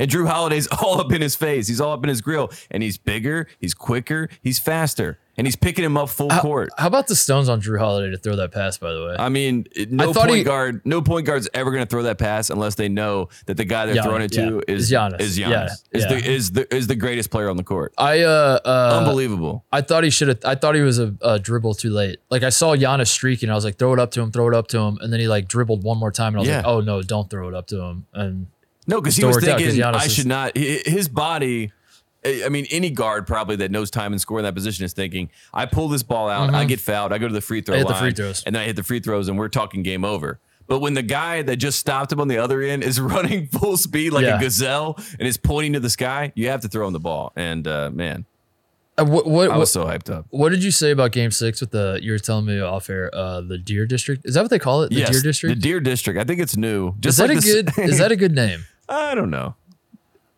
And 0.00 0.10
Jrue 0.10 0.26
Holiday's 0.26 0.66
all 0.82 0.98
up 0.98 1.12
in 1.12 1.20
his 1.20 1.36
face. 1.36 1.68
He's 1.68 1.80
all 1.80 1.92
up 1.92 2.02
in 2.02 2.08
his 2.08 2.20
grill. 2.22 2.50
And 2.70 2.82
he's 2.82 2.98
bigger, 2.98 3.46
he's 3.60 3.74
quicker, 3.74 4.28
he's 4.42 4.58
faster. 4.58 5.18
And 5.36 5.46
he's 5.46 5.56
picking 5.56 5.84
him 5.84 5.96
up 5.96 6.10
full 6.10 6.28
court. 6.28 6.68
How 6.76 6.86
about 6.86 7.06
the 7.06 7.16
stones 7.16 7.48
on 7.48 7.62
Jrue 7.62 7.78
Holiday 7.78 8.10
to 8.10 8.18
throw 8.18 8.36
that 8.36 8.52
pass? 8.52 8.76
By 8.76 8.92
the 8.92 9.06
way, 9.06 9.16
I 9.18 9.30
mean, 9.30 9.64
no 9.88 10.10
I 10.10 10.12
point 10.12 10.30
he- 10.34 10.42
guard, 10.42 10.82
no 10.84 11.00
point 11.00 11.24
guard's 11.24 11.48
ever 11.54 11.70
going 11.70 11.82
to 11.82 11.88
throw 11.88 12.02
that 12.02 12.18
pass 12.18 12.50
unless 12.50 12.74
they 12.74 12.90
know 12.90 13.30
that 13.46 13.56
the 13.56 13.64
guy 13.64 13.86
they're 13.86 14.02
throwing 14.02 14.20
it 14.20 14.32
to 14.32 14.62
yeah. 14.68 14.74
is 14.74 14.82
Is 14.82 14.90
Giannis. 14.90 15.20
Is 15.20 15.38
Giannis. 15.38 15.50
Yeah, 15.50 15.68
Is 15.92 16.02
yeah. 16.02 16.08
the 16.08 16.30
is 16.30 16.52
the 16.52 16.74
is 16.74 16.86
the 16.88 16.96
greatest 16.96 17.30
player 17.30 17.48
on 17.48 17.56
the 17.56 17.64
court. 17.64 17.94
I 17.96 18.20
uh, 18.20 18.58
uh 18.62 18.98
Unbelievable. 19.00 19.64
I 19.72 19.80
thought 19.80 20.04
he 20.04 20.10
should 20.10 20.28
have. 20.28 20.40
I 20.44 20.56
thought 20.56 20.74
he 20.74 20.82
was 20.82 20.98
a, 20.98 21.14
a 21.22 21.38
dribble 21.38 21.74
too 21.74 21.90
late. 21.90 22.18
Like 22.28 22.42
I 22.42 22.50
saw 22.50 22.76
Giannis 22.76 23.08
streaking. 23.08 23.48
I 23.48 23.54
was 23.54 23.64
like, 23.64 23.78
throw 23.78 23.94
it 23.94 23.98
up 23.98 24.10
to 24.12 24.20
him, 24.20 24.32
throw 24.32 24.48
it 24.48 24.54
up 24.54 24.68
to 24.68 24.78
him, 24.78 24.98
and 25.00 25.10
then 25.10 25.20
he 25.20 25.28
like 25.28 25.48
dribbled 25.48 25.84
one 25.84 25.96
more 25.96 26.12
time, 26.12 26.34
and 26.34 26.38
I 26.38 26.40
was 26.40 26.48
like, 26.50 26.66
oh 26.66 26.80
no, 26.80 27.00
don't 27.02 27.30
throw 27.30 27.48
it 27.48 27.54
up 27.54 27.66
to 27.68 27.80
him. 27.80 28.06
And 28.12 28.48
No, 28.86 29.00
because 29.00 29.16
he 29.16 29.24
was 29.24 29.36
out 29.38 29.58
thinking 29.58 29.80
Giannis 29.80 29.94
I 29.94 30.06
should 30.08 30.26
not. 30.26 30.56
His 30.56 31.08
body. 31.08 31.72
I 32.24 32.42
I 32.44 32.48
mean, 32.50 32.66
any 32.70 32.90
guard 32.90 33.26
probably 33.26 33.56
that 33.56 33.70
knows 33.70 33.90
time 33.90 34.12
and 34.12 34.20
score 34.20 34.38
in 34.38 34.44
that 34.44 34.54
position 34.54 34.84
is 34.84 34.92
thinking, 34.92 35.30
I 35.54 35.64
pull 35.66 35.88
this 35.88 36.02
ball 36.02 36.28
out, 36.28 36.52
I 36.54 36.64
get 36.66 36.78
fouled, 36.80 37.12
I 37.14 37.18
go 37.18 37.26
to 37.28 37.32
the 37.34 37.40
free 37.40 37.62
throw 37.62 37.76
Mm-hmm. 37.76 37.84
The 37.86 37.90
line, 37.92 38.02
free 38.02 38.12
throws. 38.12 38.42
and 38.44 38.54
then 38.54 38.62
I 38.62 38.66
hit 38.66 38.76
the 38.76 38.82
free 38.82 39.00
throws, 39.00 39.28
and 39.28 39.38
we're 39.38 39.48
talking 39.48 39.82
game 39.82 40.04
over. 40.04 40.38
But 40.66 40.80
when 40.80 40.94
the 40.94 41.02
guy 41.02 41.42
that 41.42 41.56
just 41.56 41.78
stopped 41.80 42.12
him 42.12 42.20
on 42.20 42.28
the 42.28 42.36
other 42.38 42.60
end 42.62 42.84
is 42.84 43.00
running 43.14 43.46
full 43.46 43.76
speed 43.78 44.12
like 44.12 44.24
Yeah. 44.24 44.36
a 44.36 44.40
gazelle 44.40 44.98
and 45.18 45.26
is 45.26 45.36
pointing 45.38 45.72
to 45.72 45.80
the 45.80 45.88
sky, 45.90 46.32
you 46.34 46.48
have 46.48 46.60
to 46.60 46.68
throw 46.68 46.86
him 46.86 46.92
the 46.92 47.00
ball. 47.00 47.32
And 47.36 47.66
uh, 47.66 47.90
man, 47.90 48.26
uh, 49.00 49.04
what 49.04 49.26
what 49.26 49.50
I 49.50 49.56
was 49.56 49.72
so 49.72 49.84
hyped 49.84 50.10
up. 50.10 50.26
what 50.30 50.50
did 50.50 50.62
you 50.62 50.70
say 50.70 50.90
about 50.90 51.12
Game 51.12 51.30
Six 51.30 51.60
with 51.60 51.70
the? 51.70 51.98
You 52.02 52.12
were 52.12 52.18
telling 52.18 52.46
me 52.46 52.60
off 52.60 52.88
air. 52.90 53.10
Uh, 53.14 53.40
the 53.40 53.58
Deer 53.58 53.86
District 53.86 54.24
is 54.24 54.34
that 54.34 54.42
what 54.42 54.50
they 54.50 54.58
call 54.58 54.82
it? 54.82 54.90
The 54.90 54.96
yes, 54.96 55.10
Deer 55.10 55.22
District. 55.22 55.54
the 55.56 55.60
Deer 55.60 55.80
District. 55.80 56.18
I 56.18 56.24
think 56.24 56.40
it's 56.40 56.56
new. 56.56 56.88
is 56.88 56.94
Just 57.00 57.18
that 57.18 57.28
like 57.28 57.38
a 57.38 57.40
the 57.40 57.48
s- 57.68 57.74
good? 57.76 57.88
is 57.90 57.98
that 57.98 58.12
a 58.12 58.16
good 58.16 58.32
name? 58.44 58.64
I 58.88 59.14
don't 59.14 59.30
know. 59.30 59.54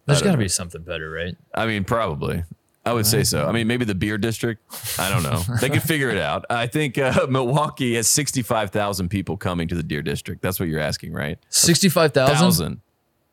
There's 0.06 0.20
got 0.22 0.32
to 0.32 0.38
be 0.38 0.48
something 0.48 0.82
better, 0.82 1.10
right? 1.10 1.36
I 1.54 1.66
mean, 1.66 1.84
probably. 1.84 2.44
I 2.84 2.92
would 2.92 3.06
say 3.06 3.22
so. 3.22 3.46
I 3.46 3.52
mean, 3.52 3.68
maybe 3.68 3.84
the 3.84 3.94
beer 3.94 4.18
district. 4.18 4.60
I 4.98 5.08
don't 5.08 5.22
know. 5.22 5.38
They 5.60 5.70
could 5.70 5.84
figure 5.84 6.10
it 6.10 6.18
out. 6.18 6.44
I 6.50 6.66
think 6.66 6.98
uh, 6.98 7.26
Milwaukee 7.30 7.94
has 7.94 8.08
65,000 8.08 9.08
people 9.08 9.36
coming 9.36 9.68
to 9.68 9.76
the 9.76 9.84
Deer 9.84 10.02
District. 10.02 10.42
That's 10.42 10.58
what 10.58 10.68
you're 10.68 10.80
asking, 10.80 11.12
right? 11.12 11.38
Sixty-five 11.48 12.12
thousand. 12.12 12.34
Thousand. 12.36 12.80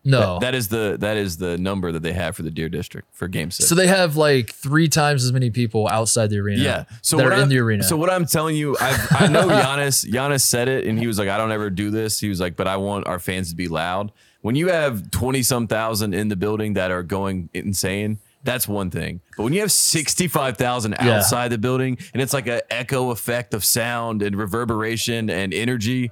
No. 0.05 0.39
That 0.39 0.55
is 0.55 0.69
the 0.69 0.95
that 0.99 1.17
is 1.17 1.37
the 1.37 1.57
number 1.57 1.91
that 1.91 2.01
they 2.03 2.13
have 2.13 2.35
for 2.35 2.41
the 2.43 2.51
Deer 2.51 2.69
District 2.69 3.07
for 3.13 3.27
Game 3.27 3.51
Six. 3.51 3.67
so 3.67 3.75
they 3.75 3.87
have 3.87 4.15
like 4.15 4.51
three 4.53 4.87
times 4.87 5.25
as 5.25 5.33
many 5.33 5.49
people 5.49 5.87
outside 5.89 6.29
the 6.29 6.37
arena. 6.39 6.63
yeah. 6.63 6.83
So 7.01 7.17
that 7.17 7.23
what 7.23 7.31
are 7.33 7.35
in 7.35 7.39
I'm- 7.41 7.49
the 7.49 7.59
arena. 7.59 7.83
So 7.83 7.97
what 7.97 8.09
I'm 8.09 8.25
telling 8.25 8.55
you, 8.55 8.77
I've, 8.79 9.07
I 9.11 9.27
know 9.27 9.47
Giannis. 9.49 10.09
Giannis 10.09 10.41
said 10.41 10.67
it, 10.69 10.87
and 10.87 10.97
he 10.97 11.05
was 11.05 11.19
like, 11.19 11.27
"I 11.29 11.37
don't 11.37 11.51
ever 11.51 11.69
do 11.69 11.91
this." 11.91 12.19
He 12.19 12.29
was 12.29 12.39
like, 12.39 12.55
"But 12.55 12.67
I 12.67 12.77
want 12.77 13.07
our 13.07 13.19
fans 13.19 13.49
to 13.49 13.55
be 13.55 13.67
loud." 13.67 14.11
When 14.41 14.55
you 14.55 14.69
have 14.69 15.11
20 15.11 15.43
some 15.43 15.67
thousand 15.67 16.13
in 16.13 16.29
the 16.29 16.37
building 16.37 16.73
that 16.75 16.91
are 16.91 17.03
going 17.03 17.49
insane. 17.53 18.19
That's 18.41 18.69
one 18.69 18.89
thing. 18.89 19.19
But 19.35 19.43
when 19.43 19.51
you 19.51 19.59
have 19.59 19.71
65,000 19.71 20.95
Yeah. 21.01 21.17
outside 21.17 21.49
the 21.51 21.57
building 21.57 21.97
and 22.13 22.21
it's 22.21 22.33
like 22.33 22.47
an 22.47 22.61
echo 22.69 23.09
effect 23.11 23.53
of 23.53 23.65
sound 23.65 24.21
and 24.21 24.33
reverberation 24.37 25.29
and 25.29 25.53
energy, 25.53 26.09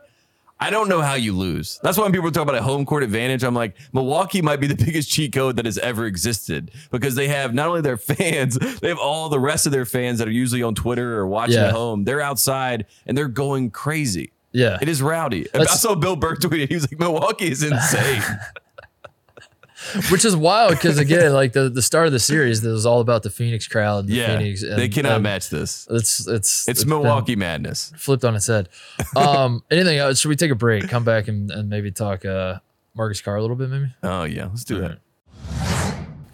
I 0.59 0.69
don't 0.71 0.89
know 0.89 1.01
how 1.01 1.13
you 1.13 1.33
lose. 1.33 1.79
That's 1.83 1.97
why 1.97 2.03
when 2.05 2.11
people 2.11 2.31
talk 2.31 2.41
about 2.43 2.55
a 2.55 2.63
home 2.63 2.83
court 2.85 3.03
advantage, 3.03 3.43
I'm 3.43 3.53
like, 3.53 3.75
Milwaukee 3.93 4.41
might 4.41 4.59
be 4.59 4.65
the 4.67 4.75
biggest 4.85 5.09
cheat 5.09 5.31
code 5.33 5.55
that 5.57 5.65
has 5.65 5.77
ever 5.77 6.05
existed 6.05 6.71
because 6.89 7.13
they 7.13 7.27
have 7.27 7.53
not 7.53 7.67
only 7.67 7.81
their 7.81 7.97
fans, 7.97 8.57
they 8.57 8.87
have 8.89 8.97
all 8.97 9.29
the 9.29 9.39
rest 9.39 9.65
of 9.67 9.71
their 9.71 9.85
fans 9.85 10.17
that 10.19 10.27
are 10.27 10.31
usually 10.31 10.63
on 10.63 10.73
Twitter 10.73 11.15
or 11.17 11.27
watching 11.27 11.55
Yeah. 11.55 11.67
at 11.67 11.73
home. 11.73 12.05
They're 12.05 12.21
outside 12.21 12.85
and 13.05 13.15
they're 13.17 13.27
going 13.27 13.69
crazy. 13.69 14.31
yeah. 14.51 14.79
It 14.81 14.89
is 14.89 15.01
rowdy. 15.01 15.45
I 15.53 15.65
saw 15.65 15.93
Bill 15.93 16.15
Burke 16.15 16.39
tweeted. 16.39 16.69
He 16.69 16.73
was 16.75 16.91
like, 16.91 16.99
Milwaukee 16.99 17.51
is 17.51 17.61
insane. 17.71 18.23
Which 20.11 20.25
is 20.25 20.35
wild 20.35 20.71
because 20.71 20.97
again, 20.97 21.33
like 21.33 21.53
the, 21.53 21.69
the 21.69 21.81
start 21.81 22.07
of 22.07 22.13
the 22.13 22.19
series, 22.19 22.61
that 22.61 22.69
was 22.69 22.85
all 22.85 22.99
about 23.01 23.23
the 23.23 23.29
Phoenix 23.29 23.67
crowd. 23.67 23.99
and 24.01 24.09
the 24.09 24.15
yeah. 24.15 24.37
Phoenix, 24.37 24.61
they 24.61 24.89
cannot 24.89 25.13
and 25.15 25.23
match 25.23 25.49
this. 25.49 25.87
It's 25.89 26.27
it's 26.27 26.67
It's 26.67 26.83
been 26.83 26.89
Milwaukee 26.89 27.35
madness. 27.35 27.91
flipped 27.97 28.23
on 28.25 28.35
its 28.35 28.47
head. 28.47 28.69
Um, 29.15 29.63
anything 29.71 29.97
else? 29.97 30.19
Should 30.19 30.29
we 30.29 30.35
take 30.35 30.51
a 30.51 30.55
break? 30.55 30.87
Come 30.89 31.03
back 31.03 31.27
and, 31.27 31.49
and 31.51 31.69
maybe 31.69 31.91
talk 31.91 32.23
uh, 32.25 32.59
Marcus 32.95 33.21
Carr 33.21 33.35
a 33.37 33.41
little 33.41 33.55
bit, 33.55 33.69
maybe. 33.69 33.93
Oh, 34.03 34.23
yeah. 34.23 34.45
Let's 34.45 34.63
do 34.63 34.79
that. 34.81 34.99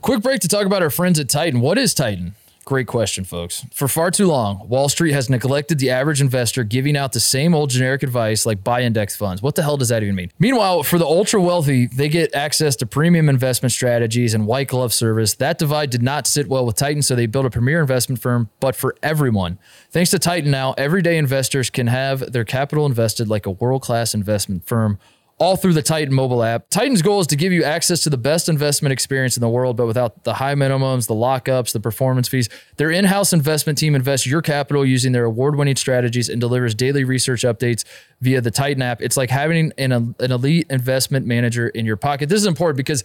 Quick 0.01 0.21
break 0.21 0.41
to 0.41 0.47
talk 0.47 0.65
about 0.65 0.81
our 0.81 0.89
friends 0.89 1.19
at 1.19 1.29
Titan. 1.29 1.61
What 1.61 1.77
is 1.77 1.93
Titan? 1.93 2.35
Great 2.65 2.87
question, 2.87 3.25
folks. 3.25 3.65
For 3.73 3.89
far 3.89 4.09
too 4.09 4.25
long, 4.25 4.69
Wall 4.69 4.87
Street 4.87 5.11
has 5.11 5.29
neglected 5.29 5.79
the 5.79 5.89
average 5.89 6.21
investor, 6.21 6.63
giving 6.63 6.95
out 6.95 7.11
the 7.11 7.19
same 7.19 7.53
old 7.53 7.69
generic 7.69 8.03
advice 8.03 8.45
like 8.45 8.63
buy 8.63 8.83
index 8.83 9.17
funds. 9.17 9.41
What 9.41 9.55
the 9.55 9.63
hell 9.63 9.75
does 9.75 9.89
that 9.89 10.01
even 10.01 10.15
mean? 10.15 10.31
Meanwhile, 10.39 10.83
for 10.83 10.97
the 10.97 11.05
ultra 11.05 11.41
wealthy, 11.41 11.87
they 11.87 12.07
get 12.07 12.33
access 12.33 12.77
to 12.77 12.85
premium 12.85 13.27
investment 13.27 13.73
strategies 13.73 14.33
and 14.33 14.47
white 14.47 14.69
glove 14.69 14.93
service. 14.93 15.33
That 15.33 15.57
divide 15.57 15.89
did 15.89 16.01
not 16.01 16.25
sit 16.25 16.47
well 16.47 16.65
with 16.65 16.77
Titan, 16.77 17.01
so 17.01 17.15
they 17.15 17.25
built 17.25 17.45
a 17.45 17.49
premier 17.49 17.81
investment 17.81 18.21
firm, 18.21 18.49
but 18.61 18.77
for 18.77 18.95
everyone. 19.03 19.59
Thanks 19.91 20.11
to 20.11 20.19
Titan 20.19 20.49
now, 20.49 20.73
everyday 20.77 21.17
investors 21.17 21.69
can 21.69 21.87
have 21.87 22.31
their 22.31 22.45
capital 22.45 22.85
invested 22.85 23.27
like 23.27 23.45
a 23.45 23.51
world 23.51 23.81
class 23.81 24.13
investment 24.13 24.65
firm 24.65 24.99
all 25.39 25.55
through 25.55 25.73
the 25.73 25.81
Titan 25.81 26.13
mobile 26.13 26.43
app. 26.43 26.69
Titan's 26.69 27.01
goal 27.01 27.19
is 27.19 27.27
to 27.27 27.35
give 27.35 27.51
you 27.51 27.63
access 27.63 28.01
to 28.03 28.09
the 28.09 28.17
best 28.17 28.47
investment 28.47 28.93
experience 28.93 29.35
in 29.35 29.41
the 29.41 29.49
world, 29.49 29.75
but 29.75 29.87
without 29.87 30.23
the 30.23 30.35
high 30.35 30.55
minimums, 30.55 31.07
the 31.07 31.15
lockups, 31.15 31.73
the 31.73 31.79
performance 31.79 32.27
fees. 32.27 32.49
Their 32.77 32.91
in 32.91 33.05
house 33.05 33.33
investment 33.33 33.77
team 33.77 33.95
invests 33.95 34.27
your 34.27 34.41
capital 34.41 34.85
using 34.85 35.11
their 35.11 35.25
award 35.25 35.55
winning 35.55 35.75
strategies 35.75 36.29
and 36.29 36.39
delivers 36.39 36.75
daily 36.75 37.03
research 37.03 37.41
updates 37.41 37.83
via 38.21 38.41
the 38.41 38.51
Titan 38.51 38.81
app. 38.81 39.01
It's 39.01 39.17
like 39.17 39.29
having 39.29 39.71
an, 39.77 39.91
an 39.91 40.15
elite 40.19 40.67
investment 40.69 41.25
manager 41.25 41.67
in 41.69 41.85
your 41.85 41.97
pocket. 41.97 42.29
This 42.29 42.39
is 42.39 42.47
important 42.47 42.77
because 42.77 43.03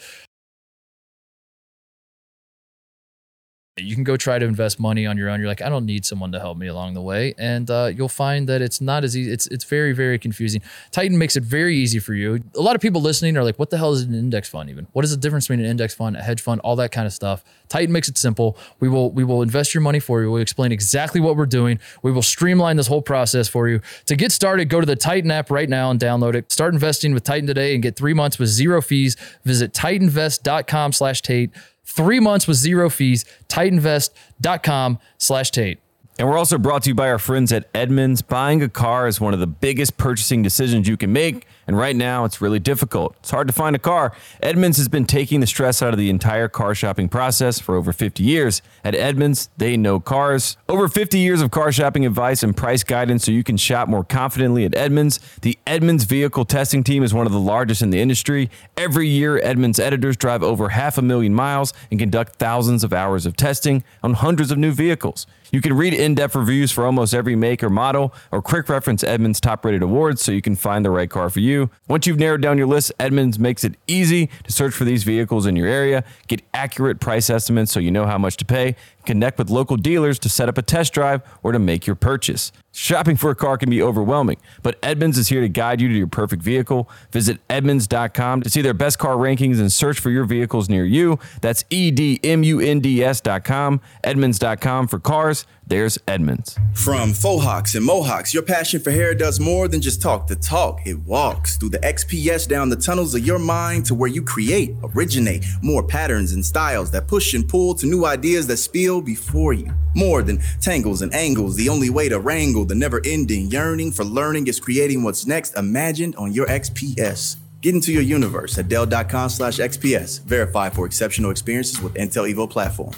you 3.81 3.95
can 3.95 4.05
go 4.05 4.17
try 4.17 4.39
to 4.39 4.47
invest 4.47 4.81
money 4.81 5.07
on 5.07 5.17
your 5.17 5.29
own. 5.29 5.41
You're 5.41 5.49
like, 5.49 5.63
I 5.63 5.69
don't 5.69 5.87
need 5.87 6.05
someone 6.05 6.33
to 6.33 6.41
help 6.41 6.59
me 6.59 6.67
along 6.67 6.95
the 6.95 7.01
way, 7.01 7.35
and 7.39 7.71
uh, 7.71 7.91
you'll 7.95 8.09
find 8.09 8.49
that 8.49 8.63
it's 8.63 8.81
not 8.81 9.05
as 9.05 9.17
easy. 9.17 9.31
It's 9.33 9.47
it's 9.49 9.65
very 9.65 9.93
very 9.93 10.19
confusing. 10.19 10.63
Titan 10.91 11.19
makes 11.19 11.37
it 11.37 11.43
very 11.43 11.77
easy 11.77 11.99
for 11.99 12.15
you. 12.15 12.41
A 12.57 12.61
lot 12.61 12.77
of 12.77 12.83
people 12.83 13.01
listening 13.01 13.37
are 13.37 13.45
like, 13.45 13.59
what 13.59 13.71
the 13.71 13.79
hell 13.79 13.93
is 13.93 14.03
an 14.03 14.15
index 14.15 14.49
fund 14.49 14.71
even? 14.71 14.87
What 14.93 15.05
is 15.05 15.11
the 15.11 15.17
difference 15.17 15.47
between 15.47 15.65
an 15.65 15.71
index 15.71 15.95
fund, 15.95 16.17
a 16.17 16.23
hedge 16.23 16.41
fund, 16.41 16.61
all 16.63 16.77
that 16.77 16.93
kind 16.93 17.07
of 17.07 17.13
stuff? 17.13 17.45
Titan 17.69 17.93
makes 17.93 18.09
it 18.09 18.19
simple. 18.19 18.57
We 18.81 18.89
will 18.89 19.11
we 19.11 19.25
will 19.25 19.43
invest 19.43 19.75
your 19.75 19.83
money 19.83 20.01
for 20.01 20.23
you. 20.23 20.31
We'll 20.31 20.43
explain 20.43 20.73
exactly 20.73 21.21
what 21.21 21.37
we're 21.37 21.47
doing. 21.47 21.79
We 22.03 22.13
will 22.13 22.23
streamline 22.23 22.77
this 22.77 22.87
whole 22.87 23.03
process 23.03 23.49
for 23.49 23.69
you. 23.69 23.81
To 24.07 24.17
get 24.17 24.33
started, 24.33 24.69
go 24.69 24.81
to 24.81 24.87
the 24.87 24.97
Titan 24.97 25.31
app 25.31 25.51
right 25.51 25.69
now 25.69 25.91
and 25.91 26.01
download 26.01 26.35
it. 26.35 26.51
Start 26.51 26.75
investing 26.75 27.15
with 27.15 27.25
Titan 27.25 27.47
today 27.47 27.75
and 27.75 27.83
get 27.83 27.97
three 27.97 28.15
months 28.15 28.39
with 28.39 28.49
zero 28.49 28.81
fees. 28.81 29.17
Visit 29.45 29.73
titanvest.com 29.73 30.93
slash 30.93 31.23
Tate. 31.23 31.51
Three 31.89 32.21
months 32.21 32.47
with 32.47 32.59
zero 32.59 32.91
fees. 32.91 33.25
Titanvest.com 33.49 34.99
slash 35.17 35.51
Tate. 35.51 35.81
And 36.19 36.29
we're 36.29 36.37
also 36.37 36.59
brought 36.59 36.83
to 36.83 36.91
you 36.91 36.95
by 36.95 37.09
our 37.09 37.19
friends 37.19 37.51
at 37.51 37.69
Edmunds. 37.75 38.23
Buying 38.23 38.63
a 38.63 38.69
car 38.69 39.09
is 39.09 39.21
one 39.21 39.33
of 39.33 39.41
the 39.41 39.47
biggest 39.47 39.97
purchasing 39.97 40.43
decisions 40.43 40.87
you 40.87 40.97
can 40.97 41.13
make. 41.13 41.47
And 41.69 41.77
right 41.77 41.95
now, 41.95 42.25
it's 42.25 42.41
really 42.41 42.59
difficult. 42.59 43.15
It's 43.21 43.31
hard 43.31 43.47
to 43.47 43.53
find 43.53 43.77
a 43.77 43.79
car. 43.79 44.15
Edmunds 44.43 44.79
has 44.79 44.89
been 44.89 45.05
taking 45.05 45.41
the 45.41 45.47
stress 45.47 45.83
out 45.83 45.93
of 45.93 45.99
the 45.99 46.09
entire 46.09 46.49
car 46.49 46.75
shopping 46.75 47.11
process 47.11 47.61
for 47.61 47.77
over 47.77 47.93
50 47.93 48.25
years. 48.25 48.63
At 48.83 48.95
Edmunds, 48.95 49.51
they 49.59 49.77
know 49.77 50.01
cars. 50.01 50.57
Over 50.67 50.89
50 50.89 51.19
years 51.19 51.43
of 51.43 51.51
car 51.51 51.71
shopping 51.71 52.07
advice 52.07 52.43
and 52.43 52.57
price 52.57 52.83
guidance 52.83 53.27
so 53.27 53.33
you 53.33 53.45
can 53.45 53.59
shop 53.59 53.87
more 53.87 54.03
confidently 54.03 54.65
at 54.65 54.75
Edmunds. 54.75 55.21
The 55.43 55.59
Edmunds 55.67 56.05
vehicle 56.05 56.47
testing 56.47 56.83
team 56.83 57.03
is 57.03 57.13
one 57.13 57.27
of 57.27 57.33
the 57.33 57.39
largest 57.39 57.83
in 57.83 57.91
the 57.91 58.01
industry. 58.01 58.49
Every 58.79 59.07
year, 59.07 59.39
Edmunds 59.39 59.79
editors 59.79 60.17
drive 60.17 60.43
over 60.43 60.71
half 60.71 60.97
a 60.97 61.03
million 61.03 61.35
miles 61.35 61.75
and 61.91 62.01
conduct 62.01 62.37
thousands 62.37 62.83
of 62.83 62.95
hours 62.95 63.27
of 63.27 63.37
testing 63.37 63.85
on 64.03 64.15
hundreds 64.15 64.51
of 64.51 64.57
new 64.57 64.73
vehicles. 64.73 65.27
You 65.51 65.61
can 65.61 65.73
read 65.73 65.95
in 65.95 66.15
depth 66.15 66.35
reviews 66.35 66.71
for 66.71 66.85
almost 66.85 67.15
every 67.15 67.35
make 67.35 67.63
or 67.63 67.71
model, 67.71 68.13
or 68.31 68.43
quick 68.43 68.69
reference 68.69 69.03
Edmunds' 69.03 69.41
top 69.41 69.65
rated 69.65 69.83
awards 69.83 70.23
so 70.23 70.31
you 70.33 70.43
can 70.43 70.57
find 70.57 70.85
the 70.85 70.91
right 70.91 71.09
car 71.09 71.31
for 71.31 71.41
you. 71.41 71.71
Once 71.89 72.07
you've 72.07 72.19
narrowed 72.19 72.43
down 72.43 72.59
your 72.59 72.67
list, 72.67 72.93
Edmunds 73.01 73.39
makes 73.39 73.65
it 73.65 73.75
easy 73.87 74.29
to 74.45 74.53
search 74.53 74.75
for 74.75 74.85
these 74.85 75.05
vehicles 75.05 75.47
in 75.47 75.57
your 75.57 75.67
area, 75.67 76.05
get 76.27 76.43
accurate 76.53 77.01
price 77.01 77.31
estimates 77.31 77.73
so 77.73 77.81
you 77.81 77.91
know 77.91 78.07
how 78.07 78.19
much 78.19 78.37
to 78.37 78.45
pay, 78.45 78.77
connect 79.05 79.39
with 79.39 79.51
local 79.51 79.77
dealers 79.77 80.19
to 80.21 80.29
set 80.29 80.49
up 80.49 80.59
a 80.59 80.63
test 80.63 80.93
drive 80.93 81.23
or 81.43 81.53
to 81.53 81.59
make 81.59 81.87
your 81.87 81.97
purchase. 81.97 82.53
Shopping 82.73 83.17
for 83.17 83.31
a 83.31 83.35
car 83.35 83.59
can 83.59 83.71
be 83.71 83.83
overwhelming, 83.83 84.37
but 84.63 84.79
Edmunds 84.83 85.19
is 85.19 85.29
here 85.29 85.41
to 85.41 85.49
guide 85.49 85.81
you 85.81 85.89
to 85.89 85.95
your 85.95 86.07
perfect 86.07 86.43
vehicle. 86.43 86.89
Visit 87.11 87.39
Edmunds.com 87.49 88.43
to 88.43 88.51
see 88.51 88.63
their 88.63 88.75
best 88.75 88.99
car 88.99 89.17
rankings 89.17 89.59
and 89.59 89.73
search 89.73 89.99
for 89.99 90.11
your 90.11 90.25
vehicles 90.25 90.69
near 90.69 90.85
you. 90.85 91.19
That's 91.41 91.65
E 91.71 91.91
D 91.91 92.21
M 92.23 92.43
U 92.45 92.61
N 92.61 92.81
D 92.81 93.03
S.com. 93.03 93.81
Edmunds.com 94.05 94.87
for 94.89 95.01
cars. 95.01 95.47
There's 95.69 95.99
Edmunds. 96.09 96.59
From 96.73 97.13
faux 97.13 97.45
hawks 97.45 97.75
and 97.75 97.85
mohawks, 97.85 98.33
your 98.33 98.43
passion 98.43 98.81
for 98.81 98.91
hair 98.91 99.15
does 99.15 99.39
more 99.39 99.69
than 99.69 99.83
just 99.83 100.01
talk 100.01 100.27
the 100.27 100.35
talk. 100.35 100.81
It 100.87 100.99
walks 101.01 101.59
through 101.59 101.69
the 101.69 101.79
XPS 101.81 102.49
down 102.49 102.71
the 102.71 102.77
tunnels 102.77 103.15
of 103.15 103.27
your 103.27 103.39
mind 103.39 103.85
to 103.87 103.95
where 103.95 104.09
you 104.09 104.23
create, 104.23 104.75
originate 104.83 105.45
more 105.61 105.83
patterns 105.83 106.33
and 106.33 106.43
styles 106.43 106.91
that 106.93 107.07
push 107.07 107.35
and 107.35 107.47
pull 107.47 107.75
to 107.75 107.87
new 107.87 108.07
ideas 108.07 108.47
that 108.47 108.57
spill 108.57 109.03
before 109.03 109.53
you. 109.53 109.71
More 109.95 110.23
than 110.23 110.41
tangles 110.63 111.03
and 111.03 111.15
angles, 111.15 111.55
the 111.57 111.69
only 111.69 111.91
way 111.91 112.09
to 112.09 112.19
wrangle 112.19 112.65
the 112.65 112.75
never 112.75 113.03
ending 113.05 113.49
yearning 113.49 113.93
for 113.93 114.05
learning 114.05 114.47
is 114.47 114.59
creating 114.59 115.03
what's 115.03 115.27
next 115.27 115.55
imagined 115.55 116.17
on 116.17 116.33
your 116.33 116.47
XPS. 116.47 117.37
Get 117.61 117.75
into 117.75 117.93
your 117.93 118.03
universe 118.03 118.57
at 118.57 118.69
Dell.com 118.69 119.29
slash 119.29 119.59
XPS. 119.59 120.23
Verify 120.23 120.71
for 120.71 120.87
exceptional 120.87 121.31
experiences 121.31 121.83
with 121.83 121.93
Intel 121.93 122.33
Evo 122.33 122.49
platform. 122.49 122.95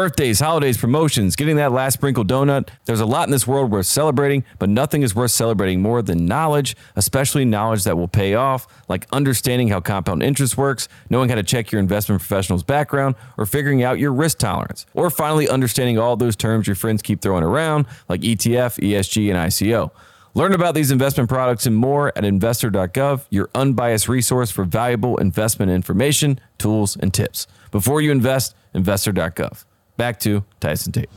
Birthdays, 0.00 0.40
holidays, 0.40 0.78
promotions, 0.78 1.36
getting 1.36 1.56
that 1.56 1.72
last 1.72 1.92
sprinkle 1.92 2.24
donut. 2.24 2.70
There's 2.86 3.00
a 3.00 3.04
lot 3.04 3.28
in 3.28 3.32
this 3.32 3.46
world 3.46 3.70
worth 3.70 3.84
celebrating, 3.84 4.44
but 4.58 4.70
nothing 4.70 5.02
is 5.02 5.14
worth 5.14 5.30
celebrating 5.30 5.82
more 5.82 6.00
than 6.00 6.24
knowledge, 6.24 6.74
especially 6.96 7.44
knowledge 7.44 7.84
that 7.84 7.98
will 7.98 8.08
pay 8.08 8.34
off, 8.34 8.66
like 8.88 9.06
understanding 9.12 9.68
how 9.68 9.80
compound 9.80 10.22
interest 10.22 10.56
works, 10.56 10.88
knowing 11.10 11.28
how 11.28 11.34
to 11.34 11.42
check 11.42 11.70
your 11.70 11.80
investment 11.80 12.18
professional's 12.18 12.62
background, 12.62 13.14
or 13.36 13.44
figuring 13.44 13.82
out 13.82 13.98
your 13.98 14.10
risk 14.10 14.38
tolerance, 14.38 14.86
or 14.94 15.10
finally 15.10 15.46
understanding 15.46 15.98
all 15.98 16.16
those 16.16 16.34
terms 16.34 16.66
your 16.66 16.76
friends 16.76 17.02
keep 17.02 17.20
throwing 17.20 17.44
around, 17.44 17.84
like 18.08 18.22
ETF, 18.22 18.80
ESG, 18.80 19.28
and 19.28 19.36
ICO. 19.36 19.90
Learn 20.32 20.54
about 20.54 20.74
these 20.74 20.90
investment 20.90 21.28
products 21.28 21.66
and 21.66 21.76
more 21.76 22.10
at 22.16 22.24
investor.gov, 22.24 23.26
your 23.28 23.50
unbiased 23.54 24.08
resource 24.08 24.50
for 24.50 24.64
valuable 24.64 25.18
investment 25.18 25.70
information, 25.70 26.40
tools, 26.56 26.96
and 26.96 27.12
tips. 27.12 27.46
Before 27.70 28.00
you 28.00 28.10
invest, 28.10 28.56
investor.gov. 28.72 29.64
Back 30.00 30.18
to 30.20 30.42
Tyson 30.60 30.92
Tate. 30.92 31.10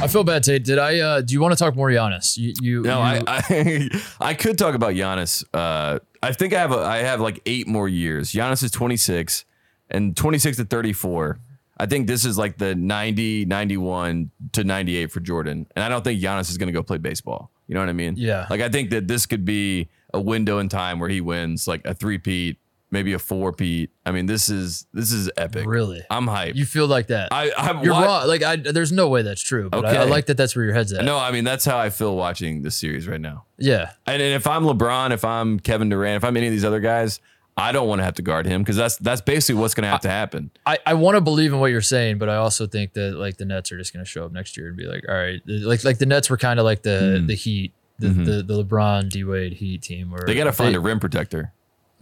I 0.00 0.08
feel 0.08 0.24
bad, 0.24 0.42
Tate. 0.42 0.64
Did 0.64 0.78
I? 0.78 0.98
Uh, 1.00 1.20
do 1.20 1.34
you 1.34 1.40
want 1.42 1.52
to 1.52 1.56
talk 1.62 1.76
more 1.76 1.90
Giannis? 1.90 2.38
You, 2.38 2.54
you 2.62 2.80
No, 2.82 2.96
you- 2.98 3.22
I, 3.26 3.42
I 3.50 3.88
I 4.30 4.32
could 4.32 4.56
talk 4.56 4.74
about 4.74 4.94
Giannis. 4.94 5.44
Uh, 5.52 5.98
I 6.22 6.32
think 6.32 6.54
I 6.54 6.58
have 6.60 6.72
a, 6.72 6.78
I 6.78 6.98
have 7.00 7.20
like 7.20 7.42
eight 7.44 7.66
more 7.68 7.88
years. 7.90 8.32
Giannis 8.32 8.62
is 8.62 8.70
26 8.70 9.44
and 9.90 10.16
26 10.16 10.56
to 10.56 10.64
34. 10.64 11.40
I 11.76 11.84
think 11.84 12.06
this 12.06 12.24
is 12.24 12.38
like 12.38 12.56
the 12.56 12.74
90, 12.74 13.44
91 13.44 14.30
to 14.52 14.64
98 14.64 15.12
for 15.12 15.20
Jordan. 15.20 15.66
And 15.76 15.84
I 15.84 15.90
don't 15.90 16.02
think 16.02 16.18
Giannis 16.22 16.48
is 16.48 16.56
going 16.56 16.68
to 16.68 16.72
go 16.72 16.82
play 16.82 16.96
baseball. 16.96 17.50
You 17.66 17.74
know 17.74 17.80
what 17.80 17.90
I 17.90 17.92
mean? 17.92 18.14
Yeah. 18.16 18.46
Like 18.48 18.62
I 18.62 18.70
think 18.70 18.88
that 18.90 19.08
this 19.08 19.26
could 19.26 19.44
be 19.44 19.90
a 20.14 20.20
window 20.20 20.58
in 20.58 20.70
time 20.70 21.00
where 21.00 21.10
he 21.10 21.20
wins 21.20 21.68
like 21.68 21.84
a 21.84 21.92
three-peat, 21.92 22.58
maybe 22.92 23.12
a 23.14 23.18
four-peat. 23.18 23.90
I 24.06 24.12
mean, 24.12 24.26
this 24.26 24.48
is 24.48 24.86
this 24.92 25.10
is 25.10 25.28
epic. 25.36 25.66
Really? 25.66 26.02
I'm 26.10 26.26
hyped. 26.26 26.54
you 26.54 26.64
feel 26.66 26.86
like 26.86 27.08
that? 27.08 27.30
I, 27.32 27.50
I'm 27.56 27.82
You're 27.82 27.94
wrong. 27.94 28.28
Like, 28.28 28.42
I, 28.44 28.56
there's 28.56 28.92
no 28.92 29.08
way 29.08 29.22
that's 29.22 29.42
true. 29.42 29.68
But 29.70 29.84
I, 29.84 30.02
I 30.02 30.04
like 30.04 30.26
that. 30.26 30.36
That's 30.36 30.54
where 30.54 30.64
your 30.64 30.74
head's 30.74 30.92
at. 30.92 31.04
No, 31.04 31.18
I 31.18 31.32
mean 31.32 31.42
that's 31.42 31.64
how 31.64 31.78
I 31.78 31.90
feel 31.90 32.14
watching 32.14 32.62
this 32.62 32.76
series 32.76 33.08
right 33.08 33.20
now. 33.20 33.46
Yeah. 33.58 33.92
And, 34.06 34.22
and 34.22 34.34
if 34.34 34.46
I'm 34.46 34.62
LeBron, 34.64 35.10
if 35.10 35.24
I'm 35.24 35.58
Kevin 35.58 35.88
Durant, 35.88 36.16
if 36.18 36.24
I'm 36.24 36.36
any 36.36 36.46
of 36.46 36.52
these 36.52 36.64
other 36.64 36.80
guys, 36.80 37.18
I 37.56 37.72
don't 37.72 37.86
want 37.88 37.98
to 38.00 38.04
have 38.04 38.14
to 38.14 38.22
guard 38.22 38.46
him 38.46 38.62
because 38.62 38.76
that's 38.76 38.96
that's 38.96 39.20
basically 39.20 39.60
what's 39.60 39.74
going 39.74 39.84
to 39.84 39.90
have 39.90 40.00
to 40.02 40.08
happen. 40.10 40.50
I, 40.64 40.78
I 40.86 40.94
want 40.94 41.16
to 41.16 41.20
believe 41.20 41.52
in 41.52 41.60
what 41.60 41.70
you're 41.70 41.80
saying, 41.82 42.18
but 42.18 42.28
I 42.28 42.36
also 42.36 42.66
think 42.66 42.94
that 42.94 43.14
like 43.16 43.36
the 43.36 43.44
Nets 43.44 43.70
are 43.72 43.78
just 43.78 43.92
going 43.92 44.04
to 44.04 44.10
show 44.10 44.24
up 44.24 44.32
next 44.32 44.56
year 44.56 44.68
and 44.68 44.76
be 44.76 44.84
like, 44.86 45.04
all 45.08 45.14
right, 45.14 45.40
like 45.46 45.84
like 45.84 45.98
the 45.98 46.06
Nets 46.06 46.30
were 46.30 46.38
kind 46.38 46.58
of 46.58 46.64
like 46.64 46.82
the 46.82 47.22
the 47.26 47.34
Heat, 47.34 47.72
the, 47.98 48.08
the 48.08 48.42
the 48.42 48.64
LeBron 48.64 49.10
D 49.10 49.22
Wade 49.24 49.52
Heat 49.54 49.82
team. 49.82 50.10
Where 50.10 50.20
Mm-hmm. 50.20 50.26
They 50.26 50.34
got 50.34 50.44
to 50.44 50.52
find 50.52 50.74
a 50.74 50.80
rim 50.80 50.98
protector. 50.98 51.52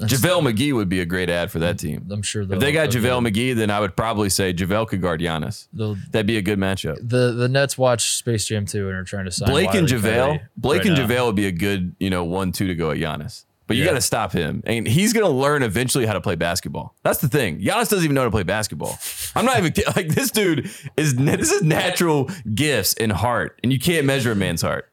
JaVale 0.01 0.53
McGee 0.53 0.73
would 0.73 0.89
be 0.89 1.01
a 1.01 1.05
great 1.07 1.29
ad 1.31 1.51
for 1.51 1.59
that 1.61 1.79
team. 1.79 2.07
I'm 2.11 2.23
sure 2.23 2.43
If 2.43 2.49
they 2.61 2.73
got 2.73 2.89
JaVale 2.91 3.29
McGee, 3.29 3.55
then 3.55 3.71
I 3.71 3.81
would 3.81 3.97
probably 3.97 4.31
say 4.31 4.53
JaVale 4.55 4.89
could 4.89 5.01
guard 5.03 5.21
Giannis. 5.21 5.69
That'd 6.11 6.27
be 6.27 6.37
a 6.39 6.43
good 6.43 6.59
matchup. 6.59 6.97
the 7.01 7.33
the 7.33 7.49
Nets 7.49 7.77
watch 7.77 8.15
Space 8.17 8.47
Jam 8.47 8.67
2 8.67 8.89
and 8.89 8.97
are 8.97 9.05
trying 9.05 9.27
to 9.27 9.31
sign 9.31 9.49
Blake 9.51 9.75
and 9.75 9.87
JaVale, 9.87 10.41
Blake 10.57 10.79
right 10.83 10.87
and 10.89 10.97
now. 10.97 11.07
JaVale 11.07 11.27
would 11.27 11.37
be 11.37 11.47
a 11.47 11.53
good, 11.53 11.95
you 12.01 12.11
know, 12.11 12.25
one-two 12.25 12.67
to 12.69 12.75
go 12.75 12.91
at 12.91 12.99
Giannis. 12.99 13.45
But 13.67 13.77
you 13.77 13.85
Yeah. 13.85 13.91
got 13.91 13.95
to 13.97 14.01
stop 14.01 14.33
him, 14.33 14.65
and 14.67 14.85
he's 14.89 15.13
going 15.13 15.25
to 15.25 15.31
learn 15.31 15.63
eventually 15.63 16.05
how 16.05 16.15
to 16.15 16.21
play 16.21 16.35
basketball. 16.35 16.97
That's 17.05 17.19
the 17.21 17.29
thing. 17.29 17.61
Giannis 17.61 17.89
doesn't 17.89 18.03
even 18.03 18.15
know 18.17 18.23
how 18.23 18.25
to 18.25 18.31
play 18.33 18.43
basketball. 18.43 18.99
I'm 19.37 19.45
not 19.45 19.59
even 19.59 19.73
like 19.97 20.09
this 20.09 20.33
dude 20.33 20.69
is. 20.97 21.15
This 21.15 21.53
is 21.53 21.63
natural 21.63 22.29
gifts 22.53 22.95
and 22.95 23.13
heart, 23.13 23.61
and 23.63 23.73
you 23.73 23.79
can't 23.79 24.07
measure 24.07 24.33
a 24.33 24.35
man's 24.35 24.63
heart. 24.63 24.91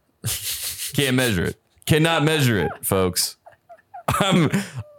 Can't 0.93 1.15
measure 1.15 1.45
it. 1.45 1.55
Cannot 1.87 2.23
measure 2.23 2.59
it, 2.59 2.71
folks. 2.81 3.36
I'm. 4.07 4.49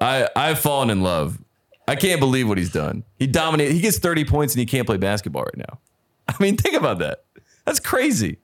I 0.00 0.28
I've 0.36 0.58
fallen 0.58 0.90
in 0.90 1.02
love. 1.02 1.38
I 1.86 1.96
can't 1.96 2.20
believe 2.20 2.48
what 2.48 2.58
he's 2.58 2.70
done. 2.72 3.04
He 3.18 3.26
dominated. 3.26 3.72
He 3.72 3.80
gets 3.80 3.98
30 3.98 4.24
points 4.26 4.52
and 4.54 4.60
he 4.60 4.66
can't 4.66 4.86
play 4.86 4.98
basketball 4.98 5.44
right 5.44 5.56
now. 5.56 5.78
I 6.28 6.34
mean, 6.38 6.56
think 6.56 6.74
about 6.76 6.98
that. 6.98 7.24
That's 7.64 7.80
crazy. 7.80 8.38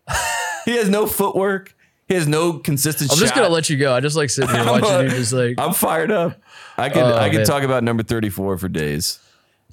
He 0.65 0.77
has 0.77 0.89
no 0.89 1.07
footwork. 1.07 1.75
He 2.09 2.15
has 2.15 2.27
no 2.27 2.55
consistent. 2.59 3.13
I'm 3.13 3.19
just 3.19 3.35
shot. 3.35 3.43
gonna 3.43 3.53
let 3.55 3.69
you 3.69 3.77
go. 3.77 3.95
I 3.95 4.01
just 4.01 4.17
like 4.17 4.31
sitting 4.31 4.55
here 4.55 4.65
watching 4.67 4.89
uh, 4.91 5.01
you 5.01 5.11
just 5.11 5.33
like 5.33 5.57
I'm 5.59 5.75
fired 5.75 6.11
up. 6.11 6.41
I 6.79 6.89
could 6.89 7.03
Oh, 7.03 7.17
I 7.17 7.29
could 7.29 7.39
man. 7.39 7.47
talk 7.47 7.63
about 7.63 7.85
number 7.85 8.03
34 8.03 8.57
for 8.59 8.69
days. 8.69 9.19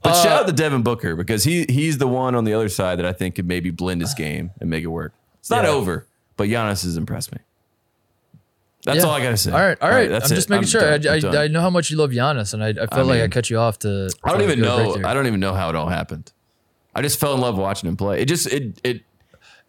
But 0.04 0.14
Uh, 0.14 0.24
shout 0.24 0.40
out 0.42 0.48
to 0.48 0.54
Devin 0.54 0.82
Booker 0.84 1.16
because 1.16 1.44
he 1.46 1.66
he's 1.70 1.98
the 1.98 2.08
one 2.08 2.36
on 2.36 2.44
the 2.44 2.54
other 2.54 2.70
side 2.70 3.00
that 3.00 3.06
I 3.06 3.14
think 3.14 3.36
could 3.36 3.48
maybe 3.48 3.70
blend 3.72 4.02
his 4.02 4.14
game 4.14 4.52
and 4.60 4.70
make 4.70 4.84
it 4.84 4.88
work. 4.88 5.14
It's 5.40 5.50
not 5.50 5.64
Yeah. 5.64 5.70
over, 5.72 6.08
but 6.38 6.50
Giannis 6.50 6.84
has 6.84 6.98
impressed 6.98 7.32
me. 7.32 7.40
That's 8.84 9.00
Yeah. 9.00 9.04
all 9.06 9.12
I 9.12 9.22
gotta 9.22 9.38
say. 9.38 9.52
All 9.52 9.60
right, 9.60 9.78
all 9.82 9.90
right. 9.90 10.10
that's 10.10 10.32
I'm 10.32 10.34
it. 10.34 10.36
just 10.36 10.50
making 10.50 10.68
sure. 10.68 10.82
I'm 10.86 10.94
I, 10.96 10.98
done. 11.20 11.36
I, 11.36 11.44
I 11.44 11.48
know 11.48 11.62
how 11.62 11.70
much 11.70 11.92
you 11.92 11.98
love 11.98 12.10
Giannis, 12.12 12.54
and 12.54 12.64
I, 12.64 12.70
I 12.70 12.88
felt 12.88 13.08
like 13.08 13.22
I 13.22 13.28
cut 13.28 13.50
you 13.50 13.58
off 13.60 13.78
to. 13.80 14.10
I 14.24 14.32
don't 14.32 14.42
even 14.42 14.60
right 14.62 14.68
know. 15.02 15.08
I 15.08 15.14
don't 15.14 15.28
even 15.28 15.40
know 15.40 15.54
how 15.54 15.70
it 15.70 15.76
all 15.76 15.88
happened. 15.90 16.32
I 16.96 17.02
just 17.02 17.20
fell 17.20 17.34
in 17.36 17.42
love 17.42 17.58
watching 17.58 17.88
him 17.88 17.96
play. 17.96 18.22
It 18.22 18.26
just 18.28 18.48
it 18.48 18.80
it 18.84 19.04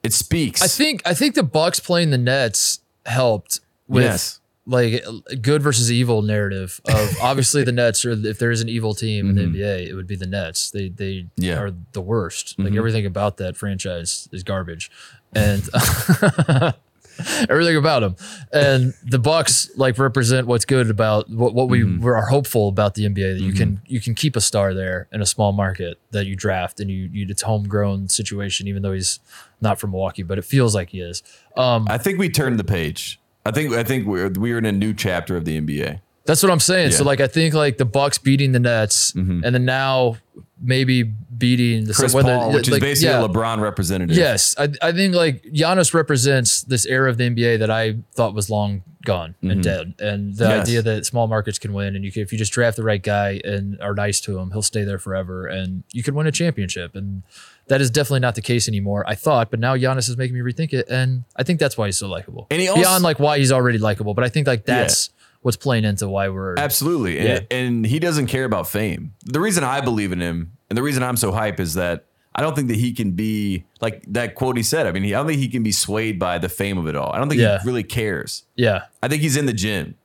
it 0.03 0.13
speaks. 0.13 0.63
I 0.63 0.67
think 0.67 1.03
I 1.07 1.15
think 1.15 1.35
the 1.35 1.43
Bucks 1.43 1.79
playing 1.79 2.11
the 2.11 2.19
Nets 2.19 2.81
helped 3.07 3.61
with 3.87 4.05
Yes. 4.05 4.41
like 4.67 5.05
good 5.43 5.63
versus 5.63 5.93
evil 5.93 6.23
narrative 6.23 6.81
of 6.87 7.15
obviously 7.23 7.65
the 7.65 7.73
Nets 7.73 8.05
or 8.05 8.13
if 8.13 8.39
there 8.39 8.51
is 8.51 8.61
an 8.63 8.69
evil 8.69 8.95
team 8.95 9.29
in 9.31 9.37
the 9.37 9.43
Mhm. 9.43 9.55
NBA, 9.57 9.89
it 9.91 9.95
would 9.95 10.07
be 10.07 10.17
the 10.17 10.27
Nets. 10.27 10.71
They 10.71 10.89
they 10.89 11.27
Yeah. 11.37 11.61
are 11.61 11.71
the 11.93 12.01
worst. 12.01 12.59
Like 12.59 12.73
Mhm. 12.73 12.79
everything 12.79 13.05
about 13.07 13.37
that 13.37 13.57
franchise 13.57 14.29
is 14.33 14.43
garbage, 14.43 14.91
and 15.35 15.63
everything 17.49 17.77
about 17.77 18.03
him. 18.03 18.17
And 18.53 18.95
the 19.05 19.19
Bucks 19.19 19.71
like 19.77 19.99
represent 19.99 20.47
what's 20.47 20.65
good 20.65 20.91
about 20.91 21.29
what, 21.31 21.55
what 21.55 21.69
we 21.69 21.83
Mm-hmm. 21.83 22.03
were 22.03 22.17
are 22.17 22.27
hopeful 22.27 22.69
about 22.69 22.95
the 22.95 23.05
NBA 23.09 23.39
that 23.39 23.43
you 23.43 23.53
can 23.53 23.81
you 23.87 24.01
can 24.01 24.15
keep 24.15 24.37
a 24.37 24.41
star 24.41 24.75
there 24.75 25.09
in 25.13 25.21
a 25.21 25.27
small 25.27 25.53
market 25.53 25.99
that 26.13 26.27
you 26.27 26.37
draft 26.37 26.81
and 26.81 26.91
you 26.91 27.09
you 27.13 27.27
it's 27.29 27.43
homegrown 27.43 28.09
situation 28.09 28.69
even 28.69 28.83
though 28.83 28.93
he's 28.93 29.19
not 29.61 29.79
from 29.81 29.91
Milwaukee, 29.91 30.23
but 30.23 30.39
it 30.39 30.45
feels 30.45 30.75
like 30.75 30.91
he 30.91 31.01
is. 31.01 31.23
Um, 31.57 31.87
I 31.89 31.99
think 31.99 32.19
we 32.19 32.29
turned 32.29 32.59
the 32.59 32.65
page. 32.65 33.19
I 33.45 33.51
think 33.51 33.73
I 33.73 33.83
think 33.85 34.07
we're 34.07 34.31
we're 34.31 34.59
in 34.59 34.65
a 34.65 34.73
new 34.73 34.95
chapter 34.95 35.37
of 35.37 35.45
the 35.45 35.61
NBA. 35.61 36.01
That's 36.25 36.43
what 36.43 36.53
I'm 36.53 36.61
saying. 36.61 36.91
So 36.93 36.97
Yeah. 36.97 36.99
Mm-hmm. 37.01 37.07
like 37.09 37.20
I 37.20 37.27
think 37.27 37.55
like 37.55 37.79
the 37.79 37.85
Bucks 37.85 38.18
beating 38.18 38.53
the 38.53 38.61
Nets 38.61 39.12
and 39.14 39.43
then 39.43 39.64
now 39.64 40.16
maybe 40.64 41.03
beating 41.03 41.87
the 41.87 41.93
Chris 41.95 42.14
whether- 42.14 42.37
Paul, 42.37 42.53
which 42.53 42.68
like, 42.70 42.79
is 42.83 42.89
basically 42.89 43.12
yeah. 43.14 43.25
a 43.25 43.29
LeBron 43.29 43.61
representative. 43.61 44.16
Yes, 44.16 44.55
I, 44.57 44.68
I 44.81 44.93
think 44.93 45.14
like 45.14 45.43
Giannis 45.43 45.93
represents 45.93 46.62
this 46.62 46.87
era 46.87 47.11
of 47.11 47.18
the 47.18 47.25
NBA 47.25 47.59
that 47.59 47.70
I 47.70 47.97
thought 48.14 48.33
was 48.35 48.49
long 48.49 48.83
gone 49.05 49.35
and 49.43 49.59
Mhm. 49.59 49.62
dead, 49.62 49.95
and 49.99 50.37
the 50.37 50.45
Yes. 50.45 50.68
idea 50.68 50.83
that 50.83 51.05
small 51.05 51.27
markets 51.27 51.59
can 51.59 51.73
win, 51.73 51.97
and 51.97 52.05
you 52.05 52.12
can 52.12 52.23
if 52.23 52.31
you 52.31 52.39
just 52.39 52.53
draft 52.53 52.77
the 52.77 52.85
right 52.85 53.03
guy 53.03 53.41
and 53.43 53.77
are 53.81 53.95
nice 53.95 54.20
to 54.20 54.39
him, 54.39 54.53
he'll 54.53 54.62
stay 54.62 54.85
there 54.85 55.01
forever, 55.01 55.49
and 55.49 55.83
you 55.93 56.05
can 56.05 56.14
win 56.14 56.29
a 56.29 56.31
championship. 56.33 56.95
And 56.95 57.25
that 57.66 57.81
is 57.81 57.91
definitely 57.91 58.20
not 58.20 58.37
the 58.37 58.43
case 58.43 58.68
anymore. 58.68 59.05
I 59.09 59.16
thought, 59.16 59.51
but 59.51 59.59
now 59.59 59.75
Giannis 59.75 60.09
is 60.09 60.16
making 60.16 60.37
me 60.37 60.43
rethink 60.53 60.73
it, 60.73 60.87
and 60.89 61.25
I 61.35 61.43
think 61.43 61.59
that's 61.59 61.77
why 61.77 61.87
he's 61.87 61.99
so 61.99 62.07
likable. 62.09 62.47
And 62.53 62.61
he 62.61 62.68
also- 62.68 62.83
beyond 62.83 63.03
like 63.03 63.18
why 63.18 63.39
he's 63.39 63.51
already 63.51 63.79
likable, 63.79 64.14
but 64.14 64.23
I 64.23 64.29
think 64.29 64.47
like 64.47 64.64
that's 64.66 65.11
what's 65.43 65.57
playing 65.57 65.84
into 65.84 66.09
why 66.09 66.28
we're 66.28 66.55
Absolutely. 66.59 67.16
Yeah. 67.16 67.40
And, 67.40 67.47
and 67.53 67.86
he 67.86 67.99
doesn't 67.99 68.26
care 68.28 68.45
about 68.45 68.68
fame. 68.68 69.14
The 69.24 69.40
reason 69.40 69.62
I 69.64 69.80
believe 69.80 70.11
in 70.12 70.20
him 70.20 70.53
and 70.70 70.76
the 70.76 70.82
reason 70.82 71.03
I'm 71.03 71.16
so 71.16 71.30
hype 71.32 71.61
is 71.61 71.74
that 71.74 72.05
I 72.34 72.40
don't 72.40 72.55
think 72.57 72.68
that 72.68 72.76
he 72.78 72.93
can 72.93 73.11
be 73.12 73.64
like 73.80 74.03
that 74.09 74.34
quote 74.36 74.57
he 74.57 74.62
said. 74.62 74.86
I 74.86 74.93
mean, 74.93 75.03
he, 75.03 75.14
I 75.14 75.18
don't 75.18 75.26
think 75.26 75.40
he 75.40 75.49
can 75.49 75.62
be 75.62 75.72
swayed 75.72 76.18
by 76.18 76.38
the 76.38 76.49
fame 76.49 76.78
of 76.78 76.86
it 76.86 76.97
all. 76.97 77.12
I 77.12 77.18
don't 77.18 77.28
think 77.28 77.40
Yeah. 77.43 77.61
he 77.61 77.66
really 77.66 77.82
cares. 77.82 78.45
yeah. 78.57 78.84
I 79.03 79.09
think 79.09 79.20
he's 79.22 79.36
in 79.36 79.47
the 79.47 79.53
gym 79.53 79.97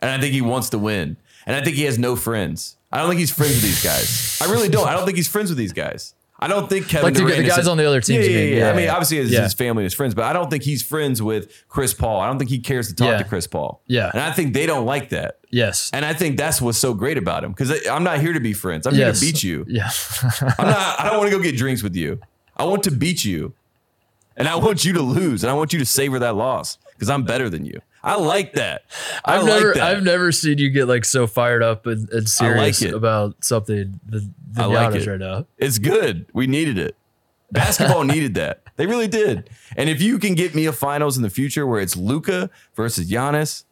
and 0.00 0.10
I 0.10 0.18
think 0.20 0.32
he 0.32 0.40
wants 0.40 0.70
to 0.70 0.78
win. 0.78 1.16
And 1.46 1.54
I 1.54 1.62
think 1.62 1.76
he 1.76 1.82
has 1.84 1.98
no 1.98 2.16
friends. 2.16 2.76
I 2.90 2.98
don't 2.98 3.08
think 3.08 3.18
he's 3.18 3.32
friends 3.32 3.54
with 3.54 3.62
these 3.64 3.82
guys. 3.84 4.38
I 4.40 4.50
really 4.50 4.68
don't. 4.70 4.88
I 4.88 4.94
don't 4.94 5.04
think 5.04 5.16
he's 5.18 5.28
friends 5.28 5.50
with 5.50 5.58
these 5.58 5.72
guys. 5.74 6.14
I 6.44 6.48
don't 6.48 6.68
think 6.68 6.88
Kevin 6.88 7.04
Like 7.04 7.14
the- 7.14 7.20
Durant 7.20 7.36
the 7.38 7.44
is- 7.46 7.56
guys 7.56 7.66
on 7.68 7.76
the 7.78 7.86
other 7.86 8.00
teams, 8.02 8.26
Yeah, 8.26 8.32
yeah, 8.32 8.38
yeah. 8.44 8.56
Yeah, 8.58 8.70
I 8.70 8.76
mean, 8.76 8.88
obviously 8.90 9.16
his, 9.16 9.30
Yeah. 9.30 9.42
his 9.44 9.54
family 9.54 9.82
and 9.82 9.86
his 9.86 9.94
friends, 9.94 10.14
but 10.14 10.24
I 10.24 10.32
don't 10.34 10.50
think 10.50 10.62
he's 10.62 10.82
friends 10.82 11.22
with 11.22 11.50
Chris 11.68 11.94
Paul. 11.94 12.20
I 12.20 12.26
don't 12.26 12.38
think 12.38 12.50
he 12.50 12.58
cares 12.58 12.88
to 12.88 12.94
talk 12.94 13.16
to 13.18 13.24
Chris 13.24 13.46
Paul. 13.46 13.80
Yeah. 13.86 14.10
And 14.12 14.20
I 14.20 14.30
think 14.32 14.52
they 14.52 14.66
don't 14.66 14.84
like 14.84 15.08
that. 15.08 15.38
Yes. 15.50 15.90
And 15.94 16.04
I 16.04 16.12
think 16.12 16.36
that's 16.36 16.60
what's 16.60 16.76
so 16.78 16.92
great 16.94 17.16
about 17.16 17.44
him 17.44 17.52
because 17.52 17.86
I'm 17.88 18.04
not 18.04 18.20
here 18.20 18.32
to 18.34 18.40
be 18.40 18.52
friends. 18.52 18.86
I'm 18.86 18.94
Yes. 18.94 19.20
here 19.20 19.28
to 19.30 19.34
beat 19.34 19.42
you. 19.42 19.64
Yeah. 19.68 19.90
I'm 20.58 20.66
not. 20.68 21.00
I 21.00 21.08
don't 21.08 21.18
want 21.18 21.30
to 21.30 21.36
go 21.36 21.42
get 21.42 21.56
drinks 21.56 21.82
with 21.82 21.96
you. 21.96 22.20
I 22.56 22.64
want 22.64 22.82
to 22.84 22.90
beat 22.90 23.24
you. 23.24 23.54
and 24.36 24.48
I 24.48 24.56
want 24.56 24.84
you 24.84 24.92
to 24.94 25.00
lose, 25.02 25.44
and 25.44 25.50
I 25.50 25.54
want 25.54 25.72
you 25.72 25.78
to 25.78 25.86
savor 25.86 26.18
that 26.18 26.34
loss 26.34 26.76
because 26.94 27.08
I'm 27.08 27.22
better 27.22 27.48
than 27.48 27.64
you. 27.64 27.80
I 28.04 28.16
like 28.16 28.52
that. 28.52 28.82
I 29.24 29.36
I've 29.36 29.44
like 29.44 29.52
never, 29.54 29.74
that. 29.74 29.82
I've 29.82 30.02
never 30.02 30.30
seen 30.30 30.58
you 30.58 30.70
get 30.70 30.86
like 30.86 31.04
so 31.04 31.26
fired 31.26 31.62
up 31.62 31.86
and, 31.86 32.08
and 32.10 32.28
serious 32.28 32.82
it. 32.82 32.92
about 32.92 33.42
something 33.42 33.98
than, 34.06 34.34
I 34.56 34.66
like 34.66 34.94
it. 34.94 35.06
right 35.06 35.18
now. 35.18 35.46
It's 35.56 35.78
good. 35.78 36.26
We 36.34 36.46
needed 36.46 36.76
it. 36.76 36.96
Basketball 37.50 38.04
needed 38.04 38.34
that. 38.34 38.62
They 38.76 38.86
really 38.86 39.08
did. 39.08 39.48
And 39.76 39.88
if 39.88 40.02
you 40.02 40.18
can 40.18 40.34
get 40.34 40.54
me 40.54 40.66
a 40.66 40.72
finals 40.72 41.16
in 41.16 41.22
the 41.22 41.30
future 41.30 41.66
where 41.66 41.80
it's 41.80 41.96
Luka 41.96 42.50
versus 42.74 43.10
Giannis, 43.10 43.64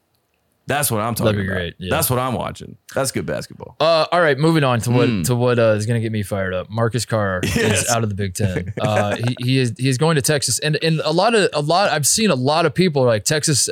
that's 0.67 0.91
what 0.91 1.01
I'm 1.01 1.15
talking 1.15 1.37
That'd 1.37 1.41
be 1.41 1.47
about. 1.49 1.55
great, 1.55 1.75
yeah. 1.79 1.91
That's 1.91 2.09
what 2.09 2.21
I'm 2.21 2.35
watching. 2.35 2.77
That's 2.95 3.11
good 3.11 3.27
basketball. 3.27 3.75
Uh, 3.81 4.07
all 4.13 4.21
right, 4.21 4.39
moving 4.39 4.63
on 4.63 4.81
to 4.83 4.91
what 4.91 5.25
to 5.27 5.35
what 5.35 5.59
uh, 5.59 5.75
is 5.77 5.87
going 5.87 6.01
to 6.01 6.03
get 6.03 6.13
me 6.13 6.23
fired 6.23 6.55
up. 6.55 6.71
Marcus 6.71 7.05
Carr 7.05 7.41
is 7.45 7.89
out 7.91 8.05
of 8.05 8.09
the 8.09 8.15
Big 8.15 8.35
Ten. 8.35 8.73
Uh, 8.83 9.17
he, 9.17 9.37
he 9.39 9.59
is 9.59 9.75
he 9.77 9.89
is 9.89 9.99
going 9.99 10.17
to 10.17 10.23
Texas, 10.23 10.59
and 10.61 10.77
and 10.83 11.01
a 11.05 11.13
lot 11.13 11.35
of 11.35 11.51
a 11.53 11.61
lot. 11.61 11.91
I've 11.91 12.07
seen 12.07 12.31
a 12.31 12.35
lot 12.35 12.65
of 12.65 12.75
people 12.75 13.05
like 13.05 13.25
Texas. 13.25 13.69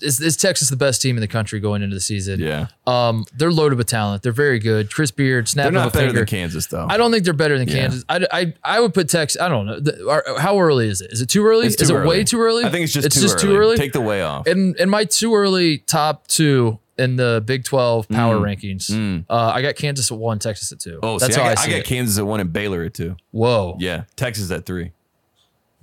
Is, 0.00 0.20
is 0.20 0.36
Texas 0.36 0.70
the 0.70 0.76
best 0.76 1.02
team 1.02 1.16
in 1.16 1.20
the 1.20 1.28
country 1.28 1.60
going 1.60 1.82
into 1.82 1.94
the 1.94 2.00
season? 2.00 2.40
Yeah. 2.40 2.68
Um, 2.86 3.24
they're 3.36 3.50
loaded 3.52 3.78
with 3.78 3.86
talent. 3.86 4.22
They're 4.22 4.32
very 4.32 4.58
good. 4.58 4.92
Chris 4.92 5.10
Beard, 5.10 5.48
snap 5.48 5.64
They're 5.64 5.72
not 5.72 5.92
better 5.92 6.06
finger. 6.06 6.20
than 6.20 6.26
Kansas, 6.26 6.66
though. 6.66 6.86
I 6.88 6.96
don't 6.96 7.10
think 7.10 7.24
they're 7.24 7.32
better 7.32 7.58
than 7.58 7.68
Yeah. 7.68 7.74
Kansas. 7.74 8.04
I, 8.08 8.26
I, 8.32 8.54
I 8.64 8.80
would 8.80 8.94
put 8.94 9.08
Texas. 9.08 9.40
I 9.40 9.48
don't 9.48 9.66
know. 9.66 9.80
The- 9.80 10.08
are- 10.08 10.38
how 10.40 10.58
early 10.60 10.88
is 10.88 11.00
it? 11.00 11.12
Is 11.12 11.20
it 11.20 11.28
too 11.28 11.44
early? 11.46 11.66
It's 11.66 11.80
is 11.80 11.88
too 11.88 11.96
it 11.96 12.06
way 12.06 12.24
too 12.24 12.40
early? 12.40 12.64
I 12.64 12.70
think 12.70 12.84
it's 12.84 12.92
just, 12.92 13.06
it's 13.06 13.16
too, 13.16 13.22
just 13.22 13.36
early. 13.36 13.44
too 13.54 13.56
early. 13.56 13.76
Take 13.76 13.92
the 13.92 14.00
way 14.00 14.22
off. 14.22 14.46
in 14.46 14.74
in 14.78 14.88
my 14.88 15.04
too 15.04 15.34
early 15.34 15.78
top 15.78 16.26
two 16.28 16.78
in 16.96 17.14
the 17.16 17.42
Big 17.46 17.62
Twelve 17.64 18.08
power 18.08 18.36
Mm. 18.36 18.42
rankings, 18.56 18.90
Mm. 18.90 19.24
uh, 19.30 19.52
I 19.54 19.62
got 19.62 19.76
Kansas 19.76 20.10
at 20.10 20.18
one, 20.18 20.38
Texas 20.40 20.72
at 20.72 20.80
two. 20.80 20.98
oh, 21.02 21.18
that's 21.18 21.34
see, 21.34 21.40
how 21.40 21.46
I, 21.46 21.50
I, 21.50 21.54
got, 21.54 21.58
I 21.60 21.64
see 21.68 21.76
got. 21.76 21.84
Kansas 21.84 22.18
at 22.18 22.26
one 22.26 22.40
and 22.40 22.52
Baylor 22.52 22.82
at 22.82 22.94
two. 22.94 23.14
Whoa, 23.30 23.76
Yeah. 23.78 24.02
Texas 24.16 24.50
at 24.50 24.66
three. 24.66 24.90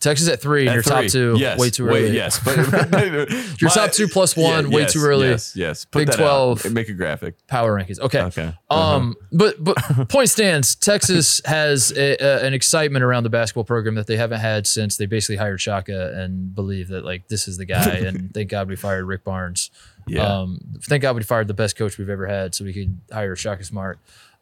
Texas 0.06 0.30
at 0.30 0.40
three, 0.40 0.62
and 0.62 0.70
At 0.70 0.74
your 0.76 0.84
top 0.84 1.06
two, 1.08 1.36
Yes. 1.38 1.60
way 1.60 1.70
too 1.72 1.86
Wait, 1.88 2.04
early. 2.06 2.16
yes. 2.16 2.40
But 2.46 3.32
Your 3.62 3.72
top 3.72 3.92
two 3.92 4.08
plus 4.08 4.38
one, 4.38 4.70
way 4.70 4.82
yes, 4.84 4.94
too 4.94 5.02
early. 5.04 5.30
Yes. 5.30 5.56
Yes. 5.56 5.86
Put 5.86 6.00
Big 6.00 6.08
that 6.10 6.18
12. 6.18 6.66
Out. 6.66 6.72
Make 6.72 6.90
a 6.90 6.94
graphic. 6.94 7.36
power 7.48 7.76
rankings. 7.78 8.00
Okay. 8.00 8.22
Okay. 8.22 8.54
Uh-huh. 8.70 8.96
Um, 8.98 9.16
but 9.32 9.62
but 9.64 9.76
point 10.10 10.30
stands, 10.30 10.76
Texas 10.76 11.42
has 11.46 11.92
a, 11.92 12.16
a- 12.24 12.46
an 12.46 12.54
excitement 12.54 13.04
around 13.04 13.24
the 13.24 13.30
basketball 13.30 13.64
program 13.64 13.96
that 13.96 14.06
they 14.08 14.18
haven't 14.18 14.40
had 14.42 14.68
since 14.68 14.98
they 14.98 15.08
basically 15.08 15.38
hired 15.38 15.60
Shaka 15.60 16.14
and 16.16 16.54
believe 16.54 16.88
that 16.90 17.04
like 17.04 17.28
this 17.28 17.48
is 17.48 17.58
the 17.58 17.66
guy. 17.66 17.84
and 18.06 18.34
thank 18.34 18.50
God 18.50 18.70
we 18.70 18.76
fired 18.76 19.06
Rick 19.06 19.24
Barnes. 19.24 19.72
Yeah. 20.08 20.22
Um, 20.22 20.60
thank 20.84 21.02
God 21.02 21.16
we 21.16 21.24
fired 21.24 21.48
the 21.48 21.56
best 21.56 21.76
coach 21.78 21.98
we've 21.98 22.10
ever 22.12 22.28
had, 22.28 22.54
so 22.54 22.64
we 22.64 22.74
could 22.74 23.00
hire 23.12 23.36
Shaka 23.36 23.64
Smart. 23.64 23.98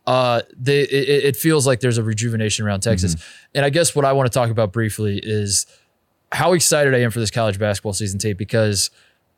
Uh, 0.06 0.42
they 0.58 0.82
it, 0.82 1.26
it 1.26 1.36
feels 1.36 1.66
like 1.66 1.80
there's 1.80 1.98
a 1.98 2.04
rejuvenation 2.04 2.66
around 2.66 2.82
Texas, 2.82 3.16
Mm-hmm. 3.16 3.52
and 3.56 3.66
I 3.66 3.70
guess 3.70 3.96
what 3.96 4.04
I 4.06 4.12
want 4.14 4.32
to 4.32 4.38
talk 4.38 4.50
about 4.50 4.74
briefly 4.74 5.20
is 5.24 5.66
how 6.32 6.54
excited 6.54 6.94
I 6.94 7.00
am 7.00 7.12
for 7.12 7.20
this 7.20 7.32
college 7.32 7.58
basketball 7.60 7.94
season, 7.94 8.20
Tate, 8.20 8.38
because 8.38 8.90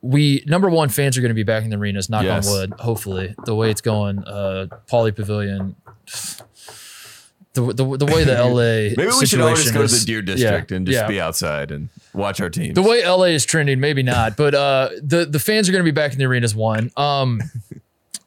we 0.02 0.42
number 0.46 0.68
one 0.68 0.88
fans 0.88 1.16
are 1.16 1.20
going 1.20 1.30
to 1.30 1.34
be 1.34 1.42
back 1.44 1.62
in 1.64 1.70
the 1.70 1.76
arenas. 1.76 2.08
Knock 2.10 2.24
Yes. 2.24 2.46
on 2.48 2.52
wood. 2.52 2.72
Hopefully, 2.80 3.34
the 3.44 3.54
way 3.54 3.70
it's 3.70 3.80
going, 3.80 4.18
uh, 4.24 4.66
Pauley 4.90 5.14
Pavilion. 5.14 5.76
The, 7.54 7.62
the, 7.72 7.96
the 7.96 8.04
way 8.06 8.22
the 8.24 8.34
LA 8.34 8.52
Maybe 8.96 9.06
we 9.06 9.12
should 9.24 9.28
situation 9.30 9.72
go 9.72 9.86
to 9.86 9.92
the 9.94 10.04
Deer 10.04 10.20
District 10.20 10.70
yeah, 10.70 10.76
and 10.76 10.86
just 10.86 11.00
yeah. 11.00 11.08
be 11.08 11.18
outside 11.18 11.70
and 11.70 11.88
watch 12.12 12.38
our 12.38 12.50
teams. 12.50 12.74
The 12.74 12.82
way 12.82 13.06
LA 13.08 13.24
is 13.26 13.46
trending, 13.46 13.80
maybe 13.80 14.02
not, 14.02 14.36
but 14.36 14.54
uh, 14.54 14.90
the 15.02 15.24
the 15.24 15.38
fans 15.38 15.66
are 15.68 15.72
going 15.72 15.82
to 15.82 15.90
be 15.90 15.94
back 15.94 16.12
in 16.12 16.18
the 16.18 16.26
arenas. 16.26 16.54
One, 16.54 16.90
um, 16.98 17.40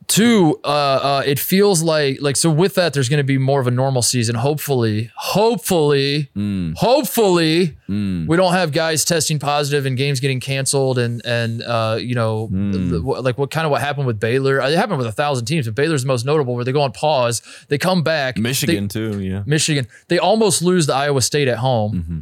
two, 0.10 0.60
uh, 0.66 0.68
uh, 0.68 1.24
it 1.26 1.40
feels 1.40 1.82
like 1.82 2.18
like 2.22 2.36
so. 2.36 2.50
With 2.50 2.76
that, 2.76 2.94
there's 2.94 3.08
going 3.08 3.20
to 3.20 3.24
be 3.24 3.38
more 3.38 3.62
of 3.62 3.68
a 3.68 3.72
normal 3.72 4.02
season. 4.02 4.36
Hopefully, 4.36 5.10
hopefully, 5.16 6.30
Mm. 6.36 6.76
hopefully, 6.76 7.78
we 7.88 8.36
don't 8.38 8.52
have 8.54 8.72
guys 8.74 9.06
testing 9.06 9.40
positive 9.40 9.86
and 9.86 9.96
games 9.96 10.20
getting 10.20 10.40
canceled 10.40 10.98
and 10.98 11.22
and 11.26 11.62
uh, 11.64 11.98
you 12.02 12.16
know 12.16 12.50
Mm. 12.52 12.90
the- 12.90 13.00
like 13.00 13.38
what 13.38 13.52
kind 13.52 13.66
of 13.66 13.72
what 13.72 13.82
happened 13.82 14.08
with 14.08 14.20
Baylor. 14.20 14.60
It 14.60 14.76
happened 14.76 14.98
with 14.98 15.08
a 15.08 15.12
thousand 15.12 15.46
teams, 15.46 15.66
but 15.68 15.76
Baylor's 15.76 16.02
the 16.02 16.08
most 16.08 16.26
notable 16.26 16.56
where 16.56 16.66
they 16.66 16.72
go 16.74 16.82
on 16.82 16.92
pause, 16.92 17.42
they 17.70 17.78
come 17.78 18.04
back, 18.04 18.36
they- 18.36 18.42
Michigan 18.42 18.88
too, 18.90 19.20
yeah. 19.22 19.44
Michigan. 19.46 19.88
They 20.10 20.20
almost 20.20 20.62
lose 20.62 20.88
to 20.88 20.94
Iowa 20.96 21.22
State 21.22 21.48
at 21.48 21.60
home. 21.60 21.94
Mm-hmm. 21.94 22.20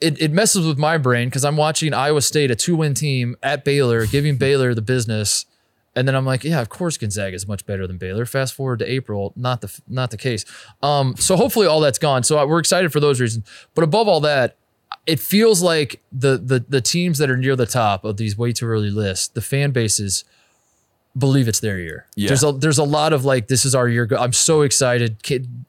It, 0.00 0.20
it 0.20 0.30
messes 0.32 0.66
with 0.66 0.76
my 0.78 0.98
brain 0.98 1.28
because 1.28 1.44
I'm 1.44 1.56
watching 1.56 1.94
Iowa 1.94 2.20
State, 2.20 2.50
a 2.50 2.54
two 2.54 2.76
win 2.76 2.94
team 2.94 3.34
at 3.42 3.64
Baylor, 3.64 4.06
giving 4.06 4.36
Baylor 4.36 4.74
the 4.74 4.82
business. 4.82 5.46
And 5.96 6.06
then 6.06 6.14
I'm 6.14 6.26
like, 6.26 6.44
yeah, 6.44 6.60
of 6.60 6.68
course 6.68 6.98
Gonzaga 6.98 7.34
is 7.34 7.48
much 7.48 7.64
better 7.64 7.86
than 7.86 7.96
Baylor. 7.96 8.26
Fast 8.26 8.54
forward 8.54 8.78
to 8.80 8.90
April, 8.90 9.32
not 9.34 9.62
the 9.62 9.80
not 9.88 10.10
the 10.10 10.18
case. 10.18 10.44
Um, 10.82 11.16
so 11.16 11.36
hopefully 11.36 11.66
all 11.66 11.80
that's 11.80 11.98
gone. 11.98 12.22
So 12.22 12.46
we're 12.46 12.58
excited 12.58 12.92
for 12.92 13.00
those 13.00 13.20
reasons. 13.20 13.48
But 13.74 13.82
above 13.82 14.06
all 14.06 14.20
that, 14.20 14.58
it 15.06 15.18
feels 15.18 15.62
like 15.62 16.02
the 16.12 16.36
the 16.36 16.64
the 16.68 16.82
teams 16.82 17.18
that 17.18 17.30
are 17.30 17.36
near 17.36 17.56
the 17.56 17.66
top 17.66 18.04
of 18.04 18.18
these 18.18 18.36
way 18.36 18.52
too 18.52 18.66
early 18.66 18.90
lists, 18.90 19.28
the 19.28 19.40
fan 19.40 19.70
bases 19.70 20.24
believe 21.16 21.48
it's 21.48 21.60
their 21.60 21.78
year. 21.78 22.06
Yeah. 22.14 22.28
There's 22.28 22.44
a 22.44 22.52
there's 22.52 22.78
a 22.78 22.84
lot 22.84 23.12
of 23.12 23.24
like 23.24 23.48
this 23.48 23.64
is 23.64 23.74
our 23.74 23.88
year. 23.88 24.08
I'm 24.18 24.32
so 24.32 24.62
excited. 24.62 25.16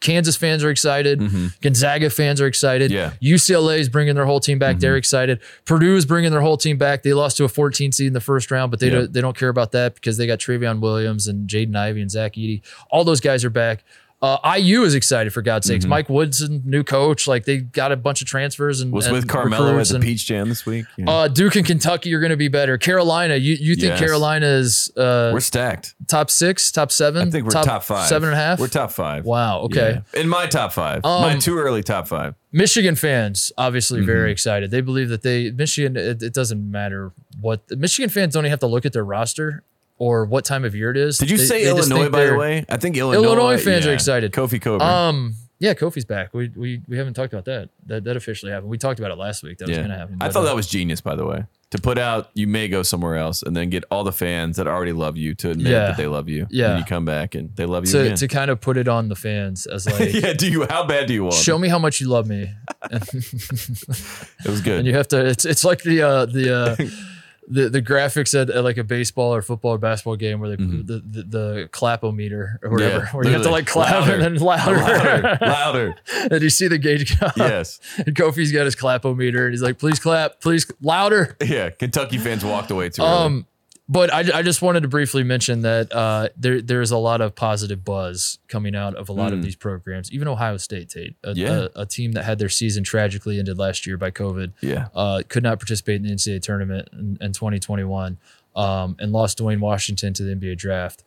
Kansas 0.02 0.36
fans 0.36 0.64
are 0.64 0.70
excited. 0.70 1.20
Mm-hmm. 1.20 1.48
Gonzaga 1.62 2.10
fans 2.10 2.42
are 2.42 2.48
excited. 2.48 2.92
Yeah. 2.92 3.14
UCLA 3.22 3.80
is 3.80 3.90
bringing 3.90 4.16
their 4.16 4.26
whole 4.26 4.40
team 4.40 4.60
back. 4.60 4.74
Mm-hmm. 4.76 4.80
They're 4.82 4.98
excited. 4.98 5.40
Purdue 5.66 5.96
is 5.96 6.06
bringing 6.06 6.32
their 6.32 6.42
whole 6.42 6.58
team 6.58 6.78
back. 6.78 7.04
They 7.04 7.14
lost 7.14 7.38
to 7.38 7.44
a 7.46 7.50
14 7.50 7.92
seed 7.92 8.08
in 8.08 8.14
the 8.14 8.22
first 8.22 8.52
round, 8.52 8.72
but 8.72 8.80
they 8.80 8.88
Yeah. 8.88 8.94
don't 9.00 9.14
they 9.14 9.22
don't 9.22 9.38
care 9.38 9.50
about 9.50 9.72
that 9.72 9.96
because 9.96 10.18
they 10.18 10.28
got 10.28 10.40
Trevion 10.40 10.80
Williams 10.80 11.28
and 11.28 11.48
Jaden 11.50 11.76
Ivey 11.76 12.02
and 12.02 12.12
Zach 12.12 12.34
Edey. 12.34 12.62
All 12.92 13.04
those 13.04 13.22
guys 13.22 13.46
are 13.46 13.50
back. 13.50 13.84
Uh, 14.20 14.56
IU 14.58 14.82
is 14.82 14.96
excited 14.96 15.32
for 15.32 15.44
God's 15.44 15.68
sakes. 15.68 15.86
Mike 15.86 16.10
Woodson, 16.10 16.64
new 16.66 16.84
coach, 16.84 17.28
like 17.28 17.46
they 17.46 17.58
got 17.58 17.92
a 17.92 17.96
bunch 17.96 18.20
of 18.24 18.28
transfers 18.28 18.82
and 18.82 18.92
Was 18.92 19.06
and 19.06 19.14
with 19.14 19.28
Carmelo 19.28 19.78
at 19.78 19.88
the 19.90 19.96
and- 19.96 20.04
Peach 20.04 20.26
Jam 20.26 20.50
this 20.50 20.66
week. 20.66 20.88
Yeah. 20.98 21.08
uh, 21.08 21.28
Duke 21.28 21.56
and 21.56 21.64
Kentucky 21.64 22.12
are 22.16 22.20
going 22.20 22.32
to 22.32 22.36
be 22.38 22.48
better. 22.48 22.80
Carolina, 22.80 23.36
you 23.36 23.54
you 23.60 23.76
think 23.76 23.90
Yes. 23.92 24.00
Carolina 24.00 24.48
is 24.48 24.92
uh, 24.98 25.30
we're 25.32 25.40
stacked. 25.40 25.94
top 26.08 26.32
six, 26.32 26.72
top 26.72 26.92
seven? 26.92 27.28
I 27.28 27.32
think 27.32 27.46
we're 27.46 27.52
top, 27.52 27.84
five. 27.84 28.08
seven 28.08 28.30
and 28.30 28.36
a 28.36 28.42
half. 28.42 28.60
We're 28.60 28.70
top 28.70 28.90
five. 28.92 29.24
Wow. 29.24 29.60
Okay. 29.62 30.02
Yeah. 30.14 30.20
In 30.20 30.28
my 30.28 30.48
top 30.48 30.74
five. 30.74 31.04
my 31.04 31.34
Um, 31.34 31.40
too 31.40 31.60
early 31.60 31.84
top 31.84 32.08
five. 32.08 32.34
Michigan 32.52 32.96
fans 32.96 33.52
obviously 33.56 34.00
Mm-hmm. 34.00 34.08
very 34.08 34.32
excited. 34.32 34.72
They 34.72 34.82
believe 34.82 35.10
that 35.10 35.22
they 35.22 35.52
Michigan. 35.52 35.96
It, 35.96 36.24
it 36.24 36.34
doesn't 36.34 36.72
matter 36.72 37.12
what 37.40 37.62
Michigan 37.70 38.10
fans 38.10 38.34
don't 38.34 38.46
even 38.46 38.50
have 38.50 38.62
to 38.62 38.68
look 38.68 38.84
at 38.84 38.94
their 38.94 39.06
roster 39.06 39.62
or 39.98 40.26
what 40.26 40.46
time 40.46 40.64
of 40.66 40.76
year 40.76 40.92
it 40.92 40.98
is. 40.98 41.18
Did 41.18 41.30
you 41.30 41.38
They- 41.38 41.46
say 41.46 41.64
they 41.64 41.70
Illinois, 41.70 42.10
by 42.10 42.26
the 42.26 42.36
way? 42.36 42.66
I 42.70 42.78
think 42.78 42.98
Illinois. 42.98 43.24
Illinois 43.24 43.58
fans 43.64 43.86
are 43.86 43.94
excited. 43.94 44.32
Kofi 44.32 44.62
Cockburn. 44.62 44.82
Um. 44.88 45.36
Yeah, 45.60 45.74
Kofi's 45.74 46.06
back. 46.06 46.36
We, 46.36 46.50
we 46.56 46.82
we 46.88 46.98
haven't 47.00 47.16
talked 47.16 47.34
about 47.34 47.46
that. 47.46 47.70
That 47.88 48.04
that 48.04 48.16
officially 48.16 48.52
happened. 48.52 48.70
We 48.70 48.78
talked 48.78 49.00
about 49.00 49.10
it 49.12 49.18
last 49.18 49.42
week. 49.42 49.58
That 49.58 49.68
was 49.68 49.78
going 49.78 49.90
to 49.90 49.98
happen. 49.98 50.18
I 50.22 50.30
thought 50.30 50.42
uh, 50.44 50.46
that 50.50 50.56
was 50.56 50.68
genius, 50.68 51.02
by 51.02 51.16
the 51.16 51.26
way. 51.26 51.46
To 51.72 51.80
put 51.80 51.98
out, 51.98 52.30
you 52.36 52.46
may 52.46 52.68
go 52.68 52.84
somewhere 52.84 53.16
else 53.16 53.42
and 53.42 53.56
then 53.58 53.72
get 53.72 53.84
all 53.90 54.04
the 54.04 54.12
fans 54.12 54.56
that 54.58 54.68
already 54.68 54.94
love 54.94 55.18
you 55.18 55.34
to 55.36 55.50
admit 55.50 55.72
Yeah. 55.72 55.88
that 55.88 55.98
they 55.98 56.06
love 56.06 56.30
you. 56.30 56.46
Yeah. 56.52 56.70
And 56.70 56.80
you 56.80 56.86
come 56.86 57.06
back 57.06 57.34
and 57.34 57.54
they 57.56 57.66
love 57.66 57.86
you 57.88 57.92
to 57.94 58.02
again. 58.02 58.16
to 58.18 58.28
kind 58.28 58.52
of 58.52 58.62
put 58.62 58.78
it 58.78 58.88
on 58.88 59.10
the 59.10 59.16
fans 59.16 59.66
as 59.66 59.88
like. 60.00 60.14
yeah. 60.14 60.34
Do 60.34 60.48
you? 60.50 60.68
How 60.70 60.86
bad 60.86 61.08
do 61.08 61.14
you 61.16 61.24
want? 61.24 61.34
Show 61.36 61.58
me 61.58 61.70
how 61.70 61.80
much 61.80 62.00
you 62.02 62.08
love 62.08 62.28
me. 62.28 62.52
It 62.92 64.48
was 64.50 64.62
good. 64.62 64.80
and 64.80 64.88
you 64.88 64.94
have 64.96 65.08
to 65.10 65.26
it's 65.26 65.44
it's 65.46 65.64
like 65.64 65.82
the 65.84 66.02
uh 66.04 66.26
the 66.28 66.56
uh 66.56 66.76
the, 67.50 67.70
the 67.70 67.82
graphics 67.82 68.40
at, 68.40 68.50
at 68.50 68.64
like 68.64 68.78
a 68.78 68.84
baseball 68.84 69.34
or 69.34 69.42
football 69.42 69.72
or 69.74 69.78
basketball 69.78 70.16
game 70.18 70.40
where 70.40 70.50
they 70.50 70.56
the, 70.58 71.02
the 71.06 71.24
the 71.24 71.70
clapometer 71.72 72.58
or 72.64 72.70
whatever 72.72 73.06
Mm-hmm. 73.06 73.06
Yeah, 73.06 73.12
where 73.16 73.26
you 73.26 73.32
have 73.34 73.44
to 73.44 73.50
like 73.52 73.68
clap 73.68 73.92
Louder. 74.02 74.14
and 74.16 74.22
then 74.24 74.36
louder, 74.36 74.76
louder, 74.78 75.38
louder. 75.42 75.96
and 76.32 76.42
you 76.42 76.50
see 76.50 76.68
the 76.68 76.78
gauge 76.78 77.20
go. 77.20 77.28
Yes. 77.38 77.80
and 77.98 78.16
Kofi's 78.16 78.52
got 78.52 78.66
his 78.66 78.76
clapometer 78.76 79.44
and 79.46 79.52
he's 79.52 79.62
like 79.62 79.80
please 79.80 80.00
clap 80.00 80.42
please 80.42 80.70
louder 80.82 81.38
Yeah. 81.42 81.70
Kentucky 81.70 82.18
fans 82.18 82.44
walked 82.44 82.72
away 82.72 82.90
too 82.90 83.02
early. 83.02 83.12
um 83.12 83.46
but 83.90 84.14
I, 84.14 84.40
I 84.40 84.42
just 84.42 84.62
wanted 84.62 84.82
to 84.82 84.88
briefly 84.90 85.24
mention 85.24 85.62
that 85.62 85.94
uh, 85.94 86.30
there 86.36 86.62
there's 86.62 86.92
a 86.92 86.98
lot 86.98 87.22
of 87.22 87.36
positive 87.36 87.86
buzz 87.86 88.38
coming 88.48 88.76
out 88.76 88.96
of 88.96 89.08
a 89.10 89.14
lot 89.14 89.32
of 89.34 89.40
Mm. 89.40 89.44
these 89.44 89.56
programs. 89.56 90.12
Even 90.12 90.28
Ohio 90.28 90.58
State, 90.58 90.90
Tate, 90.90 91.16
a, 91.24 91.34
Yeah. 91.34 91.68
a, 91.76 91.82
a 91.82 91.86
team 91.86 92.12
that 92.14 92.24
had 92.26 92.38
their 92.40 92.50
season 92.50 92.84
tragically 92.84 93.40
ended 93.40 93.58
last 93.58 93.88
year 93.88 93.98
by 93.98 94.12
COVID, 94.12 94.52
Yeah. 94.62 94.88
uh, 94.94 95.22
could 95.30 95.44
not 95.44 95.60
participate 95.60 95.98
in 95.98 96.04
the 96.04 96.10
NCAA 96.12 96.42
tournament 96.42 96.90
in, 96.92 97.18
in 97.22 97.32
2021, 97.34 98.18
um, 98.56 98.96
and 99.00 99.12
lost 99.12 99.38
Duane 99.38 99.60
Washington 99.62 100.14
to 100.14 100.24
the 100.24 100.32
NBA 100.36 100.56
draft. 100.58 101.04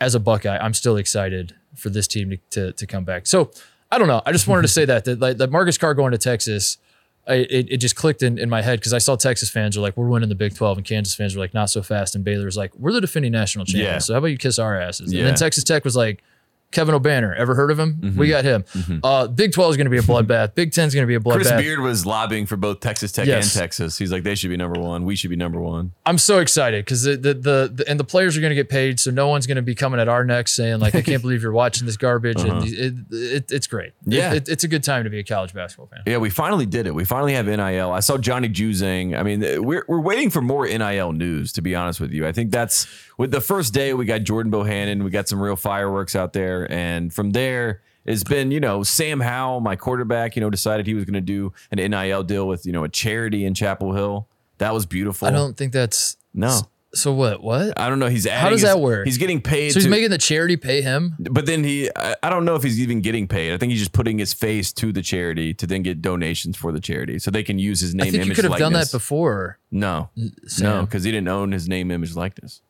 As 0.00 0.14
a 0.14 0.20
Buckeye, 0.20 0.58
I'm 0.58 0.74
still 0.74 0.96
excited 0.96 1.54
for 1.74 1.90
this 1.90 2.06
team 2.08 2.30
to, 2.30 2.36
to, 2.50 2.72
to 2.72 2.86
come 2.86 3.04
back. 3.04 3.26
So 3.26 3.50
I 3.92 3.98
don't 3.98 4.08
know. 4.08 4.22
I 4.26 4.32
just 4.32 4.48
wanted 4.48 4.62
to 4.62 4.68
say 4.78 4.84
that 4.86 5.04
that 5.04 5.20
like 5.20 5.36
that 5.36 5.50
Marcus 5.50 5.76
Carr 5.78 5.94
going 5.94 6.12
to 6.12 6.18
Texas. 6.18 6.78
I, 7.26 7.34
it, 7.34 7.66
it 7.70 7.76
just 7.78 7.96
clicked 7.96 8.22
in, 8.22 8.38
in 8.38 8.50
my 8.50 8.60
head 8.60 8.78
because 8.80 8.92
I 8.92 8.98
saw 8.98 9.16
Texas 9.16 9.48
fans 9.48 9.76
are 9.76 9.80
like, 9.80 9.96
we're 9.96 10.08
winning 10.08 10.28
the 10.28 10.34
Big 10.34 10.54
12, 10.54 10.78
and 10.78 10.86
Kansas 10.86 11.14
fans 11.14 11.34
were 11.34 11.40
like, 11.40 11.54
not 11.54 11.70
so 11.70 11.82
fast. 11.82 12.14
And 12.14 12.22
Baylor's 12.22 12.56
like, 12.56 12.74
we're 12.76 12.92
the 12.92 13.00
defending 13.00 13.32
national 13.32 13.64
champions. 13.64 13.88
Yeah. 13.92 13.98
So 13.98 14.12
how 14.12 14.18
about 14.18 14.26
you 14.28 14.36
kiss 14.36 14.58
our 14.58 14.78
asses? 14.78 15.10
And 15.10 15.18
Yeah. 15.18 15.24
then 15.24 15.34
Texas 15.34 15.64
Tech 15.64 15.84
was 15.84 15.96
like, 15.96 16.22
Kevin 16.74 16.94
Obanor. 16.94 17.34
Ever 17.36 17.54
heard 17.54 17.70
of 17.70 17.78
him? 17.78 18.14
We 18.16 18.28
got 18.28 18.44
him. 18.44 18.64
Uh, 19.02 19.28
Big 19.28 19.52
12 19.52 19.70
is 19.70 19.76
going 19.76 19.86
to 19.86 19.90
be 19.90 19.96
a 19.98 20.02
bloodbath. 20.02 20.54
Big 20.54 20.72
10 20.72 20.88
is 20.88 20.94
going 20.94 21.04
to 21.04 21.06
be 21.06 21.14
a 21.14 21.20
bloodbath. 21.20 21.46
Chris. 21.46 21.52
Beard 21.52 21.80
was 21.80 22.04
lobbying 22.04 22.44
for 22.46 22.56
both 22.56 22.80
Texas 22.80 23.12
Tech 23.12 23.26
Yes. 23.26 23.54
and 23.54 23.60
Texas. 23.60 23.96
He's 23.96 24.12
like, 24.12 24.22
they 24.24 24.34
should 24.34 24.50
be 24.50 24.56
number 24.56 24.78
one. 24.80 25.04
We 25.04 25.16
should 25.16 25.30
be 25.30 25.36
number 25.36 25.60
one. 25.60 25.92
I'm 26.04 26.18
so 26.18 26.40
excited 26.40 26.84
because 26.84 27.04
the, 27.04 27.16
the, 27.16 27.34
the, 27.34 27.72
the- 27.74 27.84
and 27.88 27.98
the 27.98 28.04
players 28.04 28.36
are 28.36 28.40
going 28.40 28.50
to 28.50 28.54
get 28.56 28.68
paid, 28.68 28.98
so 29.00 29.10
no 29.10 29.28
one's 29.28 29.46
going 29.46 29.56
to 29.56 29.62
be 29.62 29.74
coming 29.74 29.98
at 30.00 30.08
our 30.08 30.24
necks 30.24 30.52
saying 30.52 30.80
like, 30.80 30.94
I 30.94 31.02
can't 31.02 31.22
believe 31.22 31.42
you're 31.42 31.52
watching 31.52 31.86
this 31.86 31.96
garbage. 31.96 32.40
And 32.42 32.64
it, 32.66 32.94
it, 33.10 33.52
it's 33.52 33.66
great. 33.66 33.90
Uh-huh. 33.90 34.10
Yeah. 34.10 34.34
It- 34.34 34.48
it's 34.48 34.64
a 34.64 34.68
good 34.68 34.82
time 34.84 35.04
to 35.04 35.10
be 35.10 35.18
a 35.20 35.24
college 35.24 35.54
basketball 35.54 35.86
fan. 35.86 36.00
Yeah, 36.06 36.18
we 36.18 36.28
finally 36.30 36.66
did 36.66 36.86
it. 36.86 36.94
We 36.94 37.04
finally 37.04 37.34
have 37.34 37.46
NIL. 37.46 37.90
I 37.92 38.00
saw 38.00 38.18
Johnny 38.18 38.48
Juzang. 38.48 39.18
I 39.18 39.22
mean, 39.22 39.40
we're 39.64 39.84
we're 39.88 40.00
waiting 40.00 40.30
for 40.30 40.40
more 40.42 40.66
NIL 40.66 41.12
news. 41.12 41.52
To 41.54 41.62
be 41.62 41.74
honest 41.74 42.00
with 42.00 42.10
you, 42.12 42.26
I 42.26 42.32
think 42.32 42.50
that's 42.50 42.86
with 43.18 43.30
the 43.30 43.40
first 43.40 43.72
day 43.74 43.94
we 43.94 44.04
got 44.04 44.22
Jordan 44.22 44.50
Bohannon. 44.52 45.04
We 45.04 45.10
got 45.10 45.28
some 45.28 45.40
real 45.40 45.56
fireworks 45.56 46.14
out 46.16 46.32
there, 46.32 46.70
and 46.70 47.12
from 47.12 47.30
there 47.30 47.82
it's 48.04 48.24
been 48.24 48.50
you 48.50 48.60
know 48.60 48.82
Sam 48.82 49.20
Howell, 49.20 49.60
my 49.60 49.76
quarterback. 49.76 50.36
You 50.36 50.40
know, 50.40 50.50
decided 50.50 50.86
he 50.86 50.94
was 50.94 51.04
going 51.04 51.14
to 51.14 51.20
do 51.20 51.52
an 51.70 51.78
NIL 51.90 52.22
deal 52.24 52.46
with 52.48 52.66
you 52.66 52.72
know 52.72 52.84
a 52.84 52.88
charity 52.88 53.44
in 53.44 53.54
Chapel 53.54 53.94
Hill. 53.94 54.28
That 54.58 54.72
was 54.74 54.86
beautiful. 54.86 55.26
I 55.28 55.30
don't 55.30 55.56
think 55.56 55.72
that's 55.72 56.16
no. 56.32 56.60
So 56.96 57.12
what? 57.12 57.42
What? 57.42 57.76
I 57.76 57.88
don't 57.88 57.98
know. 57.98 58.06
He's 58.06 58.24
adding 58.24 58.40
How 58.40 58.50
does 58.50 58.60
his- 58.60 58.70
that 58.70 58.78
work? 58.78 59.04
He's 59.04 59.18
getting 59.18 59.42
paid. 59.42 59.70
So 59.70 59.78
he's 59.80 59.84
to- 59.86 59.90
making 59.90 60.10
the 60.10 60.18
charity 60.18 60.56
pay 60.56 60.80
him. 60.80 61.16
but 61.18 61.44
then 61.44 61.64
he, 61.64 61.90
I, 61.96 62.14
I 62.22 62.30
don't 62.30 62.44
know 62.44 62.54
if 62.54 62.62
he's 62.62 62.78
even 62.78 63.00
getting 63.00 63.26
paid. 63.26 63.52
I 63.52 63.58
think 63.58 63.70
he's 63.72 63.80
just 63.80 63.92
putting 63.92 64.16
his 64.18 64.32
face 64.32 64.72
to 64.74 64.92
the 64.92 65.02
charity 65.02 65.54
to 65.54 65.66
then 65.66 65.82
get 65.82 66.00
donations 66.02 66.56
for 66.56 66.70
the 66.70 66.78
charity, 66.78 67.18
so 67.18 67.32
they 67.32 67.42
can 67.42 67.58
use 67.58 67.80
his 67.80 67.96
name. 67.96 68.06
I 68.06 68.10
think 68.12 68.26
you 68.26 68.34
could 68.36 68.44
have 68.44 68.58
done 68.58 68.74
that 68.74 68.92
before. 68.92 69.58
No, 69.72 70.10
no, 70.60 70.82
because 70.82 71.02
he 71.02 71.10
didn't 71.10 71.26
own 71.26 71.50
his 71.50 71.68
name, 71.68 71.90
image, 71.90 72.14
likeness. 72.14 72.60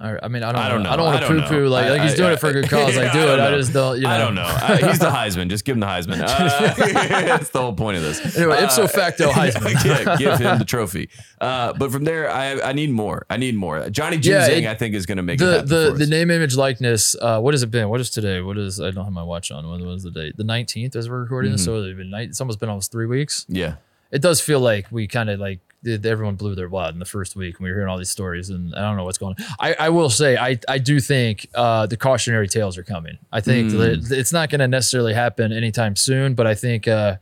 I 0.00 0.28
mean, 0.28 0.42
I 0.42 0.52
don't. 0.52 0.60
I 0.60 0.68
don't 0.68 0.82
know. 0.82 0.90
I 0.90 0.96
don't 0.96 1.06
want 1.06 1.20
to 1.22 1.28
poo 1.28 1.42
poo 1.48 1.68
like, 1.68 1.88
like 1.88 2.02
he's 2.02 2.14
doing 2.14 2.30
I- 2.30 2.32
it 2.34 2.40
for 2.40 2.48
a 2.48 2.52
good 2.52 2.68
cause. 2.70 2.96
I 2.98 3.12
do 3.12 3.20
I 3.20 3.22
it. 3.22 3.36
don't 3.36 3.40
I 3.54 3.56
just 3.56 3.72
don't. 3.72 3.96
You 3.96 4.02
know. 4.02 4.10
I 4.10 4.18
don't 4.18 4.34
know. 4.34 4.42
I, 4.44 4.76
he's 4.76 4.98
the 4.98 5.06
Heisman. 5.10 5.48
Just 5.48 5.64
give 5.64 5.76
him 5.76 5.80
the 5.80 5.86
Heisman. 5.86 6.20
Uh, 6.22 6.74
that's 6.76 7.50
the 7.50 7.60
whole 7.60 7.72
point 7.74 7.96
of 7.96 8.02
this. 8.02 8.36
Anyway, 8.36 8.56
Uh, 8.56 8.64
ipso 8.64 8.86
facto 8.86 9.30
Heisman. 9.30 9.74
yeah, 9.84 10.16
give 10.16 10.38
him 10.38 10.58
the 10.58 10.64
trophy. 10.64 11.08
Uh, 11.40 11.72
but 11.72 11.90
from 11.92 12.04
there, 12.04 12.30
I 12.30 12.60
I 12.60 12.72
need 12.72 12.90
more. 12.90 13.26
I 13.30 13.36
need 13.36 13.54
more. 13.54 13.88
Johnny 13.90 14.16
Yeah, 14.18 14.48
Juzang, 14.48 14.62
it- 14.62 14.66
I 14.66 14.74
think, 14.74 14.94
is 14.94 15.06
going 15.06 15.16
to 15.18 15.22
make 15.22 15.40
it 15.40 15.44
the 15.44 15.62
the 15.62 15.92
the 15.96 16.06
name 16.06 16.30
image 16.30 16.56
likeness. 16.56 17.14
Uh, 17.20 17.40
what 17.40 17.54
has 17.54 17.62
it 17.62 17.70
been? 17.70 17.88
What 17.88 18.00
is 18.00 18.10
today? 18.10 18.40
What 18.40 18.58
is? 18.58 18.80
I 18.80 18.90
don't 18.90 19.04
have 19.04 19.12
my 19.12 19.22
watch 19.22 19.50
on. 19.50 19.68
When 19.70 19.84
was 19.86 20.02
the 20.02 20.10
date? 20.10 20.36
The 20.36 20.44
nineteenth 20.44 20.96
as 20.96 21.08
we're 21.08 21.20
recording 21.22 21.52
this. 21.52 21.62
Mm-hmm. 21.62 21.70
So 21.70 21.84
it's 21.84 21.96
been. 21.96 22.12
It's 22.14 22.40
almost 22.40 22.58
been 22.60 22.68
almost 22.68 22.90
three 22.92 23.06
weeks. 23.06 23.46
Yeah. 23.48 23.76
It 24.12 24.22
does 24.22 24.40
feel 24.40 24.60
like 24.60 24.86
we 24.90 25.08
kind 25.08 25.30
of 25.30 25.40
like 25.40 25.60
everyone 25.84 26.36
blew 26.36 26.54
their 26.54 26.68
wad 26.68 26.92
in 26.94 27.00
the 27.00 27.04
first 27.04 27.34
week. 27.34 27.56
and 27.56 27.64
We 27.64 27.70
were 27.70 27.76
hearing 27.76 27.88
all 27.88 27.98
these 27.98 28.10
stories, 28.10 28.50
and 28.50 28.74
I 28.74 28.82
don't 28.82 28.96
know 28.96 29.04
what's 29.04 29.18
going 29.18 29.34
on. 29.38 29.46
I, 29.58 29.74
I 29.78 29.88
will 29.88 30.10
say, 30.10 30.36
I 30.36 30.58
I 30.68 30.78
do 30.78 31.00
think 31.00 31.48
uh, 31.54 31.86
the 31.86 31.96
cautionary 31.96 32.46
tales 32.46 32.78
are 32.78 32.84
coming. 32.84 33.18
I 33.32 33.40
think 33.40 33.72
that 33.72 34.10
it's 34.10 34.32
not 34.32 34.50
going 34.50 34.60
to 34.60 34.68
necessarily 34.68 35.14
happen 35.14 35.52
anytime 35.52 35.96
soon, 35.96 36.34
but 36.34 36.46
I 36.46 36.54
think 36.54 36.86
uh, 36.86 37.16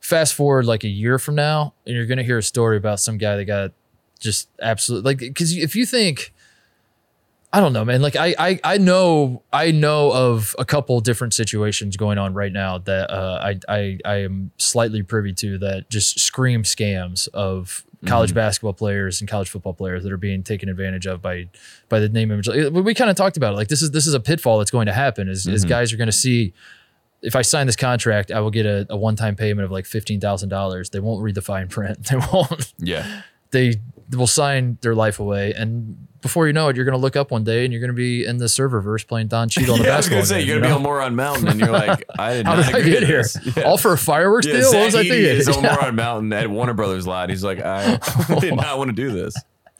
fast 0.00 0.34
forward 0.34 0.66
like 0.66 0.84
a 0.84 0.88
year 0.88 1.18
from 1.18 1.36
now, 1.36 1.74
and 1.86 1.96
you're 1.96 2.06
going 2.06 2.18
to 2.18 2.24
hear 2.24 2.38
a 2.38 2.42
story 2.42 2.76
about 2.76 3.00
some 3.00 3.16
guy 3.18 3.36
that 3.36 3.44
got 3.46 3.72
just 4.20 4.48
absolutely 4.60 5.10
like 5.10 5.18
because 5.18 5.56
if 5.56 5.74
you 5.74 5.86
think 5.86 6.32
I 7.54 7.60
don't 7.60 7.72
know, 7.74 7.84
man. 7.84 8.00
Like 8.00 8.16
I, 8.16 8.34
I, 8.38 8.60
I 8.64 8.78
know, 8.78 9.42
I 9.52 9.72
know 9.72 10.10
of 10.12 10.56
a 10.58 10.64
couple 10.64 10.98
different 11.00 11.34
situations 11.34 11.96
going 11.98 12.16
on 12.16 12.32
right 12.32 12.52
now 12.52 12.78
that 12.78 13.10
uh, 13.10 13.40
I, 13.42 13.60
I, 13.68 13.98
I 14.06 14.14
am 14.22 14.52
slightly 14.56 15.02
privy 15.02 15.34
to 15.34 15.58
that 15.58 15.90
just 15.90 16.18
scream 16.18 16.62
scams 16.62 17.28
of 17.28 17.84
college 18.06 18.30
Mm-hmm. 18.30 18.36
basketball 18.36 18.72
players 18.72 19.20
and 19.20 19.28
college 19.30 19.48
football 19.50 19.74
players 19.74 20.02
that 20.02 20.10
are 20.10 20.16
being 20.16 20.42
taken 20.42 20.68
advantage 20.68 21.06
of 21.06 21.20
by, 21.22 21.48
by 21.88 22.00
the 22.00 22.08
name 22.08 22.32
image. 22.32 22.48
We, 22.48 22.94
kind 22.94 23.10
of 23.10 23.16
talked 23.16 23.36
about 23.36 23.52
it. 23.52 23.56
Like 23.56 23.68
this 23.68 23.80
is 23.82 23.90
this 23.92 24.06
is 24.08 24.14
a 24.14 24.18
pitfall 24.20 24.58
that's 24.58 24.70
going 24.72 24.86
to 24.86 24.92
happen. 24.92 25.28
Is, 25.28 25.44
Mm-hmm. 25.44 25.54
is 25.54 25.64
guys 25.64 25.92
are 25.92 25.96
going 25.98 26.06
to 26.08 26.12
see. 26.12 26.52
If 27.20 27.36
I 27.36 27.42
sign 27.42 27.66
this 27.66 27.76
contract, 27.76 28.32
I 28.32 28.40
will 28.40 28.50
get 28.50 28.66
a, 28.66 28.84
a 28.90 28.96
one-time 28.96 29.36
payment 29.36 29.64
of 29.64 29.70
like 29.70 29.86
fifteen 29.86 30.18
thousand 30.20 30.48
dollars. 30.48 30.90
They 30.90 30.98
won't 31.00 31.22
read 31.22 31.36
the 31.36 31.42
fine 31.42 31.68
print. 31.68 31.98
They 32.10 32.16
won't 32.32 32.72
Yeah. 32.78 33.22
they 33.52 33.76
will 34.14 34.26
sign 34.26 34.78
their 34.82 34.94
life 34.94 35.18
away. 35.20 35.52
And 35.54 36.08
before 36.20 36.46
you 36.46 36.52
know 36.52 36.68
it, 36.68 36.76
you're 36.76 36.84
going 36.84 36.96
to 36.96 37.00
look 37.00 37.16
up 37.16 37.30
one 37.30 37.44
day 37.44 37.64
and 37.64 37.72
you're 37.72 37.80
going 37.80 37.90
to 37.90 37.94
be 37.96 38.24
in 38.24 38.36
the 38.38 38.44
serververse 38.44 39.06
playing 39.06 39.28
Don 39.28 39.48
Cheadle 39.50 39.74
on 39.74 39.80
the 39.80 39.86
Yeah, 39.86 39.94
I 39.94 39.96
was 39.96 40.06
basketball 40.08 40.18
gonna 40.18 40.26
say 40.26 40.38
game, 40.40 40.48
you're 40.48 40.56
gonna 40.60 40.66
be 40.66 40.70
know? 40.70 40.76
on 40.76 40.82
Moron 40.82 41.16
Mountain, 41.16 41.48
and 41.48 41.58
you're 41.60 41.70
like, 41.70 42.04
I 42.18 42.34
did 42.34 42.46
How 42.46 42.54
not 42.56 42.66
did 42.66 42.74
I 42.76 42.80
get 42.82 43.00
to 43.00 43.06
here? 43.06 43.24
Yeah. 43.56 43.62
All 43.64 43.78
for 43.78 43.92
a 43.92 43.98
fireworks 43.98 44.46
Yeah, 44.46 44.54
deal? 44.60 44.70
What 44.72 44.84
was 44.86 44.94
I 44.94 45.02
Zach 45.02 45.10
thinking? 45.10 45.24
is 45.24 45.48
on 45.48 45.64
Yeah. 45.64 45.74
Moron 45.74 45.94
Mountain 45.96 46.32
at 46.32 46.48
Warner 46.50 46.74
Brothers 46.74 47.06
lot. 47.06 47.28
He's 47.30 47.42
like, 47.44 47.60
I 47.60 47.98
did 48.40 48.54
not 48.54 48.78
want 48.78 48.88
to 48.90 48.94
do 48.94 49.10
this. 49.10 49.34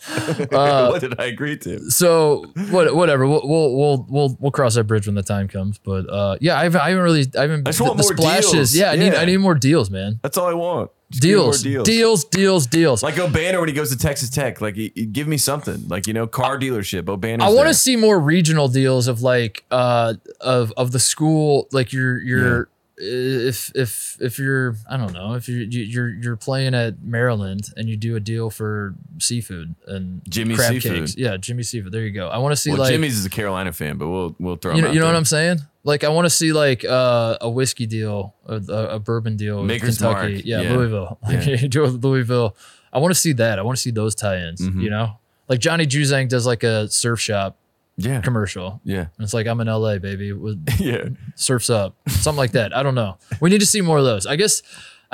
Uh, 0.53 0.89
what 0.89 1.01
did 1.01 1.19
I 1.21 1.27
agree 1.27 1.57
to? 1.59 1.91
So 1.91 2.45
what, 2.71 2.95
whatever. 2.95 3.27
We'll, 3.27 3.47
we'll 3.49 3.77
we'll 3.77 4.07
we'll 4.09 4.37
we'll 4.41 4.51
cross 4.51 4.75
that 4.75 4.85
bridge 4.85 5.07
when 5.07 5.15
the 5.15 5.23
time 5.23 5.49
comes. 5.49 5.79
But 5.79 6.09
uh, 6.11 6.37
yeah, 6.41 6.59
I 6.59 6.65
haven't, 6.65 6.81
I 6.81 6.89
haven't 6.91 7.05
really 7.05 7.27
I 7.37 7.43
haven't 7.43 7.69
I 7.69 7.71
just 7.71 7.79
the, 7.79 7.85
want 7.85 7.97
the 7.99 8.03
more 8.05 8.17
splashes. 8.17 8.51
deals. 8.53 8.77
Yeah, 8.77 8.91
I 8.91 8.97
need 8.97 9.13
Yeah. 9.13 9.21
I 9.21 9.25
need 9.25 9.37
more 9.39 9.55
deals, 9.55 9.91
man. 9.91 10.19
That's 10.23 10.37
all 10.37 10.47
I 10.49 10.55
want. 10.55 10.91
Just 11.11 11.23
give 11.23 11.31
me 11.37 11.43
more 11.45 11.53
Deals, 11.53 11.85
deals, 11.85 12.25
deals, 12.25 12.67
deals. 12.67 13.03
Like 13.03 13.15
Obanor 13.17 13.61
when 13.61 13.69
he 13.69 13.75
goes 13.75 13.91
to 13.91 13.99
Texas 13.99 14.31
Tech. 14.31 14.63
Like, 14.63 14.77
he, 14.77 14.93
he- 14.95 15.05
give 15.05 15.29
me 15.29 15.37
something. 15.37 15.87
Like, 15.87 16.07
you 16.07 16.15
know, 16.15 16.27
car 16.27 16.59
dealership. 16.59 17.03
Obanor. 17.03 17.43
I 17.43 17.51
want 17.51 17.69
to 17.69 17.75
see 17.75 17.97
more 17.97 18.19
regional 18.19 18.67
deals 18.69 19.09
of 19.09 19.21
like 19.23 19.65
uh 19.71 20.15
of 20.41 20.73
of 20.77 20.93
the 20.93 20.99
school 20.99 21.69
like 21.71 21.93
your 21.93 22.19
your 22.23 22.69
if 23.05 23.73
if 23.75 24.17
if 24.21 24.39
you're 24.39 24.77
I 24.89 24.97
don't 24.97 25.13
know 25.13 25.35
if 25.35 25.49
you're 25.49 25.63
you- 25.63 25.83
you're 25.83 26.09
you're 26.09 26.37
playing 26.37 26.75
at 26.75 27.03
Maryland 27.03 27.69
and 27.77 27.89
you 27.89 27.97
do 27.97 28.15
a 28.17 28.21
deal 28.21 28.49
for 28.49 28.95
seafood 29.19 29.75
and 29.87 30.23
Jimmy 30.29 30.55
crab 30.55 30.73
Seafood. 30.75 30.99
cakes 31.01 31.17
yeah 31.17 31.37
Jimmy 31.37 31.65
seafood 31.65 31.93
there 31.93 32.03
you 32.03 32.13
go 32.13 32.29
I 32.29 32.39
want 32.39 32.53
to 32.53 32.57
see 32.57 32.71
Well, 32.71 32.81
like 32.81 32.93
Jimmy's 32.93 33.19
is 33.19 33.27
a 33.27 33.31
Carolina 33.31 33.73
fan, 33.73 33.99
but 33.99 34.09
we'll 34.09 34.37
we'll 34.39 34.57
throw. 34.57 34.75
you 34.75 34.83
know 34.83 34.91
you 34.93 35.01
know 35.01 35.07
what. 35.07 35.17
I'm 35.17 35.25
saying 35.25 35.59
like 35.85 36.05
I 36.05 36.11
want 36.11 36.27
to 36.27 36.31
see 36.31 36.53
like 36.53 36.85
uh, 36.85 37.39
a 37.41 37.51
whiskey 37.51 37.87
deal 37.87 38.35
a, 38.47 38.57
a, 38.69 38.99
bourbon 39.01 39.37
deal 39.37 39.59
with 39.59 39.67
Maker's 39.67 39.99
Kentucky 39.99 40.33
Mark. 40.35 40.43
yeah, 40.45 40.61
Yeah. 40.61 40.73
Louisville 40.77 41.19
like 41.27 41.45
Yeah. 41.47 41.57
you 41.57 41.69
do 41.69 41.83
with 41.83 42.05
Louisville 42.05 42.57
I 42.93 42.99
want 43.01 43.13
to 43.13 43.19
see 43.19 43.33
that 43.35 43.59
I 43.59 43.63
want 43.63 43.77
to 43.77 43.83
see 43.83 43.91
those 43.91 44.15
tie-ins 44.15 44.61
Mm-hmm. 44.61 44.81
you 44.81 44.91
know 44.91 45.19
like 45.49 45.59
Johnny 45.59 45.87
Juzang 45.87 46.29
does 46.29 46.47
like 46.47 46.63
a 46.63 46.89
surf 46.89 47.19
shop 47.21 47.59
Yeah. 48.05 48.21
commercial 48.21 48.81
Yeah. 48.85 49.01
and 49.01 49.09
it's 49.21 49.35
like 49.35 49.47
I'm 49.47 49.61
in 49.61 49.67
LA, 49.69 49.99
baby. 49.99 50.33
Yeah. 50.79 51.09
surfs 51.35 51.71
up, 51.71 51.97
something 52.09 52.39
like 52.39 52.53
that. 52.53 52.75
I 52.77 52.83
don't 52.83 52.95
know. 52.95 53.19
We 53.41 53.51
need 53.51 53.61
to 53.61 53.67
see 53.67 53.81
more 53.81 53.99
of 53.99 54.05
those. 54.05 54.27
I 54.27 54.37
guess. 54.37 54.63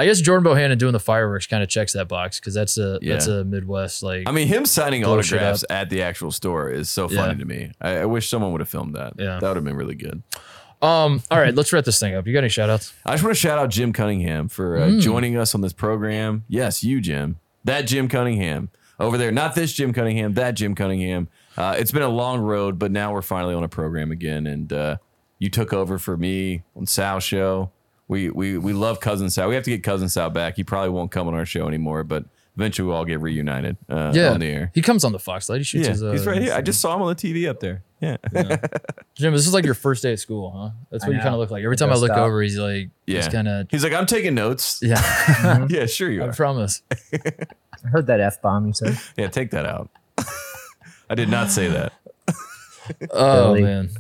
I 0.01 0.07
guess 0.07 0.21
Jordan 0.21 0.47
Bohannon 0.49 0.79
doing 0.79 0.93
the 0.93 1.01
fireworks 1.01 1.49
kind 1.49 1.61
of 1.61 1.69
checks 1.69 1.93
that 1.95 2.07
box 2.07 2.39
because 2.39 2.55
that's 2.55 2.79
a 2.79 3.01
that's 3.03 3.27
a 3.27 3.43
Midwest 3.43 4.01
like. 4.05 4.29
I 4.29 4.31
mean, 4.31 4.47
him 4.47 4.65
signing 4.65 5.05
autographs 5.05 5.65
at 5.71 5.91
the 5.91 6.03
actual 6.03 6.31
store 6.31 6.71
is 6.71 6.89
so 6.89 7.09
funny 7.09 7.33
Yeah. 7.33 7.39
to 7.39 7.45
me. 7.45 7.73
I, 7.81 7.97
I 7.99 8.05
wish 8.05 8.29
someone 8.29 8.53
would 8.53 8.61
have 8.61 8.69
filmed 8.69 8.95
that. 8.95 9.15
Yeah. 9.19 9.41
That 9.41 9.49
would 9.49 9.57
have 9.57 9.65
been 9.65 9.75
really 9.75 9.97
good. 9.97 10.23
um. 10.83 11.21
All 11.33 11.41
right, 11.41 11.53
let's 11.53 11.73
wrap 11.73 11.85
this 11.85 11.99
thing 11.99 12.15
up. 12.15 12.29
You 12.29 12.33
got 12.33 12.39
any 12.41 12.49
shout 12.49 12.71
outs? 12.71 12.93
I 13.05 13.11
just 13.15 13.25
want 13.25 13.35
to 13.35 13.41
shout 13.41 13.59
out 13.59 13.71
Jim 13.71 13.93
Cunningham 13.93 14.47
for 14.49 14.77
uh, 14.77 14.87
Mm. 14.87 15.01
joining 15.01 15.37
us 15.37 15.53
on 15.57 15.63
this 15.63 15.73
program. 15.73 16.45
Yes, 16.47 16.85
you, 16.85 17.01
Jim. 17.01 17.41
That 17.65 17.83
Jim 17.89 18.07
Cunningham 18.09 18.71
over 19.01 19.19
there. 19.19 19.33
Not 19.33 19.57
this 19.57 19.73
Jim 19.73 19.93
Cunningham, 19.93 20.35
that 20.35 20.53
Jim 20.53 20.77
Cunningham. 20.77 21.27
Uh, 21.59 21.75
it's 21.77 21.91
been 21.91 22.03
a 22.03 22.09
long 22.09 22.39
road, 22.41 22.79
but 22.79 22.93
now 22.93 23.13
we're 23.13 23.21
finally 23.21 23.53
on 23.53 23.65
a 23.65 23.69
program 23.69 24.13
again. 24.13 24.47
And 24.47 24.73
uh, 24.73 24.97
you 25.41 25.51
took 25.51 25.73
over 25.73 25.99
for 25.99 26.17
me 26.17 26.63
on 26.77 26.87
Sal's 26.87 27.25
show. 27.25 27.73
We, 28.07 28.31
we, 28.31 28.57
we 28.57 28.73
love 28.73 29.01
Cousin 29.01 29.29
Sal. 29.29 29.49
We 29.49 29.57
have 29.57 29.65
to 29.65 29.71
get 29.71 29.83
Cousin 29.83 30.09
Sal 30.09 30.31
back. 30.31 30.55
He 30.55 30.63
probably 30.63 30.91
won't 30.91 31.11
come 31.11 31.27
on 31.27 31.35
our 31.35 31.45
show 31.45 31.67
anymore, 31.67 32.05
but 32.05 32.25
eventually 32.57 32.87
we'll 32.87 32.97
all 32.97 33.05
get 33.05 33.21
reunited 33.21 33.77
uh, 33.89 34.13
Yeah, 34.15 34.31
on 34.31 34.39
the 34.41 34.47
air. 34.47 34.71
he 34.73 34.83
comes 34.83 35.03
on 35.05 35.11
the 35.11 35.19
Fox 35.19 35.49
Light. 35.49 35.59
He 35.59 35.65
shoots 35.65 35.87
Yeah, 35.87 35.93
his. 35.93 36.03
Uh, 36.05 36.13
he's 36.13 36.27
right 36.27 36.41
here. 36.41 36.55
I 36.55 36.63
just 36.63 36.81
saw 36.81 36.95
him 36.95 37.03
on 37.03 37.09
the 37.09 37.15
TV 37.17 37.49
up 37.51 37.59
there. 37.59 37.83
Yeah. 38.01 38.17
Jim, 39.17 39.33
this 39.33 39.47
is 39.49 39.53
like 39.53 39.65
your 39.65 39.75
first 39.75 40.05
day 40.05 40.13
at 40.13 40.21
school, 40.21 40.53
huh? 40.53 40.71
That's 40.93 41.05
what 41.05 41.13
you 41.13 41.19
kind 41.21 41.35
of 41.35 41.41
look 41.41 41.51
like. 41.51 41.65
Every 41.65 41.77
time 41.77 41.91
I 41.91 41.97
look 41.97 42.13
up. 42.13 42.19
over, 42.19 42.41
he's 42.41 42.57
like, 42.57 42.91
Yeah. 43.07 43.17
he's 43.17 43.29
kind 43.29 43.49
of. 43.49 43.67
He's 43.69 43.83
like, 43.83 43.93
I'm 43.93 44.07
taking 44.07 44.35
notes. 44.37 44.79
Yeah, 44.81 45.67
Yeah, 45.69 45.87
sure 45.87 46.09
you 46.09 46.23
I 46.23 46.27
are. 46.27 46.31
I 46.31 46.35
promise. 46.37 46.83
I 47.13 47.89
heard 47.89 48.07
that 48.07 48.21
f 48.21 48.41
bomb 48.41 48.69
you 48.69 48.73
said. 48.75 48.97
Yeah, 49.19 49.27
take 49.27 49.51
that 49.51 49.67
out. 49.67 49.91
I 51.11 51.15
did 51.15 51.29
not 51.29 51.51
say 51.51 51.69
that. 51.69 51.93
Oh 53.11 53.53
Billy. 53.55 53.63
man. 53.63 53.91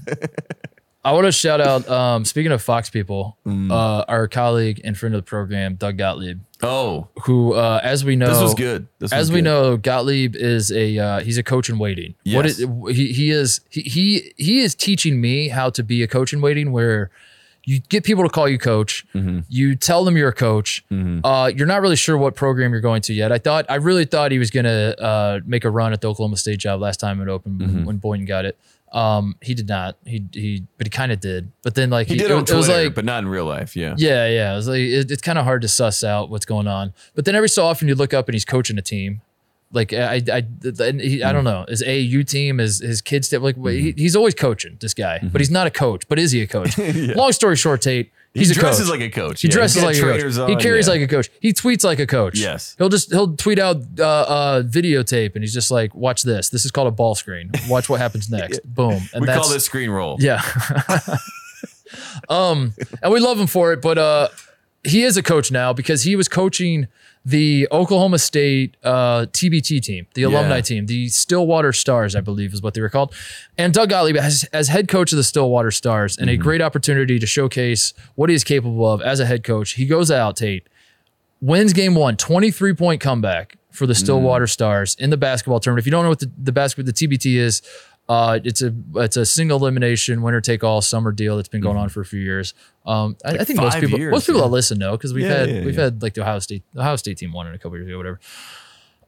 I 1.04 1.12
want 1.12 1.26
to 1.26 1.32
shout 1.32 1.60
out. 1.60 1.86
Um, 1.90 2.24
speaking 2.24 2.52
of 2.52 2.62
Fox 2.62 2.88
people, 2.88 3.36
Mm. 3.46 3.70
uh, 3.70 4.04
our 4.08 4.26
colleague 4.28 4.80
and 4.82 4.96
friend 4.96 5.14
of 5.14 5.18
the 5.20 5.28
program, 5.28 5.74
Doug 5.74 5.98
Gottlieb, 5.98 6.40
Oh, 6.62 7.08
who, 7.24 7.52
uh, 7.52 7.80
as 7.84 8.04
we 8.04 8.16
know, 8.16 8.28
this 8.28 8.40
was 8.40 8.54
good. 8.54 8.88
This 8.98 9.10
was 9.10 9.12
as 9.12 9.30
we 9.32 9.42
know, 9.42 9.76
Gottlieb 9.76 10.34
is 10.34 10.72
a 10.72 10.98
uh, 10.98 11.20
he's 11.20 11.36
a 11.38 11.42
coach 11.42 11.68
in 11.68 11.78
waiting. 11.78 12.14
What 12.24 12.46
Yes. 12.46 12.58
is, 12.58 12.66
he 12.96 13.12
he 13.12 13.30
is 13.30 13.60
he, 13.68 13.82
he 13.82 14.32
he 14.38 14.60
is 14.60 14.74
teaching 14.74 15.20
me 15.20 15.48
how 15.48 15.68
to 15.70 15.82
be 15.82 16.02
a 16.02 16.08
coach 16.08 16.32
in 16.32 16.40
waiting, 16.40 16.72
where 16.72 17.10
you 17.68 17.80
get 17.94 18.02
people 18.04 18.24
to 18.24 18.30
call 18.30 18.48
you 18.48 18.58
coach, 18.58 19.04
Mm-hmm. 19.14 19.40
you 19.48 19.76
tell 19.76 20.04
them 20.04 20.16
you're 20.16 20.28
a 20.38 20.40
coach. 20.48 20.84
Uh, 20.90 21.50
you're 21.54 21.66
not 21.74 21.80
really 21.82 21.96
sure 21.96 22.16
what 22.16 22.34
program 22.34 22.72
you're 22.72 22.80
going 22.90 23.02
to 23.02 23.12
yet. 23.12 23.30
I 23.32 23.38
thought 23.38 23.66
I 23.68 23.76
really 23.88 24.04
thought 24.06 24.32
he 24.32 24.38
was 24.38 24.50
gonna 24.50 24.94
uh, 25.10 25.40
make 25.44 25.64
a 25.64 25.70
run 25.70 25.92
at 25.92 26.00
the 26.00 26.08
Oklahoma 26.08 26.36
State 26.36 26.60
job 26.60 26.80
last 26.80 26.98
time 27.00 27.20
it 27.20 27.28
opened 27.28 27.60
Mm-hmm. 27.60 27.84
when 27.84 27.96
Boynton 27.98 28.26
got 28.26 28.44
it. 28.44 28.56
Um, 28.90 29.36
he 29.42 29.52
did 29.52 29.68
not. 29.68 29.96
He 30.06 30.24
he, 30.32 30.64
but 30.78 30.86
he 30.86 30.90
kind 30.90 31.12
of 31.12 31.20
did. 31.20 31.50
But 31.62 31.74
then 31.74 31.90
like 31.90 32.06
He 32.08 32.16
did 32.16 32.30
it, 32.30 32.32
on 32.32 32.38
it 32.42 32.46
Twitter, 32.46 32.56
was 32.56 32.68
like 32.70 32.94
but 32.94 33.04
not 33.04 33.18
in 33.22 33.28
real 33.28 33.44
life. 33.44 33.76
Yeah. 33.76 33.94
yeah, 33.98 34.26
yeah. 34.28 34.52
It 34.52 34.56
was 34.56 34.66
like 34.68 34.80
it, 34.80 35.10
it's 35.10 35.20
kind 35.20 35.38
of 35.38 35.44
hard 35.44 35.60
to 35.62 35.68
suss 35.68 36.02
out 36.02 36.30
what's 36.30 36.46
going 36.46 36.66
on. 36.66 36.94
But 37.14 37.26
then 37.26 37.34
every 37.34 37.50
so 37.50 37.66
often 37.66 37.86
you 37.88 37.94
look 37.94 38.14
up 38.14 38.28
and 38.28 38.34
he's 38.34 38.46
coaching 38.46 38.78
a 38.78 38.82
team. 38.82 39.20
Like 39.70 39.92
I, 39.92 40.22
I, 40.32 40.42
and 40.82 41.00
he, 41.00 41.22
I 41.22 41.30
don't 41.32 41.44
know. 41.44 41.66
His 41.68 41.82
AU 41.82 42.22
team, 42.22 42.56
his 42.56 42.80
his 42.80 43.02
kids, 43.02 43.30
like 43.32 43.56
he, 43.56 43.92
he's 43.96 44.16
always 44.16 44.34
coaching 44.34 44.78
this 44.80 44.94
guy, 44.94 45.20
but 45.22 45.42
he's 45.42 45.50
not 45.50 45.66
a 45.66 45.70
coach. 45.70 46.08
But 46.08 46.18
is 46.18 46.32
he 46.32 46.40
a 46.40 46.46
coach? 46.46 46.78
Long 46.78 47.32
story 47.32 47.54
short, 47.54 47.82
Tate, 47.82 48.10
He 48.32 48.40
he's 48.40 48.50
a 48.50 48.54
dresses 48.54 48.88
coach. 48.88 48.98
like 48.98 49.06
a 49.06 49.10
coach. 49.10 49.42
He 49.42 49.48
Yeah, 49.48 49.52
dresses 49.52 49.74
he's 49.74 49.82
got 49.82 49.86
like 49.88 49.96
a 49.96 50.00
coach. 50.00 50.14
trainers 50.20 50.36
he 50.36 50.42
on, 50.42 50.58
carries 50.60 50.86
yeah. 50.86 50.92
like 50.94 51.02
a 51.02 51.06
coach. 51.06 51.28
He 51.40 51.52
tweets 51.52 51.84
like 51.84 51.98
a 51.98 52.06
coach. 52.06 52.38
Yes. 52.38 52.76
He'll 52.78 52.88
just 52.88 53.10
he'll 53.10 53.36
tweet 53.36 53.58
out 53.58 53.76
uh, 53.98 54.02
uh, 54.04 54.62
videotape, 54.62 55.34
and 55.34 55.44
he's 55.44 55.52
just 55.52 55.70
like, 55.70 55.94
"Watch 55.94 56.22
this. 56.22 56.48
This 56.48 56.64
is 56.64 56.70
called 56.70 56.88
a 56.88 56.92
ball 56.92 57.14
screen. 57.14 57.50
Watch 57.68 57.90
what 57.90 58.00
happens 58.00 58.30
next. 58.30 58.60
Boom." 58.64 59.02
And 59.12 59.20
we 59.20 59.26
that's, 59.26 59.38
call 59.38 59.50
this 59.50 59.66
screen 59.66 59.90
roll. 59.90 60.16
yeah. 60.18 60.40
um, 62.28 62.72
and 63.02 63.12
we 63.12 63.20
love 63.20 63.38
him 63.38 63.46
for 63.46 63.72
it, 63.72 63.82
but 63.82 63.98
uh, 63.98 64.28
he 64.84 65.02
is 65.02 65.16
a 65.16 65.22
coach 65.22 65.50
now 65.50 65.72
because 65.72 66.02
he 66.02 66.16
was 66.16 66.28
coaching 66.28 66.86
the 67.24 67.68
Oklahoma 67.70 68.18
State 68.18 68.76
uh, 68.82 69.26
TBT 69.26 69.82
team, 69.82 70.06
the 70.14 70.22
alumni 70.22 70.60
team, 70.60 70.86
the 70.86 71.08
Stillwater 71.08 71.72
Stars, 71.72 72.14
I 72.16 72.20
believe 72.20 72.54
is 72.54 72.62
what 72.62 72.74
they 72.74 72.80
were 72.80 72.88
called. 72.88 73.14
And 73.58 73.74
Doug 73.74 73.90
Gottlieb, 73.90 74.16
as, 74.16 74.44
as 74.52 74.68
head 74.68 74.88
coach 74.88 75.12
of 75.12 75.16
the 75.16 75.24
Stillwater 75.24 75.70
Stars, 75.70 76.16
and 76.16 76.30
a 76.30 76.36
great 76.36 76.62
opportunity 76.62 77.18
to 77.18 77.26
showcase 77.26 77.92
what 78.14 78.30
he 78.30 78.34
is 78.34 78.44
capable 78.44 78.90
of 78.90 79.02
as 79.02 79.20
a 79.20 79.26
head 79.26 79.44
coach, 79.44 79.72
he 79.72 79.84
goes 79.84 80.10
out, 80.10 80.36
Tate, 80.36 80.68
wins 81.40 81.72
game 81.72 81.94
one, 81.94 82.16
23 82.16 82.72
point 82.74 83.00
comeback 83.00 83.56
for 83.72 83.86
the 83.86 83.94
Stillwater 83.94 84.46
Stars 84.46 84.96
in 84.98 85.10
the 85.10 85.16
basketball 85.16 85.60
tournament. 85.60 85.82
If 85.82 85.86
you 85.86 85.92
don't 85.92 86.04
know 86.04 86.10
what 86.10 86.20
the, 86.20 86.30
the 86.42 86.52
basketball, 86.52 86.86
the 86.86 86.92
TBT 86.92 87.36
is, 87.36 87.62
uh, 88.08 88.38
it's 88.42 88.62
a 88.62 88.74
it's 88.96 89.18
a 89.18 89.26
single 89.26 89.58
elimination 89.58 90.22
winner 90.22 90.40
take 90.40 90.64
all 90.64 90.80
summer 90.80 91.12
deal 91.12 91.36
that's 91.36 91.48
been 91.48 91.60
going 91.60 91.76
on 91.76 91.90
for 91.90 92.00
a 92.00 92.06
few 92.06 92.20
years. 92.20 92.54
Um, 92.88 93.16
I, 93.24 93.32
I 93.32 93.44
think 93.44 93.60
most 93.60 93.78
people 93.78 93.98
years, 93.98 94.10
most 94.10 94.26
people 94.26 94.40
yeah. 94.40 94.46
that 94.46 94.52
listen 94.52 94.78
know 94.78 94.92
because 94.92 95.12
we've 95.12 95.24
Yeah, 95.26 95.36
had 95.36 95.50
yeah, 95.50 95.64
we've 95.64 95.76
had 95.76 96.02
like 96.02 96.14
the 96.14 96.22
Ohio 96.22 96.38
State 96.38 96.62
the 96.72 96.80
Ohio 96.80 96.96
State 96.96 97.18
team 97.18 97.32
won 97.32 97.46
it 97.46 97.54
a 97.54 97.58
couple 97.58 97.76
years 97.76 97.86
ago, 97.86 97.98
whatever. 97.98 98.18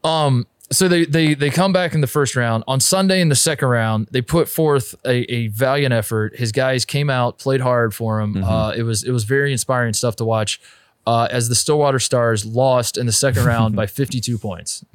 Um, 0.04 0.46
so 0.70 0.86
they 0.86 1.04
they 1.06 1.32
they 1.34 1.48
come 1.50 1.72
back 1.72 1.94
in 1.94 2.00
the 2.02 2.06
first 2.06 2.36
round. 2.36 2.62
On 2.68 2.78
Sunday 2.78 3.20
in 3.22 3.30
the 3.30 3.34
second 3.34 3.68
round, 3.68 4.08
they 4.10 4.20
put 4.20 4.48
forth 4.48 4.94
a, 5.06 5.20
a 5.32 5.48
valiant 5.48 5.94
effort. 5.94 6.36
His 6.36 6.52
guys 6.52 6.84
came 6.84 7.08
out, 7.10 7.38
played 7.38 7.62
hard 7.62 7.94
for 7.94 8.20
him. 8.20 8.44
Uh, 8.44 8.72
it 8.76 8.82
was 8.82 9.02
it 9.02 9.12
was 9.12 9.24
very 9.24 9.50
inspiring 9.50 9.94
stuff 9.94 10.14
to 10.16 10.24
watch. 10.24 10.60
Uh, 11.06 11.26
as 11.30 11.48
the 11.48 11.54
Stillwater 11.54 11.98
Stars 11.98 12.44
lost 12.44 12.98
in 12.98 13.06
the 13.06 13.12
second 13.12 13.44
round 13.46 13.74
by 13.74 13.86
52 13.86 14.36
points. 14.36 14.84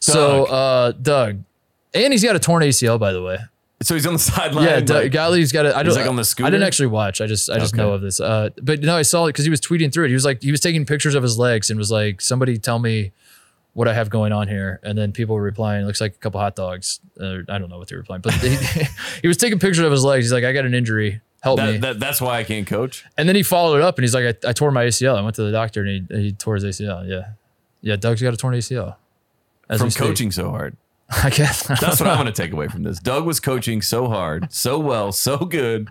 So 0.00 0.44
uh, 0.46 0.92
Doug, 0.92 1.42
and 1.92 2.12
he's 2.12 2.24
got 2.24 2.36
a 2.36 2.38
torn 2.38 2.62
ACL 2.62 2.98
by 2.98 3.12
the 3.12 3.22
way. 3.22 3.38
So 3.82 3.94
he's 3.94 4.06
on 4.06 4.12
the 4.12 4.18
sideline. 4.32 4.64
Yeah, 4.66 4.74
like- 4.94 5.10
Gottlieb's 5.12 5.52
got. 5.52 5.64
A, 5.66 5.74
I 5.76 5.82
He's, 5.82 5.94
don't. 5.94 6.02
like, 6.02 6.10
on 6.10 6.16
the 6.16 6.34
I 6.44 6.50
didn't 6.50 6.64
actually 6.64 6.88
watch. 6.88 7.20
I 7.20 7.26
just. 7.26 7.48
I 7.48 7.58
just 7.58 7.72
Okay. 7.74 7.82
know 7.82 7.92
of 7.92 8.02
this. 8.02 8.20
Uh, 8.20 8.50
but 8.62 8.80
no, 8.80 8.96
I 8.96 9.02
saw 9.02 9.24
it 9.26 9.28
because 9.30 9.44
he 9.44 9.50
was 9.50 9.60
tweeting 9.60 9.92
through 9.92 10.04
it. 10.04 10.08
He 10.08 10.14
was 10.14 10.24
like, 10.24 10.42
he 10.42 10.50
was 10.50 10.60
taking 10.60 10.84
pictures 10.84 11.14
of 11.14 11.22
his 11.22 11.38
legs 11.38 11.70
and 11.70 11.78
was 11.78 11.90
like, 11.90 12.20
"Somebody 12.20 12.58
tell 12.58 12.78
me 12.78 13.12
what 13.72 13.88
I 13.88 13.94
have 13.94 14.10
going 14.10 14.32
on 14.32 14.48
here." 14.48 14.80
And 14.82 14.98
then 14.98 15.12
people 15.12 15.34
were 15.34 15.42
replying, 15.42 15.86
"Looks 15.86 16.00
like 16.00 16.14
a 16.14 16.18
couple 16.18 16.40
hot 16.40 16.56
dogs." 16.56 17.00
Uh, 17.18 17.38
I 17.48 17.58
don't 17.58 17.70
know 17.70 17.78
what 17.78 17.88
they 17.88 17.96
were 17.96 18.00
replying, 18.02 18.20
but 18.22 18.34
he, 18.34 18.56
he 19.22 19.28
was 19.28 19.36
taking 19.38 19.58
pictures 19.58 19.84
of 19.84 19.92
his 19.92 20.04
legs. 20.04 20.26
He's 20.26 20.32
like, 20.32 20.44
"I 20.44 20.52
got 20.52 20.66
an 20.66 20.74
injury. 20.74 21.22
Help 21.42 21.58
me." 21.58 21.72
that, 21.72 21.80
that, 21.80 22.00
that's 22.00 22.20
why 22.20 22.38
I 22.38 22.44
can't 22.44 22.66
coach. 22.66 23.06
and 23.16 23.26
then 23.26 23.34
he 23.34 23.42
followed 23.42 23.76
it 23.76 23.82
up 23.82 23.96
and 23.96 24.04
he's 24.04 24.12
like, 24.14 24.44
I, 24.44 24.50
I 24.50 24.52
tore 24.52 24.70
my 24.70 24.84
ACL. 24.84 25.16
I 25.16 25.22
went 25.22 25.36
to 25.36 25.42
the 25.42 25.52
doctor 25.52 25.82
and 25.82 26.06
he, 26.10 26.22
he 26.24 26.32
tore 26.32 26.56
his 26.56 26.64
ACL. 26.64 27.08
Yeah, 27.08 27.28
yeah. 27.80 27.96
Doug's 27.96 28.20
got 28.20 28.34
a 28.34 28.36
torn 28.36 28.52
ACL. 28.54 28.96
As 29.70 29.80
From 29.80 29.90
coaching 29.90 30.32
so 30.32 30.50
hard. 30.50 30.76
I 31.24 31.30
guess. 31.30 31.66
That's 31.66 32.00
what 32.00 32.08
I'm 32.08 32.16
going 32.16 32.26
to 32.26 32.32
take 32.32 32.52
away 32.52 32.68
from 32.68 32.82
this. 32.84 32.98
Doug 33.00 33.24
was 33.24 33.40
coaching 33.40 33.82
so 33.82 34.08
hard, 34.08 34.52
so 34.52 34.78
well, 34.78 35.12
so 35.12 35.38
good 35.38 35.88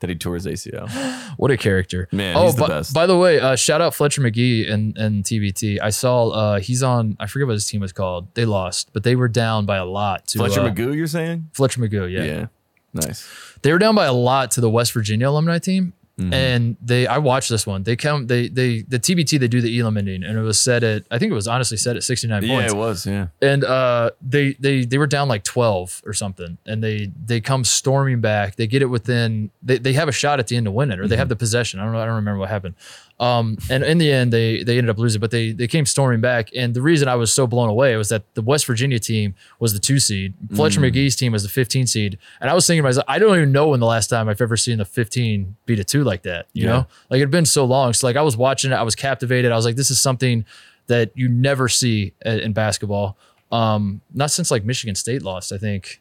that 0.00 0.10
he 0.10 0.16
tore 0.16 0.34
his 0.34 0.46
ACL. 0.46 0.90
What 1.36 1.50
a 1.50 1.56
character. 1.56 2.08
Man, 2.12 2.36
oh, 2.36 2.46
he's 2.46 2.56
the 2.56 2.62
by, 2.62 2.68
best. 2.68 2.94
by 2.94 3.06
the 3.06 3.16
way, 3.16 3.40
uh, 3.40 3.56
shout 3.56 3.80
out 3.80 3.94
Fletcher 3.94 4.20
Magee 4.20 4.68
and, 4.68 4.96
and 4.98 5.24
TBT. 5.24 5.80
I 5.80 5.90
saw 5.90 6.28
uh, 6.30 6.60
he's 6.60 6.82
on, 6.82 7.16
I 7.20 7.26
forget 7.26 7.46
what 7.46 7.54
his 7.54 7.68
team 7.68 7.80
was 7.80 7.92
called. 7.92 8.34
They 8.34 8.44
lost, 8.44 8.92
but 8.92 9.04
they 9.04 9.16
were 9.16 9.28
down 9.28 9.66
by 9.66 9.76
a 9.76 9.84
lot 9.84 10.26
to 10.28 10.38
Fletcher 10.38 10.60
uh, 10.60 10.70
Magoo, 10.70 10.94
you're 10.94 11.06
saying? 11.06 11.50
Fletcher 11.52 11.80
Magoo, 11.80 12.10
yeah. 12.10 12.24
Yeah. 12.24 12.46
Nice. 12.92 13.28
They 13.62 13.72
were 13.72 13.78
down 13.78 13.94
by 13.94 14.06
a 14.06 14.12
lot 14.12 14.50
to 14.52 14.60
the 14.60 14.70
West 14.70 14.92
Virginia 14.92 15.28
alumni 15.30 15.58
team. 15.58 15.92
Mm-hmm. 16.18 16.32
And 16.32 16.76
they, 16.80 17.06
I 17.06 17.18
watched 17.18 17.50
this 17.50 17.66
one. 17.66 17.82
They 17.82 17.94
come, 17.94 18.26
they, 18.26 18.48
they, 18.48 18.80
the 18.88 18.98
TBT, 18.98 19.38
they 19.38 19.48
do 19.48 19.60
the 19.60 19.78
Elam 19.78 19.98
ending, 19.98 20.24
and 20.24 20.38
it 20.38 20.40
was 20.40 20.58
set 20.58 20.82
at, 20.82 21.04
I 21.10 21.18
think 21.18 21.30
it 21.30 21.34
was 21.34 21.46
honestly 21.46 21.76
set 21.76 21.94
at 21.94 22.04
69 22.04 22.42
Yeah, 22.42 22.48
points. 22.48 22.72
Yeah, 22.72 22.76
it 22.78 22.80
was. 22.80 23.06
Yeah. 23.06 23.26
and 23.42 23.64
uh, 23.64 24.12
they 24.22 24.54
they 24.58 24.86
they 24.86 24.96
were 24.96 25.06
down 25.06 25.28
like 25.28 25.44
twelve 25.44 26.00
or 26.06 26.14
something, 26.14 26.56
and 26.64 26.82
they 26.82 27.12
they 27.22 27.42
come 27.42 27.64
storming 27.64 28.22
back. 28.22 28.56
They 28.56 28.66
get 28.66 28.80
it 28.80 28.86
within. 28.86 29.50
They, 29.62 29.76
they 29.76 29.92
have 29.92 30.08
a 30.08 30.12
shot 30.12 30.38
at 30.40 30.46
the 30.46 30.56
end 30.56 30.64
to 30.64 30.70
win 30.70 30.90
it, 30.90 30.98
or 31.00 31.06
they 31.06 31.16
have 31.18 31.28
the 31.28 31.36
possession. 31.36 31.80
I 31.80 31.84
don't 31.84 31.92
know. 31.92 32.00
I 32.00 32.06
don't 32.06 32.14
remember 32.14 32.38
what 32.40 32.48
happened. 32.48 32.76
Um, 33.18 33.56
and 33.70 33.82
in 33.82 33.96
the 33.98 34.10
end, 34.12 34.32
they 34.32 34.62
they 34.62 34.76
ended 34.78 34.90
up 34.90 34.98
losing, 34.98 35.20
but 35.20 35.30
they 35.30 35.52
they 35.52 35.66
came 35.66 35.84
storming 35.86 36.20
back. 36.22 36.48
And 36.54 36.72
the 36.74 36.82
reason 36.82 37.08
I 37.08 37.14
was 37.14 37.30
so 37.32 37.46
blown 37.46 37.68
away 37.68 37.96
was 37.96 38.08
that 38.10 38.22
the 38.34 38.42
West 38.42 38.66
Virginia 38.66 38.98
team 38.98 39.34
was 39.58 39.72
the 39.74 39.78
two 39.78 39.98
seed, 39.98 40.34
Fletcher 40.54 40.80
Magee's 40.80 41.16
team 41.16 41.32
was 41.32 41.42
the 41.42 41.48
fifteen 41.50 41.86
seed, 41.86 42.18
and 42.40 42.50
I 42.50 42.54
was 42.54 42.66
thinking 42.66 42.82
to 42.82 42.88
myself, 42.88 43.04
I 43.08 43.18
don't 43.18 43.36
even 43.36 43.52
know 43.52 43.68
when 43.68 43.80
the 43.80 43.86
last 43.86 44.08
time 44.08 44.28
I've 44.28 44.40
ever 44.40 44.56
seen 44.56 44.78
the 44.78 44.84
fifteen 44.84 45.56
beat 45.66 45.78
a 45.78 45.84
two 45.84 46.04
like 46.06 46.22
that. 46.22 46.46
You 46.52 46.64
Yeah. 46.64 46.70
know, 46.70 46.86
like 47.10 47.18
it 47.18 47.20
had 47.20 47.30
been 47.30 47.44
so 47.46 47.64
long. 47.64 47.92
So 47.92 48.06
like 48.06 48.16
I 48.16 48.22
was 48.22 48.36
watching 48.36 48.72
it, 48.72 48.74
I 48.76 48.82
was 48.82 48.94
captivated. 48.94 49.52
I 49.52 49.56
was 49.56 49.64
like, 49.64 49.76
this 49.76 49.90
is 49.90 50.00
something 50.00 50.44
that 50.86 51.10
you 51.14 51.28
never 51.28 51.68
see 51.68 52.12
uh, 52.24 52.30
in 52.30 52.52
basketball. 52.52 53.16
Um, 53.52 54.00
not 54.14 54.30
since 54.30 54.50
like 54.50 54.64
Michigan 54.64 54.94
State 54.94 55.22
lost, 55.22 55.52
I 55.52 55.58
think, 55.58 56.00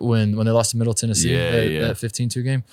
when 0.00 0.36
when 0.36 0.46
they 0.46 0.52
lost 0.52 0.72
to 0.72 0.76
Middle 0.76 0.94
Tennessee 0.94 1.32
Yeah, 1.32 1.50
that, 1.50 1.68
yeah. 1.70 1.80
that 1.88 1.96
15-2 1.96 2.42
game. 2.44 2.64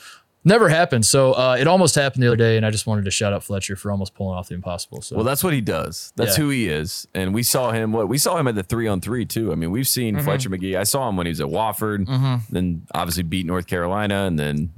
Never 0.46 0.70
happened. 0.70 1.06
So 1.06 1.34
uh, 1.34 1.58
it 1.60 1.68
almost 1.68 1.96
happened 1.96 2.24
the 2.24 2.28
other 2.28 2.38
day, 2.38 2.56
and 2.56 2.66
I 2.66 2.72
just 2.72 2.88
wanted 2.88 3.04
to 3.06 3.12
shout 3.12 3.34
out 3.34 3.44
Fletcher 3.44 3.76
for 3.76 3.92
almost 3.92 4.16
pulling 4.16 4.38
off 4.38 4.48
the 4.48 4.56
impossible. 4.56 5.02
So 5.02 5.18
Well, 5.18 5.26
that's 5.26 5.44
what 5.44 5.52
he 5.54 5.60
does. 5.60 6.14
That's 6.16 6.38
Yeah. 6.38 6.44
who 6.46 6.50
he 6.50 6.70
is. 6.70 7.08
And 7.14 7.34
we 7.34 7.44
saw 7.44 7.72
him. 7.72 7.92
What 7.92 8.08
we 8.08 8.18
saw 8.18 8.38
him 8.38 8.48
at 8.48 8.56
the 8.56 8.64
three 8.64 8.88
on 8.88 9.02
three 9.02 9.26
too. 9.26 9.52
I 9.52 9.56
mean, 9.56 9.70
we've 9.72 9.88
seen 9.88 10.16
Mm-hmm. 10.16 10.24
Fletcher 10.24 10.50
Magee. 10.50 10.78
I 10.78 10.84
saw 10.84 11.10
him 11.10 11.18
when 11.18 11.26
he 11.26 11.32
was 11.32 11.42
at 11.42 11.48
Wofford. 11.48 12.08
Then 12.50 12.84
obviously 12.94 13.24
beat 13.24 13.46
North 13.46 13.68
Carolina, 13.68 14.26
and 14.26 14.40
then. 14.40 14.72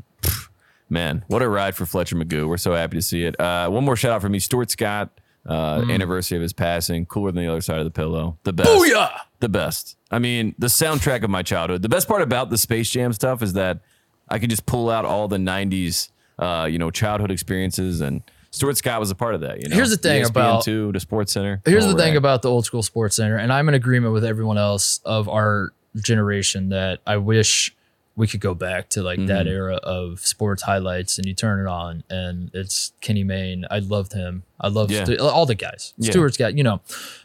Man, 0.92 1.24
what 1.28 1.42
a 1.42 1.48
ride 1.48 1.74
for 1.76 1.86
Fletcher 1.86 2.18
Magoo. 2.18 2.48
We're 2.50 2.58
so 2.58 2.74
happy 2.76 2.98
to 2.98 3.02
see 3.02 3.24
it. 3.24 3.40
Uh, 3.40 3.70
one 3.70 3.86
more 3.86 3.96
shout 3.96 4.12
out 4.12 4.22
for 4.22 4.28
me. 4.28 4.40
Stuart 4.40 4.70
Scott, 4.70 5.10
uh, 5.48 5.80
Mm. 5.80 5.94
anniversary 5.94 6.36
of 6.38 6.42
his 6.42 6.52
passing. 6.52 7.06
Cooler 7.06 7.32
than 7.32 7.46
the 7.46 7.50
other 7.50 7.62
side 7.62 7.80
of 7.80 7.86
the 7.86 7.92
pillow. 7.92 8.38
The 8.44 8.52
best. 8.52 8.70
Booyah! 8.70 9.10
The 9.40 9.48
best. 9.50 9.96
I 10.12 10.20
mean, 10.20 10.54
the 10.60 10.68
soundtrack 10.68 11.24
of 11.24 11.30
my 11.30 11.44
childhood. 11.44 11.82
The 11.82 11.88
best 11.90 12.10
part 12.10 12.22
about 12.22 12.50
the 12.50 12.58
Space 12.58 12.90
Jam 12.90 13.14
stuff 13.14 13.42
is 13.42 13.54
that 13.54 13.80
I 14.30 14.38
can 14.38 14.50
just 14.50 14.66
pull 14.66 14.90
out 14.90 15.06
all 15.06 15.30
the 15.30 15.38
90s, 15.40 16.10
uh, 16.38 16.68
you 16.70 16.78
know, 16.78 16.92
childhood 16.92 17.32
experiences. 17.32 18.02
And 18.02 18.22
Stuart 18.52 18.76
Scott 18.78 19.00
was 19.00 19.10
a 19.12 19.16
part 19.16 19.34
of 19.34 19.40
that. 19.42 19.62
You 19.64 19.70
know, 19.70 19.76
Here's 19.78 19.92
the 19.92 19.98
thing 19.98 20.26
about- 20.26 20.66
to 20.66 20.92
the 20.92 21.00
Sports 21.00 21.32
Center. 21.32 21.62
Here's 21.66 21.86
the 21.88 21.96
thing 21.96 22.18
about 22.18 22.42
the 22.42 22.50
old 22.50 22.66
school 22.66 22.84
sports 22.84 23.16
center, 23.16 23.38
and 23.38 23.54
I'm 23.54 23.70
in 23.70 23.76
agreement 23.76 24.14
with 24.14 24.26
everyone 24.26 24.58
else 24.58 25.00
of 25.06 25.30
our 25.30 25.72
generation 25.96 26.68
that 26.70 27.00
I 27.08 27.16
wish 27.16 27.74
we 28.22 28.28
could 28.28 28.40
go 28.40 28.54
back 28.54 28.88
to 28.90 29.02
like 29.02 29.18
that 29.26 29.46
Mm-hmm. 29.46 29.56
era 29.62 29.76
of 29.78 30.20
sports 30.20 30.62
highlights 30.64 31.18
and 31.18 31.26
you 31.28 31.34
turn 31.34 31.60
it 31.60 31.68
on 31.70 32.04
and 32.10 32.52
it's 32.54 32.94
Kenny 33.02 33.24
Mayne. 33.24 33.66
I 33.72 33.80
loved 33.80 34.14
him. 34.14 34.44
I 34.60 34.68
loved 34.68 34.92
Yeah. 34.92 35.16
All 35.20 35.46
the 35.46 35.56
guys. 35.56 35.94
Yeah. 35.98 36.12
Stuart 36.12 36.34
Scott, 36.36 36.56
you 36.58 36.64
know, 36.64 36.82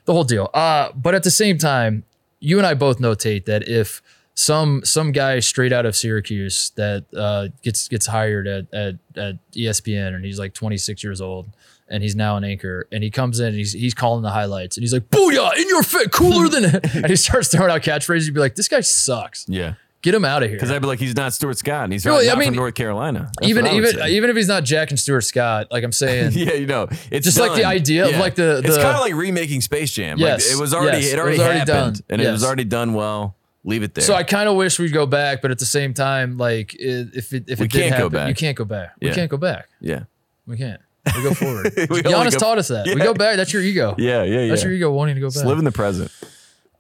the 0.07 0.12
whole 0.14 0.24
deal. 0.24 0.49
Uh, 0.55 0.90
but 0.94 1.14
at 1.14 1.22
the 1.22 1.30
same 1.30 1.59
time, 1.59 2.05
you 2.40 2.59
and 2.59 2.66
I 2.66 2.74
both 2.74 2.99
notate 2.99 3.44
that 3.44 3.68
if 3.68 4.01
some 4.34 4.82
some 4.84 5.12
guy 5.12 5.40
straight 5.40 5.72
out 5.72 5.86
of 5.86 5.94
Syracuse 5.97 6.70
that 6.76 7.05
uh, 7.16 7.49
gets 7.62 7.88
gets 7.88 8.07
hired 8.07 8.47
at, 8.47 8.72
at 8.74 8.94
at 9.16 9.34
ESPN 9.53 10.14
and 10.14 10.24
he's 10.24 10.38
like 10.38 10.53
26 10.55 11.03
years 11.05 11.20
old 11.20 11.49
and 11.88 12.03
he's 12.03 12.14
now 12.16 12.36
an 12.36 12.44
anchor 12.44 12.86
and 12.92 13.03
he 13.05 13.11
comes 13.11 13.40
in 13.40 13.47
and 13.49 13.57
he's 13.57 13.72
he's 13.72 13.94
calling 13.94 14.22
the 14.22 14.30
highlights 14.30 14.76
and 14.76 14.82
he's 14.82 14.92
like 14.92 15.09
booyah 15.09 15.57
in 15.57 15.68
your 15.68 15.82
fit 15.82 16.11
cooler 16.12 16.49
than 16.49 16.64
and 16.66 17.07
he 17.12 17.16
starts 17.16 17.49
throwing 17.49 17.70
out 17.70 17.80
catchphrases 17.82 18.26
you'd 18.26 18.34
be 18.34 18.40
like 18.40 18.55
this 18.57 18.68
guy 18.68 18.80
sucks 18.80 19.47
Yeah. 19.49 19.74
Get 20.03 20.14
him 20.14 20.24
out 20.24 20.42
of 20.42 20.49
here 20.49 20.57
Because 20.57 20.70
I'd 20.70 20.80
be 20.80 20.86
like, 20.86 20.99
he's 20.99 21.16
not 21.16 21.32
Stuart 21.32 21.59
Scott, 21.59 21.84
and 21.84 21.92
he's 21.92 22.05
Really, 22.07 22.26
not 22.26 22.36
I 22.36 22.38
mean, 22.38 22.49
from 22.49 22.57
North 22.57 22.74
Carolina. 22.74 23.30
That's 23.40 23.49
even 23.51 23.64
what 23.64 23.72
I 23.72 23.74
would 23.74 23.84
even 23.88 24.01
say. 24.01 24.11
even 24.12 24.30
if 24.30 24.36
he's 24.36 24.49
not 24.49 24.64
Jack 24.64 24.90
and 24.90 24.99
Stuart 25.01 25.22
Scott 25.22 25.68
like 25.70 25.82
I'm 25.84 25.92
saying 25.92 26.32
yeah, 26.34 26.53
you 26.55 26.66
know, 26.66 26.88
it's 27.11 27.24
Just 27.24 27.38
like 27.38 27.53
the 27.53 27.62
done. 27.62 27.72
idea 27.72 28.09
of, 28.09 28.16
like, 28.18 28.34
the- 28.36 28.59
it's 28.64 28.76
kind 28.76 28.94
of 28.94 29.01
like 29.01 29.14
remaking 29.14 29.61
Space 29.61 29.90
Jam. 29.92 30.18
Yes, 30.18 30.47
like, 30.49 30.57
it 30.57 30.61
was 30.61 30.72
already 30.74 30.99
yes, 30.99 31.12
it 31.12 31.14
it 31.14 31.18
already, 31.20 31.38
was 31.38 31.40
already 31.47 31.59
happened, 31.61 31.94
done. 31.97 32.03
and 32.11 32.20
it 32.22 32.30
was 32.30 32.44
already 32.44 32.64
done 32.64 32.94
well. 32.94 33.36
Leave 33.64 33.82
it 33.82 33.94
there. 33.94 34.05
So 34.05 34.14
I 34.14 34.22
kind 34.22 34.49
of 34.49 34.55
wish 34.55 34.78
we'd 34.78 34.92
go 34.92 35.07
back, 35.07 35.42
but 35.42 35.51
at 35.51 35.59
the 35.59 35.66
same 35.66 35.92
time, 35.92 36.36
like 36.38 36.74
if 36.78 37.32
it 37.32 37.44
if 37.49 37.59
We 37.59 37.66
it 37.66 37.72
can't 37.72 37.99
go 37.99 38.09
back. 38.09 38.28
you 38.28 38.34
can't 38.36 38.57
go 38.57 38.64
back. 38.64 38.92
We 39.01 39.11
can't 39.11 39.28
go 39.30 39.36
back. 39.38 39.68
yeah, 39.80 40.05
We 40.47 40.57
can't. 40.57 40.80
We 41.16 41.22
go 41.24 41.34
forward. 41.34 41.72
We 41.76 42.03
Giannis 42.03 42.32
go- 42.32 42.38
taught 42.38 42.59
us 42.59 42.68
that. 42.68 42.86
We 42.86 42.94
go 42.94 43.12
back. 43.14 43.36
That's 43.36 43.53
your 43.53 43.62
ego. 43.62 43.94
yeah, 43.99 44.22
yeah, 44.22 44.40
yeah. 44.42 44.49
That's 44.51 44.62
your 44.62 44.72
ego 44.72 44.92
wanting 44.92 45.16
to 45.16 45.20
go 45.20 45.28
Just 45.28 45.38
back. 45.38 45.47
live 45.47 45.59
in 45.59 45.64
the 45.64 45.72
present. 45.72 46.12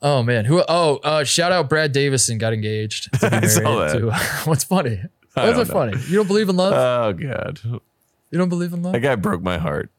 Oh 0.02 0.22
man, 0.22 0.44
who? 0.44 0.62
Oh, 0.68 0.96
uh, 1.02 1.24
shout 1.24 1.52
out 1.52 1.68
Brad 1.68 1.92
Davison 1.92 2.38
got 2.38 2.52
engaged. 2.52 3.12
To 3.20 3.28
I 3.42 3.46
saw 3.46 3.78
that. 3.86 3.98
to- 3.98 4.10
what's 4.48 4.64
funny? 4.64 5.02
I 5.36 5.46
What's 5.50 5.58
it 5.58 5.68
know. 5.68 5.74
funny? 5.74 5.98
You 6.08 6.16
don't 6.16 6.26
believe 6.28 6.48
in 6.48 6.56
love? 6.56 6.72
Oh 6.72 7.12
god, 7.12 7.60
you 7.64 8.38
don't 8.38 8.48
believe 8.48 8.72
in 8.72 8.82
love? 8.82 8.92
that 8.94 9.00
guy 9.00 9.14
broke 9.16 9.42
my 9.42 9.58
heart. 9.58 9.90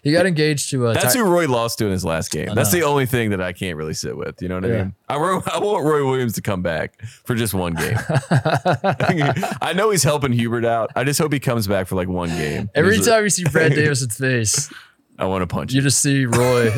He 0.00 0.12
got 0.12 0.26
engaged 0.26 0.70
to. 0.70 0.86
Uh, 0.86 0.92
That's 0.94 1.12
Ty- 1.14 1.18
who 1.20 1.24
Roy 1.26 1.48
lost 1.48 1.78
to 1.78 1.86
in 1.86 1.90
his 1.90 2.04
last 2.04 2.30
game. 2.30 2.54
That's 2.54 2.70
the 2.70 2.84
only 2.84 3.04
thing 3.04 3.30
that 3.30 3.40
I 3.42 3.52
can't 3.52 3.76
really 3.76 3.94
sit 3.94 4.16
with. 4.16 4.40
You 4.40 4.48
know 4.48 4.54
what 4.54 4.64
I 4.64 4.68
mean? 4.68 4.94
I, 5.08 5.16
ro- 5.16 5.42
I 5.52 5.58
want 5.58 5.84
Roy 5.84 6.08
Williams 6.08 6.34
to 6.34 6.40
come 6.40 6.62
back 6.62 7.02
for 7.24 7.34
just 7.34 7.52
one 7.52 7.74
game. 7.74 7.96
I 8.30 9.72
know 9.74 9.90
he's 9.90 10.04
helping 10.04 10.32
Hubert 10.32 10.64
out. 10.64 10.90
I 10.94 11.02
just 11.04 11.18
hope 11.20 11.32
he 11.32 11.40
comes 11.40 11.66
back 11.66 11.88
for 11.88 11.96
like 11.96 12.08
one 12.08 12.28
game. 12.30 12.70
Every 12.76 12.96
He's 12.96 13.06
a- 13.06 13.10
time 13.10 13.24
you 13.24 13.30
see 13.30 13.44
Brad 13.50 13.72
Davison's 13.74 14.16
face, 14.16 14.72
I 15.18 15.26
want 15.26 15.42
to 15.42 15.46
punch 15.52 15.72
You 15.72 15.78
you. 15.78 15.82
just 15.82 16.00
see 16.00 16.26
Roy. 16.26 16.70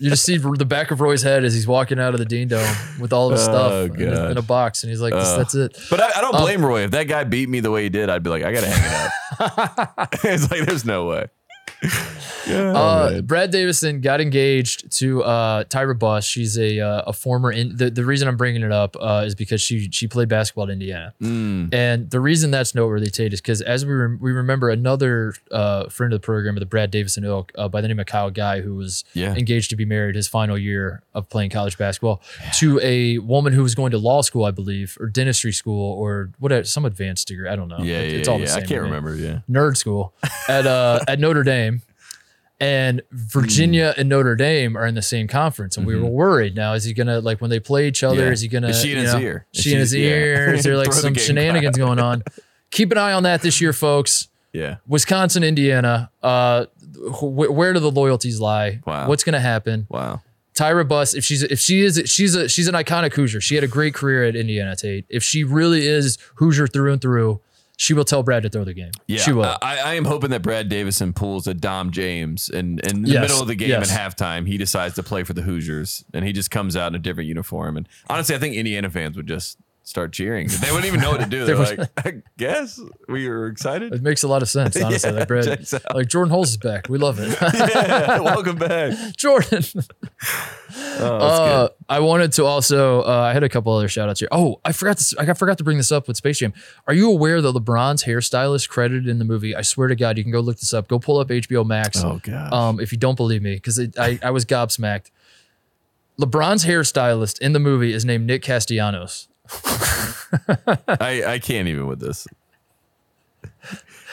You 0.00 0.10
just 0.10 0.24
see 0.24 0.36
the 0.38 0.64
back 0.64 0.90
of 0.90 1.00
Roy's 1.00 1.22
head 1.22 1.44
as 1.44 1.54
he's 1.54 1.66
walking 1.66 2.00
out 2.00 2.14
of 2.14 2.18
the 2.18 2.24
Dean 2.26 2.48
Dome 2.48 2.66
with 3.00 3.12
all 3.12 3.28
of 3.30 3.38
his 3.38 3.46
Oh, 3.48 3.86
stuff 3.88 3.96
in 3.98 4.12
a, 4.12 4.30
in 4.30 4.38
a 4.38 4.42
box, 4.42 4.82
and 4.82 4.90
he's 4.90 5.00
like, 5.00 5.12
"This- 5.14 5.26
Uh, 5.28 5.36
"That's 5.38 5.54
it." 5.54 5.78
But 5.90 6.00
I, 6.00 6.10
I 6.16 6.20
don't 6.20 6.34
Um, 6.34 6.42
blame 6.42 6.64
Roy. 6.64 6.82
If 6.84 6.90
that 6.92 7.04
guy 7.04 7.24
beat 7.24 7.48
me 7.48 7.60
the 7.60 7.70
way 7.70 7.84
he 7.84 7.88
did, 7.90 8.10
I'd 8.10 8.22
be 8.22 8.30
like, 8.30 8.42
I 8.42 8.52
gotta 8.52 8.66
hang 8.68 8.84
it 8.84 9.10
up. 9.38 10.08
it's 10.24 10.50
like 10.50 10.66
there's 10.66 10.84
no 10.84 11.06
way. 11.06 11.26
Yeah, 12.46 12.72
Uh, 12.72 13.10
man. 13.10 13.24
Brad 13.24 13.50
Davison 13.50 14.02
got 14.02 14.20
engaged 14.20 14.90
to 14.98 15.22
uh, 15.24 15.64
Tyra 15.64 15.98
Buss. 15.98 16.26
She's 16.26 16.58
a 16.58 16.78
uh, 16.78 17.02
a 17.06 17.12
former. 17.14 17.50
In, 17.50 17.74
the 17.74 17.88
the 17.90 18.04
reason 18.04 18.28
I'm 18.28 18.36
bringing 18.36 18.60
it 18.62 18.70
up 18.70 18.96
uh, 19.00 19.22
is 19.24 19.34
because 19.34 19.62
she 19.62 19.88
she 19.90 20.06
played 20.08 20.28
basketball 20.28 20.64
at 20.64 20.70
Indiana, 20.70 21.14
Mm. 21.22 21.72
and 21.72 22.10
the 22.10 22.20
reason 22.20 22.50
that's 22.50 22.74
noteworthy, 22.74 23.08
Tate, 23.08 23.32
is 23.32 23.40
because 23.40 23.62
as 23.62 23.86
we 23.86 23.94
rem- 23.94 24.18
we 24.20 24.30
remember 24.32 24.68
another 24.68 25.32
uh, 25.50 25.88
friend 25.88 26.12
of 26.12 26.20
the 26.20 26.24
program 26.24 26.54
of 26.54 26.60
the 26.60 26.66
Brad 26.66 26.90
Davison 26.90 27.24
ilk 27.24 27.50
uh, 27.56 27.66
by 27.68 27.80
the 27.80 27.88
name 27.88 27.98
of 27.98 28.04
Kyle 28.04 28.30
Guy, 28.30 28.60
who 28.60 28.74
was 28.74 29.04
Yeah. 29.14 29.34
engaged 29.34 29.70
to 29.70 29.76
be 29.76 29.86
married 29.86 30.14
his 30.14 30.28
final 30.28 30.58
year 30.58 31.02
of 31.14 31.30
playing 31.30 31.48
college 31.48 31.78
basketball 31.78 32.20
to 32.58 32.78
a 32.82 33.18
woman 33.20 33.54
who 33.54 33.62
was 33.62 33.74
going 33.74 33.92
to 33.92 33.98
law 33.98 34.20
school, 34.20 34.44
I 34.44 34.50
believe, 34.50 34.98
or 35.00 35.06
dentistry 35.06 35.52
school, 35.52 35.94
or 35.98 36.28
what 36.38 36.66
some 36.66 36.84
advanced 36.84 37.26
degree. 37.28 37.48
I 37.48 37.56
don't 37.56 37.68
know. 37.68 37.78
yeah, 37.78 38.00
It- 38.00 38.12
yeah, 38.12 38.18
it's 38.18 38.28
all 38.28 38.38
yeah. 38.38 38.44
the 38.44 38.50
I 38.50 38.54
same. 38.56 38.66
can't 38.68 38.78
to 38.80 38.82
remember. 38.82 39.16
Yeah. 39.16 39.38
nerd 39.50 39.78
school 39.78 40.12
at 40.46 40.66
uh 40.66 41.00
at 41.08 41.18
Notre 41.18 41.42
Dame. 41.42 41.73
And 42.64 43.02
Virginia 43.10 43.92
Hmm. 43.94 44.00
and 44.00 44.08
Notre 44.08 44.36
Dame 44.36 44.74
are 44.76 44.86
in 44.86 44.94
the 44.94 45.02
same 45.02 45.28
conference, 45.28 45.76
and 45.76 45.86
we 45.86 45.94
were 45.96 46.08
worried. 46.08 46.54
Now, 46.56 46.72
is 46.72 46.84
he 46.84 46.94
gonna 46.94 47.20
like 47.20 47.40
when 47.42 47.50
they 47.50 47.60
play 47.60 47.86
each 47.88 48.02
other? 48.02 48.16
Mm-hmm. 48.16 48.26
Yeah. 48.26 48.32
Is 48.32 48.40
he 48.40 48.48
gonna? 48.48 48.68
Is 48.68 48.80
she 48.80 48.92
in 48.92 48.98
his 48.98 49.12
know, 49.12 49.20
ear? 49.20 49.46
She, 49.52 49.62
she- 49.62 49.72
in 49.74 49.78
his 49.80 49.94
yeah. 49.94 50.06
ear? 50.08 50.54
Is 50.54 50.64
there 50.64 50.76
like 50.82 50.86
Throw 50.86 50.94
the 50.94 51.00
some 51.02 51.14
shenanigans 51.14 51.76
going 51.76 51.98
on? 51.98 52.22
Keep 52.70 52.92
an 52.92 52.98
eye 52.98 53.12
on 53.12 53.24
that 53.24 53.42
this 53.42 53.60
year, 53.60 53.72
folks. 53.74 54.28
Yeah. 54.52 54.76
Wisconsin, 54.86 55.42
Indiana. 55.44 56.10
Uh, 56.22 56.66
wh- 56.96 57.52
where 57.52 57.72
do 57.72 57.80
the 57.80 57.90
loyalties 57.90 58.40
lie? 58.40 58.80
Wow. 58.86 59.08
What's 59.08 59.24
gonna 59.24 59.40
happen? 59.40 59.86
Wow. 59.90 60.22
Tyra 60.54 60.86
Buss, 60.88 61.14
if 61.14 61.24
she's 61.24 61.42
if 61.42 61.58
she 61.58 61.82
is 61.82 62.00
she's 62.06 62.34
a 62.34 62.48
she's 62.48 62.68
an 62.68 62.74
iconic 62.74 63.12
Hoosier. 63.14 63.40
She 63.40 63.56
had 63.56 63.64
a 63.64 63.68
great 63.68 63.92
career 63.94 64.24
at 64.24 64.36
Indiana 64.36 64.74
Tate. 64.76 65.04
If 65.10 65.22
she 65.24 65.44
really 65.44 65.86
is 65.86 66.16
Hoosier 66.36 66.66
through 66.68 66.92
and 66.92 67.02
through, 67.02 67.40
she 67.76 67.92
will 67.94 68.04
tell 68.04 68.22
Brad 68.22 68.42
to 68.44 68.48
throw 68.48 68.64
the 68.64 68.74
game. 68.74 68.92
Yeah, 69.06 69.18
she 69.18 69.32
will. 69.32 69.44
I, 69.44 69.78
I 69.84 69.94
am 69.94 70.04
hoping 70.04 70.30
that 70.30 70.42
Brad 70.42 70.68
Davison 70.68 71.12
pulls 71.12 71.46
a 71.46 71.54
Dom 71.54 71.90
James, 71.90 72.48
and 72.48 72.80
in 72.80 73.02
the 73.02 73.10
Yes, 73.10 73.22
middle 73.22 73.40
of 73.42 73.48
the 73.48 73.54
game 73.54 73.70
yes. 73.70 73.92
at 73.92 73.98
halftime, 74.16 74.46
he 74.46 74.56
decides 74.56 74.94
to 74.94 75.02
play 75.02 75.24
for 75.24 75.32
the 75.32 75.42
Hoosiers, 75.42 76.04
and 76.14 76.24
he 76.24 76.32
just 76.32 76.50
comes 76.50 76.76
out 76.76 76.88
in 76.88 76.94
a 76.94 76.98
different 76.98 77.28
uniform. 77.28 77.76
And 77.76 77.88
honestly, 78.08 78.34
I 78.34 78.38
think 78.38 78.54
Indiana 78.54 78.90
fans 78.90 79.16
would 79.16 79.26
just 79.26 79.58
start 79.84 80.12
cheering. 80.12 80.48
They 80.48 80.70
wouldn't 80.72 80.86
even 80.86 81.00
know 81.00 81.10
what 81.12 81.20
to 81.20 81.26
do. 81.26 81.44
They're 81.46 81.56
They 81.56 81.76
like, 81.76 81.90
I 82.06 82.22
guess 82.36 82.80
we 83.08 83.28
were 83.28 83.46
excited. 83.46 83.92
It 83.94 84.02
makes 84.02 84.22
a 84.22 84.28
lot 84.28 84.42
of 84.42 84.48
sense, 84.48 84.74
honestly. 84.82 85.10
Yeah, 85.10 85.18
like 85.18 85.28
Brad, 85.28 85.66
like 85.94 86.08
Jordan 86.08 86.30
Hulls 86.30 86.50
is 86.50 86.56
back. 86.56 86.88
We 86.88 86.98
love 86.98 87.18
it. 87.20 87.36
yeah, 87.54 88.18
welcome 88.20 88.56
back. 88.56 89.14
Jordan. 89.16 89.62
Oh, 90.98 91.16
Uh. 91.18 91.68
I 91.88 92.00
wanted 92.00 92.32
to 92.32 92.44
also. 92.46 93.02
Uh, 93.02 93.28
I 93.30 93.32
had 93.34 93.42
a 93.44 93.48
couple 93.48 93.72
other 93.74 93.88
shout 93.88 94.08
outs 94.08 94.20
here. 94.20 94.28
Oh, 94.32 94.58
I 94.64 94.72
forgot 94.72 94.96
to. 94.98 95.16
I 95.18 95.32
forgot 95.34 95.58
to 95.58 95.64
bring 95.64 95.76
this 95.76 95.92
up 95.92 96.08
with 96.08 96.16
Space 96.16 96.38
Jam. 96.38 96.54
Are 96.88 96.94
you 96.94 97.10
aware 97.10 97.40
that 97.42 97.54
LeBron's 97.54 98.04
hairstylist 98.04 98.68
credited 98.70 99.06
in 99.06 99.18
the 99.18 99.24
movie? 99.24 99.54
I 99.54 99.62
swear 99.62 99.88
to 99.88 99.96
God, 99.96 100.16
you 100.16 100.24
can 100.24 100.32
go 100.32 100.40
look 100.40 100.58
this 100.58 100.72
up. 100.72 100.88
Go 100.88 100.98
pull 100.98 101.18
up 101.18 101.28
HBO 101.28 101.64
Max. 101.66 102.02
Oh 102.02 102.20
god. 102.22 102.52
Um, 102.52 102.80
if 102.80 102.90
you 102.90 102.98
don't 102.98 103.16
believe 103.16 103.42
me, 103.42 103.54
because 103.54 103.78
I 103.98 104.18
I 104.22 104.30
was 104.30 104.44
gobsmacked. 104.46 105.10
LeBron's 106.18 106.64
hairstylist 106.64 107.40
in 107.40 107.52
the 107.52 107.58
movie 107.58 107.92
is 107.92 108.04
named 108.04 108.26
Nick 108.26 108.42
Castellanos. 108.42 109.28
I 110.88 111.22
I 111.26 111.38
can't 111.38 111.68
even 111.68 111.86
with 111.86 112.00
this. 112.00 112.26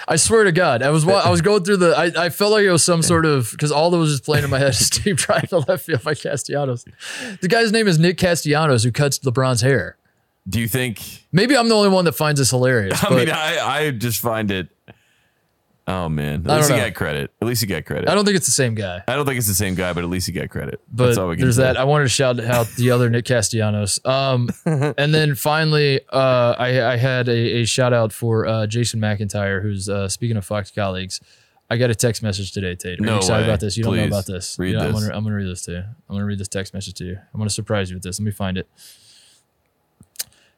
I 0.07 0.15
swear 0.15 0.43
to 0.43 0.51
God, 0.51 0.81
I 0.81 0.89
was 0.89 1.07
I 1.07 1.29
was 1.29 1.41
going 1.41 1.63
through 1.63 1.77
the. 1.77 1.95
I, 1.95 2.25
I 2.25 2.29
felt 2.29 2.51
like 2.51 2.63
it 2.63 2.71
was 2.71 2.83
some 2.83 3.01
sort 3.01 3.25
of 3.25 3.51
because 3.51 3.71
all 3.71 3.91
that 3.91 3.97
was 3.97 4.11
just 4.11 4.25
playing 4.25 4.43
in 4.43 4.49
my 4.49 4.59
head 4.59 4.69
is 4.69 4.87
Steve 4.87 5.17
trying 5.17 5.47
to 5.47 5.59
left 5.59 5.85
field 5.85 6.03
by 6.03 6.15
Castellanos. 6.15 6.85
The 7.41 7.47
guy's 7.47 7.71
name 7.71 7.87
is 7.87 7.99
Nick 7.99 8.17
Castellanos, 8.17 8.83
who 8.83 8.91
cuts 8.91 9.19
LeBron's 9.19 9.61
hair. 9.61 9.97
Do 10.49 10.59
you 10.59 10.67
think? 10.67 11.27
Maybe 11.31 11.55
I'm 11.55 11.69
the 11.69 11.75
only 11.75 11.89
one 11.89 12.05
that 12.05 12.13
finds 12.13 12.39
this 12.39 12.49
hilarious. 12.49 13.03
I 13.03 13.15
mean, 13.15 13.29
I 13.29 13.59
I 13.59 13.91
just 13.91 14.19
find 14.19 14.49
it. 14.49 14.69
Oh 15.93 16.07
man, 16.09 16.45
I 16.47 16.53
at 16.53 16.57
least 16.57 16.69
don't 16.69 16.77
he 16.77 16.81
know. 16.83 16.89
got 16.89 16.95
credit. 16.95 17.31
At 17.41 17.47
least 17.47 17.61
he 17.61 17.67
got 17.67 17.85
credit. 17.85 18.07
I 18.07 18.15
don't 18.15 18.23
think 18.23 18.37
it's 18.37 18.45
the 18.45 18.51
same 18.51 18.75
guy. 18.75 19.03
I 19.07 19.15
don't 19.15 19.25
think 19.25 19.37
it's 19.39 19.47
the 19.47 19.53
same 19.53 19.75
guy, 19.75 19.91
but 19.93 20.03
at 20.03 20.09
least 20.09 20.27
he 20.27 20.31
got 20.31 20.49
credit. 20.49 20.79
But 20.91 21.07
That's 21.07 21.17
all 21.17 21.27
we 21.27 21.35
can 21.35 21.45
there's 21.45 21.57
say. 21.57 21.63
that. 21.63 21.77
I 21.77 21.83
wanted 21.83 22.05
to 22.05 22.09
shout 22.09 22.39
out 22.39 22.67
the 22.77 22.91
other 22.91 23.09
Nick 23.09 23.25
Castellanos. 23.25 23.99
Um, 24.05 24.49
and 24.65 25.13
then 25.13 25.35
finally, 25.35 25.99
uh, 26.13 26.55
I, 26.57 26.93
I 26.93 26.97
had 26.97 27.27
a, 27.27 27.61
a 27.61 27.65
shout 27.65 27.93
out 27.93 28.13
for 28.13 28.45
uh, 28.45 28.67
Jason 28.67 28.99
McIntyre, 29.01 29.61
who's 29.61 29.89
uh, 29.89 30.07
speaking 30.07 30.37
of 30.37 30.45
Fox 30.45 30.71
colleagues. 30.71 31.19
I 31.69 31.77
got 31.77 31.89
a 31.89 31.95
text 31.95 32.21
message 32.21 32.51
today, 32.51 32.75
Tate. 32.75 32.99
Are 32.99 33.03
No 33.03 33.11
you 33.13 33.17
excited 33.17 33.43
way. 33.43 33.49
about 33.49 33.59
this? 33.61 33.77
You 33.77 33.83
don't 33.85 33.95
know 33.95 34.05
about 34.05 34.25
this. 34.25 34.59
read 34.59 34.71
You 34.71 34.77
know, 34.77 34.85
I'm 34.87 34.91
this. 34.93 35.03
gonna, 35.03 35.15
I'm 35.17 35.23
gonna 35.23 35.35
read 35.35 35.47
this 35.49 35.61
to 35.63 35.71
you. 35.71 35.77
I'm 35.77 36.15
gonna 36.15 36.25
read 36.25 36.37
this 36.39 36.49
text 36.49 36.73
message 36.73 36.95
to 36.95 37.05
you. 37.05 37.17
I'm 37.33 37.39
gonna 37.39 37.49
surprise 37.49 37.89
you 37.89 37.95
with 37.95 38.03
this. 38.03 38.19
Let 38.19 38.25
me 38.25 38.31
find 38.31 38.57
it. 38.57 38.67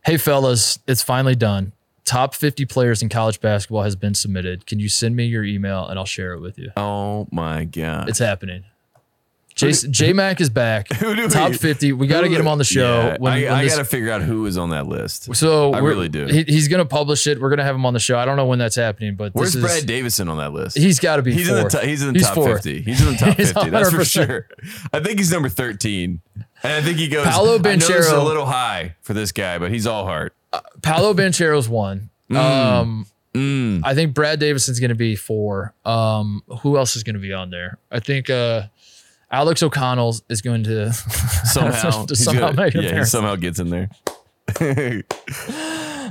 Hey 0.05 0.17
fellas, 0.17 0.79
it's 0.87 1.01
finally 1.01 1.35
done. 1.35 1.71
Top 2.05 2.33
50 2.35 2.65
players 2.65 3.01
in 3.01 3.09
college 3.09 3.39
basketball 3.39 3.83
has 3.83 3.95
been 3.95 4.13
submitted. 4.13 4.65
Can 4.65 4.79
you 4.79 4.89
send 4.89 5.15
me 5.15 5.25
your 5.25 5.43
email 5.43 5.87
and 5.87 5.97
I'll 5.97 6.05
share 6.05 6.33
it 6.33 6.41
with 6.41 6.57
you? 6.59 6.71
Oh 6.75 7.27
my 7.31 7.63
god. 7.63 8.09
It's 8.09 8.19
happening. 8.19 8.65
J 9.55 10.13
Mac 10.13 10.41
is 10.41 10.49
back. 10.49 10.91
Who 10.93 11.15
do 11.15 11.29
Top 11.29 11.51
we- 11.51 11.57
50. 11.57 11.93
We 11.93 12.07
got 12.07 12.21
to 12.21 12.29
get 12.29 12.39
him 12.39 12.47
on 12.47 12.57
the 12.57 12.63
show. 12.63 12.81
Yeah, 13.01 13.17
when, 13.19 13.33
I, 13.33 13.43
when 13.43 13.51
I 13.53 13.67
got 13.67 13.77
to 13.77 13.85
figure 13.85 14.09
out 14.09 14.21
who 14.21 14.45
is 14.45 14.57
on 14.57 14.71
that 14.71 14.87
list. 14.87 15.33
so 15.35 15.71
I 15.73 15.79
really 15.79 16.09
do. 16.09 16.25
He, 16.25 16.43
he's 16.43 16.67
going 16.67 16.79
to 16.79 16.85
publish 16.85 17.27
it. 17.27 17.39
We're 17.39 17.49
going 17.49 17.59
to 17.59 17.63
have 17.63 17.75
him 17.75 17.85
on 17.85 17.93
the 17.93 17.99
show. 17.99 18.17
I 18.17 18.25
don't 18.25 18.35
know 18.35 18.47
when 18.47 18.59
that's 18.59 18.75
happening, 18.75 19.15
but 19.15 19.33
Where's 19.33 19.53
this 19.53 19.63
is, 19.63 19.69
Brad 19.69 19.85
Davison 19.85 20.27
on 20.27 20.37
that 20.37 20.53
list? 20.53 20.77
He's 20.77 20.99
got 20.99 21.17
to 21.17 21.21
be 21.21 21.33
he's 21.33 21.49
in 21.49 21.67
top, 21.69 21.83
he's 21.83 22.01
in 22.01 22.13
the 22.13 22.19
He's 22.19 22.25
top 22.27 22.35
fourth. 22.35 22.63
50. 22.63 22.81
He's 22.81 23.01
in 23.05 23.13
the 23.13 23.17
top 23.17 23.35
50. 23.37 23.69
That's 23.69 23.91
for 23.91 24.05
sure. 24.05 24.47
I 24.91 24.99
think 24.99 25.19
he's 25.19 25.31
number 25.31 25.49
13. 25.49 26.21
And 26.63 26.73
I 26.73 26.81
think 26.81 26.97
he 26.97 27.07
goes 27.07 27.27
Paolo 27.27 27.55
is 27.59 28.07
a 28.09 28.23
little 28.23 28.45
high 28.45 28.95
for 29.01 29.13
this 29.13 29.31
guy, 29.31 29.59
but 29.59 29.69
he's 29.71 29.85
all 29.85 30.05
heart. 30.05 30.33
Paolo 30.81 31.13
Banchero's 31.13 31.67
one. 31.69 32.09
Um, 32.31 33.05
I 33.35 33.93
think 33.93 34.13
Brad 34.13 34.39
Davison's 34.39 34.79
going 34.79 34.89
to 34.89 34.95
be 34.95 35.15
four. 35.15 35.73
Um, 35.85 36.43
who 36.61 36.77
else 36.77 36.95
is 36.95 37.03
going 37.03 37.15
to 37.15 37.21
be 37.21 37.33
on 37.33 37.49
there? 37.49 37.77
I 37.91 37.99
think 37.99 38.29
uh, 38.29 38.63
Alex 39.31 39.61
O'Connell 39.63 40.15
is 40.29 40.41
going 40.41 40.63
to 40.65 40.93
Somehow, 41.45 42.05
to 42.07 42.15
somehow 42.15 42.51
gonna- 42.51 42.61
make 42.61 42.73
yeah, 42.75 42.99
he 42.99 43.05
somehow 43.05 43.35
gets 43.35 43.59
in 43.59 43.69
there. 43.69 43.89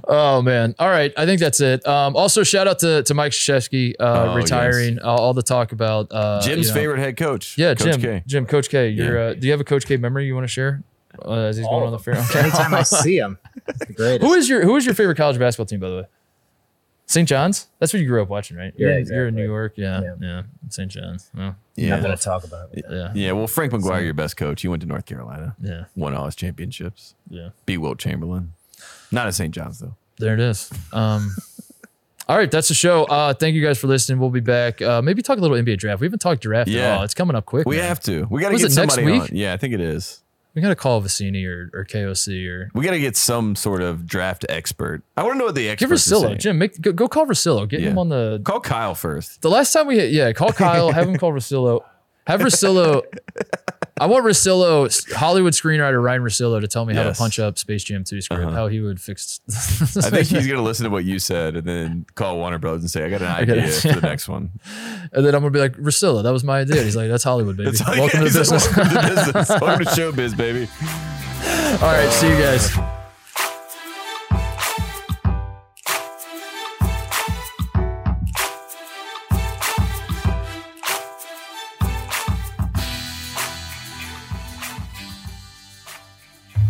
Oh 0.08 0.42
man! 0.42 0.74
All 0.80 0.88
right, 0.88 1.12
I 1.16 1.26
think 1.26 1.38
that's 1.40 1.60
it. 1.60 1.86
Um, 1.86 2.16
also, 2.16 2.42
shout 2.42 2.66
out 2.66 2.80
to 2.80 3.04
to 3.04 3.14
Mike 3.14 3.30
Krzyzewski 3.32 3.94
uh, 4.00 4.30
Oh, 4.30 4.34
retiring. 4.34 4.98
Uh, 4.98 5.04
all 5.04 5.32
the 5.32 5.44
talk 5.44 5.70
about 5.70 6.08
uh, 6.10 6.40
Jim's 6.42 6.66
you 6.66 6.74
know- 6.74 6.80
favorite 6.80 6.98
head 6.98 7.16
coach. 7.16 7.56
Yeah, 7.56 7.74
Coach 7.74 7.92
Jim. 7.92 8.00
K. 8.00 8.22
Jim, 8.26 8.46
Coach 8.46 8.68
K. 8.68 8.88
You're. 8.88 9.14
Yeah. 9.16 9.24
Uh, 9.30 9.34
do 9.34 9.46
you 9.46 9.52
have 9.52 9.60
a 9.60 9.64
Coach 9.64 9.86
K 9.86 9.96
memory 9.98 10.26
you 10.26 10.34
want 10.34 10.42
to 10.44 10.48
share 10.48 10.82
uh, 11.24 11.32
as 11.32 11.56
he's 11.56 11.66
going 11.66 11.84
on 11.84 11.92
the 11.92 11.98
fair? 11.98 12.16
Okay. 12.16 12.40
Anytime 12.40 12.74
I 12.74 12.82
see 12.82 13.16
him, 13.16 13.38
it's 13.66 13.86
the 13.86 13.92
greatest. 13.92 14.26
who 14.26 14.34
is 14.34 14.48
your 14.48 14.62
Who 14.62 14.76
is 14.76 14.86
your 14.86 14.94
favorite 14.94 15.16
college 15.16 15.38
basketball 15.38 15.66
team, 15.66 15.80
by 15.80 15.88
the 15.88 15.96
way? 15.96 16.04
St. 17.06 17.28
John's. 17.28 17.68
That's 17.78 17.92
what 17.92 18.00
you 18.00 18.08
grew 18.08 18.22
up 18.22 18.28
watching, 18.28 18.56
right? 18.56 18.72
You're, 18.76 18.98
Yeah, 18.98 19.04
You're 19.06 19.28
in. 19.28 19.34
New 19.34 19.44
York. 19.44 19.74
Yeah, 19.76 20.00
yeah. 20.00 20.14
Yeah. 20.20 20.42
St. 20.70 20.90
John's. 20.90 21.30
Well, 21.36 21.56
Yeah. 21.76 21.90
Not 21.90 22.02
gonna 22.02 22.16
talk 22.16 22.44
about 22.44 22.70
it. 22.72 22.84
yeah, 22.88 23.12
Yeah, 23.14 23.32
well, 23.32 23.46
Frank 23.46 23.72
McGuire, 23.72 24.02
your 24.02 24.14
best 24.14 24.36
coach. 24.36 24.62
He 24.62 24.68
went 24.68 24.80
to 24.82 24.88
North 24.88 25.04
Carolina, 25.04 25.56
yeah, 25.60 25.84
won 25.94 26.14
all 26.14 26.24
his 26.24 26.36
championships, 26.36 27.14
yeah. 27.28 27.50
beat 27.66 27.78
Wilt 27.78 27.98
Chamberlain. 27.98 28.54
Not 29.10 29.26
at 29.26 29.34
St. 29.34 29.54
John's, 29.54 29.78
though. 29.80 29.94
There 30.18 30.34
it 30.34 30.40
is. 30.40 30.70
Um, 30.92 31.36
all 32.28 32.36
right, 32.38 32.50
that's 32.50 32.68
the 32.68 32.74
show. 32.74 33.04
Uh, 33.04 33.34
thank 33.34 33.54
you 33.54 33.62
guys 33.62 33.78
for 33.78 33.88
listening. 33.88 34.18
We'll 34.18 34.30
be 34.30 34.40
back. 34.40 34.80
Uh, 34.80 35.02
maybe 35.02 35.20
talk 35.20 35.36
a 35.36 35.40
little 35.40 35.56
NBA 35.56 35.78
draft. 35.78 36.00
We 36.00 36.06
haven't 36.06 36.20
talked 36.20 36.40
draft 36.40 36.70
at 36.70 36.96
all. 36.96 37.02
It's 37.02 37.14
coming 37.14 37.36
up 37.36 37.44
quick. 37.44 37.66
We 37.66 37.76
man. 37.76 37.88
have 37.88 38.00
to. 38.04 38.26
We 38.30 38.40
got 38.40 38.50
to 38.50 38.56
get 38.56 38.72
it 38.72 38.76
next 38.76 38.94
somebody 38.94 39.18
week? 39.18 39.30
on. 39.30 39.36
Yeah, 39.36 39.52
I 39.52 39.58
think 39.58 39.74
it 39.74 39.80
is. 39.80 40.22
We 40.54 40.60
got 40.60 40.68
to 40.68 40.76
call 40.76 41.00
Vecenie 41.00 41.46
or, 41.46 41.70
or 41.72 41.84
KOC 41.84 42.46
or 42.46 42.70
We 42.74 42.84
got 42.84 42.90
to 42.90 43.00
get 43.00 43.16
some 43.16 43.56
sort 43.56 43.80
of 43.80 44.06
draft 44.06 44.44
expert. 44.48 45.02
I 45.16 45.22
want 45.22 45.34
to 45.34 45.38
know 45.38 45.44
what 45.46 45.54
the 45.54 45.74
give 45.76 45.90
experts 45.90 46.12
are 46.12 46.26
Russillo. 46.28 46.38
Jim, 46.38 46.58
make, 46.58 46.78
go, 46.80 46.92
go 46.92 47.08
call 47.08 47.26
Russillo. 47.26 47.66
Get 47.68 47.80
him 47.80 47.98
on 47.98 48.10
the. 48.10 48.40
Call 48.44 48.60
Kyle 48.60 48.94
first. 48.94 49.40
The 49.40 49.48
last 49.50 49.72
time 49.72 49.86
we 49.86 49.96
hit, 49.98 50.10
yeah, 50.12 50.32
call 50.32 50.52
Kyle. 50.52 50.92
have 50.92 51.08
him 51.08 51.16
call 51.16 51.32
Russillo. 51.32 51.80
Have 52.26 52.40
Russillo. 52.40 53.02
I 54.02 54.06
want 54.06 54.24
Russillo, 54.24 55.12
Hollywood 55.14 55.52
screenwriter 55.52 56.02
Ryan 56.02 56.22
Russillo, 56.22 56.60
to 56.60 56.66
tell 56.66 56.84
me 56.84 56.92
how 56.92 57.04
to 57.04 57.12
punch 57.12 57.38
up 57.38 57.56
Space 57.56 57.84
Jam 57.84 58.02
2 58.02 58.20
script, 58.20 58.42
uh-huh. 58.42 58.52
how 58.52 58.66
he 58.66 58.80
would 58.80 59.00
fix. 59.00 59.40
I 59.48 60.10
think 60.10 60.26
he's 60.26 60.48
going 60.48 60.56
to 60.56 60.62
listen 60.62 60.82
to 60.82 60.90
what 60.90 61.04
you 61.04 61.20
said 61.20 61.54
and 61.54 61.64
then 61.64 62.06
call 62.16 62.38
Warner 62.38 62.58
Brothers 62.58 62.82
and 62.82 62.90
say, 62.90 63.04
I 63.04 63.10
got 63.10 63.22
an 63.22 63.28
idea 63.48 63.64
it. 63.64 63.70
for 63.70 64.00
the 64.00 64.00
next 64.08 64.28
one. 64.28 64.58
and 65.12 65.24
then 65.24 65.36
I'm 65.36 65.40
gonna 65.40 65.52
be 65.52 65.60
like, 65.60 65.76
Russillo, 65.76 66.24
that 66.24 66.32
was 66.32 66.42
my 66.42 66.62
idea. 66.62 66.82
He's 66.82 66.96
like, 66.96 67.10
that's 67.10 67.22
Hollywood, 67.22 67.56
baby. 67.56 67.70
That's 67.70 67.86
Welcome 67.86 68.02
yeah, 68.02 68.10
to 68.10 68.24
like, 68.24 68.32
business. 68.32 68.76
Welcome 68.76 68.92
to 68.92 69.14
business. 69.14 69.48
Welcome 69.50 69.84
to 69.84 69.90
showbiz, 69.92 70.36
baby. 70.36 70.68
All 71.80 71.92
right, 71.92 72.10
see 72.10 72.28
you 72.28 72.38
guys. 72.38 73.01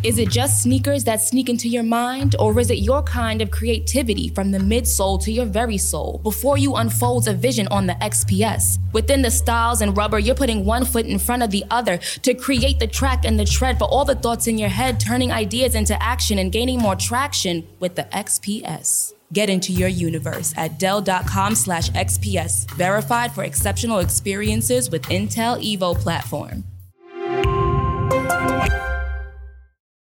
Is 0.02 0.18
it 0.18 0.30
just 0.30 0.64
sneakers 0.64 1.04
that 1.04 1.20
sneak 1.20 1.48
into 1.48 1.68
your 1.68 1.84
mind, 1.84 2.34
or 2.40 2.58
is 2.58 2.72
it 2.72 2.78
your 2.78 3.04
kind 3.04 3.40
of 3.40 3.52
creativity 3.52 4.30
from 4.30 4.50
the 4.50 4.58
midsole 4.58 5.22
to 5.22 5.30
your 5.30 5.44
very 5.44 5.78
soul 5.78 6.18
before 6.24 6.58
you 6.58 6.74
unfolds 6.74 7.28
a 7.28 7.34
vision 7.34 7.68
on 7.68 7.86
the 7.86 7.92
XPS? 7.94 8.78
Within 8.92 9.22
the 9.22 9.30
styles 9.30 9.80
and 9.80 9.96
rubber, 9.96 10.18
you're 10.18 10.34
putting 10.34 10.64
one 10.64 10.84
foot 10.84 11.06
in 11.06 11.20
front 11.20 11.44
of 11.44 11.52
the 11.52 11.64
other 11.70 11.98
to 11.98 12.34
create 12.34 12.80
the 12.80 12.86
track 12.88 13.24
and 13.24 13.38
the 13.38 13.44
tread 13.44 13.78
for 13.78 13.84
all 13.84 14.04
the 14.04 14.16
thoughts 14.16 14.48
in 14.48 14.58
your 14.58 14.70
head, 14.70 14.98
turning 14.98 15.30
ideas 15.30 15.76
into 15.76 16.02
action 16.02 16.36
and 16.36 16.50
gaining 16.50 16.80
more 16.80 16.96
traction 16.96 17.64
with 17.78 17.94
the 17.94 18.04
XPS. 18.12 19.12
Get 19.32 19.48
into 19.48 19.72
your 19.72 19.88
universe 19.88 20.52
at 20.56 20.80
Dell.com 20.80 21.54
slash 21.54 21.90
XPS, 21.90 22.68
verified 22.72 23.30
for 23.30 23.44
exceptional 23.44 24.00
experiences 24.00 24.90
with 24.90 25.02
Intel 25.04 25.62
Evo 25.62 25.96
platform. 25.96 26.64